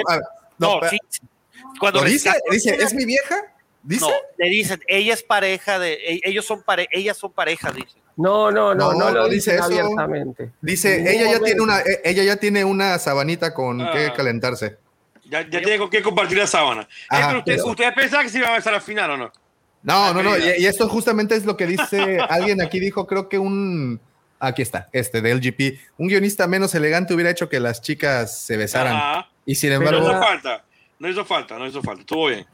no, 0.58 0.82
no, 0.82 0.90
sí, 0.90 0.98
sí. 1.08 1.22
Cuando 1.80 2.02
¿lo 2.02 2.06
dice? 2.10 2.30
Dice, 2.52 2.76
¿es 2.76 2.94
mi 2.94 3.06
vieja? 3.06 3.38
¿Dice? 3.84 4.06
No, 4.06 4.12
le 4.38 4.50
dicen, 4.50 4.82
ella 4.88 5.14
es 5.14 5.24
pareja 5.24 5.80
de. 5.80 5.94
e- 5.94 6.22
Ellos 6.24 6.46
son 6.46 6.62
pare, 6.64 6.88
ellas 6.92 7.18
son 7.18 7.32
pareja, 7.32 7.72
dicen. 7.72 8.00
No, 8.18 8.52
no, 8.52 8.76
no, 8.76 8.92
No, 8.94 9.00
no, 9.00 9.12
lo 9.12 9.22
no 9.24 9.28
dice 9.30 9.56
eso. 9.56 9.64
abiertamente. 9.64 10.52
Dice, 10.62 11.00
ella 11.02 11.32
ya 11.32 11.40
tiene 11.40 11.60
momento. 11.60 11.64
una, 11.64 11.80
eh, 11.80 12.02
ella 12.04 12.24
ya 12.24 12.36
tiene 12.38 12.64
una 12.64 13.00
sabanita 13.00 13.54
con 13.54 13.80
que 13.80 14.08
Ah. 14.08 14.14
calentarse. 14.14 14.78
Ya, 15.26 15.42
ya 15.50 15.62
tiene 15.62 15.78
con 15.80 15.90
qué 15.90 16.02
compartir 16.04 16.38
la 16.38 16.46
sábana. 16.48 16.88
Ajá, 17.10 17.22
Eh, 17.22 17.26
pero 17.28 17.40
usted- 17.40 17.56
pero- 17.56 17.68
¿Ustedes 17.68 17.94
pensaban 17.94 18.26
que 18.26 18.32
se 18.32 18.38
iban 18.38 18.52
a 18.52 18.56
besar 18.56 18.74
al 18.74 18.82
final 18.82 19.12
o 19.12 19.18
no? 19.18 19.32
No, 19.84 20.14
no, 20.14 20.22
no. 20.22 20.38
Y, 20.38 20.44
y 20.60 20.66
esto 20.68 20.88
justamente 20.90 21.36
es 21.36 21.46
lo 21.46 21.58
que 21.58 21.66
dice 21.66 22.20
alguien 22.30 22.62
aquí 22.62 22.80
dijo, 22.80 23.08
creo 23.08 23.30
que 23.30 23.40
un 23.40 24.00
aquí 24.40 24.62
está, 24.62 24.90
este 24.92 25.22
de 25.22 25.32
LGP, 25.36 25.80
un 25.98 26.08
guionista 26.08 26.48
menos 26.48 26.76
elegante 26.76 27.14
hubiera 27.14 27.30
hecho 27.32 27.48
que 27.50 27.60
las 27.60 27.82
chicas 27.82 28.38
se 28.40 28.58
besaran. 28.58 28.96
Ajá. 28.96 29.30
Y 29.46 29.56
sin 29.56 29.70
No 29.70 29.76
embargo, 29.78 30.00
hizo 30.02 30.08
Pero- 30.10 30.22
falta. 30.24 30.66
No 31.00 31.10
hizo 31.10 31.26
falta, 31.26 31.58
no 31.58 31.66
hizo 31.66 31.82
falta. 31.82 32.02
Estuvo 32.02 32.28
bien. 32.28 32.46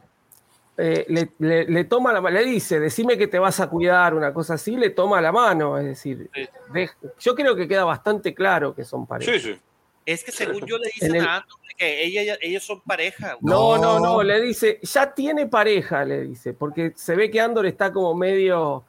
Eh, 0.80 1.06
le, 1.10 1.30
le- 1.40 1.66
le 1.66 1.84
toma 1.86 2.14
la 2.14 2.22
le 2.30 2.46
dice, 2.46 2.80
decime 2.80 3.18
que 3.18 3.26
te 3.28 3.40
vas 3.40 3.60
a 3.60 3.68
cuidar, 3.68 4.14
una 4.14 4.32
cosa 4.32 4.54
así, 4.54 4.76
le 4.78 4.92
toma 4.92 5.20
la 5.22 5.32
mano. 5.32 5.76
Es 5.78 5.86
decir, 5.86 6.30
Sí. 6.34 6.48
de- 6.72 6.90
yo 7.20 7.34
creo 7.34 7.56
que 7.56 7.68
queda 7.68 7.84
bastante 7.84 8.34
claro 8.36 8.76
que 8.76 8.84
son 8.84 9.08
pareja. 9.08 9.32
Sí, 9.34 9.40
sí. 9.40 9.60
Es 10.06 10.24
que 10.24 10.32
según 10.32 10.66
yo 10.68 10.78
le 10.78 10.86
dicen 10.94 11.16
el- 11.16 11.26
a 11.26 11.38
Andor 11.38 11.58
que 11.78 12.04
ella, 12.06 12.38
ellos 12.42 12.64
son 12.64 12.82
pareja. 12.82 13.38
no, 13.42 13.78
No. 13.78 14.00
no, 14.00 14.24
le 14.24 14.40
dice, 14.42 14.80
ya 14.82 15.14
tiene 15.14 15.48
pareja, 15.48 16.06
le 16.06 16.22
dice, 16.24 16.54
porque 16.54 16.92
se 16.96 17.16
ve 17.16 17.30
que 17.32 17.40
Andor 17.42 17.66
está 17.66 17.92
como 17.92 18.14
medio 18.16 18.84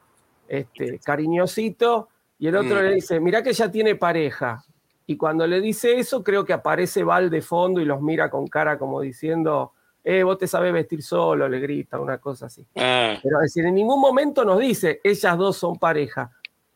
este, 0.49 0.99
cariñosito 0.99 2.09
y 2.39 2.49
el 2.49 2.57
otro 2.57 2.77
Mm. 2.77 2.83
le 2.85 2.95
dice, 2.95 3.21
mirá 3.21 3.43
que 3.43 3.53
ya 3.53 3.71
tiene 3.71 3.95
pareja. 3.97 4.65
Y 5.07 5.17
cuando 5.17 5.47
le 5.47 5.61
dice 5.61 5.99
eso, 5.99 6.23
creo 6.25 6.45
que 6.45 6.53
aparece 6.55 7.03
Val 7.05 7.29
de 7.31 7.43
fondo 7.43 7.81
y 7.81 7.85
los 7.85 8.01
mira 8.01 8.31
con 8.31 8.47
cara 8.47 8.79
como 8.79 9.01
diciendo, 9.03 9.73
eh, 10.11 10.23
vos 10.23 10.39
te 10.39 10.47
sabés 10.47 10.73
vestir 10.73 11.03
solo, 11.03 11.47
le 11.51 11.61
grita, 11.61 12.01
una 12.01 12.17
cosa 12.17 12.47
así. 12.47 12.65
Ah, 12.77 13.19
Pero 13.23 13.37
es 13.43 13.53
decir, 13.53 13.67
en 13.67 13.75
ningún 13.75 14.01
momento 14.01 14.43
nos 14.43 14.59
dice, 14.59 15.03
ellas 15.05 15.37
dos 15.37 15.59
son 15.59 15.79
pareja. 15.79 16.31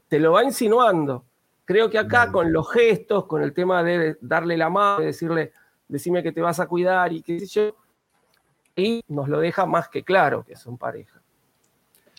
Te 0.06 0.18
lo 0.18 0.32
va 0.32 0.44
insinuando. 0.44 1.24
Creo 1.64 1.88
que 1.88 1.96
acá 1.96 2.30
con 2.30 2.52
los 2.52 2.70
gestos, 2.70 3.24
con 3.24 3.42
el 3.42 3.54
tema 3.54 3.82
de 3.82 4.18
darle 4.20 4.58
la 4.58 4.68
mano, 4.68 5.00
de 5.00 5.06
decirle, 5.06 5.52
decime 5.88 6.22
que 6.22 6.32
te 6.32 6.42
vas 6.42 6.60
a 6.60 6.66
cuidar 6.66 7.10
y 7.14 7.22
qué 7.22 7.40
sé 7.40 7.46
yo, 7.46 7.76
y 8.76 9.02
nos 9.08 9.30
lo 9.30 9.40
deja 9.40 9.64
más 9.64 9.88
que 9.88 10.02
claro 10.02 10.44
que 10.44 10.54
son 10.54 10.76
pareja. 10.76 11.22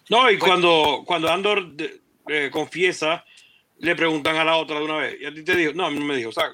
No, 0.09 0.32
y 0.32 0.39
cuando, 0.39 1.03
cuando 1.05 1.30
Andor 1.30 1.64
eh, 2.28 2.49
confiesa, 2.51 3.24
le 3.78 3.95
preguntan 3.95 4.36
a 4.38 4.43
la 4.43 4.55
otra 4.55 4.80
de 4.80 4.86
una 4.86 4.97
vez. 4.97 5.22
Y 5.22 5.26
a 5.28 5.34
ti 5.34 5.43
te 5.43 5.55
dijo, 5.55 5.74
no, 5.76 5.86
a 5.86 5.91
mí 5.91 5.99
no 5.99 6.05
me 6.05 6.16
dijo. 6.16 6.30
O 6.30 6.34
sea, 6.34 6.45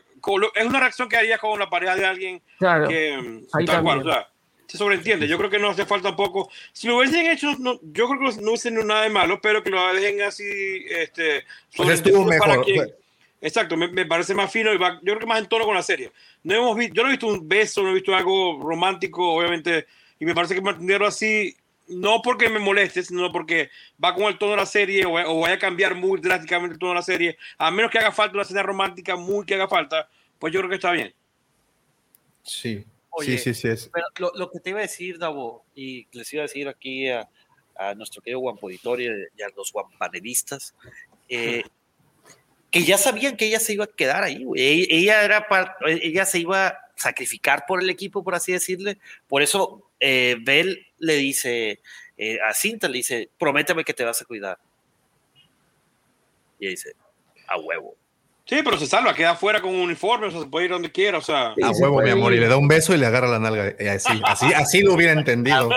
es 0.55 0.65
una 0.65 0.79
reacción 0.81 1.07
que 1.07 1.15
haría 1.15 1.37
con 1.37 1.57
la 1.57 1.69
pareja 1.69 1.95
de 1.95 2.05
alguien 2.05 2.41
Claro. 2.57 2.89
que 2.89 3.45
tal 3.65 3.83
cual, 3.83 3.99
o 3.99 4.03
sea, 4.03 4.28
se 4.69 4.77
sobreentiende. 4.77 5.27
Yo 5.27 5.37
creo 5.37 5.49
que 5.49 5.57
no 5.59 5.69
hace 5.69 5.85
falta 5.85 6.09
tampoco. 6.09 6.49
Si 6.71 6.87
lo 6.87 6.97
hubiesen 6.97 7.25
hecho, 7.25 7.55
no, 7.59 7.79
yo 7.81 8.07
creo 8.07 8.19
que 8.31 8.41
no 8.41 8.49
hubiesen 8.51 8.75
nada 8.85 9.01
de 9.03 9.09
malo, 9.09 9.41
pero 9.41 9.63
que 9.63 9.71
lo 9.71 9.93
dejen 9.93 10.21
así, 10.21 10.45
este, 10.89 11.43
Pues 11.75 11.89
estuvo 11.89 12.23
sobreentendido 12.23 12.39
para 12.39 12.51
mejor. 12.57 12.65
quien- 12.65 12.95
Exacto, 13.41 13.77
me, 13.77 13.87
me 13.87 14.05
parece 14.05 14.33
más 14.35 14.51
fino 14.51 14.73
y 14.73 14.77
va, 14.77 14.95
yo 14.95 15.13
creo 15.13 15.19
que 15.19 15.25
más 15.25 15.39
en 15.39 15.47
tono 15.47 15.63
con 15.65 15.73
la 15.73 15.81
serie. 15.81 16.11
No 16.43 16.53
hemos 16.55 16.75
visto, 16.77 16.93
yo 16.93 17.03
no 17.03 17.07
he 17.09 17.13
visto 17.13 17.27
un 17.27 17.47
beso, 17.47 17.81
no 17.81 17.89
he 17.91 17.93
visto 17.93 18.13
algo 18.13 18.61
romántico, 18.61 19.33
obviamente, 19.33 19.87
y 20.19 20.25
me 20.25 20.35
parece 20.35 20.53
que 20.55 20.61
mantenerlo 20.61 21.07
así, 21.07 21.55
no 21.87 22.21
porque 22.21 22.49
me 22.49 22.59
moleste, 22.59 23.01
sino 23.01 23.31
porque 23.31 23.69
va 24.03 24.13
con 24.13 24.25
el 24.25 24.37
tono 24.37 24.51
de 24.51 24.57
la 24.57 24.65
serie 24.65 25.05
o, 25.05 25.13
o 25.13 25.39
vaya 25.39 25.55
a 25.55 25.59
cambiar 25.59 25.95
muy 25.95 26.19
drásticamente 26.19 26.73
el 26.73 26.79
tono 26.79 26.91
de 26.91 26.95
la 26.97 27.01
serie, 27.01 27.37
a 27.57 27.71
menos 27.71 27.89
que 27.89 27.97
haga 27.97 28.11
falta 28.11 28.33
una 28.33 28.43
escena 28.43 28.61
romántica, 28.61 29.15
muy 29.15 29.45
que 29.45 29.55
haga 29.55 29.69
falta, 29.69 30.09
pues 30.37 30.53
yo 30.53 30.59
creo 30.59 30.69
que 30.69 30.75
está 30.75 30.91
bien. 30.91 31.13
Sí, 32.43 32.83
Oye, 33.11 33.37
sí, 33.37 33.53
sí, 33.53 33.61
sí. 33.61 33.67
Es. 33.69 33.89
Pero 33.91 34.05
lo, 34.17 34.31
lo 34.35 34.51
que 34.51 34.59
te 34.59 34.69
iba 34.71 34.79
a 34.79 34.83
decir, 34.83 35.17
Davo, 35.17 35.65
y 35.75 36.07
les 36.11 36.31
iba 36.33 36.43
a 36.43 36.47
decir 36.47 36.67
aquí 36.67 37.09
a, 37.09 37.27
a 37.79 37.95
nuestro 37.95 38.21
querido 38.21 38.47
Auditorio 38.49 39.13
y 39.35 39.41
a 39.41 39.47
los 39.55 39.71
guampanelistas, 39.71 40.75
eh, 41.29 41.63
que 42.69 42.83
ya 42.83 42.97
sabían 42.97 43.37
que 43.37 43.47
ella 43.47 43.59
se 43.59 43.73
iba 43.73 43.85
a 43.85 43.87
quedar 43.87 44.23
ahí, 44.23 44.43
güey. 44.43 44.61
Ella, 44.61 44.85
ella 44.89 45.23
era 45.23 45.47
ella 45.87 46.25
se 46.25 46.39
iba 46.39 46.67
a 46.67 46.79
sacrificar 46.95 47.65
por 47.65 47.81
el 47.81 47.89
equipo, 47.89 48.23
por 48.23 48.35
así 48.35 48.51
decirle. 48.51 48.99
Por 49.27 49.41
eso 49.41 49.89
eh, 49.99 50.35
Bell 50.41 50.85
le 50.97 51.15
dice 51.15 51.79
eh, 52.17 52.39
a 52.41 52.53
Cinta, 52.53 52.89
le 52.89 52.97
dice, 52.97 53.29
prométeme 53.39 53.85
que 53.85 53.93
te 53.93 54.03
vas 54.03 54.21
a 54.21 54.25
cuidar. 54.25 54.59
Y 56.59 56.65
ella 56.65 56.71
dice, 56.71 56.93
a 57.47 57.57
huevo. 57.57 57.95
Sí, 58.49 58.61
pero 58.63 58.79
se 58.79 58.87
salva, 58.87 59.13
queda 59.13 59.35
fuera 59.35 59.61
con 59.61 59.69
un 59.69 59.81
uniforme, 59.81 60.25
o 60.25 60.31
sea, 60.31 60.39
se 60.41 60.47
puede 60.47 60.65
ir 60.65 60.71
donde 60.71 60.91
quiera, 60.91 61.19
o 61.19 61.21
sea. 61.21 61.53
Sí, 61.55 61.61
A 61.63 61.69
huevo, 61.69 62.01
mi 62.01 62.09
amor, 62.09 62.33
y 62.33 62.39
le 62.39 62.47
da 62.47 62.57
un 62.57 62.67
beso 62.67 62.95
y 62.95 62.97
le 62.97 63.05
agarra 63.05 63.27
la 63.27 63.37
nalga. 63.37 63.67
Eh, 63.77 63.89
Así, 63.91 64.19
así, 64.25 64.45
así 64.53 64.81
lo 64.81 64.95
hubiera 64.95 65.13
entendido. 65.13 65.69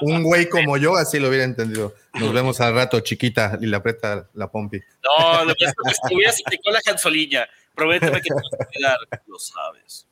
Un 0.00 0.22
güey 0.22 0.48
como 0.48 0.78
yo, 0.78 0.96
así 0.96 1.18
lo 1.18 1.28
hubiera 1.28 1.44
entendido. 1.44 1.94
Nos 2.14 2.32
vemos 2.32 2.60
al 2.62 2.74
rato, 2.74 2.98
chiquita, 3.00 3.58
y 3.60 3.66
le 3.66 3.76
aprieta 3.76 4.26
la 4.32 4.50
pompi. 4.50 4.80
No, 5.04 5.44
lo 5.44 5.54
que 5.54 5.66
es 5.66 5.72
que 5.72 5.94
si 6.08 6.14
hubieras 6.14 6.40
aplicado 6.46 6.72
la 6.74 6.80
canzoliña, 6.80 7.46
prométeme 7.74 8.20
que 8.22 8.28
te 8.30 8.34
vas 8.34 8.44
a 8.58 8.64
cuidar. 8.64 8.98
Lo 9.26 9.38
sabes. 9.38 10.06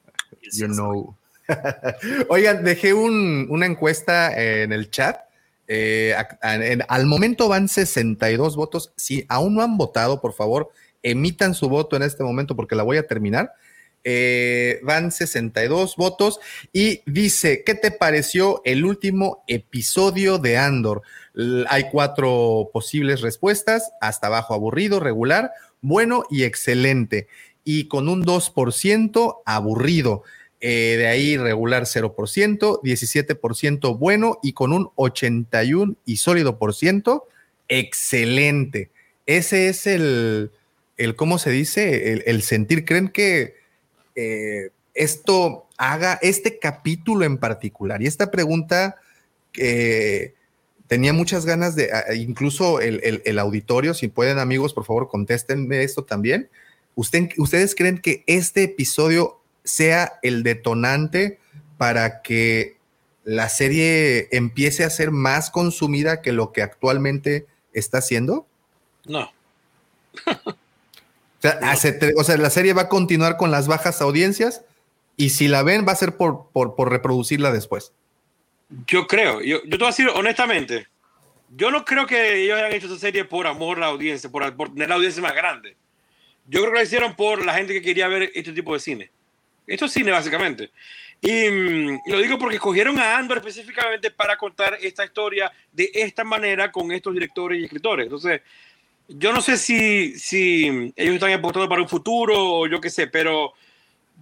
You 0.53 0.67
know. 0.67 1.17
Oigan, 2.29 2.63
dejé 2.63 2.93
un- 2.95 3.47
una 3.51 3.65
encuesta 3.67 4.39
en 4.39 4.73
el 4.73 4.91
chat. 4.91 5.19
Eh, 5.67 6.15
a- 6.17 6.39
a- 6.43 6.55
en- 6.57 6.85
al 6.89 7.07
momento 7.07 7.49
van 7.49 7.69
62 7.69 8.55
votos. 8.57 8.93
Si 8.97 9.25
aún 9.29 9.55
no 9.55 9.63
han 9.63 9.77
votado, 9.77 10.21
por 10.21 10.35
favor, 10.35 10.71
emitan 11.03 11.55
su 11.55 11.69
voto 11.69 11.97
en 11.97 12.03
este 12.03 12.25
momento 12.25 12.57
porque 12.57 12.75
la 12.75 12.83
voy 12.83 12.97
a 12.97 13.07
terminar. 13.07 13.55
Eh, 14.03 14.81
van 14.83 15.13
62 15.13 15.97
votos 15.97 16.41
y 16.73 17.03
dice, 17.05 17.63
¿qué 17.65 17.75
te 17.75 17.91
pareció 17.91 18.63
el 18.65 18.87
último 18.87 19.45
episodio 19.47 20.39
de 20.39 20.57
Andor? 20.57 21.03
Hay 21.69 21.91
cuatro 21.91 22.71
posibles 22.73 23.21
respuestas, 23.21 23.93
hasta 24.01 24.29
abajo 24.29 24.55
aburrido, 24.55 25.01
regular, 25.01 25.53
bueno 25.83 26.25
y 26.31 26.45
excelente. 26.45 27.29
Y 27.63 27.89
con 27.89 28.09
un 28.09 28.25
2% 28.25 29.43
aburrido. 29.45 30.23
Eh, 30.63 30.97
de 30.99 31.07
ahí 31.07 31.39
regular 31.39 31.85
0%, 31.85 32.83
17% 32.83 33.99
bueno 33.99 34.39
y 34.43 34.53
con 34.53 34.75
un 34.75 34.91
81 34.95 35.97
y 36.05 36.19
sólido 36.19 36.59
por 36.59 36.75
ciento, 36.75 37.27
excelente. 37.69 38.91
Ese 39.25 39.69
es 39.69 39.87
el, 39.87 40.51
el 41.01 41.17
¿cómo 41.17 41.39
se 41.39 41.51
dice? 41.51 42.23
El, 42.27 42.43
sentir. 42.43 42.85
¿Creen 42.85 43.09
que 43.09 43.55
eh, 44.15 44.71
esto 44.95 45.67
haga 45.79 46.19
este 46.23 46.59
capítulo 46.59 47.25
en 47.25 47.39
particular? 47.39 48.03
Y 48.03 48.07
esta 48.07 48.31
pregunta 48.31 48.97
que 49.53 50.35
tenía 50.87 51.13
muchas 51.13 51.47
ganas 51.47 51.75
de, 51.75 51.93
a- 51.93 52.15
incluso 52.15 52.81
el, 52.81 53.01
el- 53.03 53.23
el 53.25 53.39
auditorio, 53.39 53.95
si 53.95 54.09
pueden 54.09 54.39
amigos, 54.39 54.75
por 54.75 54.85
favor, 54.85 55.09
contéstenme 55.09 55.83
esto 55.83 56.05
también. 56.05 56.49
¿Usted, 56.95 57.31
¿Ustedes 57.39 57.75
creen 57.75 57.99
que 57.99 58.23
este 58.27 58.65
episodio 58.65 59.41
sea 59.65 60.19
el 60.23 60.43
detonante 60.43 61.39
para 61.79 62.21
que 62.23 62.77
la 63.25 63.49
serie 63.49 64.29
empiece 64.33 64.85
a 64.85 64.91
ser 64.91 65.11
más 65.13 65.51
consumida 65.51 66.21
que 66.21 66.33
lo 66.33 66.53
que 66.53 66.63
actualmente 66.63 67.47
está 67.73 67.99
haciendo? 67.99 68.47
No. 69.07 69.31
O 71.41 71.43
sea, 71.43 71.59
hace 71.63 71.99
tre- 71.99 72.13
o 72.17 72.23
sea, 72.23 72.37
la 72.37 72.51
serie 72.51 72.75
va 72.75 72.83
a 72.83 72.89
continuar 72.89 73.37
con 73.37 73.51
las 73.51 73.67
bajas 73.67 74.01
audiencias 74.03 74.63
y 75.17 75.31
si 75.31 75.49
la 75.49 75.63
ven 75.63 75.87
va 75.89 75.93
a 75.93 75.97
ser 75.97 76.17
por, 76.17 76.51
por, 76.53 76.77
por 76.77 76.91
reproducirla 76.91 77.51
después. 77.51 77.93
Yo 78.87 79.07
creo, 79.07 79.41
yo, 79.41 79.63
yo 79.65 79.71
te 79.71 79.77
voy 79.79 79.87
a 79.87 79.91
decir 79.91 80.09
honestamente, 80.15 80.87
yo 81.57 81.71
no 81.71 81.85
creo 81.85 82.07
que 82.07 82.45
ellos 82.45 82.59
hayan 82.59 82.73
hecho 82.73 82.87
esa 82.87 82.99
serie 82.99 83.25
por 83.25 83.47
amor 83.47 83.79
a 83.79 83.81
la 83.81 83.87
audiencia, 83.87 84.31
por, 84.31 84.55
por 84.55 84.73
tener 84.73 84.89
la 84.89 84.95
audiencia 84.95 85.23
más 85.23 85.35
grande. 85.35 85.77
Yo 86.47 86.61
creo 86.61 86.73
que 86.73 86.79
lo 86.79 86.85
hicieron 86.85 87.17
por 87.17 87.45
la 87.45 87.55
gente 87.55 87.73
que 87.73 87.83
quería 87.83 88.07
ver 88.07 88.31
este 88.35 88.53
tipo 88.53 88.75
de 88.75 88.81
cine. 88.81 89.11
Esto 89.67 89.87
es 89.87 89.93
cine, 89.93 90.11
básicamente. 90.11 90.71
Y 91.21 91.49
mm, 91.51 92.01
lo 92.07 92.19
digo 92.19 92.39
porque 92.39 92.57
escogieron 92.57 92.99
a 92.99 93.17
Andor 93.17 93.39
específicamente 93.39 94.11
para 94.11 94.37
contar 94.37 94.79
esta 94.81 95.05
historia 95.05 95.51
de 95.73 95.91
esta 95.95 96.25
manera 96.25 96.71
con 96.71 96.93
estos 96.93 97.13
directores 97.13 97.61
y 97.61 97.65
escritores. 97.65 98.05
Entonces, 98.07 98.41
yo 99.19 99.33
no 99.33 99.41
sé 99.41 99.57
si, 99.57 100.19
si 100.19 100.93
ellos 100.97 101.15
están 101.15 101.33
apostando 101.33 101.69
para 101.69 101.83
un 101.83 101.89
futuro 101.89 102.35
o 102.37 102.67
yo 102.67 102.81
qué 102.81 102.91
sé, 102.91 103.07
pero 103.07 103.53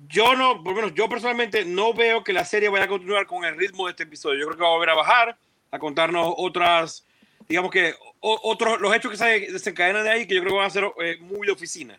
yo 0.09 0.35
no, 0.35 0.63
por 0.63 0.75
lo 0.75 0.81
menos 0.83 0.95
yo 0.95 1.09
personalmente 1.09 1.65
no 1.65 1.93
veo 1.93 2.25
que 2.25 2.33
la 2.33 2.45
serie 2.45 2.69
vaya 2.69 2.85
a 2.85 2.89
continuar 2.89 3.27
con 3.27 3.45
el 3.45 3.57
ritmo 3.57 3.87
de 3.87 3.91
este 3.91 4.05
episodio. 4.05 4.41
Yo 4.41 4.47
creo 4.47 4.57
que 4.57 4.63
va 4.63 4.69
a 4.69 4.73
volver 4.73 4.91
a 4.91 4.95
bajar, 4.95 5.37
a 5.71 5.79
contarnos 5.79 6.33
otras, 6.37 7.05
digamos 7.49 7.71
que 7.71 7.95
o- 8.21 8.41
otros, 8.45 8.81
los 8.81 8.95
hechos 8.95 9.11
que 9.11 9.17
se 9.17 9.53
desencadenan 9.53 10.05
de 10.05 10.11
ahí, 10.11 10.27
que 10.27 10.35
yo 10.35 10.41
creo 10.41 10.53
que 10.53 10.59
van 10.59 10.67
a 10.67 10.71
ser 10.71 10.85
eh, 11.03 11.19
muy 11.21 11.47
de 11.47 11.53
oficina. 11.53 11.99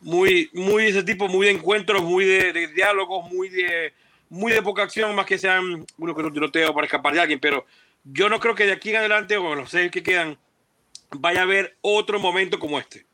Muy, 0.00 0.48
muy 0.54 0.84
de 0.84 0.88
ese 0.90 1.02
tipo, 1.02 1.28
muy 1.28 1.46
de 1.46 1.52
encuentros, 1.52 2.02
muy 2.02 2.24
de, 2.24 2.52
de 2.54 2.68
diálogos, 2.68 3.30
muy 3.30 3.50
de, 3.50 3.92
muy 4.30 4.50
de 4.50 4.62
poca 4.62 4.82
acción, 4.82 5.14
más 5.14 5.26
que 5.26 5.36
sean 5.36 5.84
uno 5.98 6.14
que 6.14 6.20
otro 6.20 6.32
tiroteo 6.32 6.72
para 6.72 6.86
escapar 6.86 7.12
de 7.12 7.20
alguien. 7.20 7.38
Pero 7.38 7.66
yo 8.04 8.30
no 8.30 8.40
creo 8.40 8.54
que 8.54 8.64
de 8.64 8.72
aquí 8.72 8.90
en 8.90 8.96
adelante, 8.96 9.36
o 9.36 9.54
los 9.54 9.70
seis 9.70 9.90
que 9.90 10.02
quedan, 10.02 10.38
vaya 11.12 11.40
a 11.40 11.42
haber 11.44 11.76
otro 11.80 12.18
momento 12.20 12.58
como 12.58 12.78
este. 12.78 13.04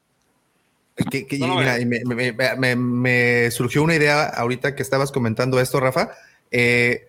Que- 1.10 1.26
que- 1.26 1.38
No 1.38 1.56
mira, 1.56 1.76
me, 1.84 2.00
me- 2.04 2.32
me- 2.32 2.56
me- 2.56 2.76
me 2.76 3.50
surgió 3.50 3.82
una 3.82 3.94
idea 3.94 4.24
ahorita 4.24 4.74
que 4.74 4.82
estabas 4.82 5.12
comentando 5.12 5.60
esto, 5.60 5.78
Rafa. 5.80 6.10
Eh, 6.50 7.08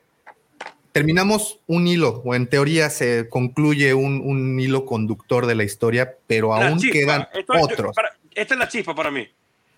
terminamos 0.92 1.60
un 1.68 1.88
hilo, 1.88 2.22
o 2.26 2.36
en 2.36 2.48
teoría 2.48 2.90
se 2.90 3.30
concluye 3.30 3.94
un, 3.94 4.22
un 4.26 4.60
hilo 4.60 4.86
conductor 4.86 5.46
de 5.46 5.56
la 5.56 5.64
historia, 5.64 6.16
pero 6.28 6.58
La 6.58 6.68
aún 6.68 6.80
chispa. 6.80 6.94
quedan 6.94 7.28
Esto 7.34 7.54
yo- 7.54 7.62
otros 7.62 7.96
para- 7.96 8.16
esta 8.34 8.54
es 8.56 8.60
la 8.60 8.68
chispa 8.68 8.96
para 8.96 9.12
mí. 9.12 9.28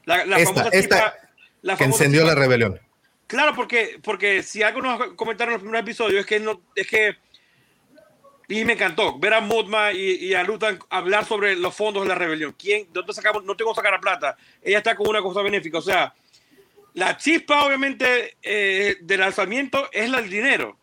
La, 0.06 0.26
la 0.26 0.40
Esta, 0.40 0.54
famosa 0.56 0.76
esta 0.78 0.96
chispa. 0.96 1.14
la 1.62 1.74
que 1.78 1.84
famosa 1.84 2.04
encendió 2.04 2.22
chispa. 2.22 2.36
la 2.36 2.42
rebelión. 2.42 2.80
Claro, 3.28 3.54
porque, 3.54 4.00
porque 4.02 4.42
si 4.42 4.64
algo 4.64 4.82
nos 4.82 5.14
comentaron 5.14 5.52
en 5.52 5.54
los 5.58 5.62
primeros 5.62 5.82
episodios 5.84 6.22
es 6.22 6.26
que 6.26 6.40
no, 6.40 6.62
es 6.76 6.88
que 6.88 7.16
y 8.50 8.66
me 8.66 8.74
encantó 8.74 9.18
ver 9.20 9.36
a 9.36 9.42
Mudma 9.42 9.94
y, 9.94 10.16
y 10.16 10.34
a 10.34 10.44
Lutan 10.44 10.80
hablar 10.90 11.24
sobre 11.24 11.56
los 11.56 11.76
fondos 11.76 12.02
de 12.04 12.10
la 12.10 12.16
rebelión. 12.16 12.56
¿Quién? 12.58 12.86
¿De 12.86 12.94
dónde 12.94 13.14
sacamos? 13.14 13.44
No 13.44 13.56
tengo 13.56 13.72
que 13.72 13.76
sacar 13.76 13.94
la 13.94 14.00
plata. 14.00 14.36
Ella 14.64 14.80
está 14.80 14.96
con 14.96 15.08
una 15.08 15.22
cosa 15.22 15.44
benéfica. 15.44 15.78
O 15.78 15.82
sea, 15.84 16.16
la 16.96 17.16
chispa, 17.16 17.64
obviamente, 17.64 18.38
eh, 18.42 18.98
del 19.02 19.22
alzamiento 19.22 19.88
es 19.92 20.12
el 20.12 20.30
dinero. 20.30 20.78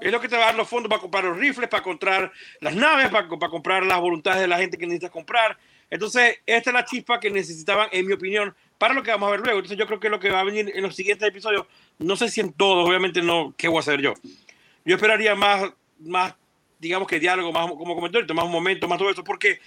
Es 0.00 0.12
lo 0.12 0.20
que 0.20 0.28
te 0.28 0.36
va 0.36 0.44
a 0.44 0.46
dar 0.46 0.54
los 0.54 0.68
fondos 0.68 0.88
para 0.88 1.02
comprar 1.02 1.24
los 1.24 1.36
rifles, 1.36 1.68
para 1.68 1.82
comprar 1.82 2.32
las 2.60 2.76
naves, 2.76 3.08
para, 3.10 3.28
para 3.28 3.50
comprar 3.50 3.84
las 3.84 4.00
voluntades 4.00 4.40
de 4.40 4.46
la 4.46 4.58
gente 4.58 4.78
que 4.78 4.86
necesitas 4.86 5.10
comprar. 5.10 5.58
Entonces, 5.90 6.38
esta 6.46 6.70
es 6.70 6.74
la 6.74 6.84
chispa 6.84 7.18
que 7.18 7.28
necesitaban, 7.28 7.88
en 7.90 8.06
mi 8.06 8.12
opinión, 8.12 8.54
para 8.78 8.94
lo 8.94 9.02
que 9.02 9.10
vamos 9.10 9.26
a 9.26 9.32
ver 9.32 9.40
luego. 9.40 9.58
Entonces, 9.58 9.76
yo 9.76 9.86
creo 9.88 9.98
que 9.98 10.08
lo 10.08 10.20
que 10.20 10.30
va 10.30 10.40
a 10.40 10.44
venir 10.44 10.70
en 10.72 10.82
los 10.82 10.94
siguientes 10.94 11.28
episodios, 11.28 11.66
no 11.98 12.14
sé 12.14 12.28
si 12.28 12.40
en 12.40 12.52
todos, 12.52 12.88
obviamente 12.88 13.20
no, 13.20 13.52
¿qué 13.58 13.66
voy 13.66 13.78
a 13.78 13.80
hacer 13.80 14.00
yo? 14.00 14.14
Yo 14.84 14.94
esperaría 14.94 15.34
más, 15.34 15.70
más 15.98 16.34
digamos 16.80 17.06
que 17.06 17.20
diálogo, 17.20 17.52
más 17.52 17.66
como 17.68 17.94
comentó 17.94 18.34
más 18.34 18.44
un 18.44 18.50
momento, 18.52 18.88
más 18.88 18.98
todo 18.98 19.10
eso, 19.10 19.22
porque 19.22 19.60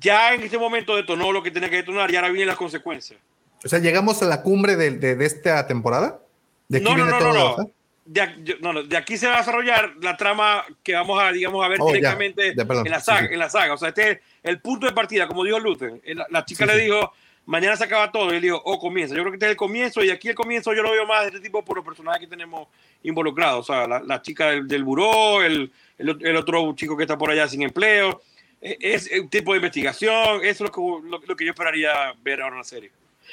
ya 0.00 0.34
en 0.34 0.42
este 0.42 0.58
momento 0.58 0.96
detonó 0.96 1.30
lo 1.30 1.42
que 1.42 1.50
tenía 1.50 1.68
que 1.70 1.76
detonar 1.76 2.10
y 2.10 2.16
ahora 2.16 2.28
vienen 2.30 2.48
las 2.48 2.56
consecuencias. 2.56 3.20
O 3.64 3.68
sea, 3.68 3.78
llegamos 3.78 4.22
a 4.22 4.26
la 4.26 4.42
cumbre 4.42 4.76
de, 4.76 4.90
de- 4.92 5.14
de 5.16 5.24
esta 5.26 5.66
temporada. 5.66 6.20
De 6.68 6.78
aquí 6.78 6.84
No, 6.84 6.90
no, 6.96 6.96
viene 7.04 7.10
no, 7.10 7.18
todo. 7.18 7.28
no, 7.32 7.38
no. 7.38 7.56
¿verdad? 7.56 7.72
De, 8.06 8.58
no, 8.60 8.72
no, 8.74 8.82
de 8.82 8.96
aquí 8.98 9.16
se 9.16 9.26
va 9.26 9.36
a 9.36 9.38
desarrollar 9.38 9.94
la 10.02 10.14
trama 10.16 10.62
que 10.82 10.92
vamos 10.94 11.18
a, 11.22 11.32
digamos, 11.32 11.64
a 11.64 11.68
ver 11.68 11.78
Oh, 11.80 11.88
ya, 11.88 11.94
directamente 11.94 12.54
ya, 12.54 12.64
perdón, 12.66 12.86
en, 12.86 12.92
la 12.92 13.00
sí, 13.00 13.06
saga, 13.06 13.28
sí. 13.28 13.32
en 13.34 13.38
la 13.38 13.48
saga. 13.48 13.72
O 13.74 13.78
sea, 13.78 13.88
este 13.88 14.10
es 14.10 14.18
el 14.42 14.60
punto 14.60 14.86
de 14.86 14.92
partida, 14.92 15.26
como 15.26 15.42
dijo 15.44 15.58
Luther. 15.58 16.00
La, 16.06 16.26
la 16.28 16.44
chica 16.44 16.64
Sí, 16.66 16.70
le 16.72 16.78
sí. 16.80 16.84
dijo, 16.84 17.12
mañana 17.46 17.76
se 17.76 17.84
acaba 17.84 18.12
todo. 18.12 18.30
Y 18.32 18.36
él 18.36 18.42
dijo, 18.42 18.60
oh, 18.62 18.78
comienza. 18.78 19.14
Yo 19.14 19.22
creo 19.22 19.32
que 19.32 19.36
este 19.36 19.46
es 19.46 19.50
el 19.52 19.56
comienzo 19.56 20.04
y 20.04 20.10
aquí 20.10 20.28
el 20.28 20.34
comienzo 20.34 20.74
yo 20.74 20.82
lo 20.82 20.90
veo 20.90 21.06
más 21.06 21.22
de 21.22 21.28
este 21.28 21.40
tipo 21.40 21.64
por 21.64 21.76
los 21.78 21.84
personajes 21.84 22.20
que 22.20 22.26
tenemos 22.26 22.68
involucrados. 23.02 23.70
O 23.70 23.72
sea, 23.72 23.86
la, 23.88 24.00
la 24.00 24.20
chica 24.20 24.50
del, 24.50 24.68
del 24.68 24.84
buró, 24.84 25.42
el, 25.42 25.72
el, 25.98 26.16
el 26.20 26.36
otro 26.36 26.74
chico 26.74 26.96
que 26.96 27.04
está 27.04 27.16
por 27.18 27.30
allá 27.30 27.48
sin 27.48 27.62
empleo. 27.62 28.22
Eh, 28.60 28.76
Es 28.80 29.10
un 29.20 29.28
tipo 29.28 29.52
de 29.52 29.58
investigación. 29.58 30.44
Eso 30.44 30.48
es 30.48 30.60
lo 30.60 30.70
que, 30.72 30.80
lo, 31.08 31.18
lo 31.26 31.36
que 31.36 31.44
yo 31.44 31.50
esperaría 31.52 32.14
ver 32.22 32.40
ahora 32.42 32.56
en 32.56 32.58
la 32.60 32.64
serie. 32.64 32.90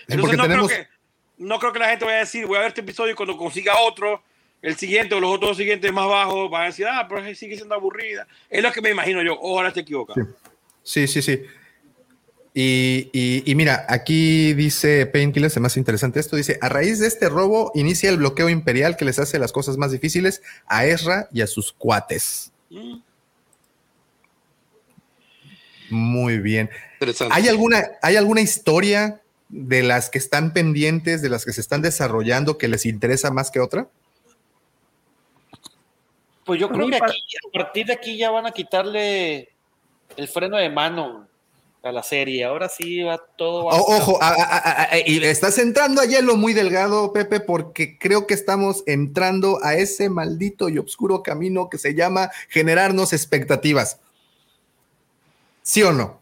Entonces, 0.08 0.38
no 0.38 0.44
tenemos- 0.44 0.68
creo 0.68 0.84
que 0.84 0.90
no 1.38 1.58
creo 1.58 1.74
que 1.74 1.80
la 1.80 1.90
gente 1.90 2.06
vaya 2.06 2.18
a 2.18 2.20
decir, 2.22 2.46
voy 2.46 2.58
a 2.58 2.60
ver 2.60 2.68
este 2.68 2.82
episodio 2.82 3.14
y 3.14 3.16
cuando 3.16 3.36
consiga 3.36 3.74
otro, 3.82 4.22
el 4.62 4.76
siguiente 4.76 5.16
o 5.16 5.20
los 5.20 5.32
otros 5.34 5.58
siguientes 5.58 5.92
más 5.92 6.08
bajos, 6.08 6.52
van 6.52 6.64
a 6.64 6.66
decir, 6.66 6.86
ah, 6.88 7.08
pero 7.10 7.24
sigue 7.34 7.56
siendo 7.56 7.74
aburrida. 7.74 8.28
Es 8.48 8.62
lo 8.62 8.72
que 8.72 8.80
me 8.80 8.92
imagino 8.92 9.24
yo. 9.24 9.36
Ojalá 9.42 9.74
te 9.74 9.80
equivocas. 9.80 10.16
Sí, 10.84 11.08
sí, 11.08 11.22
sí. 11.24 11.42
Y, 12.54 13.10
y, 13.46 13.56
mira, 13.56 13.86
aquí 13.88 14.54
dice 14.54 15.06
Painkiller, 15.06 15.48
es 15.48 15.58
más 15.60 15.78
interesante 15.78 16.20
esto, 16.20 16.36
dice, 16.36 16.60
a 16.62 16.68
raíz 16.68 17.00
de 17.00 17.08
este 17.08 17.30
robo 17.30 17.72
inicia 17.76 18.10
el 18.10 18.18
bloqueo 18.18 18.50
imperial 18.50 18.98
que 18.98 19.06
les 19.06 19.20
hace 19.20 19.40
las 19.40 19.54
cosas 19.54 19.78
más 19.78 19.92
difíciles 19.94 20.44
a 20.68 20.86
Ezra 20.86 21.30
y 21.32 21.42
a 21.42 21.48
sus 21.48 21.72
cuates. 21.72 22.51
Muy 25.90 26.40
bien. 26.40 26.70
¿Hay 27.32 27.48
alguna, 27.48 27.84
¿Hay 28.02 28.16
alguna 28.16 28.42
historia 28.42 29.22
de 29.50 29.84
las 29.84 30.10
que 30.10 30.18
están 30.18 30.54
pendientes, 30.54 31.22
de 31.22 31.30
las 31.30 31.44
que 31.44 31.52
se 31.52 31.62
están 31.62 31.82
desarrollando, 31.82 32.58
que 32.58 32.68
les 32.68 32.86
interesa 32.86 33.32
más 33.32 33.52
que 33.52 33.60
otra? 33.60 33.88
Pues 36.46 36.60
yo 36.60 36.70
creo 36.70 36.88
que 36.88 36.96
aquí, 36.96 37.22
a 37.48 37.52
partir 37.52 37.86
de 37.88 37.94
aquí 37.94 38.18
ya 38.18 38.32
van 38.32 38.46
a 38.46 38.52
quitarle 38.52 39.50
el 40.16 40.28
freno 40.28 40.58
de 40.58 40.70
mano 40.70 41.28
a 41.84 41.92
la 41.92 42.04
serie. 42.04 42.44
Ahora 42.44 42.70
sí 42.70 43.02
va 43.02 43.18
todo. 43.36 43.66
ojo, 43.66 44.20
y 45.06 45.24
estás 45.24 45.58
entrando 45.58 46.02
a 46.02 46.06
hielo 46.06 46.36
muy 46.36 46.54
delgado, 46.54 47.12
Pepe, 47.14 47.40
porque 47.40 47.98
creo 47.98 48.28
que 48.28 48.34
estamos 48.34 48.84
entrando 48.86 49.60
a 49.64 49.76
ese 49.76 50.10
maldito 50.10 50.70
y 50.70 50.78
oscuro 50.78 51.24
camino 51.24 51.70
que 51.70 51.78
se 51.78 51.96
llama 51.96 52.30
generarnos 52.50 53.14
expectativas. 53.14 54.00
¿Sí 55.64 55.84
o 55.84 55.92
no? 55.92 56.20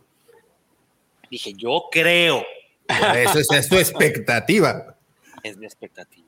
Dije, 1.30 1.54
yo 1.54 1.86
creo. 1.92 2.44
Eso 2.88 3.40
es, 3.54 3.70
tu 3.70 3.76
expectativa. 3.76 4.96
Es 5.44 5.58
mi 5.58 5.66
expectativa. 5.66 6.28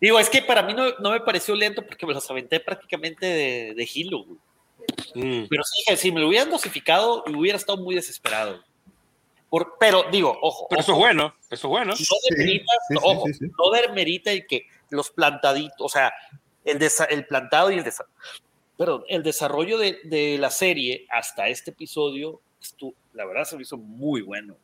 Digo, 0.00 0.18
es 0.18 0.28
que 0.28 0.42
para 0.42 0.62
mí 0.62 0.74
no, 0.74 1.10
me 1.10 1.20
pareció 1.20 1.54
lento 1.54 1.84
porque 1.84 2.06
me 2.06 2.14
los 2.14 2.30
aventé 2.30 2.60
prácticamente 2.60 3.26
de, 3.26 3.74
de 3.74 3.88
hilo, 3.94 4.26
Mm. 5.14 5.44
Pero 5.48 5.62
sí, 5.64 5.96
si 5.96 6.12
me 6.12 6.20
lo 6.20 6.28
hubieran 6.28 6.50
dosificado, 6.50 7.24
hubiera 7.34 7.56
estado 7.56 7.78
muy 7.78 7.94
desesperado. 7.94 8.62
Por, 9.48 9.76
pero 9.78 10.04
digo, 10.10 10.36
ojo. 10.42 10.66
Pero 10.68 10.80
eso 10.80 10.92
es 10.92 10.98
bueno, 10.98 11.34
eso 11.50 11.54
es 11.68 11.70
bueno. 11.70 11.94
No 11.94 12.16
demerita, 12.28 12.72
ojo, 13.02 13.26
no 13.28 13.70
demerita 13.70 14.32
el 14.32 14.46
que 14.46 14.66
los 14.90 15.10
plantaditos, 15.10 15.76
o 15.78 15.88
sea, 15.88 16.12
el, 16.64 16.82
el 17.10 17.26
plantado 17.26 17.70
y 17.70 17.78
el 17.78 17.84
desarrollo. 17.84 18.14
Perdón, 18.76 19.04
el 19.08 19.22
desarrollo 19.22 19.78
de, 19.78 20.00
de, 20.04 20.36
la 20.38 20.50
serie 20.50 21.06
hasta 21.08 21.46
este 21.46 21.70
episodio, 21.70 22.40
estuvo, 22.60 22.94
la 23.12 23.24
verdad 23.24 23.44
se 23.44 23.54
me 23.56 23.62
hizo 23.62 23.76
muy 23.76 24.22
bueno. 24.22 24.56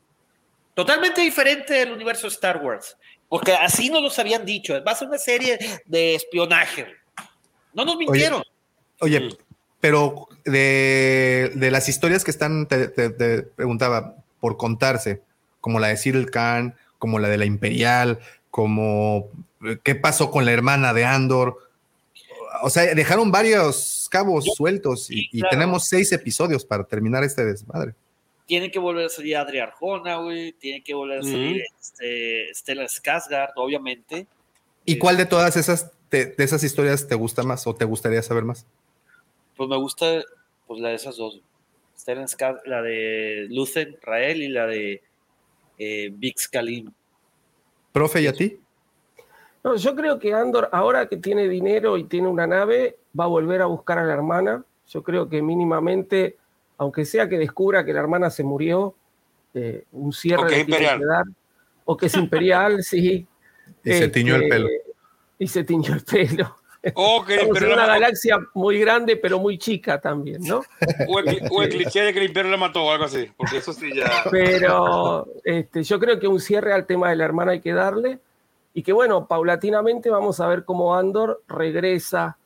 Totalmente 0.75 1.21
diferente 1.21 1.75
del 1.75 1.93
universo 1.93 2.23
de 2.27 2.33
Star 2.33 2.57
Wars, 2.65 2.97
porque 3.29 3.53
así 3.53 3.91
nos 3.91 4.03
los 4.03 4.19
habían 4.19 4.45
dicho. 4.45 4.83
Va 4.83 4.93
a 4.93 4.97
ser 4.97 5.07
una 5.07 5.19
serie 5.19 5.59
de 5.85 6.17
espionaje. 6.17 6.87
No 7.73 7.85
nos 7.85 7.97
mintieron. 7.97 8.43
Oye, 9.01 9.21
mm. 9.21 9.31
Pero 9.81 10.29
de, 10.45 11.69
las 11.71 11.89
historias 11.89 12.25
que 12.25 12.31
están, 12.31 12.67
te, 12.67 12.89
preguntaba, 13.57 14.17
por 14.41 14.57
contarse, 14.57 15.23
como 15.61 15.81
la 15.81 15.89
de 15.89 15.97
Cyril 15.97 16.31
Khan, 16.31 16.75
como 16.99 17.19
la 17.19 17.29
de 17.29 17.39
la 17.39 17.45
Imperial, 17.45 18.19
como 18.51 19.29
qué 19.83 19.95
pasó 19.95 20.31
con 20.31 20.45
la 20.45 20.53
hermana 20.53 20.93
de 20.93 21.05
Andor. 21.05 21.59
O 22.63 22.71
sea, 22.71 22.95
dejaron 22.95 23.31
varios 23.31 24.09
cabos 24.11 24.45
sueltos 24.57 25.11
y, 25.11 25.29
tenemos 25.51 25.87
seis 25.87 26.13
episodios 26.13 26.65
para 26.65 26.85
terminar 26.85 27.25
este 27.25 27.45
desmadre. 27.45 27.95
Tiene 28.47 28.71
que 28.71 28.81
volver 28.81 29.07
a 29.07 29.09
salir 29.09 29.37
Adri 29.37 29.61
Arjona, 29.61 30.17
güey. 30.17 30.53
Tiene 30.53 30.83
que 30.83 30.93
volver 30.93 31.21
a 31.21 31.23
salir 31.23 31.63
este, 31.81 32.53
Stella 32.53 32.85
Skarsgård, 32.85 33.53
obviamente. 33.55 34.27
¿Y 34.85 34.99
cuál 34.99 35.17
de 35.17 35.27
todas 35.27 35.57
esas, 35.57 35.93
de 36.11 36.35
esas 36.37 36.65
historias 36.65 37.07
te 37.07 37.15
gusta 37.15 37.45
más 37.45 37.67
o 37.67 37.77
te 37.77 37.85
gustaría 37.85 38.23
saber 38.23 38.45
más? 38.45 38.67
Pues 39.61 39.69
me 39.69 39.77
gusta 39.77 40.25
pues 40.67 40.81
la 40.81 40.89
de 40.89 40.95
esas 40.95 41.19
dos. 41.19 41.43
la 42.65 42.81
de 42.81 43.47
Lucen 43.51 43.95
Rael 44.01 44.43
y 44.43 44.49
la 44.49 44.67
de 44.67 45.03
eh, 45.77 46.11
Vix 46.15 46.49
Kalim. 46.49 46.91
Profe, 47.93 48.23
¿y 48.23 48.27
a 48.27 48.33
ti? 48.33 48.59
No, 49.63 49.77
yo 49.77 49.95
creo 49.95 50.19
que 50.19 50.33
Andor, 50.33 50.71
ahora 50.73 51.11
que 51.11 51.19
tiene 51.19 51.47
dinero 51.47 51.99
y 51.99 52.05
tiene 52.05 52.29
una 52.29 52.47
nave, 52.47 53.01
va 53.21 53.25
a 53.25 53.27
volver 53.27 53.61
a 53.61 53.67
buscar 53.67 53.99
a 53.99 54.05
la 54.05 54.15
hermana. 54.15 54.65
Yo 54.89 55.03
creo 55.03 55.29
que 55.29 55.43
mínimamente, 55.43 56.39
aunque 56.79 57.05
sea 57.05 57.29
que 57.29 57.37
descubra 57.37 57.85
que 57.85 57.93
la 57.93 58.01
hermana 58.01 58.31
se 58.31 58.43
murió, 58.43 58.95
eh, 59.53 59.85
un 59.93 60.15
cierre 60.15 60.43
o 60.43 60.47
que 60.47 60.65
tiene 60.65 60.99
que 61.01 61.05
dar, 61.05 61.27
o 61.85 61.99
que 61.99 62.07
es 62.07 62.15
imperial, 62.15 62.83
sí. 62.83 63.27
Y 63.85 63.93
se 63.93 64.09
tiñó 64.09 64.37
el 64.37 64.49
pelo. 64.49 64.69
Este, 64.69 64.95
y 65.39 65.47
se 65.49 65.65
tiñó 65.65 65.93
el 65.93 66.03
pelo. 66.03 66.57
Oh, 66.95 67.23
que 67.25 67.39
una 67.45 67.87
galaxia 67.87 68.39
muy 68.55 68.81
grande, 68.81 69.17
pero 69.17 69.39
muy 69.39 69.59
chica 69.59 70.01
también, 70.01 70.43
¿no? 70.43 70.63
O 71.09 71.19
el, 71.63 71.69
cliché 71.69 72.01
de 72.01 72.13
que 72.13 72.21
el 72.21 72.27
imperio 72.27 72.51
la 72.51 72.57
mató 72.57 72.85
o 72.85 72.91
algo 72.91 73.05
así, 73.05 73.31
porque 73.37 73.59
eso 73.59 73.73
sí 73.73 73.95
ya. 73.95 74.25
Pero 74.31 75.27
este, 75.45 75.83
yo 75.83 76.01
creo 76.01 76.19
que 76.19 76.27
un 76.27 76.41
cierre 76.41 76.73
al 76.73 76.87
tema 76.87 77.11
de 77.11 77.17
la 77.17 77.25
hermana 77.25 77.53
hay 77.53 77.61
que 77.61 77.75
darle, 77.75 78.19
y 78.73 78.83
que 78.83 78.93
bueno, 78.93 79.27
paulatinamente 79.27 80.09
vamos 80.09 80.41
a 80.41 80.47
ver 80.47 80.65
cómo 80.65 80.97
Andor 80.97 81.43
regresa 81.49 82.39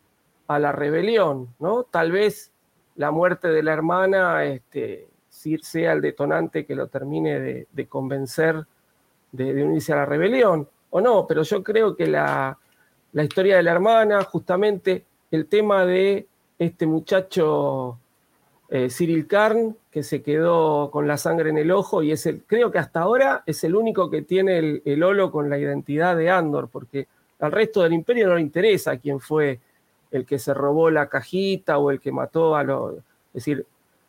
a 0.49 0.59
la 0.59 0.73
rebelión, 0.73 1.55
¿no? 1.61 1.85
Tal 1.85 2.11
vez 2.11 2.51
la 2.97 3.13
muerte 3.13 3.49
de 3.49 3.63
la 3.63 3.73
hermana 3.73 4.45
este, 4.45 5.07
sea 5.63 5.93
el 5.93 6.01
detonante 6.01 6.67
que 6.67 6.75
lo 6.75 6.89
termine 6.89 7.67
de, 7.71 7.87
convencer 7.89 8.67
de, 9.31 9.55
de 9.55 9.63
unirse 9.63 9.93
a 9.93 9.97
la 9.97 10.07
rebelión, 10.07 10.69
o 10.91 11.01
no, 11.01 11.25
pero 11.27 11.43
yo 11.45 11.63
creo 11.63 11.95
que 11.95 12.09
la 12.09 12.59
la 13.15 13.25
historia 13.25 13.57
de 13.57 13.63
la 13.63 13.73
hermana, 13.73 14.23
justamente 14.25 15.05
el 15.31 15.47
tema 15.47 15.87
de 15.87 16.27
este 16.59 16.87
muchacho 16.87 17.99
eh, 18.69 18.89
Cyril 18.91 19.27
Karn, 19.27 19.77
que 19.91 20.03
se 20.03 20.21
quedó 20.21 20.91
con 20.91 21.07
la 21.07 21.17
sangre 21.17 21.51
en 21.51 21.59
el 21.59 21.71
ojo 21.71 22.03
y 22.03 22.11
es 22.11 22.27
el, 22.27 22.43
creo 22.43 22.73
que 22.73 22.79
hasta 22.79 23.01
ahora 23.01 23.45
es 23.47 23.63
el 23.65 23.77
único 23.77 24.11
que 24.11 24.23
tiene 24.23 24.59
el, 24.59 24.83
el 24.85 25.03
holo 25.03 25.31
con 25.31 25.49
la 25.49 25.59
identidad 25.59 26.17
de 26.17 26.29
Andor, 26.29 26.69
porque 26.69 27.07
al 27.39 27.53
resto 27.53 27.83
del 27.83 27.93
imperio 27.93 28.29
no 28.29 28.35
le 28.35 28.41
interesa 28.41 28.97
quién 28.99 29.21
fue 29.21 29.61
el 30.11 30.27
que 30.27 30.41
se 30.41 30.53
robó 30.53 30.91
la 30.91 31.09
cajita 31.09 31.79
o 31.79 31.91
el 31.91 32.01
que 32.01 32.13
mató 32.13 32.57
a 32.57 32.65
los... 32.65 32.97
Es 32.97 33.45
decir, 33.45 33.65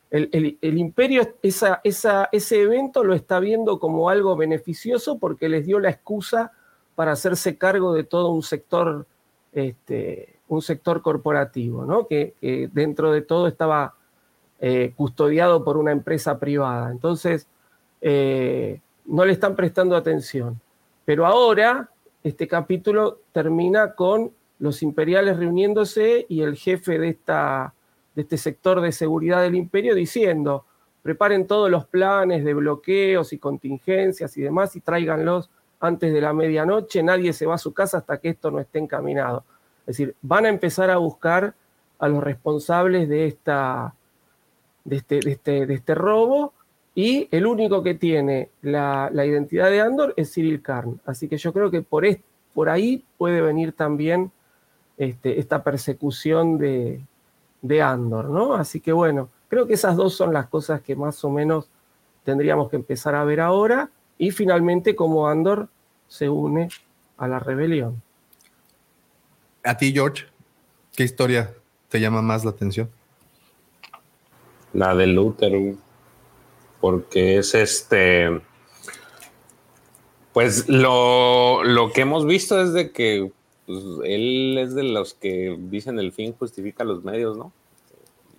el, 0.10 0.78
imperio 0.78 1.36
esa, 1.42 1.82
esa, 1.84 2.30
ese 2.32 2.62
evento 2.62 3.04
lo 3.04 3.14
está 3.14 3.40
viendo 3.40 3.80
como 3.80 4.10
algo 4.10 4.36
beneficioso 4.36 5.18
porque 5.20 5.50
les 5.50 5.66
dio 5.66 5.80
la 5.80 5.90
excusa 5.90 6.54
para 6.96 7.12
hacerse 7.12 7.58
cargo 7.58 7.94
de 7.94 8.04
todo 8.04 8.32
un 8.32 8.42
sector, 8.42 9.06
este, 9.54 10.40
un 10.48 10.62
sector 10.62 11.02
corporativo, 11.02 11.86
¿no? 11.86 12.08
que, 12.08 12.34
dentro 12.74 13.12
de 13.12 13.22
todo 13.22 13.48
estaba 13.48 13.96
eh, 14.60 14.94
custodiado 14.96 15.64
por 15.64 15.78
una 15.78 15.92
empresa 15.92 16.40
privada. 16.40 16.90
Entonces, 16.92 17.48
eh, 18.02 18.80
no 19.06 19.26
le 19.26 19.34
están 19.34 19.56
prestando 19.56 19.96
atención. 19.96 20.60
Pero 21.04 21.26
ahora, 21.26 21.90
este 22.24 22.48
capítulo 22.48 23.20
termina 23.32 23.94
con 23.94 24.32
los 24.60 24.82
imperiales 24.82 25.38
reuniéndose 25.38 26.26
y 26.30 26.42
el 26.42 26.56
jefe 26.56 26.98
de, 26.98 27.10
esta, 27.10 27.74
de 28.16 28.22
este 28.22 28.38
sector 28.38 28.82
de 28.82 28.92
seguridad 28.92 29.42
del 29.42 29.56
imperio 29.56 29.94
diciendo, 29.94 30.66
preparen 31.04 31.46
todos 31.46 31.70
los 31.70 31.86
planes 31.86 32.44
de 32.44 32.54
bloqueos 32.54 33.34
y 33.34 33.38
contingencias 33.38 34.36
y 34.38 34.42
demás 34.42 34.76
y 34.76 34.82
tráiganlos 34.82 35.50
antes 35.80 36.14
de 36.14 36.22
la 36.22 36.34
medianoche, 36.34 37.04
nadie 37.04 37.34
se 37.34 37.46
va 37.46 37.56
a 37.56 37.60
su 37.60 37.74
casa 37.74 37.98
hasta 38.00 38.18
que 38.18 38.30
esto 38.30 38.52
no 38.52 38.60
esté 38.60 38.80
encaminado. 38.80 39.44
Es 39.82 39.98
decir, 39.98 40.16
van 40.22 40.46
a 40.46 40.50
empezar 40.50 40.90
a 40.90 40.98
buscar 40.98 41.54
a 42.00 42.08
los 42.08 42.24
responsables 42.24 43.08
de, 43.08 43.28
esta, 43.28 43.94
de, 44.84 44.96
este, 44.96 45.20
de, 45.20 45.32
este, 45.32 45.66
de 45.66 45.74
este 45.74 45.96
robo 45.96 46.54
y 46.94 47.28
el 47.32 47.46
único 47.46 47.84
que 47.84 47.94
tiene 47.94 48.50
la, 48.62 49.12
identidad 49.14 49.70
de 49.70 49.82
Andor 49.82 50.14
es 50.18 50.34
Cyril 50.34 50.62
Karn. 50.62 51.00
Así 51.06 51.28
que 51.28 51.38
yo 51.38 51.54
creo 51.54 51.70
que 51.70 51.82
por, 51.82 52.06
por 52.54 52.70
ahí 52.70 53.04
puede 53.18 53.42
venir 53.42 53.74
también 53.74 54.32
este, 54.98 55.40
esta 55.40 55.62
persecución 55.62 56.58
de, 56.58 57.02
de 57.62 57.82
Andor, 57.82 58.30
¿no? 58.30 58.56
Así 58.56 58.80
que 58.80 58.94
bueno, 58.94 59.30
creo 59.50 59.68
que 59.68 59.74
esas 59.74 59.96
dos 59.98 60.16
son 60.16 60.34
las 60.34 60.48
cosas 60.48 60.82
que 60.82 60.96
más 60.96 61.24
o 61.26 61.30
menos 61.30 61.70
tendríamos 62.24 62.70
que 62.70 62.78
empezar 62.78 63.14
a 63.14 63.24
ver 63.24 63.42
ahora 63.42 63.90
y 64.18 64.32
finalmente 64.32 64.96
como 64.96 65.28
Andor 65.28 65.70
se 66.08 66.30
une 66.30 66.70
a 67.18 67.28
la 67.28 67.40
rebelión. 67.40 68.02
A 69.64 69.78
ti, 69.78 69.92
George, 69.92 70.26
¿qué 70.96 71.04
historia 71.04 71.54
te 71.90 72.00
llama 72.00 72.22
más 72.22 72.46
la 72.46 72.52
atención? 72.52 72.90
La 74.74 74.94
de 74.94 75.08
Luther, 75.08 75.76
porque 76.82 77.38
es 77.38 77.56
este, 77.56 78.42
pues 80.36 80.68
lo, 80.68 81.62
que 81.94 82.02
hemos 82.02 82.26
visto 82.26 82.62
es 82.62 82.74
de 82.74 82.92
que 82.92 83.32
pues, 83.66 83.82
él 84.04 84.58
es 84.58 84.76
de 84.76 84.84
los 84.84 85.14
que 85.14 85.56
dicen 85.58 85.98
el 85.98 86.12
fin 86.12 86.36
justifica 86.38 86.84
los 86.84 87.06
medios, 87.06 87.38
¿no? 87.38 87.54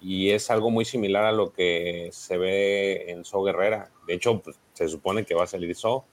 Y 0.02 0.28
es 0.28 0.50
algo 0.50 0.70
muy 0.70 0.84
similar 0.84 1.24
a 1.24 1.32
lo 1.32 1.54
que 1.54 2.10
se 2.12 2.36
ve 2.36 3.10
en 3.10 3.24
So 3.24 3.42
Guerrera. 3.42 3.90
De 4.06 4.12
hecho, 4.12 4.40
pues, 4.42 4.58
se 4.76 4.88
supone 4.88 5.24
que 5.24 5.34
va 5.34 5.44
a 5.44 5.46
salir 5.46 5.74
So 5.74 6.04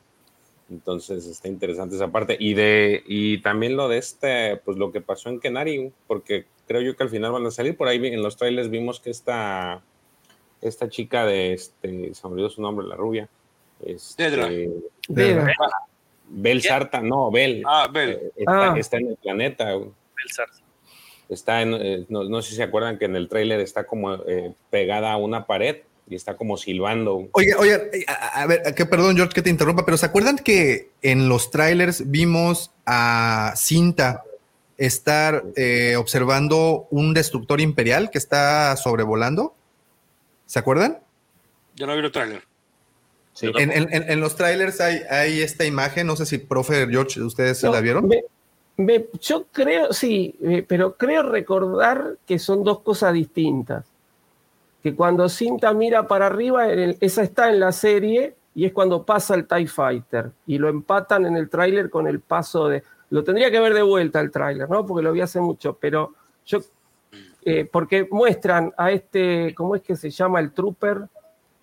Entonces 0.70 1.26
está 1.26 1.50
interesante 1.50 1.96
esa 1.96 2.08
parte. 2.08 2.38
Y 2.40 2.54
de, 2.54 3.04
y 3.06 3.40
también 3.40 3.76
lo 3.76 3.90
de 3.90 3.98
este, 3.98 4.58
pues 4.58 4.78
lo 4.78 4.92
que 4.92 5.02
pasó 5.02 5.30
en 5.30 5.40
Kenari, 5.40 5.92
porque 6.08 6.46
creo 6.66 6.82
yo 6.82 6.96
que 6.96 7.04
al 7.04 7.10
final 7.10 7.34
van 7.34 7.46
a 7.46 7.52
salir. 7.52 7.76
Por 7.76 7.90
ahí 7.90 8.06
en 8.08 8.24
los 8.24 8.38
trailers 8.38 8.70
vimos 8.70 9.02
que 9.02 9.10
esta, 9.10 9.82
esta 10.62 10.88
chica 10.88 11.26
de 11.26 11.54
este, 11.54 12.14
se 12.14 12.28
me 12.28 12.34
olvidó 12.34 12.50
su 12.50 12.62
nombre, 12.62 12.88
la 12.88 12.96
rubia. 12.96 13.28
Este, 13.86 14.70
Dedra. 15.10 15.54
Bel 16.30 16.62
Sarta, 16.62 17.02
no, 17.02 17.30
Bel. 17.30 17.64
Ah, 17.68 17.90
Bel. 17.92 18.12
Eh, 18.12 18.32
está, 18.38 18.72
Ah. 18.74 18.80
está 18.80 18.98
en 18.98 19.08
el 19.10 19.18
planeta. 19.18 19.76
Bel 19.76 19.92
Sarta. 20.30 20.58
Está 21.28 21.62
en, 21.62 21.74
eh, 21.74 22.06
no, 22.08 22.24
no 22.24 22.42
sé 22.42 22.52
si 22.52 22.56
se 22.56 22.64
acuerdan 22.64 22.98
que 22.98 23.06
en 23.06 23.18
el 23.18 23.28
tráiler 23.28 23.60
está 23.60 23.86
como 23.86 24.14
eh, 24.14 24.54
pegada 24.70 25.12
a 25.12 25.18
una 25.18 25.46
pared 25.46 25.82
y 26.08 26.16
está 26.16 26.36
como 26.36 26.58
silbando. 26.58 27.28
Oye, 27.32 27.56
oye, 27.56 28.06
a, 28.08 28.42
a 28.42 28.46
ver, 28.48 28.74
que 28.76 28.86
perdón, 28.86 29.16
George, 29.16 29.34
que 29.34 29.42
te 29.42 29.50
interrumpa, 29.50 29.86
pero 29.86 29.98
¿se 29.98 30.06
acuerdan 30.06 30.38
que 30.38 30.90
en 31.02 31.30
los 31.30 31.50
trailers 31.52 32.10
vimos 32.12 32.72
a 32.86 33.54
Cinta 33.56 34.24
estar 34.78 35.44
eh, 35.56 35.96
observando 35.96 36.88
un 36.92 37.14
destructor 37.14 37.62
imperial 37.62 38.10
que 38.12 38.18
está 38.18 38.76
sobrevolando? 38.76 39.56
¿Se 40.46 40.60
acuerdan? 40.60 41.00
Yo 41.76 41.88
no 41.88 41.94
vi 41.96 42.00
el 42.04 42.12
trailer. 42.12 42.44
Sí. 43.34 43.48
En, 43.58 43.72
en- 43.72 43.92
en- 43.94 44.12
en 44.12 44.20
los 44.20 44.36
trailers 44.36 44.80
hay, 44.82 44.98
hay 45.10 45.42
esta 45.42 45.66
imagen, 45.66 46.06
no 46.06 46.16
sé 46.16 46.26
si, 46.26 46.38
profe 46.38 46.86
George, 46.88 47.20
ustedes 47.22 47.58
se 47.60 47.66
No, 47.68 47.74
la 47.74 47.80
vieron. 47.82 48.08
me- 48.08 48.24
me- 48.78 49.06
yo 49.22 49.46
creo, 49.52 49.92
sí, 49.94 50.36
eh, 50.44 50.64
pero 50.68 50.96
creo 50.98 51.24
recordar 51.24 52.18
que 52.28 52.38
son 52.38 52.64
dos 52.64 52.82
cosas 52.82 53.14
distintas. 53.14 53.86
Que 54.84 54.94
cuando 54.96 55.30
Cinta 55.30 55.74
mira 55.74 56.06
para 56.08 56.28
arriba, 56.28 56.68
el- 56.70 56.98
esa 57.00 57.24
está 57.24 57.50
en 57.50 57.60
la 57.62 57.72
serie 57.72 58.36
y 58.54 58.66
es 58.66 58.74
cuando 58.74 59.04
pasa 59.04 59.34
el 59.34 59.48
TIE 59.48 59.66
Fighter. 59.68 60.30
Y 60.46 60.58
lo 60.60 60.68
empatan 60.70 61.26
en 61.26 61.38
el 61.38 61.50
tráiler 61.50 61.90
con 61.90 62.06
el 62.06 62.20
paso 62.20 62.68
de... 62.68 62.84
Lo 63.10 63.24
tendría 63.24 63.50
que 63.50 63.60
ver 63.60 63.74
de 63.74 63.82
vuelta 63.82 64.20
el 64.20 64.30
tráiler, 64.30 64.70
¿no? 64.70 64.86
Porque 64.86 65.02
lo 65.04 65.12
vi 65.14 65.22
hace 65.22 65.40
mucho, 65.40 65.78
pero 65.80 66.14
yo... 66.46 66.60
eh, 67.46 67.68
porque 67.72 68.08
muestran 68.12 68.74
a 68.78 68.92
este, 68.92 69.54
¿cómo 69.56 69.76
es 69.76 69.82
que 69.82 69.96
se 69.96 70.10
llama 70.10 70.40
el 70.42 70.52
trooper? 70.52 71.04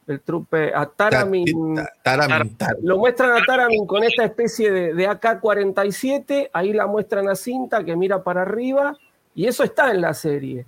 El 0.06 0.20
trooper, 0.22 0.74
a 0.74 0.86
Taramin. 0.86 1.74
Ta- 1.76 1.92
Taramin, 2.02 2.56
Tar- 2.56 2.76
Lo 2.82 2.98
muestran 2.98 3.30
a 3.32 3.44
Taramin 3.44 3.86
con 3.86 4.02
esta 4.02 4.24
especie 4.24 4.72
de, 4.72 4.94
de 4.94 5.09
AK-47, 5.09 6.51
ahí 6.52 6.72
la 6.72 6.86
muestran 6.86 7.28
a 7.28 7.34
Cinta 7.36 7.84
que 7.84 7.94
mira 7.97 8.22
para 8.24 8.42
arriba, 8.42 8.97
y 9.34 9.47
eso 9.47 9.62
está 9.62 9.90
en 9.92 10.01
la 10.01 10.14
serie. 10.14 10.66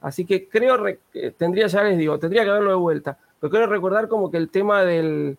Así 0.00 0.24
que 0.24 0.48
creo, 0.48 0.76
tendría, 1.36 1.66
ya 1.66 1.82
les 1.82 1.98
digo, 1.98 2.18
tendría 2.18 2.44
que 2.44 2.50
verlo 2.50 2.70
de 2.70 2.76
vuelta, 2.76 3.18
pero 3.40 3.50
quiero 3.50 3.66
recordar 3.66 4.08
como 4.08 4.30
que 4.30 4.36
el 4.36 4.50
tema 4.50 4.82
del, 4.82 5.38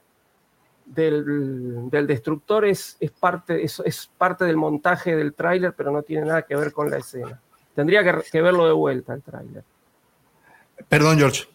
del, 0.85 1.89
del 1.89 2.07
destructor 2.07 2.65
es, 2.65 2.97
es, 2.99 3.11
parte, 3.11 3.63
es, 3.63 3.81
es 3.85 4.09
parte 4.17 4.45
del 4.45 4.57
montaje 4.57 5.15
del 5.15 5.34
tráiler, 5.34 5.73
pero 5.73 5.91
no 5.91 6.03
tiene 6.03 6.25
nada 6.25 6.41
que 6.41 6.55
ver 6.55 6.71
con 6.73 6.89
la 6.89 6.97
escena. 6.97 7.39
Tendría 7.75 8.03
que, 8.03 8.23
que 8.31 8.41
verlo 8.41 8.65
de 8.65 8.73
vuelta 8.73 9.13
el 9.13 9.21
tráiler. 9.21 9.63
Perdón, 10.89 11.17
George. 11.17 11.45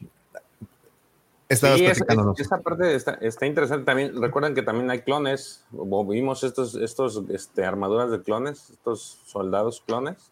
Estabas 1.49 1.79
Sí, 1.79 1.85
esa 1.85 2.61
parte 2.61 2.95
está, 2.95 3.13
está 3.21 3.45
interesante 3.45 3.85
también. 3.85 4.21
Recuerdan 4.21 4.55
que 4.55 4.63
también 4.63 4.91
hay 4.91 5.03
clones. 5.03 5.65
Vimos 5.71 6.45
estos, 6.45 6.75
estos 6.77 7.23
este, 7.29 7.65
armaduras 7.65 8.11
de 8.11 8.23
clones, 8.23 8.71
estos 8.71 9.21
soldados 9.27 9.83
clones, 9.87 10.32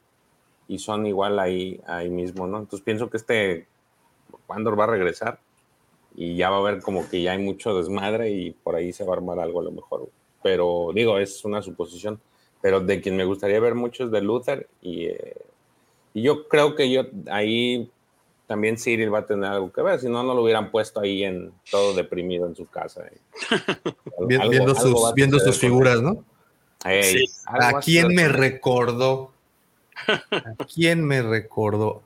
y 0.70 0.78
son 0.78 1.05
igual 1.05 1.40
ahí, 1.40 1.80
ahí 1.86 2.09
mismo, 2.09 2.47
¿no? 2.47 2.59
Entonces 2.59 2.84
pienso 2.84 3.10
que 3.10 3.16
este 3.16 3.66
Andor 4.48 4.78
va 4.78 4.84
a 4.84 4.86
regresar 4.86 5.40
y 6.14 6.36
ya 6.36 6.48
va 6.48 6.56
a 6.56 6.60
haber 6.60 6.80
como 6.80 7.09
que 7.09 7.22
ya 7.22 7.32
hay 7.32 7.38
mucho 7.38 7.76
desmadre 7.76 8.30
y 8.30 8.52
por 8.52 8.76
ahí 8.76 8.92
se 8.92 9.05
va 9.05 9.14
a 9.14 9.16
armar 9.16 9.40
algo 9.40 9.59
a 9.60 9.64
lo 9.64 9.72
mejor. 9.72 10.09
Pero 10.44 10.90
digo, 10.94 11.18
es 11.18 11.44
una 11.44 11.60
suposición. 11.60 12.20
Pero 12.62 12.78
de 12.80 13.01
quien 13.01 13.16
me 13.16 13.24
gustaría 13.24 13.59
ver 13.59 13.74
mucho 13.74 14.05
es 14.05 14.10
de 14.12 14.20
Luther 14.20 14.68
y, 14.80 15.06
eh, 15.06 15.34
y 16.14 16.22
yo 16.22 16.47
creo 16.47 16.76
que 16.76 16.88
yo 16.92 17.02
ahí 17.30 17.90
también 18.47 18.76
Cyril 18.76 19.12
va 19.12 19.20
a 19.20 19.26
tener 19.26 19.51
algo 19.51 19.72
que 19.72 19.82
ver, 19.82 19.98
si 19.98 20.09
no, 20.09 20.22
no 20.22 20.34
lo 20.34 20.42
hubieran 20.42 20.70
puesto 20.70 21.01
ahí 21.01 21.24
en 21.24 21.52
todo 21.70 21.94
deprimido 21.94 22.47
en 22.47 22.55
su 22.55 22.66
casa. 22.66 23.06
eh. 23.09 23.18
Algo- 24.18 24.51
viendo 24.51 24.72
algo 24.72 24.74
sus, 24.76 25.14
viendo 25.14 25.38
sus 25.40 25.59
figuras. 25.59 26.01
¿no? 26.01 26.24
Sí. 27.02 27.24
¿A 27.47 27.80
quién 27.80 28.09
me 28.14 28.28
recordó? 28.28 29.30
¿A 30.09 30.64
quién 30.72 31.05
me 31.05 31.22
recordó? 31.22 32.02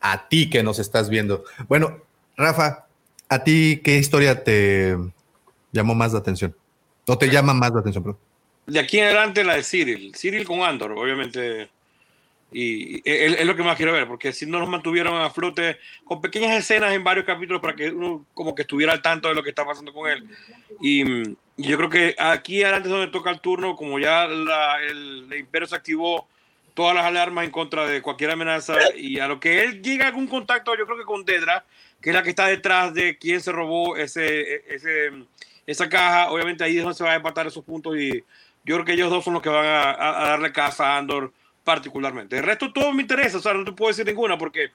A 0.00 0.28
ti 0.28 0.50
que 0.50 0.62
nos 0.62 0.78
estás 0.78 1.08
viendo. 1.08 1.44
Bueno, 1.68 1.98
Rafa, 2.36 2.86
¿a 3.28 3.44
ti 3.44 3.80
qué 3.82 3.98
historia 3.98 4.44
te 4.44 4.96
llamó 5.72 5.94
más 5.94 6.12
la 6.12 6.18
atención? 6.18 6.54
¿O 7.06 7.16
te 7.18 7.28
llama 7.28 7.54
más 7.54 7.72
la 7.72 7.80
atención? 7.80 8.04
perdón? 8.04 8.20
De 8.66 8.80
aquí 8.80 8.98
en 8.98 9.04
adelante 9.04 9.44
la 9.44 9.54
de 9.56 9.62
Cyril. 9.62 10.14
Cyril 10.16 10.46
con 10.46 10.60
Andor, 10.62 10.92
obviamente. 10.92 11.68
Y 12.52 12.96
es, 13.08 13.40
es 13.40 13.46
lo 13.46 13.56
que 13.56 13.62
más 13.64 13.76
quiero 13.76 13.92
ver, 13.92 14.06
porque 14.06 14.32
si 14.32 14.46
no 14.46 14.60
nos 14.60 14.68
mantuvieron 14.68 15.20
a 15.20 15.28
flote 15.30 15.78
con 16.04 16.20
pequeñas 16.20 16.56
escenas 16.56 16.92
en 16.94 17.02
varios 17.02 17.26
capítulos 17.26 17.60
para 17.60 17.74
que 17.74 17.90
uno 17.90 18.24
como 18.32 18.54
que 18.54 18.62
estuviera 18.62 18.92
al 18.92 19.02
tanto 19.02 19.28
de 19.28 19.34
lo 19.34 19.42
que 19.42 19.48
está 19.50 19.64
pasando 19.66 19.92
con 19.92 20.08
él. 20.08 20.24
Y, 20.80 21.02
y 21.56 21.68
yo 21.68 21.76
creo 21.76 21.90
que 21.90 22.14
aquí 22.18 22.62
adelante 22.62 22.88
es 22.88 22.92
donde 22.92 23.08
toca 23.10 23.30
el 23.30 23.40
turno, 23.40 23.74
como 23.74 23.98
ya 23.98 24.26
la- 24.26 24.80
el, 24.82 25.26
el 25.32 25.38
imperio 25.40 25.66
se 25.66 25.74
activó 25.74 26.28
todas 26.74 26.94
las 26.94 27.04
alarmas 27.04 27.44
en 27.44 27.50
contra 27.50 27.86
de 27.86 28.02
cualquier 28.02 28.30
amenaza 28.32 28.74
y 28.96 29.18
a 29.20 29.28
lo 29.28 29.38
que 29.40 29.62
él 29.62 29.80
llega 29.82 30.04
a 30.04 30.08
algún 30.08 30.26
contacto, 30.26 30.76
yo 30.76 30.84
creo 30.86 30.98
que 30.98 31.04
con 31.04 31.24
Dedra, 31.24 31.64
que 32.00 32.10
es 32.10 32.14
la 32.16 32.22
que 32.22 32.30
está 32.30 32.46
detrás 32.48 32.92
de 32.92 33.16
quién 33.16 33.40
se 33.40 33.52
robó 33.52 33.96
ese, 33.96 34.62
ese, 34.74 35.10
esa 35.66 35.88
caja, 35.88 36.30
obviamente 36.30 36.64
ahí 36.64 36.76
es 36.76 36.82
donde 36.82 36.96
se 36.96 37.04
van 37.04 37.12
a 37.12 37.16
empatar 37.16 37.46
esos 37.46 37.64
puntos 37.64 37.96
y 37.96 38.24
yo 38.64 38.74
creo 38.76 38.84
que 38.84 38.92
ellos 38.94 39.10
dos 39.10 39.24
son 39.24 39.34
los 39.34 39.42
que 39.42 39.48
van 39.50 39.64
a, 39.66 39.90
a- 39.92 40.28
darle 40.30 40.52
casa 40.52 40.94
a 40.94 40.98
Andor 40.98 41.32
particularmente. 41.62 42.36
El 42.36 42.42
resto 42.44 42.72
todo 42.72 42.92
me 42.92 43.02
interesa, 43.02 43.38
o 43.38 43.40
sea, 43.40 43.54
no 43.54 43.64
te 43.64 43.72
puedo 43.72 43.88
decir 43.90 44.04
ninguna 44.06 44.36
porque 44.36 44.70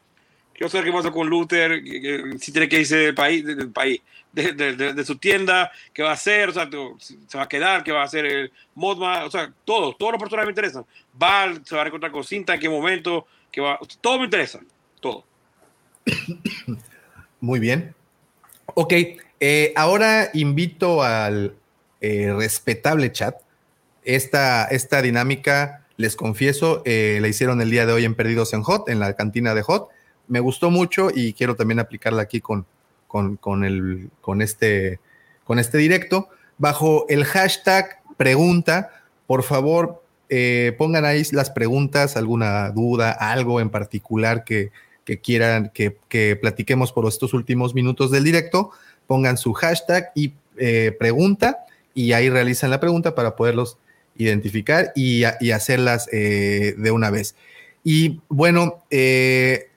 quiero 0.60 0.69
saber 0.69 0.88
qué 0.88 0.91
pasa 0.91 1.10
con 1.10 1.30
Luther, 1.30 1.81
que- 1.81 2.02
que- 2.02 2.38
si 2.38 2.52
tiene 2.52 2.68
que 2.68 2.81
irse 2.81 2.98
del 2.98 3.15
país, 3.15 3.45
de- 3.45 3.56
del 3.56 3.72
país, 3.72 4.02
de, 4.34 5.06
su 5.06 5.15
tienda, 5.18 5.72
qué 5.94 6.03
va 6.03 6.10
a 6.10 6.14
hacer, 6.15 6.49
o 6.49 6.52
sea, 6.52 6.69
se 6.99 7.38
va 7.38 7.44
a 7.45 7.48
quedar, 7.48 7.81
qué 7.81 7.94
va 7.94 8.02
a 8.02 8.03
hacer 8.03 8.26
el 8.26 8.52
Modma, 8.76 9.23
o 9.23 9.31
sea, 9.31 9.52
todos, 9.64 9.98
todos 9.98 10.11
los 10.11 10.19
personajes 10.19 10.48
me 10.48 10.52
interesan. 10.52 10.86
Val, 11.14 11.61
se 11.65 11.76
va 11.77 11.84
a 11.84 11.88
encontrar 11.88 12.11
con 12.11 12.26
Cinta, 12.26 12.56
en 12.56 12.60
qué 12.60 12.68
momento, 12.68 13.26
qué 13.49 13.61
va, 13.61 13.80
todo 14.02 14.19
me 14.19 14.26
interesa, 14.26 14.60
todo. 14.99 15.23
Muy 17.40 17.60
bien. 17.61 17.95
Ok, 18.76 18.94
eh, 19.40 19.73
ahora 19.77 20.30
invito 20.34 21.02
al 21.03 21.56
eh, 22.02 22.34
respetable 22.38 23.11
chat. 23.14 23.36
Esta, 24.03 24.65
esta 24.65 25.02
dinámica, 25.02 25.86
les 25.95 26.18
confieso, 26.18 26.81
eh, 26.86 27.19
la 27.22 27.30
hicieron 27.30 27.61
el 27.61 27.72
día 27.72 27.86
de 27.86 27.94
hoy 27.94 28.03
en 28.03 28.14
Perdidos 28.15 28.53
en 28.53 28.61
Hot, 28.64 28.90
en 28.90 28.99
la 28.99 29.15
cantina 29.15 29.56
de 29.56 29.61
Hot. 29.61 29.90
Me 30.30 30.40
gustó 30.40 30.72
mucho 30.72 31.10
y 31.14 31.34
quiero 31.34 31.56
también 31.56 31.80
aplicarla 31.80 32.22
aquí 32.22 32.40
con, 32.40 32.66
con, 33.08 33.36
con 33.36 33.66
el, 33.66 34.10
con, 34.22 34.42
este, 34.42 35.00
con 35.44 35.60
este 35.60 35.78
directo. 35.78 36.30
Bajo 36.58 37.06
el 37.10 37.26
hashtag 37.26 38.02
pregunta, 38.16 38.92
por 39.28 39.44
favor, 39.44 40.02
eh, 40.30 40.74
pongan 40.78 41.04
ahí 41.04 41.24
las 41.34 41.50
preguntas, 41.50 42.16
alguna 42.16 42.70
duda, 42.70 43.12
algo 43.12 43.60
en 43.60 43.70
particular 43.70 44.46
que, 44.46 44.72
que 45.04 45.20
quieran 45.20 45.72
que, 45.74 45.98
que 46.08 46.36
platiquemos 46.36 46.94
por 46.94 47.08
estos 47.08 47.34
últimos 47.34 47.74
minutos 47.74 48.12
del 48.12 48.24
directo, 48.24 48.72
pongan 49.08 49.38
su 49.38 49.54
hashtag 49.54 50.12
y 50.14 50.34
eh, 50.58 50.96
pregunta 51.00 51.66
y 51.94 52.12
ahí 52.14 52.30
realizan 52.30 52.70
la 52.70 52.80
pregunta 52.80 53.16
para 53.16 53.36
poderlos 53.36 53.78
identificar 54.16 54.92
y, 54.96 55.24
hacerlas 55.24 56.10
eh, 56.12 56.76
de 56.78 56.92
una 56.92 57.10
vez. 57.10 57.36
Y 57.84 58.22
bueno, 58.28 58.84
eh, 58.92 59.70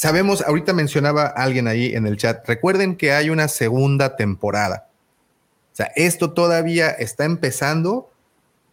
sabemos, 0.00 0.40
ahorita 0.40 0.72
mencionaba 0.72 1.26
alguien 1.26 1.68
ahí 1.68 1.94
en 1.94 2.06
el 2.06 2.16
chat, 2.16 2.48
recuerden 2.48 2.96
que 2.96 3.12
hay 3.12 3.28
una 3.28 3.48
segunda 3.48 4.16
temporada. 4.16 4.88
O 5.74 5.76
sea, 5.76 5.92
esto 5.94 6.32
todavía 6.32 6.88
está 6.88 7.26
empezando 7.26 8.10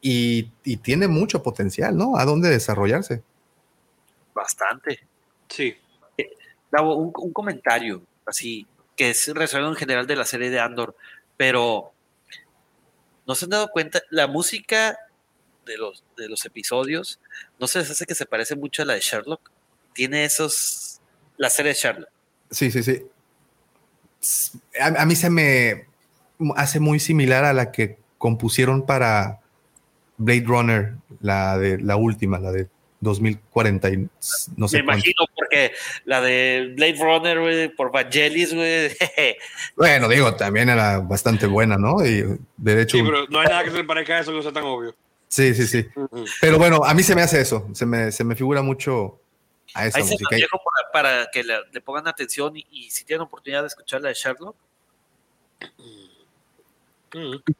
y, 0.01 0.53
y 0.63 0.77
tiene 0.77 1.09
mucho 1.09 1.43
potencial, 1.43 1.97
¿no? 1.97 2.17
¿A 2.17 2.23
dónde 2.23 2.49
desarrollarse? 2.49 3.23
Bastante. 4.33 5.05
Sí. 5.49 5.75
Un, 6.71 7.11
un 7.13 7.33
comentario 7.33 8.03
así, 8.25 8.65
que 8.95 9.09
es 9.09 9.27
resuelve 9.27 9.67
en 9.67 9.75
general 9.75 10.07
de 10.07 10.15
la 10.15 10.23
serie 10.23 10.49
de 10.49 10.61
Andor, 10.61 10.95
pero 11.35 11.91
¿no 13.25 13.35
se 13.35 13.47
han 13.47 13.49
dado 13.49 13.67
cuenta? 13.67 14.01
La 14.11 14.27
música 14.27 14.97
de 15.65 15.77
los, 15.77 16.05
de 16.15 16.29
los 16.29 16.45
episodios, 16.45 17.19
¿no 17.59 17.67
se 17.67 17.79
les 17.79 17.91
hace 17.91 18.05
que 18.05 18.15
se 18.15 18.25
parece 18.25 18.55
mucho 18.55 18.83
a 18.83 18.85
la 18.85 18.93
de 18.93 19.01
Sherlock? 19.01 19.51
Tiene 19.91 20.23
esos, 20.23 20.96
la 21.37 21.49
serie 21.49 21.73
de 21.73 21.77
Sherlock. 21.77 22.09
Sí, 22.51 22.71
sí, 22.71 22.83
sí. 22.83 23.03
A, 24.79 25.01
a 25.01 25.05
mí 25.05 25.15
se 25.15 25.29
me 25.29 25.87
hace 26.55 26.79
muy 26.79 26.99
similar 26.99 27.45
a 27.45 27.53
la 27.53 27.71
que 27.71 27.97
compusieron 28.17 28.85
para 28.85 29.39
Blade 30.17 30.43
Runner, 30.45 30.93
la 31.21 31.57
de 31.57 31.77
la 31.79 31.95
última, 31.95 32.39
la 32.39 32.51
de 32.51 32.67
2040 32.99 33.89
y 33.89 34.09
no 34.55 34.67
sé 34.67 34.77
Me 34.77 34.83
imagino, 34.83 35.25
porque 35.35 35.71
la 36.05 36.21
de 36.21 36.73
Blade 36.75 36.97
Runner, 36.99 37.39
güey, 37.39 37.75
por 37.75 37.91
Vangelis, 37.91 38.53
güey. 38.53 38.89
Bueno, 39.75 40.07
digo, 40.09 40.35
también 40.35 40.69
era 40.69 40.99
bastante 40.99 41.45
buena, 41.45 41.77
¿no? 41.77 42.03
Y 42.05 42.23
de 42.57 42.81
hecho. 42.81 42.97
Sí, 42.97 43.03
pero 43.03 43.27
no 43.27 43.39
hay 43.39 43.47
nada 43.47 43.63
que 43.63 43.71
se 43.71 43.83
parezca 43.83 44.17
a 44.17 44.19
eso 44.21 44.31
que 44.31 44.37
no 44.37 44.43
sea 44.43 44.53
tan 44.53 44.63
obvio. 44.63 44.95
Sí, 45.27 45.53
sí, 45.53 45.67
sí. 45.67 45.85
Pero 46.41 46.57
bueno, 46.57 46.83
a 46.83 46.93
mí 46.93 47.03
se 47.03 47.13
me 47.13 47.21
hace 47.21 47.41
eso. 47.41 47.67
Se 47.73 47.85
me, 47.85 48.11
se 48.11 48.23
me 48.23 48.35
figura 48.35 48.61
mucho 48.61 49.19
a 49.73 49.85
esa 49.87 49.97
Ahí 49.99 50.03
se 50.03 50.11
música. 50.13 50.29
los 50.31 50.41
dejo 50.41 50.61
para, 50.91 50.91
para 51.13 51.31
que 51.31 51.43
le, 51.43 51.55
le 51.71 51.81
pongan 51.81 52.07
atención 52.07 52.55
y, 52.57 52.65
y 52.71 52.89
si 52.89 53.03
tienen 53.05 53.21
oportunidad 53.23 53.61
de 53.61 53.67
escuchar 53.67 54.01
la 54.01 54.09
de 54.09 54.15
Sherlock. 54.15 54.55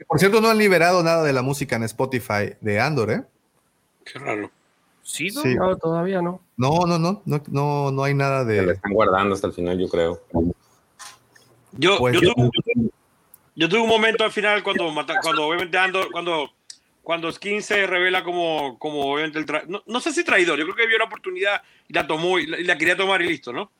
Por 0.07 0.19
cierto, 0.19 0.41
no 0.41 0.49
han 0.49 0.57
liberado 0.57 1.01
nada 1.03 1.23
de 1.23 1.34
la 1.34 1.41
música 1.41 1.75
en 1.77 1.84
Spotify 1.84 2.55
de 2.61 2.79
Andor, 2.79 3.11
¿eh? 3.11 3.23
Qué 4.03 4.19
raro. 4.19 4.51
Sí, 5.01 5.29
¿no? 5.34 5.41
Sí. 5.41 5.55
No, 5.55 5.75
todavía 5.77 6.21
no. 6.21 6.41
No, 6.57 6.85
no, 6.85 6.99
no, 6.99 7.21
no, 7.25 7.41
no, 7.47 7.91
no 7.91 8.03
hay 8.03 8.13
nada 8.13 8.45
Se 8.45 8.57
la 8.57 8.63
de. 8.67 8.73
están 8.73 8.93
guardando 8.93 9.35
hasta 9.35 9.47
el 9.47 9.53
final, 9.53 9.79
yo 9.79 9.88
creo. 9.88 10.21
Yo, 11.73 11.97
Pues 11.97 12.15
yo, 12.15 12.21
yo- 12.21 12.34
tuve, 12.34 12.89
yo 13.55 13.69
tuve 13.69 13.79
un 13.81 13.89
momento 13.89 14.23
al 14.25 14.31
final 14.31 14.61
cuando, 14.63 14.93
cuando 15.21 15.47
obviamente 15.47 15.77
ando, 15.77 16.07
cuando, 16.11 16.49
cuando 17.07 17.31
Skin 17.31 17.63
se 17.63 17.88
revela 17.88 18.21
como, 18.21 18.77
como 18.79 19.13
obviamente 19.13 19.39
el 19.39 19.45
tra- 19.45 19.63
no, 19.65 19.81
no 19.85 20.01
sé 20.01 20.11
si 20.11 20.25
traidor, 20.25 20.59
yo 20.59 20.65
creo 20.65 20.75
que 20.75 20.88
vio 20.88 20.97
la 20.97 21.05
oportunidad 21.05 21.63
y 21.88 21.93
la 21.93 22.05
tomó 22.05 22.38
y 22.38 22.47
la, 22.47 22.59
y 22.59 22.65
la 22.65 22.77
quería 22.77 22.97
tomar 22.97 23.21
y 23.21 23.29
listo, 23.29 23.53
¿no? 23.53 23.71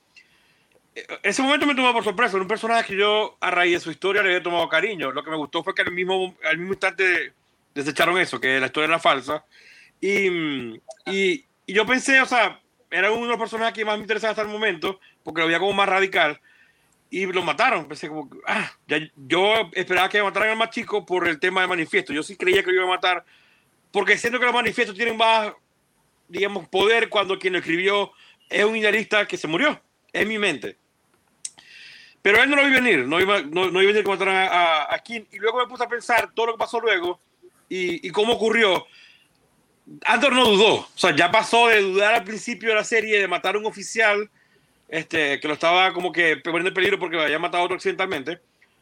Eh, 0.96 1.06
Ese 1.24 1.42
momento 1.42 1.66
me 1.66 1.76
tomó 1.76 1.92
por 1.92 2.06
sorpresa, 2.06 2.38
era 2.38 2.44
un 2.44 2.48
personaje 2.48 2.88
que 2.88 2.96
yo 2.98 3.36
a 3.42 3.52
raíz 3.52 3.74
de 3.74 3.80
su 3.82 3.92
historia 3.92 4.24
le 4.24 4.30
había 4.30 4.42
tomado 4.42 4.70
cariño. 4.70 5.12
Lo 5.12 5.26
que 5.26 5.30
me 5.30 5.36
gustó 5.36 5.62
fue 5.62 5.76
que 5.76 5.82
al 5.82 5.92
mismo, 5.92 6.38
al 6.50 6.58
mismo 6.58 6.72
instante 6.72 7.34
desecharon 7.76 8.18
eso, 8.18 8.40
que 8.40 8.62
la 8.62 8.68
historia 8.68 8.88
era 8.88 9.00
falsa. 9.00 9.44
Y, 10.00 10.30
y, 11.06 11.44
y 11.66 11.74
yo 11.74 11.86
pensé, 11.86 12.22
o 12.22 12.26
sea, 12.26 12.62
era 12.90 13.12
uno 13.12 13.24
de 13.24 13.32
los 13.32 13.40
personajes 13.40 13.74
que 13.74 13.84
más 13.84 13.98
me 13.98 14.04
interesaba 14.04 14.32
hasta 14.32 14.44
el 14.44 14.48
momento, 14.48 15.02
porque 15.26 15.42
lo 15.42 15.48
veía 15.48 15.60
como 15.60 15.74
más 15.74 15.90
radical 15.90 16.40
y 17.10 17.26
lo 17.26 17.42
mataron. 17.44 17.88
Pensé 17.88 18.08
como, 18.08 18.30
ah, 18.46 18.72
ya, 18.88 19.00
yo 19.16 19.70
esperaba 19.74 20.10
que 20.10 20.22
mataran 20.22 20.50
al 20.50 20.58
más 20.58 20.70
chico 20.70 21.06
por 21.06 21.28
el 21.28 21.40
tema 21.40 21.62
de 21.62 21.68
manifiesto. 21.68 22.14
Yo 22.14 22.24
sí 22.24 22.36
creía 22.36 22.64
que 22.64 22.72
lo 22.72 22.78
iba 22.78 22.84
a 22.86 22.96
matar, 22.96 23.26
porque 23.92 24.18
siento 24.18 24.40
que 24.40 24.46
los 24.46 24.54
manifiestos 24.54 24.96
tienen 24.96 25.18
más, 25.18 25.54
digamos, 26.28 26.68
poder 26.68 27.10
cuando 27.10 27.40
quien 27.40 27.54
lo 27.54 27.60
escribió 27.60 28.12
es 28.50 28.64
un 28.64 28.76
idealista 28.76 29.28
que 29.28 29.38
se 29.38 29.48
murió, 29.48 29.82
en 30.14 30.28
mi 30.28 30.38
mente. 30.38 30.78
Pero 32.22 32.42
él 32.42 32.50
no 32.50 32.58
lo 32.58 32.66
vi 32.66 32.72
venir, 32.72 33.08
no 33.08 33.20
iba, 33.22 33.42
no, 33.42 33.72
no 33.72 33.82
iba 33.82 33.92
a 33.92 33.94
venir 33.94 34.04
que 34.04 34.10
mataran 34.10 34.36
a, 34.36 34.48
a, 34.48 34.96
a 34.96 35.00
Kim. 35.00 35.26
Y 35.32 35.38
luego 35.38 35.60
me 35.60 35.68
puse 35.68 35.84
a 35.84 35.88
pensar 35.88 36.32
todo 36.34 36.48
lo 36.48 36.54
que 36.54 36.60
pasó 36.60 36.80
luego 36.80 37.22
y, 37.70 38.06
y 38.06 38.12
cómo 38.12 38.34
ocurrió. 38.34 38.86
Andor 40.04 40.34
no 40.34 40.46
dudó, 40.46 40.74
o 40.76 40.90
sea, 40.96 41.16
ya 41.16 41.32
pasó 41.32 41.68
de 41.68 41.82
dudar 41.82 42.14
al 42.14 42.26
principio 42.26 42.70
de 42.70 42.76
la 42.76 42.84
serie 42.84 43.22
de 43.22 43.28
matar 43.28 43.56
a 43.56 43.60
un 43.60 43.66
oficial 43.66 44.30
este, 44.88 45.40
que 45.40 45.48
lo 45.48 45.54
estaba 45.54 45.94
como 45.94 46.12
que 46.12 46.38
poniendo 46.38 46.70
en 46.70 46.74
peligro 46.74 47.00
porque 47.00 47.16
lo 47.18 47.24
había 47.24 47.40
matado 47.40 47.64
otro 47.64 47.76
accidentalmente, 47.76 48.40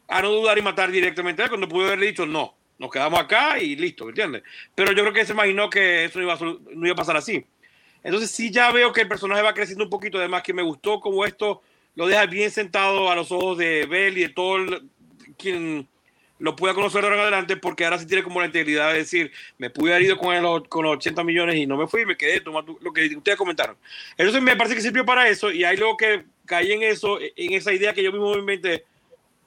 a 0.08 0.22
no 0.22 0.30
dudar 0.30 0.56
y 0.58 0.62
matar 0.62 0.90
directamente 0.90 1.42
a 1.42 1.46
él 1.46 1.50
cuando 1.50 1.68
pudo 1.68 1.86
haberle 1.86 2.06
dicho 2.06 2.26
no, 2.26 2.54
nos 2.78 2.90
quedamos 2.90 3.18
acá 3.18 3.58
y 3.58 3.76
listo, 3.76 4.04
¿me 4.04 4.10
entiendes? 4.10 4.42
Pero 4.74 4.92
yo 4.92 5.02
creo 5.02 5.12
que 5.12 5.24
se 5.24 5.32
imaginó 5.32 5.68
que 5.68 6.04
eso 6.04 6.18
no 6.18 6.24
iba, 6.24 6.34
a, 6.34 6.38
no 6.38 6.86
iba 6.86 6.92
a 6.92 6.96
pasar 6.96 7.16
así. 7.16 7.44
Entonces 8.04 8.30
sí 8.30 8.50
ya 8.52 8.70
veo 8.70 8.92
que 8.92 9.00
el 9.00 9.08
personaje 9.08 9.42
va 9.42 9.54
creciendo 9.54 9.84
un 9.84 9.90
poquito, 9.90 10.18
además 10.18 10.42
que 10.42 10.52
me 10.52 10.62
gustó 10.62 11.00
como 11.00 11.24
esto 11.24 11.62
lo 11.96 12.06
deja 12.06 12.26
bien 12.26 12.50
sentado 12.50 13.10
a 13.10 13.16
los 13.16 13.32
ojos 13.32 13.58
de 13.58 13.86
Bell 13.86 14.16
y 14.18 14.22
de 14.22 14.28
todo 14.28 14.56
el- 14.56 14.82
quien 15.38 15.88
lo 16.38 16.54
pueda 16.56 16.74
conocer 16.74 17.02
ahora 17.02 17.16
en 17.16 17.22
adelante, 17.22 17.56
porque 17.56 17.84
ahora 17.84 17.98
sí 17.98 18.06
tiene 18.06 18.22
como 18.22 18.40
la 18.40 18.46
integridad 18.46 18.92
de 18.92 18.98
decir, 18.98 19.32
me 19.58 19.70
pude 19.70 19.92
haber 19.92 20.04
ido 20.06 20.18
con, 20.18 20.34
el- 20.34 20.68
con 20.68 20.84
los 20.84 20.96
80 20.96 21.24
millones 21.24 21.56
y 21.56 21.66
no 21.66 21.76
me 21.76 21.86
fui, 21.86 22.04
me 22.04 22.16
quedé 22.16 22.42
lo 22.44 22.92
que 22.92 23.16
ustedes 23.16 23.38
comentaron. 23.38 23.76
Entonces 24.18 24.42
me 24.42 24.56
parece 24.56 24.74
que 24.76 24.82
sirvió 24.82 25.04
para 25.04 25.28
eso 25.28 25.50
y 25.50 25.64
ahí 25.64 25.76
luego 25.76 25.96
que 25.96 26.24
caí 26.44 26.72
en 26.72 26.82
eso, 26.82 27.18
en 27.20 27.52
esa 27.52 27.72
idea 27.72 27.92
que 27.94 28.02
yo 28.02 28.12
mismo 28.12 28.32
me 28.34 28.40
inventé, 28.40 28.84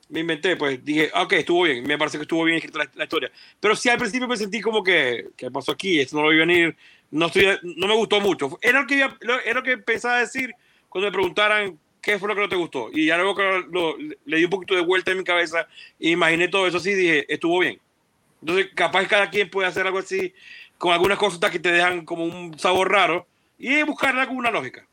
me 0.10 0.22
inventé, 0.22 0.56
pues 0.56 0.84
dije, 0.84 1.12
ok, 1.14 1.34
estuvo 1.34 1.64
bien, 1.64 1.84
me 1.86 1.98
parece 1.98 2.18
que 2.18 2.24
estuvo 2.24 2.44
bien 2.44 2.58
escrita 2.58 2.80
la, 2.80 2.92
la 2.96 3.04
historia. 3.04 3.32
Pero 3.60 3.76
sí 3.76 3.90
al 3.90 4.00
principio 4.00 4.28
me 4.28 4.38
sentí 4.38 4.60
como 4.60 4.84
que, 4.84 5.28
¿qué 5.38 5.52
pasó 5.52 5.72
aquí? 5.72 6.00
Esto 6.00 6.16
no 6.18 6.24
lo 6.24 6.30
vi 6.30 6.38
venir, 6.38 6.76
no, 7.12 7.28
estoy, 7.28 7.48
no 7.62 7.88
me 7.88 7.96
gustó 7.96 8.20
mucho. 8.20 8.58
Era 8.62 8.82
lo, 8.82 8.88
que 8.88 9.02
era 9.02 9.54
lo 9.54 9.64
que 9.64 9.78
pensaba 9.78 10.20
decir 10.20 10.54
cuando 10.90 11.08
me 11.10 11.14
preguntaran 11.14 11.80
qué 12.02 12.18
fue 12.20 12.28
lo 12.30 12.36
que 12.36 12.42
no 12.42 12.50
te 12.50 12.56
gustó. 12.56 12.90
Y 12.92 13.08
ya 13.08 13.18
luego 13.18 13.36
que 13.36 13.44
lo- 13.44 13.68
lo- 13.68 13.98
le 14.26 14.38
di 14.38 14.44
un 14.46 14.50
poquito 14.50 14.76
de 14.76 14.82
vuelta 14.82 15.12
en 15.12 15.18
mi 15.18 15.24
cabeza 15.24 15.68
e 16.00 16.10
imaginé 16.10 16.48
todo 16.48 16.68
eso 16.68 16.78
así, 16.78 16.94
dije, 16.94 17.26
estuvo 17.32 17.60
bien. 17.60 17.80
Entonces, 18.42 18.68
capaz 18.74 19.06
cada 19.08 19.30
quien 19.30 19.50
puede 19.50 19.68
hacer 19.68 19.86
algo 19.86 20.00
así 20.00 20.34
con 20.78 20.94
algunas 20.94 21.18
cosas 21.18 21.52
que 21.52 21.60
te 21.60 21.72
dejan 21.72 22.06
como 22.06 22.24
un 22.24 22.58
sabor 22.58 22.92
raro 22.92 23.28
y 23.58 23.84
buscarle 23.84 24.22
alguna 24.22 24.50
lógica. 24.50 24.86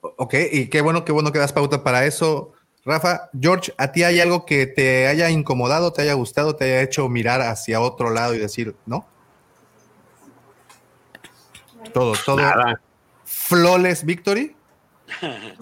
Ok, 0.00 0.34
y 0.50 0.68
qué 0.68 0.80
bueno, 0.80 1.04
qué 1.04 1.12
bueno 1.12 1.30
que 1.30 1.38
das 1.38 1.52
pauta 1.52 1.84
para 1.84 2.06
eso. 2.06 2.54
Rafa, 2.86 3.28
George, 3.38 3.74
¿a 3.76 3.92
ti 3.92 4.02
hay 4.02 4.20
algo 4.20 4.46
que 4.46 4.66
te 4.66 5.06
haya 5.06 5.28
incomodado, 5.28 5.92
te 5.92 6.00
haya 6.00 6.14
gustado, 6.14 6.56
te 6.56 6.64
haya 6.64 6.80
hecho 6.80 7.06
mirar 7.10 7.42
hacia 7.42 7.82
otro 7.82 8.08
lado 8.08 8.34
y 8.34 8.38
decir, 8.38 8.74
no? 8.86 9.06
Todo, 11.92 12.14
todo. 12.24 12.36
Nada. 12.36 12.80
Flawless 13.24 14.04
Victory. 14.04 14.56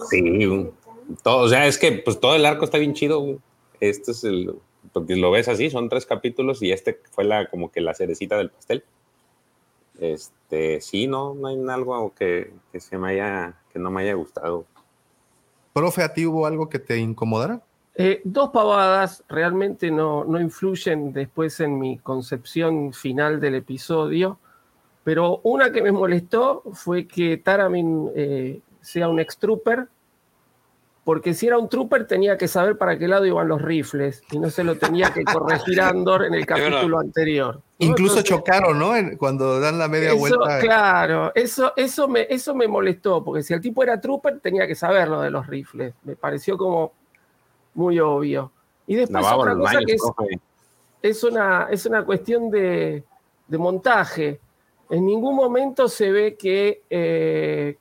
Sí, 0.09 0.69
todo, 1.23 1.43
o 1.43 1.49
sea, 1.49 1.67
es 1.67 1.77
que 1.77 1.91
pues 1.93 2.19
todo 2.19 2.35
el 2.35 2.45
arco 2.45 2.65
está 2.65 2.77
bien 2.77 2.93
chido. 2.93 3.19
güey. 3.19 3.39
Este 3.79 4.11
es 4.11 4.23
el, 4.23 4.53
porque 4.93 5.15
lo 5.15 5.31
ves 5.31 5.47
así, 5.47 5.69
son 5.69 5.89
tres 5.89 6.05
capítulos 6.05 6.61
y 6.61 6.71
este 6.71 6.99
fue 7.11 7.23
la 7.23 7.49
como 7.49 7.71
que 7.71 7.81
la 7.81 7.93
cerecita 7.93 8.37
del 8.37 8.49
pastel. 8.49 8.83
Este, 9.99 10.79
sí, 10.81 11.07
no, 11.07 11.33
no 11.33 11.47
hay 11.47 11.57
algo 11.69 12.13
que, 12.13 12.53
que 12.71 12.79
se 12.79 12.97
me 12.97 13.11
haya, 13.11 13.55
que 13.71 13.79
no 13.79 13.91
me 13.91 14.03
haya 14.03 14.13
gustado. 14.13 14.65
Profe, 15.73 16.03
¿a 16.03 16.13
ti 16.13 16.25
hubo 16.25 16.45
algo 16.45 16.69
que 16.69 16.79
te 16.79 16.97
incomodara? 16.97 17.61
Eh, 17.95 18.21
dos 18.23 18.49
pavadas 18.51 19.23
realmente 19.27 19.91
no, 19.91 20.23
no 20.23 20.39
influyen 20.39 21.11
después 21.11 21.59
en 21.59 21.77
mi 21.77 21.97
concepción 21.97 22.93
final 22.93 23.41
del 23.41 23.55
episodio, 23.55 24.39
pero 25.03 25.41
una 25.43 25.71
que 25.71 25.81
me 25.81 25.91
molestó 25.91 26.63
fue 26.71 27.05
que 27.05 27.37
Taramin 27.37 28.09
eh, 28.15 28.61
sea 28.81 29.09
un 29.09 29.19
ex-trooper, 29.19 29.87
porque 31.03 31.33
si 31.33 31.47
era 31.47 31.57
un 31.57 31.69
trooper 31.69 32.05
tenía 32.05 32.37
que 32.37 32.47
saber 32.47 32.77
para 32.77 32.99
qué 32.99 33.07
lado 33.07 33.25
iban 33.25 33.47
los 33.47 33.61
rifles 33.61 34.21
y 34.31 34.37
no 34.37 34.49
se 34.49 34.63
lo 34.63 34.77
tenía 34.77 35.11
que 35.11 35.23
corregir 35.23 35.81
Andor 35.81 36.25
en 36.25 36.35
el 36.35 36.45
capítulo 36.45 36.99
anterior. 36.99 37.55
¿no? 37.55 37.61
Incluso 37.79 38.19
Entonces, 38.19 38.23
chocaron, 38.25 38.77
¿no? 38.77 38.95
En- 38.95 39.17
cuando 39.17 39.59
dan 39.59 39.79
la 39.79 39.87
media 39.87 40.09
eso, 40.09 40.17
vuelta. 40.17 40.59
Claro, 40.59 41.31
eso, 41.33 41.73
eso, 41.75 42.07
me, 42.07 42.27
eso 42.29 42.53
me 42.53 42.67
molestó, 42.67 43.23
porque 43.23 43.41
si 43.41 43.53
el 43.53 43.61
tipo 43.61 43.81
era 43.81 43.99
trooper 43.99 44.39
tenía 44.39 44.67
que 44.67 44.75
saber 44.75 45.07
lo 45.07 45.21
de 45.21 45.31
los 45.31 45.47
rifles. 45.47 45.95
Me 46.03 46.15
pareció 46.15 46.57
como 46.57 46.93
muy 47.73 47.99
obvio. 47.99 48.51
Y 48.85 48.95
después 48.95 49.25
otra 49.25 49.55
cosa 49.55 49.79
que 49.85 49.93
es, 49.93 50.01
es 51.01 51.23
una, 51.23 51.67
es 51.71 51.85
una 51.85 52.03
cuestión 52.03 52.51
de, 52.51 53.03
de 53.47 53.57
montaje. 53.57 54.39
En 54.89 55.05
ningún 55.05 55.35
momento 55.35 55.87
se 55.87 56.11
ve 56.11 56.35
que, 56.35 56.83
eh, 56.89 57.77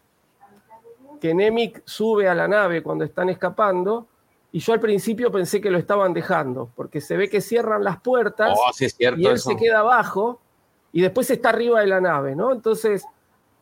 que 1.19 1.35
Nemec 1.35 1.83
sube 1.85 2.29
a 2.29 2.35
la 2.35 2.49
nave 2.49 2.83
cuando 2.83 3.05
están 3.05 3.29
escapando. 3.29 4.07
Y 4.51 4.61
yo 4.61 4.73
al 4.73 4.81
principio 4.81 5.31
pensé 5.31 5.61
que 5.61 5.71
lo 5.71 5.77
estaban 5.79 6.15
dejando, 6.15 6.71
porque 6.75 7.01
se 7.03 7.17
ve 7.19 7.29
que 7.29 7.41
cierran 7.43 7.85
las 7.85 8.01
puertas 8.01 8.57
Oh, 8.59 8.73
sí 8.73 8.87
es 8.87 8.95
cierto 8.95 9.21
y 9.21 9.27
él 9.27 9.35
eso. 9.35 9.51
se 9.51 9.57
queda 9.57 9.81
abajo 9.81 10.41
y 10.93 11.03
después 11.03 11.31
está 11.31 11.51
arriba 11.51 11.81
de 11.81 11.87
la 11.87 12.01
nave, 12.01 12.35
¿no? 12.35 12.51
Entonces, 12.53 13.05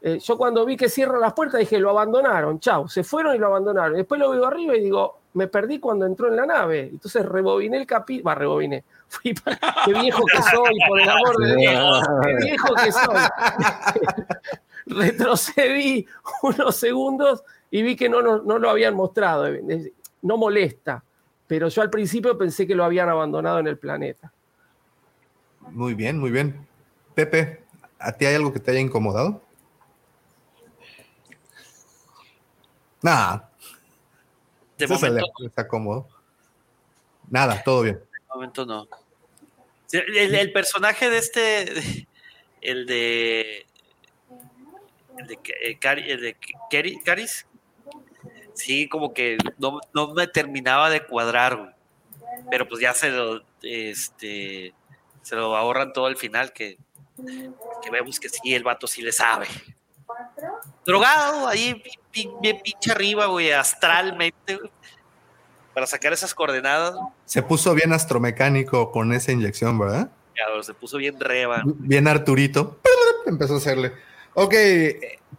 eh, 0.00 0.20
yo 0.20 0.38
cuando 0.38 0.64
vi 0.64 0.76
que 0.76 0.88
cierran 0.88 1.20
las 1.20 1.32
puertas 1.32 1.58
dije, 1.58 1.78
lo 1.80 1.90
abandonaron, 1.90 2.60
chau, 2.60 2.86
se 2.88 3.02
fueron 3.02 3.34
y 3.34 3.38
lo 3.38 3.48
abandonaron. 3.48 3.96
Después 3.96 4.20
lo 4.20 4.30
veo 4.30 4.46
arriba 4.46 4.76
y 4.76 4.84
digo, 4.84 5.18
me 5.34 5.48
perdí 5.48 5.80
cuando 5.80 6.06
entró 6.06 6.28
en 6.28 6.36
la 6.36 6.46
nave. 6.46 6.82
Entonces 6.92 7.26
rebobiné 7.26 7.78
el 7.78 7.86
capítulo, 7.86 8.28
va, 8.28 8.34
rebobiné. 8.36 8.84
Fui 9.08 9.34
para- 9.34 9.58
qué 9.84 9.92
viejo 9.92 10.22
que 10.24 10.40
soy, 10.42 10.78
por 10.88 11.00
el 11.00 11.08
amor 11.08 11.36
de 11.38 11.56
Dios, 11.56 12.00
qué 12.22 12.34
viejo 12.46 12.74
que 12.74 12.92
soy. 12.92 13.16
Retrocedí 14.86 16.06
unos 16.42 16.76
segundos 16.76 17.42
y 17.70 17.82
vi 17.82 17.96
que 17.96 18.08
no, 18.08 18.22
no, 18.22 18.38
no 18.42 18.58
lo 18.58 18.70
habían 18.70 18.94
mostrado. 18.94 19.46
No 20.22 20.36
molesta, 20.36 21.04
pero 21.46 21.68
yo 21.68 21.82
al 21.82 21.90
principio 21.90 22.36
pensé 22.38 22.66
que 22.66 22.74
lo 22.74 22.84
habían 22.84 23.08
abandonado 23.08 23.58
en 23.58 23.66
el 23.66 23.78
planeta. 23.78 24.32
Muy 25.70 25.94
bien, 25.94 26.18
muy 26.18 26.30
bien. 26.30 26.66
Pepe, 27.14 27.64
¿a 27.98 28.12
ti 28.12 28.26
hay 28.26 28.34
algo 28.36 28.52
que 28.52 28.60
te 28.60 28.70
haya 28.70 28.80
incomodado? 28.80 29.42
Nada. 33.02 33.50
De 34.78 34.86
César 34.86 35.10
momento, 35.10 35.46
está 35.46 35.66
cómodo. 35.66 36.08
Nada, 37.30 37.62
todo 37.62 37.82
bien. 37.82 37.96
de 37.96 38.34
momento 38.34 38.66
no. 38.66 38.88
El 39.92 40.52
personaje 40.52 41.08
de 41.08 41.18
este, 41.18 42.06
el 42.60 42.86
de, 42.86 43.66
el 45.18 45.26
de, 45.26 45.38
eh, 45.62 45.78
Cari- 45.78 46.08
el 46.10 46.20
de 46.20 46.36
Cari- 46.70 47.02
Caris, 47.04 47.46
sí, 48.54 48.88
como 48.88 49.12
que 49.14 49.38
no, 49.58 49.80
no 49.94 50.14
me 50.14 50.26
terminaba 50.26 50.90
de 50.90 51.04
cuadrar, 51.06 51.56
güey. 51.56 51.70
pero 52.50 52.66
pues 52.68 52.80
ya 52.80 52.92
se 52.94 53.10
lo, 53.10 53.42
este, 53.62 54.72
se 55.22 55.36
lo 55.36 55.56
ahorran 55.56 55.92
todo 55.92 56.06
al 56.06 56.16
final, 56.16 56.52
que, 56.52 56.76
que 57.82 57.90
vemos 57.90 58.20
que 58.20 58.28
sí, 58.28 58.54
el 58.54 58.62
vato 58.64 58.86
sí 58.86 59.02
le 59.02 59.12
sabe. 59.12 59.46
drogado, 60.84 61.48
ahí 61.48 61.82
bien 62.40 62.60
pinche 62.62 62.90
arriba, 62.92 63.26
güey, 63.26 63.52
astralmente, 63.52 64.58
para 65.74 65.86
sacar 65.86 66.12
esas 66.12 66.34
coordenadas. 66.34 66.94
Se 67.26 67.42
puso 67.42 67.74
bien 67.74 67.92
astromecánico 67.92 68.90
con 68.92 69.12
esa 69.12 69.32
inyección, 69.32 69.78
¿verdad? 69.78 70.10
Se 70.62 70.74
puso 70.74 70.96
bien 70.98 71.18
reba. 71.20 71.62
Bien 71.64 72.06
Arturito. 72.08 72.78
Empezó 73.26 73.54
a 73.54 73.56
hacerle. 73.58 73.92
Ok, 74.38 74.54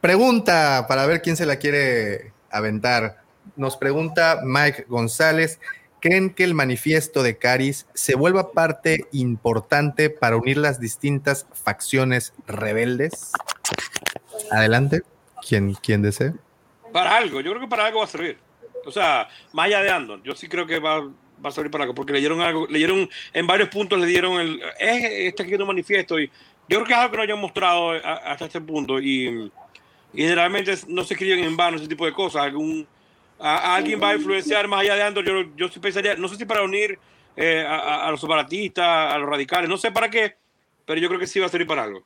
pregunta 0.02 0.88
para 0.88 1.06
ver 1.06 1.22
quién 1.22 1.36
se 1.38 1.46
la 1.46 1.58
quiere 1.58 2.32
aventar. 2.50 3.22
Nos 3.56 3.78
pregunta 3.78 4.42
Mike 4.44 4.86
González. 4.88 5.60
¿Creen 6.00 6.34
que 6.34 6.44
el 6.44 6.56
manifiesto 6.56 7.22
de 7.22 7.38
Caris 7.38 7.86
se 7.94 8.16
vuelva 8.16 8.54
parte 8.54 9.06
importante 9.12 10.10
para 10.10 10.36
unir 10.36 10.58
las 10.58 10.80
distintas 10.80 11.46
facciones 11.54 12.34
rebeldes? 12.48 13.34
Adelante, 14.50 15.04
quien, 15.48 15.76
quien 15.76 16.02
desee. 16.02 16.34
Para 16.92 17.18
algo, 17.18 17.42
yo 17.42 17.52
creo 17.52 17.62
que 17.62 17.70
para 17.70 17.86
algo 17.86 18.00
va 18.00 18.06
a 18.06 18.08
servir. 18.08 18.40
O 18.84 18.92
sea, 18.92 19.28
más 19.54 19.70
de 19.70 19.92
Andon, 19.92 20.24
yo 20.24 20.34
sí 20.34 20.48
creo 20.48 20.66
que 20.66 20.80
va, 20.80 21.02
va 21.02 21.50
a 21.50 21.52
servir 21.52 21.70
para 21.70 21.84
algo, 21.84 21.94
porque 21.94 22.14
leyeron 22.14 22.42
algo, 22.42 22.66
leyeron 22.66 23.08
en 23.32 23.46
varios 23.46 23.70
puntos, 23.70 24.00
le 24.00 24.08
dieron 24.08 24.40
el, 24.40 24.60
eh, 24.80 25.28
este 25.28 25.44
aquí 25.44 25.54
un 25.54 25.68
manifiesto, 25.68 26.20
y 26.20 26.32
yo 26.70 26.78
creo 26.78 26.86
que 26.86 26.94
es 26.94 27.00
algo 27.00 27.12
que 27.12 27.18
no 27.18 27.24
hayan 27.24 27.40
mostrado 27.40 27.92
hasta 27.92 28.46
este 28.46 28.62
punto, 28.62 29.00
y, 29.00 29.52
y 30.14 30.22
generalmente 30.22 30.76
no 30.88 31.04
se 31.04 31.14
escriben 31.14 31.44
en 31.44 31.58
vano 31.58 31.78
ese 31.78 31.88
tipo 31.88 32.06
de 32.06 32.14
cosas, 32.14 32.44
algún 32.44 32.88
a, 33.40 33.76
alguien 33.76 34.02
va 34.02 34.10
a 34.10 34.16
influenciar 34.16 34.68
más 34.68 34.82
allá 34.82 34.96
de 34.96 35.04
Andor. 35.04 35.26
Yo, 35.26 35.56
yo 35.56 35.70
sí 35.70 35.80
pensaría, 35.80 36.16
no 36.16 36.28
sé 36.28 36.36
si 36.36 36.46
para 36.46 36.64
unir 36.64 36.98
eh, 37.36 37.64
a, 37.68 38.10
los 38.10 38.22
separatistas, 38.22 39.14
a 39.14 39.18
los 39.18 39.30
radicales, 39.30 39.70
no 39.70 39.78
sé 39.78 39.92
para 39.92 40.10
qué, 40.10 40.36
pero 40.86 41.00
yo 41.00 41.08
creo 41.08 41.20
que 41.20 41.28
sí 41.28 41.40
va 41.40 41.46
a 41.46 41.50
servir 41.50 41.68
para 41.68 41.84
algo. 41.84 42.04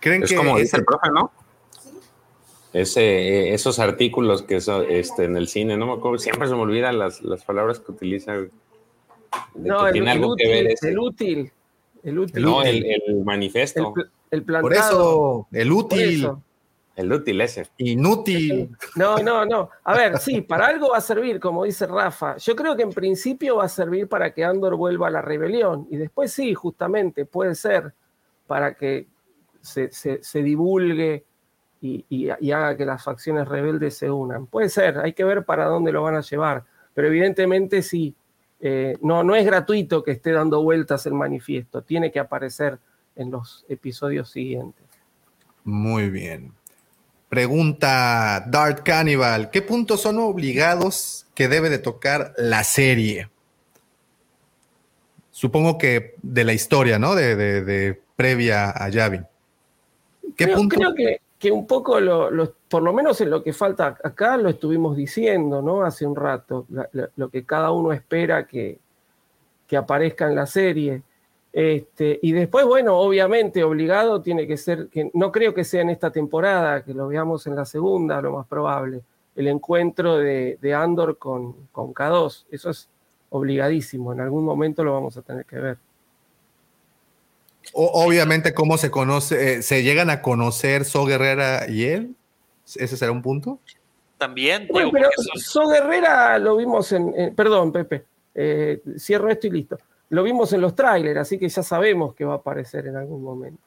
¿Creen 0.00 0.22
es 0.22 0.32
como 0.32 0.58
dice 0.58 0.76
el 0.76 0.84
profe, 0.84 1.08
¿no? 1.10 1.30
Ese, 2.72 3.54
esos 3.54 3.78
artículos 3.78 4.42
que 4.42 4.60
son 4.60 4.84
este, 4.90 5.24
en 5.24 5.36
el 5.36 5.48
cine, 5.48 5.76
no 5.76 5.86
me 5.86 5.92
acuerdo, 5.92 6.18
siempre 6.18 6.48
se 6.48 6.54
me 6.54 6.62
olvidan 6.62 6.98
las, 6.98 7.22
las 7.22 7.44
palabras 7.44 7.78
que 7.78 7.92
utiliza. 7.92 8.34
No, 9.54 9.86
el, 9.86 10.08
el, 10.08 10.24
útil, 10.24 10.76
el, 10.82 10.98
útil, 10.98 11.52
el 12.04 12.18
útil. 12.18 12.42
No, 12.42 12.62
el, 12.62 12.84
manifiesto. 13.24 13.94
El, 14.30 14.44
Por 14.44 14.72
eso, 14.72 15.48
el 15.50 15.72
útil. 15.72 16.28
El 16.96 17.12
útil 17.12 17.40
ese. 17.40 17.66
Inútil. 17.78 18.70
No, 18.94 19.18
no, 19.18 19.44
no. 19.44 19.70
A 19.82 19.96
ver, 19.96 20.18
sí, 20.18 20.42
para 20.42 20.68
algo 20.68 20.90
va 20.90 20.98
a 20.98 21.00
servir, 21.00 21.40
como 21.40 21.64
dice 21.64 21.86
Rafa. 21.86 22.36
Yo 22.36 22.54
creo 22.54 22.76
que 22.76 22.84
en 22.84 22.92
principio 22.92 23.56
va 23.56 23.64
a 23.64 23.68
servir 23.68 24.08
para 24.08 24.32
que 24.32 24.44
Andor 24.44 24.76
vuelva 24.76 25.08
a 25.08 25.10
la 25.10 25.20
rebelión. 25.20 25.88
Y 25.90 25.96
después 25.96 26.32
sí, 26.32 26.54
justamente, 26.54 27.24
puede 27.24 27.56
ser 27.56 27.92
para 28.46 28.74
que 28.74 29.08
se, 29.60 30.42
divulgue 30.42 31.24
y, 31.80 32.30
haga 32.52 32.76
que 32.76 32.86
las 32.86 33.02
facciones 33.02 33.48
rebeldes 33.48 33.96
se 33.96 34.10
unan. 34.10 34.46
Puede 34.46 34.68
ser, 34.68 34.98
hay 34.98 35.14
que 35.14 35.24
ver 35.24 35.44
para 35.44 35.64
dónde 35.64 35.90
lo 35.90 36.02
van 36.02 36.14
a 36.14 36.20
llevar. 36.20 36.64
Pero 36.94 37.08
evidentemente 37.08 37.82
sí, 37.82 38.14
eh, 38.66 38.96
no, 39.02 39.22
no 39.22 39.36
es 39.36 39.44
gratuito 39.44 40.02
que 40.02 40.12
esté 40.12 40.32
dando 40.32 40.62
vueltas 40.62 41.04
el 41.04 41.12
manifiesto. 41.12 41.82
Tiene 41.82 42.10
que 42.10 42.18
aparecer 42.18 42.78
en 43.14 43.30
los 43.30 43.66
episodios 43.68 44.30
siguientes. 44.30 44.82
Muy 45.64 46.08
bien. 46.08 46.54
Pregunta 47.28 48.42
Dart 48.46 48.82
Cannibal, 48.82 49.50
¿qué 49.50 49.60
puntos 49.60 50.00
son 50.00 50.18
obligados 50.18 51.26
que 51.34 51.48
debe 51.48 51.68
de 51.68 51.78
tocar 51.78 52.32
la 52.38 52.64
serie? 52.64 53.28
Supongo 55.30 55.76
que 55.76 56.14
de 56.22 56.44
la 56.44 56.54
historia, 56.54 56.98
¿no? 56.98 57.14
De, 57.14 58.00
previa 58.16 58.70
a 58.70 58.88
Yavin. 58.88 59.26
¿Qué 60.36 60.44
creo, 60.44 60.68
creo 60.68 60.94
que, 60.94 61.20
un 61.50 61.66
poco, 61.66 61.98
por 62.68 62.82
lo 62.82 62.92
menos 62.92 63.20
en 63.20 63.30
lo 63.30 63.42
que 63.42 63.52
falta 63.52 63.96
acá, 64.02 64.36
lo 64.36 64.50
estuvimos 64.50 64.96
diciendo, 64.96 65.62
¿no? 65.62 65.82
Hace 65.82 66.06
un 66.06 66.16
rato, 66.16 66.66
lo 67.16 67.28
que 67.28 67.44
cada 67.44 67.70
uno 67.70 67.92
espera 67.92 68.46
que, 68.46 68.78
que 69.66 69.76
aparezca 69.76 70.28
en 70.28 70.34
la 70.34 70.46
serie. 70.46 71.02
Este, 71.52 72.18
y 72.20 72.32
después, 72.32 72.66
bueno, 72.66 72.98
obviamente 72.98 73.62
obligado 73.62 74.20
tiene 74.20 74.46
que 74.46 74.56
ser, 74.56 74.88
que 74.88 75.10
no 75.14 75.30
creo 75.30 75.54
que 75.54 75.64
sea 75.64 75.82
en 75.82 75.90
esta 75.90 76.10
temporada, 76.10 76.82
que 76.84 76.92
lo 76.92 77.06
veamos 77.08 77.46
en 77.46 77.54
la 77.54 77.64
segunda, 77.64 78.20
lo 78.20 78.32
más 78.32 78.46
probable, 78.46 79.02
el 79.36 79.48
encuentro 79.48 80.16
de, 80.16 80.58
Andor 80.76 81.16
con, 81.16 81.68
con, 81.70 81.94
K2. 81.94 82.46
Eso 82.50 82.70
es 82.70 82.88
obligadísimo, 83.30 84.12
en 84.12 84.20
algún 84.20 84.44
momento 84.44 84.82
lo 84.82 84.92
vamos 84.92 85.16
a 85.16 85.22
tener 85.22 85.44
que 85.44 85.58
ver. 85.58 85.78
Obviamente, 87.72 88.54
¿cómo 88.54 88.78
se 88.78 88.90
conoce? 88.90 89.54
Eh, 89.58 89.62
¿Se 89.62 89.82
llegan 89.82 90.10
a 90.10 90.22
conocer 90.22 90.84
So 90.84 91.04
Guerrera 91.04 91.68
y 91.68 91.84
él? 91.84 92.14
¿Ese 92.66 92.96
será 92.96 93.12
un 93.12 93.22
punto? 93.22 93.58
También. 94.18 94.68
Bueno, 94.70 94.90
pero 94.92 95.08
So 95.36 95.68
Guerrera 95.68 96.38
lo 96.38 96.56
vimos 96.56 96.92
en, 96.92 97.34
perdón, 97.34 97.72
Pepe, 97.72 98.04
eh, 98.34 98.80
cierro 98.98 99.30
esto 99.30 99.46
y 99.46 99.50
listo 99.50 99.78
lo 100.14 100.22
vimos 100.22 100.52
en 100.52 100.60
los 100.60 100.74
trailers, 100.74 101.18
así 101.18 101.38
que 101.38 101.48
ya 101.48 101.62
sabemos 101.62 102.14
que 102.14 102.24
va 102.24 102.34
a 102.34 102.36
aparecer 102.36 102.86
en 102.86 102.96
algún 102.96 103.22
momento. 103.22 103.62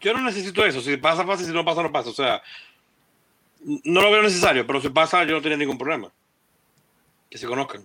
Yo 0.00 0.14
no 0.14 0.22
necesito 0.22 0.64
eso. 0.64 0.80
Si 0.80 0.96
pasa, 0.96 1.26
pasa. 1.26 1.44
Si 1.44 1.52
no 1.52 1.64
pasa, 1.64 1.82
no 1.82 1.92
pasa. 1.92 2.10
O 2.10 2.14
sea, 2.14 2.42
no 3.62 4.00
lo 4.00 4.10
veo 4.10 4.22
necesario, 4.22 4.66
pero 4.66 4.80
si 4.80 4.88
pasa, 4.88 5.24
yo 5.24 5.34
no 5.34 5.42
tenía 5.42 5.58
ningún 5.58 5.78
problema. 5.78 6.10
Que 7.28 7.38
se 7.38 7.46
conozcan. 7.46 7.84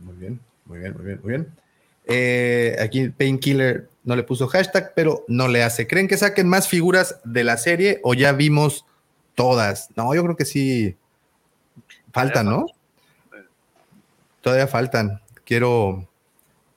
Muy 0.00 0.16
bien, 0.16 0.40
muy 0.64 0.78
bien, 0.78 0.94
muy 0.94 1.04
bien, 1.04 1.20
muy 1.22 1.30
bien. 1.30 1.52
Eh, 2.06 2.76
aquí 2.80 3.08
Painkiller 3.08 3.88
no 4.04 4.14
le 4.14 4.22
puso 4.22 4.46
hashtag, 4.46 4.92
pero 4.94 5.24
no 5.28 5.48
le 5.48 5.62
hace. 5.62 5.86
¿Creen 5.86 6.08
que 6.08 6.16
saquen 6.16 6.48
más 6.48 6.68
figuras 6.68 7.20
de 7.24 7.44
la 7.44 7.56
serie 7.56 8.00
o 8.02 8.14
ya 8.14 8.32
vimos 8.32 8.86
todas? 9.34 9.88
No, 9.96 10.14
yo 10.14 10.22
creo 10.22 10.36
que 10.36 10.44
sí. 10.44 10.96
Falta, 12.12 12.42
¿no? 12.42 12.66
todavía 14.46 14.68
faltan. 14.68 15.20
Quiero, 15.44 16.08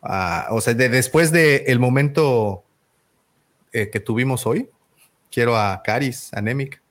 ah, 0.02 0.48
o 0.50 0.60
sea, 0.60 0.74
después 0.74 1.32
del 1.32 1.62
el 1.68 1.78
momento 1.78 2.64
eh, 3.72 3.92
que 3.92 4.00
tuvimos 4.00 4.48
hoy, 4.48 4.68
quiero 5.32 5.56
a 5.56 5.84
Caris, 5.84 6.34
a 6.34 6.42
Nemic. 6.42 6.82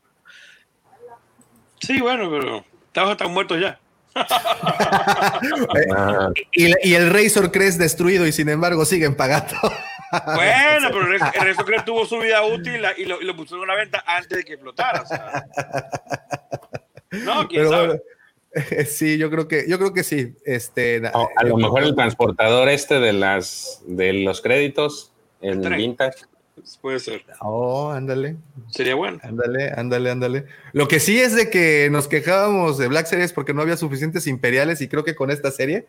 Sí, 1.81 2.01
bueno, 2.01 2.31
pero 2.31 2.65
estamos 2.87 3.17
tan 3.17 3.33
muertos 3.33 3.61
ya. 3.61 3.81
Y, 6.53 6.95
el 6.95 7.11
Razor 7.11 7.53
Crest 7.53 7.79
destruido 7.79 8.27
y 8.27 8.33
sin 8.33 8.49
embargo 8.49 8.85
siguen 8.85 9.15
pagando. 9.15 9.57
bueno, 10.35 10.89
pero 10.91 11.13
el 11.13 11.21
Razor 11.21 11.65
Crest 11.65 11.85
tuvo 11.85 12.07
su 12.07 12.19
vida 12.19 12.43
útil 12.43 12.81
y 12.97 13.05
lo, 13.05 13.21
y 13.21 13.33
pusieron 13.35 13.69
a 13.69 13.75
la 13.75 13.79
venta 13.79 14.05
antes 14.07 14.39
de 14.39 14.45
que 14.45 14.55
explotara. 14.55 15.05
No, 17.11 17.49
quién 17.49 17.69
sabe. 17.69 18.03
Sí, 18.87 19.19
yo 19.19 19.31
creo 19.31 19.47
que, 19.47 19.67
yo 19.69 19.79
creo 19.79 19.93
que 19.93 20.03
sí. 20.03 20.35
Este, 20.45 21.03
a 21.07 21.45
lo 21.45 21.57
mejor 21.59 21.85
el 21.85 21.95
transportador 21.95 22.69
este 22.69 22.99
de 22.99 23.13
las 23.13 23.83
de 23.87 24.13
los 24.15 24.41
créditos 24.41 25.13
en 25.41 25.61
vintage. 25.61 26.25
Puede 26.81 26.99
ser. 26.99 27.25
Oh, 27.41 27.91
ándale. 27.91 28.37
Sería 28.71 28.95
bueno. 28.95 29.19
Ándale, 29.23 29.73
ándale, 29.77 30.11
ándale. 30.11 30.47
Lo 30.73 30.89
que 30.89 31.01
sí 31.01 31.19
es 31.19 31.35
de 31.35 31.51
que 31.51 31.89
nos 31.91 32.09
quejábamos 32.09 32.79
de 32.79 32.89
Black 32.89 33.07
Series 33.07 33.33
porque 33.33 33.55
no 33.55 33.63
había 33.63 33.77
suficientes 33.77 34.27
imperiales 34.27 34.81
y 34.81 34.89
creo 34.89 35.05
que 35.05 35.15
con 35.15 35.31
esta 35.31 35.51
serie 35.51 35.87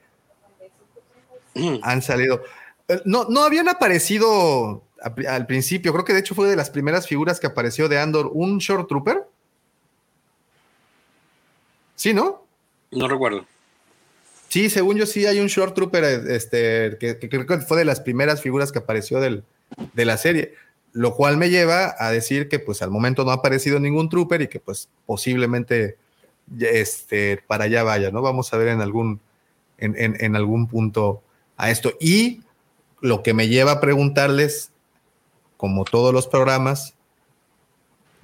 han 1.84 2.02
salido. 2.02 2.44
Eh, 2.88 3.02
no, 3.06 3.26
no 3.26 3.44
habían 3.44 3.70
aparecido 3.70 4.84
al 5.28 5.46
principio, 5.46 5.94
creo 5.94 6.06
que 6.06 6.14
de 6.14 6.20
hecho 6.20 6.36
fue 6.36 6.50
de 6.50 6.56
las 6.56 6.70
primeras 6.70 7.08
figuras 7.08 7.40
que 7.40 7.48
apareció 7.48 7.88
de 7.88 8.00
Andor, 8.00 8.30
un 8.34 8.58
Short 8.58 8.88
Trooper. 8.88 9.24
Sí, 11.96 12.14
¿no? 12.14 12.46
No 12.92 13.08
recuerdo. 13.08 13.46
Sí, 14.50 14.70
según 14.70 14.98
yo 14.98 15.06
sí 15.06 15.26
hay 15.26 15.40
un 15.40 15.48
Short 15.48 15.76
Trooper 15.76 16.04
este, 16.04 16.98
que, 17.00 17.20
creo 17.30 17.46
que 17.46 17.60
fue 17.60 17.78
de 17.78 17.86
las 17.86 18.02
primeras 18.02 18.42
figuras 18.42 18.72
que 18.72 18.80
apareció 18.80 19.20
del, 19.20 19.44
de 19.94 20.06
la 20.06 20.18
serie, 20.18 20.54
lo 20.94 21.16
cual 21.16 21.38
me 21.38 21.50
lleva 21.50 21.96
a 21.98 22.12
decir 22.12 22.50
que 22.50 22.60
pues 22.60 22.82
al 22.82 22.92
momento 22.92 23.24
no 23.24 23.32
ha 23.32 23.36
aparecido 23.36 23.80
ningún 23.80 24.10
Trooper 24.10 24.42
y 24.42 24.48
que 24.48 24.60
pues 24.60 24.90
posiblemente 25.06 25.98
este, 26.60 27.44
para 27.48 27.66
allá 27.66 27.84
vaya, 27.84 28.12
¿no? 28.12 28.22
Vamos 28.22 28.54
a 28.54 28.58
ver 28.58 28.70
en 28.70 28.82
algún, 28.82 29.20
en, 29.78 29.96
en 29.98 30.36
algún 30.36 30.68
punto 30.68 31.22
a 31.58 31.70
esto. 31.70 31.94
Y 32.00 32.42
lo 33.02 33.24
que 33.24 33.34
me 33.34 33.48
lleva 33.48 33.74
a 33.74 33.82
preguntarles, 33.82 34.72
como 35.58 35.86
todos 35.86 36.14
los 36.14 36.28
programas, 36.28 36.96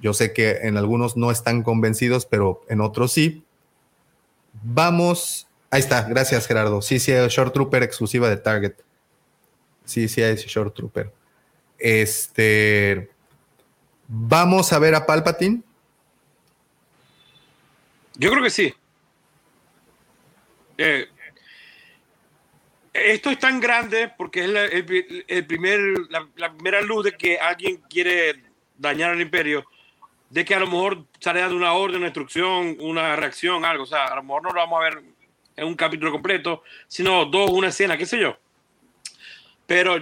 yo 0.00 0.12
sé 0.12 0.32
que 0.32 0.58
en 0.62 0.76
algunos 0.76 1.16
no 1.16 1.30
están 1.30 1.62
convencidos, 1.62 2.26
pero 2.26 2.62
en 2.68 2.80
otros 2.80 3.12
sí, 3.12 3.46
Vamos. 4.62 5.46
Ahí 5.70 5.80
está, 5.80 6.02
gracias 6.02 6.46
Gerardo. 6.46 6.80
Sí, 6.82 6.98
sí, 6.98 7.12
hay 7.12 7.28
Short 7.28 7.52
Trooper 7.52 7.82
exclusiva 7.82 8.28
de 8.28 8.36
Target. 8.36 8.74
Sí, 9.84 10.08
sí, 10.08 10.22
hay 10.22 10.36
Short 10.36 10.74
Trooper. 10.74 11.12
Este. 11.78 13.10
Vamos 14.08 14.72
a 14.72 14.78
ver 14.78 14.94
a 14.94 15.06
Palpatine. 15.06 15.62
Yo 18.14 18.30
creo 18.30 18.42
que 18.42 18.50
sí. 18.50 18.74
Eh, 20.78 21.08
esto 22.92 23.30
es 23.30 23.38
tan 23.38 23.60
grande 23.60 24.10
porque 24.16 24.44
es 24.44 24.48
la, 24.48 24.64
el, 24.64 24.84
primer, 25.46 25.80
la, 26.36 26.52
primera 26.52 26.80
luz 26.80 27.04
de 27.04 27.12
que 27.12 27.38
alguien 27.38 27.76
quiere 27.88 28.42
dañar 28.78 29.10
al 29.10 29.20
imperio, 29.20 29.64
de 30.30 30.44
que 30.44 30.54
a 30.54 30.60
lo 30.60 30.66
mejor 30.66 31.04
sale 31.20 31.40
dando 31.40 31.56
una 31.56 31.74
orden, 31.74 31.98
una 31.98 32.06
instrucción, 32.06 32.76
una 32.80 33.14
reacción, 33.16 33.64
algo. 33.64 33.84
O 33.84 33.86
sea, 33.86 34.06
a 34.06 34.16
lo 34.16 34.22
mejor 34.22 34.42
no 34.42 34.50
lo 34.50 34.60
vamos 34.60 34.80
a 34.80 34.84
ver 34.84 35.02
en 35.56 35.66
un 35.66 35.74
capítulo 35.74 36.10
completo, 36.10 36.62
sino 36.88 37.26
dos, 37.26 37.50
una 37.50 37.68
escena, 37.68 37.98
qué 37.98 38.06
sé 38.06 38.18
yo. 38.18 38.38
Pero, 39.66 39.96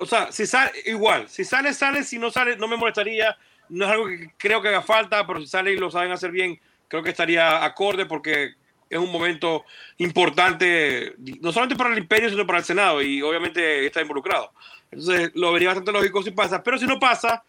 o 0.00 0.06
sea, 0.06 0.30
si 0.32 0.46
sale, 0.46 0.72
igual, 0.86 1.28
si 1.28 1.44
sale, 1.44 1.72
sale, 1.74 2.04
si 2.04 2.18
no 2.18 2.30
sale, 2.30 2.56
no 2.56 2.68
me 2.68 2.76
molestaría. 2.76 3.36
No 3.68 3.84
es 3.84 3.90
algo 3.90 4.06
que 4.06 4.32
creo 4.36 4.60
que 4.60 4.68
haga 4.68 4.82
falta, 4.82 5.26
pero 5.26 5.40
si 5.40 5.46
sale 5.46 5.72
y 5.72 5.76
lo 5.76 5.90
saben 5.90 6.10
hacer 6.10 6.30
bien, 6.32 6.58
creo 6.88 7.02
que 7.02 7.10
estaría 7.10 7.64
acorde 7.64 8.04
porque 8.06 8.54
es 8.90 8.98
un 8.98 9.12
momento 9.12 9.64
importante, 9.98 11.14
no 11.40 11.52
solamente 11.52 11.76
para 11.76 11.92
el 11.92 11.98
imperio, 11.98 12.28
sino 12.28 12.46
para 12.46 12.58
el 12.58 12.64
Senado, 12.64 13.00
y 13.00 13.22
obviamente 13.22 13.86
está 13.86 14.02
involucrado. 14.02 14.52
Entonces, 14.90 15.30
lo 15.34 15.52
vería 15.52 15.68
bastante 15.68 15.92
lógico 15.92 16.22
si 16.22 16.32
pasa, 16.32 16.60
pero 16.62 16.76
si 16.76 16.86
no 16.86 16.98
pasa, 16.98 17.44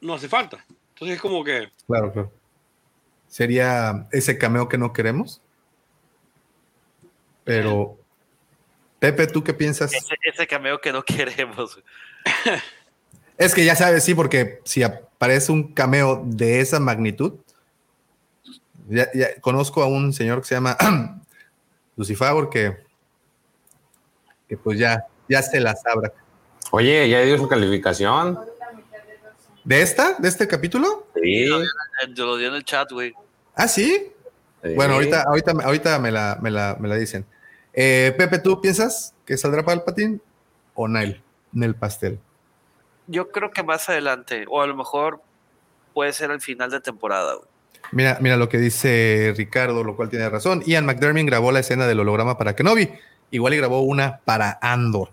no 0.00 0.14
hace 0.14 0.28
falta. 0.28 0.64
Entonces, 0.90 1.16
es 1.16 1.22
como 1.22 1.44
que, 1.44 1.68
Claro, 1.86 2.12
claro. 2.12 2.32
Sería 3.28 4.06
ese 4.12 4.38
cameo 4.38 4.68
que 4.68 4.78
no 4.78 4.92
queremos. 4.92 5.40
Pero, 7.42 7.98
Pepe, 9.04 9.26
¿tú 9.26 9.44
qué 9.44 9.52
piensas? 9.52 9.92
Ese, 9.92 10.14
ese 10.22 10.46
cameo 10.46 10.80
que 10.80 10.90
no 10.90 11.04
queremos. 11.04 11.78
Es 13.36 13.54
que 13.54 13.62
ya 13.62 13.76
sabes, 13.76 14.02
sí, 14.02 14.14
porque 14.14 14.60
si 14.64 14.82
aparece 14.82 15.52
un 15.52 15.74
cameo 15.74 16.22
de 16.24 16.60
esa 16.60 16.80
magnitud, 16.80 17.34
ya, 18.88 19.06
ya 19.12 19.38
conozco 19.42 19.82
a 19.82 19.88
un 19.88 20.14
señor 20.14 20.40
que 20.40 20.46
se 20.46 20.54
llama 20.54 20.78
Lucifagor 21.96 22.48
que, 22.48 22.78
que 24.48 24.56
pues 24.56 24.78
ya, 24.78 25.04
ya 25.28 25.42
se 25.42 25.60
la 25.60 25.76
sabrá. 25.76 26.10
Oye, 26.70 27.06
ya 27.10 27.20
dio 27.20 27.36
su 27.36 27.46
calificación. 27.46 28.38
¿De 29.64 29.82
esta? 29.82 30.14
¿De 30.14 30.28
este 30.28 30.48
capítulo? 30.48 31.08
Sí. 31.14 31.46
Yo 32.14 32.24
lo 32.24 32.38
di 32.38 32.46
en 32.46 32.54
el 32.54 32.64
chat, 32.64 32.90
güey. 32.90 33.12
Ah, 33.54 33.68
sí. 33.68 34.10
sí. 34.62 34.74
Bueno, 34.74 34.94
ahorita, 34.94 35.24
ahorita, 35.24 35.52
ahorita 35.62 35.98
me, 35.98 36.10
la, 36.10 36.38
me, 36.40 36.50
la, 36.50 36.78
me 36.80 36.88
la 36.88 36.94
dicen. 36.94 37.26
Eh, 37.74 38.14
Pepe, 38.16 38.38
¿tú 38.38 38.60
piensas 38.60 39.14
que 39.26 39.36
saldrá 39.36 39.64
para 39.64 39.76
el 39.76 39.82
patín 39.82 40.22
o 40.74 40.86
Nile 40.88 41.20
en 41.54 41.62
el 41.62 41.74
pastel? 41.74 42.18
Yo 43.06 43.30
creo 43.30 43.50
que 43.50 43.62
más 43.62 43.88
adelante, 43.88 44.44
o 44.48 44.62
a 44.62 44.66
lo 44.66 44.74
mejor 44.76 45.20
puede 45.92 46.12
ser 46.12 46.30
al 46.30 46.40
final 46.40 46.70
de 46.70 46.80
temporada. 46.80 47.34
güey. 47.34 47.48
Mira, 47.92 48.18
mira 48.20 48.36
lo 48.36 48.48
que 48.48 48.58
dice 48.58 49.34
Ricardo, 49.36 49.84
lo 49.84 49.94
cual 49.96 50.08
tiene 50.08 50.28
razón. 50.30 50.62
Ian 50.66 50.86
McDermott 50.86 51.26
grabó 51.26 51.52
la 51.52 51.60
escena 51.60 51.86
del 51.86 52.00
holograma 52.00 52.38
para 52.38 52.56
Kenobi. 52.56 52.88
Igual 53.30 53.54
y 53.54 53.56
grabó 53.58 53.80
una 53.80 54.20
para 54.24 54.58
Andor. 54.62 55.10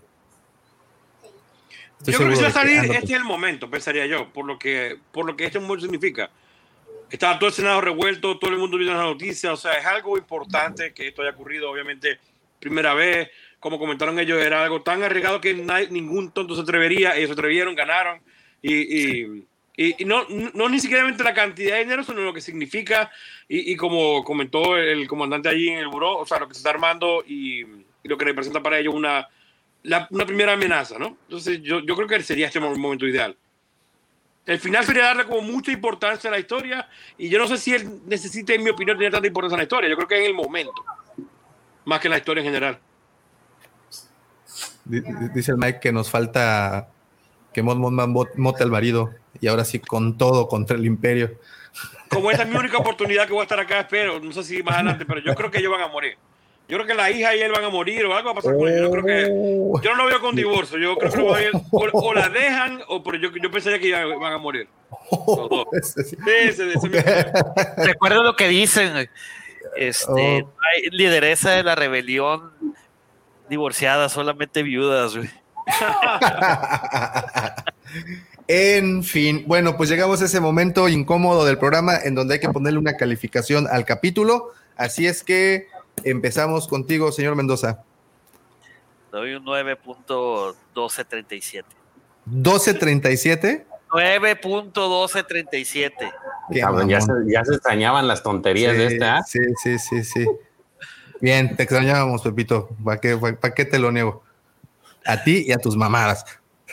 Estoy 1.98 2.12
yo 2.14 2.18
creo 2.18 2.30
que 2.30 2.36
si 2.36 2.42
va 2.42 2.48
a 2.48 2.52
salir, 2.52 2.78
Andor- 2.78 2.96
este 2.96 3.12
es 3.12 3.18
el 3.18 3.24
momento, 3.24 3.70
pensaría 3.70 4.06
yo, 4.06 4.32
por 4.32 4.44
lo 4.46 4.58
que, 4.58 4.98
por 5.12 5.24
lo 5.26 5.36
que 5.36 5.44
este 5.44 5.60
momento 5.60 5.82
significa. 5.82 6.30
Estaba 7.10 7.38
todo 7.38 7.48
el 7.48 7.54
Senado 7.54 7.80
revuelto, 7.80 8.38
todo 8.38 8.50
el 8.50 8.58
mundo 8.58 8.78
viendo 8.78 8.94
las 8.96 9.04
noticias, 9.04 9.52
o 9.52 9.56
sea, 9.56 9.74
es 9.74 9.84
algo 9.86 10.16
importante 10.16 10.92
que 10.94 11.08
esto 11.08 11.22
haya 11.22 11.32
ocurrido, 11.32 11.70
obviamente, 11.70 12.18
primera 12.62 12.94
vez, 12.94 13.28
como 13.60 13.78
comentaron 13.78 14.18
ellos, 14.18 14.40
era 14.40 14.62
algo 14.62 14.80
tan 14.82 15.02
arriesgado 15.02 15.40
que 15.40 15.54
nadie- 15.54 15.90
ningún 15.90 16.30
tonto 16.32 16.54
se 16.54 16.62
atrevería, 16.62 17.14
ellos 17.16 17.28
se 17.28 17.32
atrevieron, 17.34 17.74
ganaron, 17.74 18.20
y, 18.62 18.72
y, 18.74 19.44
y- 19.76 19.94
y 20.02 20.04
no, 20.04 20.24
no 20.54 20.68
ni 20.68 20.78
siquiera 20.80 21.06
la 21.10 21.34
cantidad 21.34 21.74
de 21.76 21.82
dinero, 21.84 22.04
sino 22.04 22.20
lo 22.22 22.32
que 22.32 22.40
significa, 22.40 23.10
y, 23.48 23.76
como 23.76 24.22
comentó 24.24 24.76
el 24.78 25.06
comandante 25.08 25.48
allí 25.48 25.68
en 25.68 25.78
el 25.78 25.88
buró, 25.88 26.16
o 26.18 26.24
sea, 26.26 26.38
lo 26.38 26.48
que 26.48 26.54
se 26.54 26.58
está 26.60 26.70
armando 26.70 27.22
y, 27.26 27.64
lo 28.04 28.16
que 28.16 28.24
representa 28.24 28.62
para 28.62 28.78
ellos 28.78 28.94
una, 28.94 29.28
la- 29.84 30.06
una 30.10 30.24
primera 30.26 30.52
amenaza, 30.54 30.98
¿no? 30.98 31.16
Entonces 31.24 31.60
yo, 31.62 31.80
yo 31.80 31.94
creo 31.96 32.08
que 32.08 32.22
sería 32.22 32.46
este 32.46 32.60
mo- 32.60 32.74
momento 32.76 33.06
ideal. 33.06 33.36
El 34.44 34.58
final 34.58 34.84
sería 34.84 35.04
darle 35.04 35.24
como 35.24 35.40
mucha 35.42 35.70
importancia 35.70 36.28
a 36.28 36.32
la 36.32 36.38
historia 36.40 36.88
y 37.16 37.28
yo 37.28 37.38
no 37.38 37.46
sé 37.46 37.56
si 37.58 37.72
él 37.74 38.00
necesita, 38.06 38.52
en 38.54 38.64
mi 38.64 38.70
opinión, 38.70 38.96
tener 38.96 39.12
tanta 39.12 39.28
importancia 39.28 39.54
a 39.54 39.58
la 39.58 39.62
historia. 39.62 39.88
Yo 39.88 39.94
creo 39.96 40.08
que 40.08 40.14
es 40.16 40.20
en 40.22 40.26
el 40.26 40.34
momento, 40.34 40.84
más 41.84 42.00
que 42.00 42.08
la 42.08 42.18
historia 42.18 42.40
en 42.42 42.46
general. 42.46 42.78
Di- 44.84 45.00
di- 45.00 45.28
Dice 45.34 45.52
el 45.52 45.58
Mike 45.58 45.80
que 45.80 45.92
nos 45.92 46.10
falta 46.10 46.88
que 47.52 47.62
Mon 47.62 47.78
Mon 47.78 47.94
Man 47.94 48.12
bot- 48.14 48.34
mote 48.36 48.62
al 48.62 48.70
marido 48.70 49.10
y 49.40 49.46
ahora 49.48 49.64
sí 49.64 49.78
con 49.78 50.16
todo 50.18 50.48
contra 50.48 50.76
el 50.76 50.84
imperio. 50.86 51.30
Como 52.08 52.30
esta 52.30 52.42
es 52.44 52.48
mi 52.48 52.56
única 52.56 52.76
oportunidad 52.78 53.26
que 53.26 53.32
voy 53.32 53.40
a 53.40 53.44
estar 53.44 53.60
acá, 53.60 53.80
espero, 53.80 54.20
no 54.20 54.32
sé 54.32 54.42
si 54.44 54.62
más 54.62 54.74
adelante, 54.76 55.04
pero 55.06 55.20
yo 55.20 55.34
creo 55.34 55.50
que 55.50 55.58
ellos 55.58 55.72
van 55.72 55.82
a 55.82 55.88
morir. 55.88 56.16
Yo 56.68 56.76
creo 56.78 56.86
que 56.86 56.94
la 56.94 57.10
hija 57.10 57.34
y 57.34 57.40
él 57.40 57.50
van 57.52 57.64
a 57.64 57.68
morir 57.70 58.04
o 58.06 58.14
algo 58.14 58.28
va 58.28 58.32
a 58.32 58.34
pasar 58.36 58.56
con 58.56 58.68
ellos. 58.68 58.82
Yo 58.82 58.90
creo 58.90 59.04
que 59.04 59.28
Oh. 59.30 59.80
yo 59.82 59.90
no 59.90 59.96
lo 60.04 60.06
veo 60.06 60.20
con 60.20 60.34
divorcio. 60.34 60.78
Yo 60.78 60.96
creo 60.96 61.10
que 61.12 61.18
a 61.34 61.50
ir- 61.50 61.62
o, 61.70 61.88
o 61.92 62.14
la 62.14 62.28
dejan 62.28 62.80
o 62.88 63.02
pero 63.02 63.18
yo, 63.18 63.30
yo 63.42 63.50
pensaría 63.50 63.78
que 63.78 63.90
ya 63.90 64.04
van 64.06 64.32
a 64.32 64.38
morir. 64.38 64.68
Sí. 65.82 66.16
Sí, 66.52 66.62
opinión. 66.76 67.04
Recuerda 67.76 68.22
lo 68.22 68.36
que 68.36 68.48
dicen. 68.48 69.08
Este, 69.76 70.42
Oh. 70.44 70.52
hay 70.72 70.90
lideresa 70.90 71.50
de 71.52 71.62
la 71.62 71.74
rebelión 71.74 72.50
divorciada, 73.48 74.08
solamente 74.08 74.62
viudas, 74.62 75.16
güey. 75.16 75.30
En 78.48 79.04
fin, 79.04 79.44
bueno, 79.46 79.76
pues 79.76 79.88
llegamos 79.88 80.20
a 80.20 80.24
ese 80.24 80.40
momento 80.40 80.88
incómodo 80.88 81.44
del 81.44 81.58
programa 81.58 81.96
en 82.02 82.14
donde 82.14 82.34
hay 82.34 82.40
que 82.40 82.48
ponerle 82.48 82.78
una 82.78 82.96
calificación 82.96 83.66
al 83.70 83.84
capítulo. 83.84 84.50
Así 84.76 85.06
es 85.06 85.22
que 85.22 85.68
empezamos 86.04 86.68
contigo, 86.68 87.12
señor 87.12 87.36
Mendoza. 87.36 87.84
Doy 89.10 89.34
un 89.34 89.44
9.1237. 89.44 91.64
12.37. 92.30 93.64
9.1237. 93.92 95.92
Qué 96.52 96.60
Cabrón, 96.60 96.88
ya, 96.88 97.00
se, 97.00 97.12
ya 97.26 97.44
se 97.44 97.54
extrañaban 97.54 98.06
las 98.08 98.22
tonterías 98.22 98.76
de 98.76 98.88
Sí, 98.88 98.94
este, 98.94 99.04
¿ah? 99.06 99.22
Sí, 99.26 99.38
sí, 99.62 99.78
sí, 99.78 100.04
sí. 100.04 100.26
Bien, 101.20 101.54
te 101.56 101.62
extrañábamos, 101.62 102.22
Pepito. 102.22 102.68
¿Para 102.84 103.00
qué, 103.00 103.16
pa- 103.16 103.32
pa' 103.34 103.54
qué 103.54 103.64
te 103.64 103.78
lo 103.78 103.92
niego? 103.92 104.22
A 105.04 105.22
ti 105.22 105.44
y 105.46 105.52
a 105.52 105.58
tus 105.58 105.76
mamadas. 105.76 106.24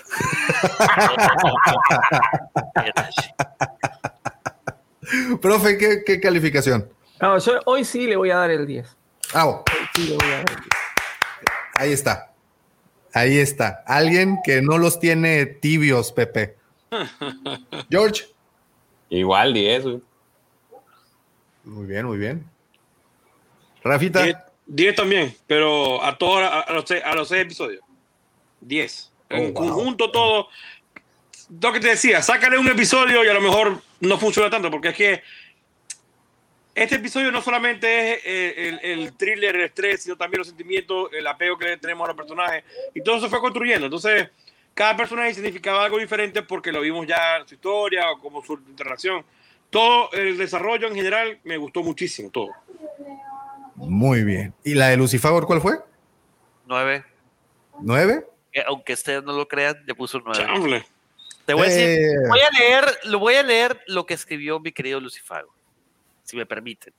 Profe, 5.41 5.77
¿qué, 5.77 6.03
qué 6.05 6.19
calificación? 6.19 6.89
No, 7.21 7.37
yo 7.39 7.59
hoy 7.65 7.83
sí 7.83 8.07
le 8.07 8.15
voy 8.15 8.31
a 8.31 8.37
dar 8.37 8.51
el 8.51 8.65
10. 8.65 8.87
Ah, 9.33 9.47
oh, 9.47 9.63
Hoy 9.67 9.87
sí 9.95 10.03
le 10.09 10.15
voy 10.15 10.27
a 10.27 10.37
dar 10.37 10.49
el 10.49 10.55
10. 10.55 10.67
ahí 11.75 11.91
está. 11.93 12.31
Ahí 13.13 13.37
está. 13.39 13.83
Alguien 13.87 14.37
que 14.43 14.61
no 14.61 14.77
los 14.77 14.99
tiene 14.99 15.45
tibios, 15.45 16.11
Pepe. 16.11 16.55
George. 17.89 18.25
Igual 19.09 19.53
10, 19.53 19.83
güey. 19.83 20.01
Muy 21.63 21.85
bien, 21.87 22.05
muy 22.05 22.17
bien. 22.17 22.45
Rafita. 23.83 24.23
10 24.23 24.37
10 24.71 24.95
también, 24.95 25.35
pero 25.47 26.03
a, 26.03 26.15
todos 26.17 26.41
a, 26.43 26.59
a 26.61 26.73
los, 26.73 26.85
seis- 26.87 27.01
a 27.03 27.15
los 27.15 27.27
seis 27.27 27.41
episodios. 27.41 27.81
10. 28.61 29.11
En 29.29 29.39
Oh, 29.39 29.43
wow. 29.45 29.53
conjunto 29.53 30.11
todo. 30.11 30.47
Lo 31.61 31.73
que 31.73 31.79
te 31.79 31.87
decía, 31.89 32.21
sácale 32.21 32.57
un 32.59 32.67
episodio 32.67 33.23
y 33.25 33.27
a 33.27 33.33
lo 33.33 33.41
mejor 33.41 33.81
no 34.01 34.19
funciona 34.19 34.49
tanto, 34.49 34.69
porque 34.69 34.89
es 34.89 34.95
que 34.95 35.23
este 36.75 36.95
episodio 36.95 37.31
no 37.31 37.41
solamente 37.41 38.13
es 38.13 38.21
eh, 38.25 38.69
el, 38.83 38.99
el 39.01 39.17
thriller, 39.17 39.55
el 39.55 39.63
estrés, 39.63 40.03
sino 40.03 40.15
también 40.15 40.39
los 40.39 40.47
sentimientos, 40.47 41.09
el 41.13 41.25
apego 41.25 41.57
que 41.57 41.75
tenemos 41.77 42.05
a 42.05 42.09
los 42.09 42.17
personajes, 42.17 42.63
y 42.93 43.01
todo 43.01 43.19
se 43.19 43.27
fue 43.29 43.39
construyendo. 43.41 43.85
Entonces, 43.87 44.29
cada 44.79 44.95
personaje 44.95 45.33
significaba 45.33 45.83
algo 45.83 45.97
diferente 45.97 46.41
porque 46.41 46.71
lo 46.71 46.79
vimos 46.79 47.05
ya 47.05 47.35
en 47.35 47.45
su 47.45 47.55
historia 47.55 48.09
o 48.11 48.17
como 48.17 48.41
su 48.41 48.53
interacción. 48.53 49.25
Todo 49.69 50.09
el 50.13 50.37
desarrollo 50.37 50.87
en 50.87 50.95
general 50.95 51.37
me 51.43 51.57
gustó 51.57 51.83
muchísimo, 51.83 52.29
todo. 52.29 52.47
Muy 53.75 54.23
bien. 54.23 54.53
¿Y 54.63 54.75
la 54.75 54.87
de 54.87 54.95
Lucifagor 54.95 55.45
cuál 55.45 55.59
fue? 55.59 55.79
9. 56.65 57.03
¿Nueve? 57.81 58.25
Eh, 58.53 58.63
Aunque 58.67 58.93
ustedes 58.93 59.21
no 59.21 59.33
lo 59.33 59.49
crean, 59.49 59.75
le 59.85 59.93
puso 59.95 60.17
un 60.19 60.23
9. 60.27 60.39
Chanfle. 60.45 60.85
Te 61.45 61.53
voy 61.53 61.63
a 61.63 61.69
decir, 61.69 61.89
Eh, 61.89 62.15
voy 62.29 62.39
a 62.39 62.49
leer, 62.57 62.85
lo 63.03 63.19
voy 63.19 63.35
a 63.35 63.43
leer 63.43 63.81
lo 63.87 64.05
que 64.05 64.13
escribió 64.13 64.61
mi 64.61 64.71
querido 64.71 65.01
Lucifago, 65.01 65.53
si 66.23 66.37
me 66.37 66.45
permiten. 66.45 66.93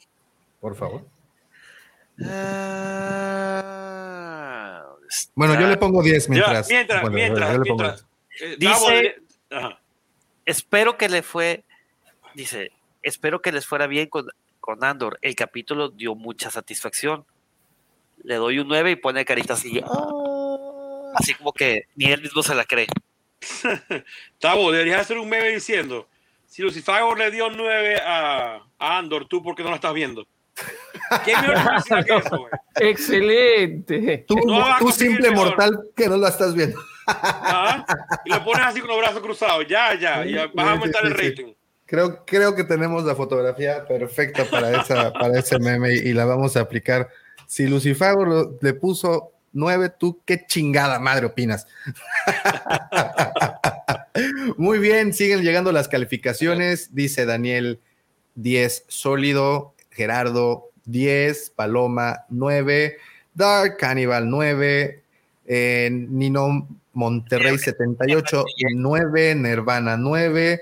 por 0.61 0.77
favor. 0.77 1.07
Ah, 3.63 4.90
Bueno, 5.35 5.59
yo 5.61 5.67
le 5.69 5.77
pongo 5.77 6.03
10 6.03 6.29
mientras. 6.29 6.69
Mientras, 6.69 7.01
bueno, 7.03 7.15
mientras, 7.17 7.53
yo 7.53 7.59
le 7.59 7.65
pongo 7.69 7.83
mientras. 7.85 8.07
10. 8.39 8.53
eh, 8.53 8.57
Dice- 8.59 9.17
ajá. 9.51 9.81
espero 10.47 10.97
que 10.97 11.09
le 11.09 11.23
fue, 11.23 11.65
dice, 12.35 12.71
espero 13.03 13.43
que 13.43 13.53
les 13.53 13.67
fuera 13.67 13.87
bien 13.87 14.09
con, 14.09 14.27
con 14.61 14.83
Andor. 14.85 15.19
El 15.23 15.35
capítulo 15.35 15.89
dio 15.89 16.15
mucha 16.15 16.51
satisfacción. 16.51 17.25
Le 18.23 18.37
doy 18.37 18.59
un 18.59 18.69
9 18.69 18.93
y 18.93 18.97
pone 18.97 19.25
carita 19.25 19.55
así. 19.55 19.81
"Ah", 19.85 21.13
Así 21.17 21.35
como 21.35 21.53
que 21.53 21.87
ni 21.97 22.07
él 22.13 22.23
mismo 22.23 22.43
se 22.43 22.55
la 22.55 22.65
cree. 22.65 22.87
Tavo, 24.39 24.71
deberías 24.71 25.01
hacer 25.01 25.19
un 25.19 25.29
meme 25.29 25.49
diciendo: 25.49 26.07
si 26.47 26.63
Lucifago 26.63 27.15
le 27.17 27.31
dio 27.31 27.51
9 27.51 27.97
a, 28.05 28.63
a 28.79 28.99
Andor, 28.99 29.27
¿tú 29.27 29.43
por 29.43 29.55
qué 29.55 29.63
no 29.63 29.71
lo 29.71 29.75
estás 29.77 29.95
viendo? 29.95 30.27
¿Qué 31.25 31.35
mejor 31.37 31.85
que 32.05 32.17
eso, 32.17 32.39
güey? 32.39 32.51
Excelente. 32.91 34.25
Tú, 34.29 34.37
No 34.47 34.65
tú 34.79 34.91
simple 34.93 35.31
mejor. 35.31 35.49
mortal 35.49 35.81
que 35.97 36.09
no 36.09 36.17
lo 36.17 36.29
estás 36.29 36.55
viendo. 36.55 36.79
Ajá. 37.07 37.85
Y 38.25 38.31
lo 38.31 38.45
pones 38.45 38.67
así 38.67 38.81
con 38.81 38.89
los 38.91 38.99
brazos 38.99 39.21
cruzados. 39.21 39.67
Ya, 39.69 39.95
ya. 39.99 40.25
Y 40.25 40.35
vas 40.35 40.69
a 40.69 40.73
aumentar 40.73 41.05
el 41.05 41.15
rating. 41.15 41.53
Creo, 41.87 42.25
creo 42.25 42.55
que 42.55 42.63
tenemos 42.63 43.03
la 43.05 43.17
fotografía 43.17 43.85
perfecta 43.85 44.45
para, 44.45 44.81
esa, 44.81 45.13
para 45.13 45.37
ese 45.39 45.59
meme 45.59 45.93
y, 45.95 46.11
y 46.11 46.13
la 46.13 46.25
vamos 46.25 46.57
a 46.57 46.61
aplicar. 46.61 47.09
Si 47.49 47.67
Lucifago 47.67 48.25
lo- 48.25 48.57
le 48.61 48.75
puso 48.75 49.33
9, 49.53 49.91
tú 49.99 50.21
qué 50.25 50.47
chingada 50.47 51.01
madre 51.01 51.27
opinas. 51.27 51.67
Muy 54.57 54.79
bien, 54.79 55.13
siguen 55.13 55.43
llegando 55.43 55.73
las 55.73 55.89
calificaciones. 55.89 56.95
Dice 56.95 57.27
Daniel 57.27 57.81
10 58.37 58.85
sólido, 58.89 59.75
Gerardo 59.91 60.71
10, 60.85 61.51
Paloma 61.51 62.25
9, 62.31 62.97
Dark 63.35 63.77
Cannibal 63.77 64.29
9, 64.29 65.03
eh, 65.47 65.89
Nino 65.91 66.69
Monterrey 66.93 67.59
78, 67.59 68.45
9, 68.75 69.35
Nirvana 69.37 69.97
9, 69.97 70.61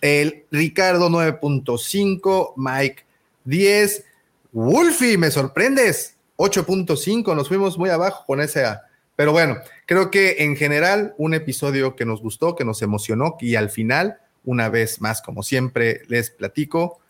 el 0.00 0.44
Ricardo 0.50 1.08
9.5, 1.08 2.54
Mike 2.56 3.04
10, 3.44 4.04
Wolfie, 4.52 5.18
me 5.18 5.30
sorprendes, 5.30 6.16
8.5, 6.36 7.34
nos 7.34 7.48
fuimos 7.48 7.78
muy 7.78 7.90
abajo 7.90 8.24
con 8.26 8.40
esa. 8.40 8.82
Pero 9.16 9.32
bueno, 9.32 9.58
creo 9.86 10.10
que 10.10 10.36
en 10.44 10.56
general 10.56 11.14
un 11.18 11.34
episodio 11.34 11.96
que 11.96 12.04
nos 12.04 12.22
gustó, 12.22 12.54
que 12.54 12.64
nos 12.64 12.82
emocionó 12.82 13.36
y 13.40 13.56
al 13.56 13.70
final, 13.70 14.18
una 14.44 14.68
vez 14.68 15.00
más, 15.00 15.20
como 15.20 15.42
siempre 15.42 16.02
les 16.06 16.30
platico, 16.30 17.00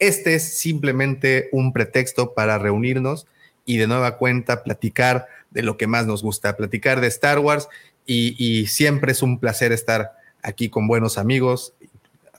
este 0.00 0.34
es 0.34 0.58
simplemente 0.58 1.48
un 1.52 1.72
pretexto 1.72 2.34
para 2.34 2.58
reunirnos 2.58 3.26
y 3.64 3.76
de 3.76 3.86
nueva 3.86 4.16
cuenta 4.16 4.64
platicar 4.64 5.28
de 5.50 5.62
lo 5.62 5.76
que 5.76 5.86
más 5.86 6.06
nos 6.06 6.22
gusta, 6.22 6.56
platicar 6.56 7.00
de 7.00 7.06
Star 7.06 7.38
Wars 7.38 7.68
y, 8.06 8.66
siempre 8.66 9.12
es 9.12 9.22
un 9.22 9.38
placer 9.38 9.70
estar 9.70 10.12
aquí 10.42 10.68
con 10.68 10.88
buenos 10.88 11.16
amigos, 11.16 11.74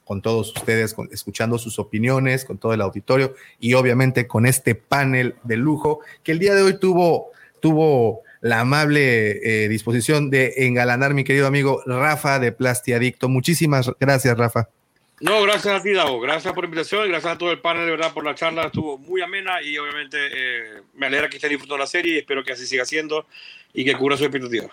con 0.03 0.21
todos 0.21 0.53
ustedes, 0.57 0.93
con- 0.93 1.07
escuchando 1.13 1.57
sus 1.57 1.79
opiniones, 1.79 2.43
con 2.43 2.57
todo 2.57 2.73
el 2.73 2.81
auditorio 2.81 3.35
y 3.59 3.75
obviamente 3.75 4.27
con 4.27 4.45
este 4.45 4.75
panel 4.75 5.35
de 5.43 5.55
lujo 5.55 6.01
que 6.23 6.33
el 6.33 6.39
día 6.39 6.55
de 6.55 6.63
hoy 6.63 6.77
tuvo, 6.77 7.31
tuvo 7.61 8.23
la 8.41 8.59
amable 8.59 9.63
eh, 9.63 9.69
disposición 9.69 10.29
de 10.29 10.53
engalanar 10.57 11.13
mi 11.13 11.23
querido 11.23 11.47
amigo 11.47 11.81
Rafa 11.85 12.39
de 12.39 12.51
Plastiadicto. 12.51 13.29
Muchísimas 13.29 13.89
gracias, 13.99 14.37
Rafa. 14.37 14.67
No, 15.21 15.41
gracias 15.43 15.79
a 15.79 15.83
ti, 15.83 15.91
Dago. 15.93 16.19
Gracias 16.19 16.51
por 16.53 16.63
la 16.63 16.67
invitación 16.67 17.05
y 17.05 17.09
gracias 17.09 17.33
a 17.33 17.37
todo 17.37 17.51
el 17.51 17.59
panel, 17.59 17.85
de 17.85 17.91
verdad, 17.91 18.11
por 18.13 18.25
la 18.25 18.33
charla. 18.35 18.63
Estuvo 18.65 18.97
muy 18.97 19.21
amena 19.21 19.61
y 19.61 19.77
obviamente 19.77 20.17
eh, 20.19 20.81
me 20.95 21.05
alegra 21.05 21.29
que 21.29 21.37
estén 21.37 21.51
disfrutando 21.51 21.77
la 21.77 21.87
serie 21.87 22.15
y 22.15 22.17
espero 22.19 22.43
que 22.43 22.53
así 22.53 22.65
siga 22.65 22.85
siendo 22.85 23.27
y 23.73 23.85
que 23.85 23.95
cubra 23.95 24.17
su 24.17 24.23
expectativa. 24.23 24.67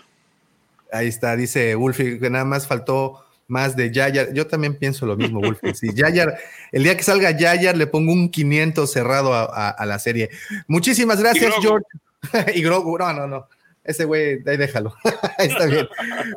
Ahí 0.90 1.08
está, 1.08 1.36
dice 1.36 1.74
Wolfie, 1.74 2.18
que 2.18 2.30
nada 2.30 2.46
más 2.46 2.66
faltó 2.66 3.22
más 3.46 3.76
de 3.76 3.90
Yayar. 3.92 4.32
Yo 4.32 4.46
también 4.46 4.76
pienso 4.78 5.04
lo 5.04 5.16
mismo, 5.16 5.40
Wolfie. 5.40 5.74
Si 5.74 5.92
Yayar, 5.94 6.38
el 6.72 6.82
día 6.82 6.96
que 6.96 7.02
salga 7.02 7.30
Yayar, 7.30 7.76
le 7.76 7.86
pongo 7.86 8.12
un 8.12 8.30
500 8.30 8.90
cerrado 8.90 9.34
a, 9.34 9.42
a- 9.44 9.68
a 9.70 9.84
la 9.86 9.98
serie. 9.98 10.30
Muchísimas 10.66 11.20
gracias, 11.20 11.54
Y 11.58 11.62
George. 11.62 11.86
y 12.54 12.62
Grogu, 12.62 12.96
no, 12.98 13.12
no, 13.12 13.26
no. 13.26 13.48
Ese 13.88 14.04
güey, 14.04 14.42
ahí 14.46 14.58
déjalo. 14.58 14.94
Está 15.38 15.64
bien. 15.64 15.88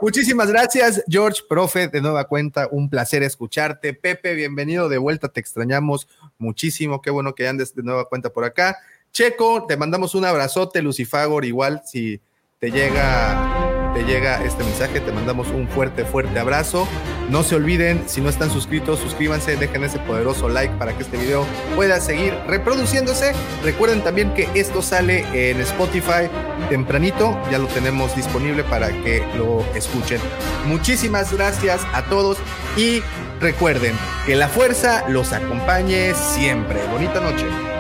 Muchísimas 0.01 0.49
gracias, 0.49 1.03
George, 1.05 1.41
profe, 1.49 1.89
de 1.89 1.99
nueva 1.99 2.23
cuenta. 2.23 2.69
Un 2.71 2.89
placer 2.89 3.23
escucharte. 3.23 3.93
Pepe, 3.93 4.35
bienvenido 4.35 4.87
de 4.87 4.97
vuelta. 4.97 5.27
Te 5.27 5.41
extrañamos 5.41 6.07
muchísimo. 6.37 7.01
Qué 7.01 7.11
bueno 7.11 7.35
que 7.35 7.49
andes 7.49 7.75
de 7.75 7.83
nueva 7.83 8.05
cuenta 8.05 8.29
por 8.29 8.45
acá. 8.45 8.77
Checo, 9.11 9.65
te 9.67 9.75
mandamos 9.75 10.15
un 10.15 10.23
abrazote, 10.23 10.81
Lucifagor. 10.81 11.43
Igual, 11.43 11.81
si 11.85 12.21
te 12.57 12.71
llega, 12.71 13.91
te 13.93 14.05
llega 14.05 14.41
este 14.45 14.63
mensaje, 14.63 15.01
te 15.01 15.11
mandamos 15.11 15.49
un 15.49 15.67
fuerte, 15.67 16.05
fuerte 16.05 16.39
abrazo. 16.39 16.87
No 17.31 17.43
se 17.43 17.55
olviden, 17.55 18.03
si 18.07 18.19
no 18.19 18.27
están 18.27 18.51
suscritos, 18.51 18.99
suscríbanse, 18.99 19.55
dejen 19.55 19.85
ese 19.85 19.99
poderoso 19.99 20.49
like 20.49 20.75
para 20.75 20.97
que 20.97 21.03
este 21.03 21.15
video 21.15 21.45
pueda 21.77 22.01
seguir 22.01 22.33
reproduciéndose. 22.45 23.31
Recuerden 23.63 24.03
también 24.03 24.33
que 24.33 24.49
esto 24.53 24.81
sale 24.81 25.23
en 25.31 25.61
Spotify 25.61 26.29
tempranito, 26.67 27.41
ya 27.49 27.57
lo 27.57 27.67
tenemos 27.67 28.13
disponible 28.17 28.65
para 28.65 28.89
que 28.89 29.23
lo 29.37 29.63
escuchen. 29.75 30.19
Muchísimas 30.65 31.31
gracias 31.31 31.79
a 31.93 32.03
todos 32.03 32.37
y 32.75 33.01
recuerden 33.39 33.95
que 34.25 34.35
la 34.35 34.49
fuerza 34.49 35.07
los 35.07 35.31
acompañe 35.31 36.13
siempre. 36.13 36.85
Bonita 36.91 37.21
noche. 37.21 37.70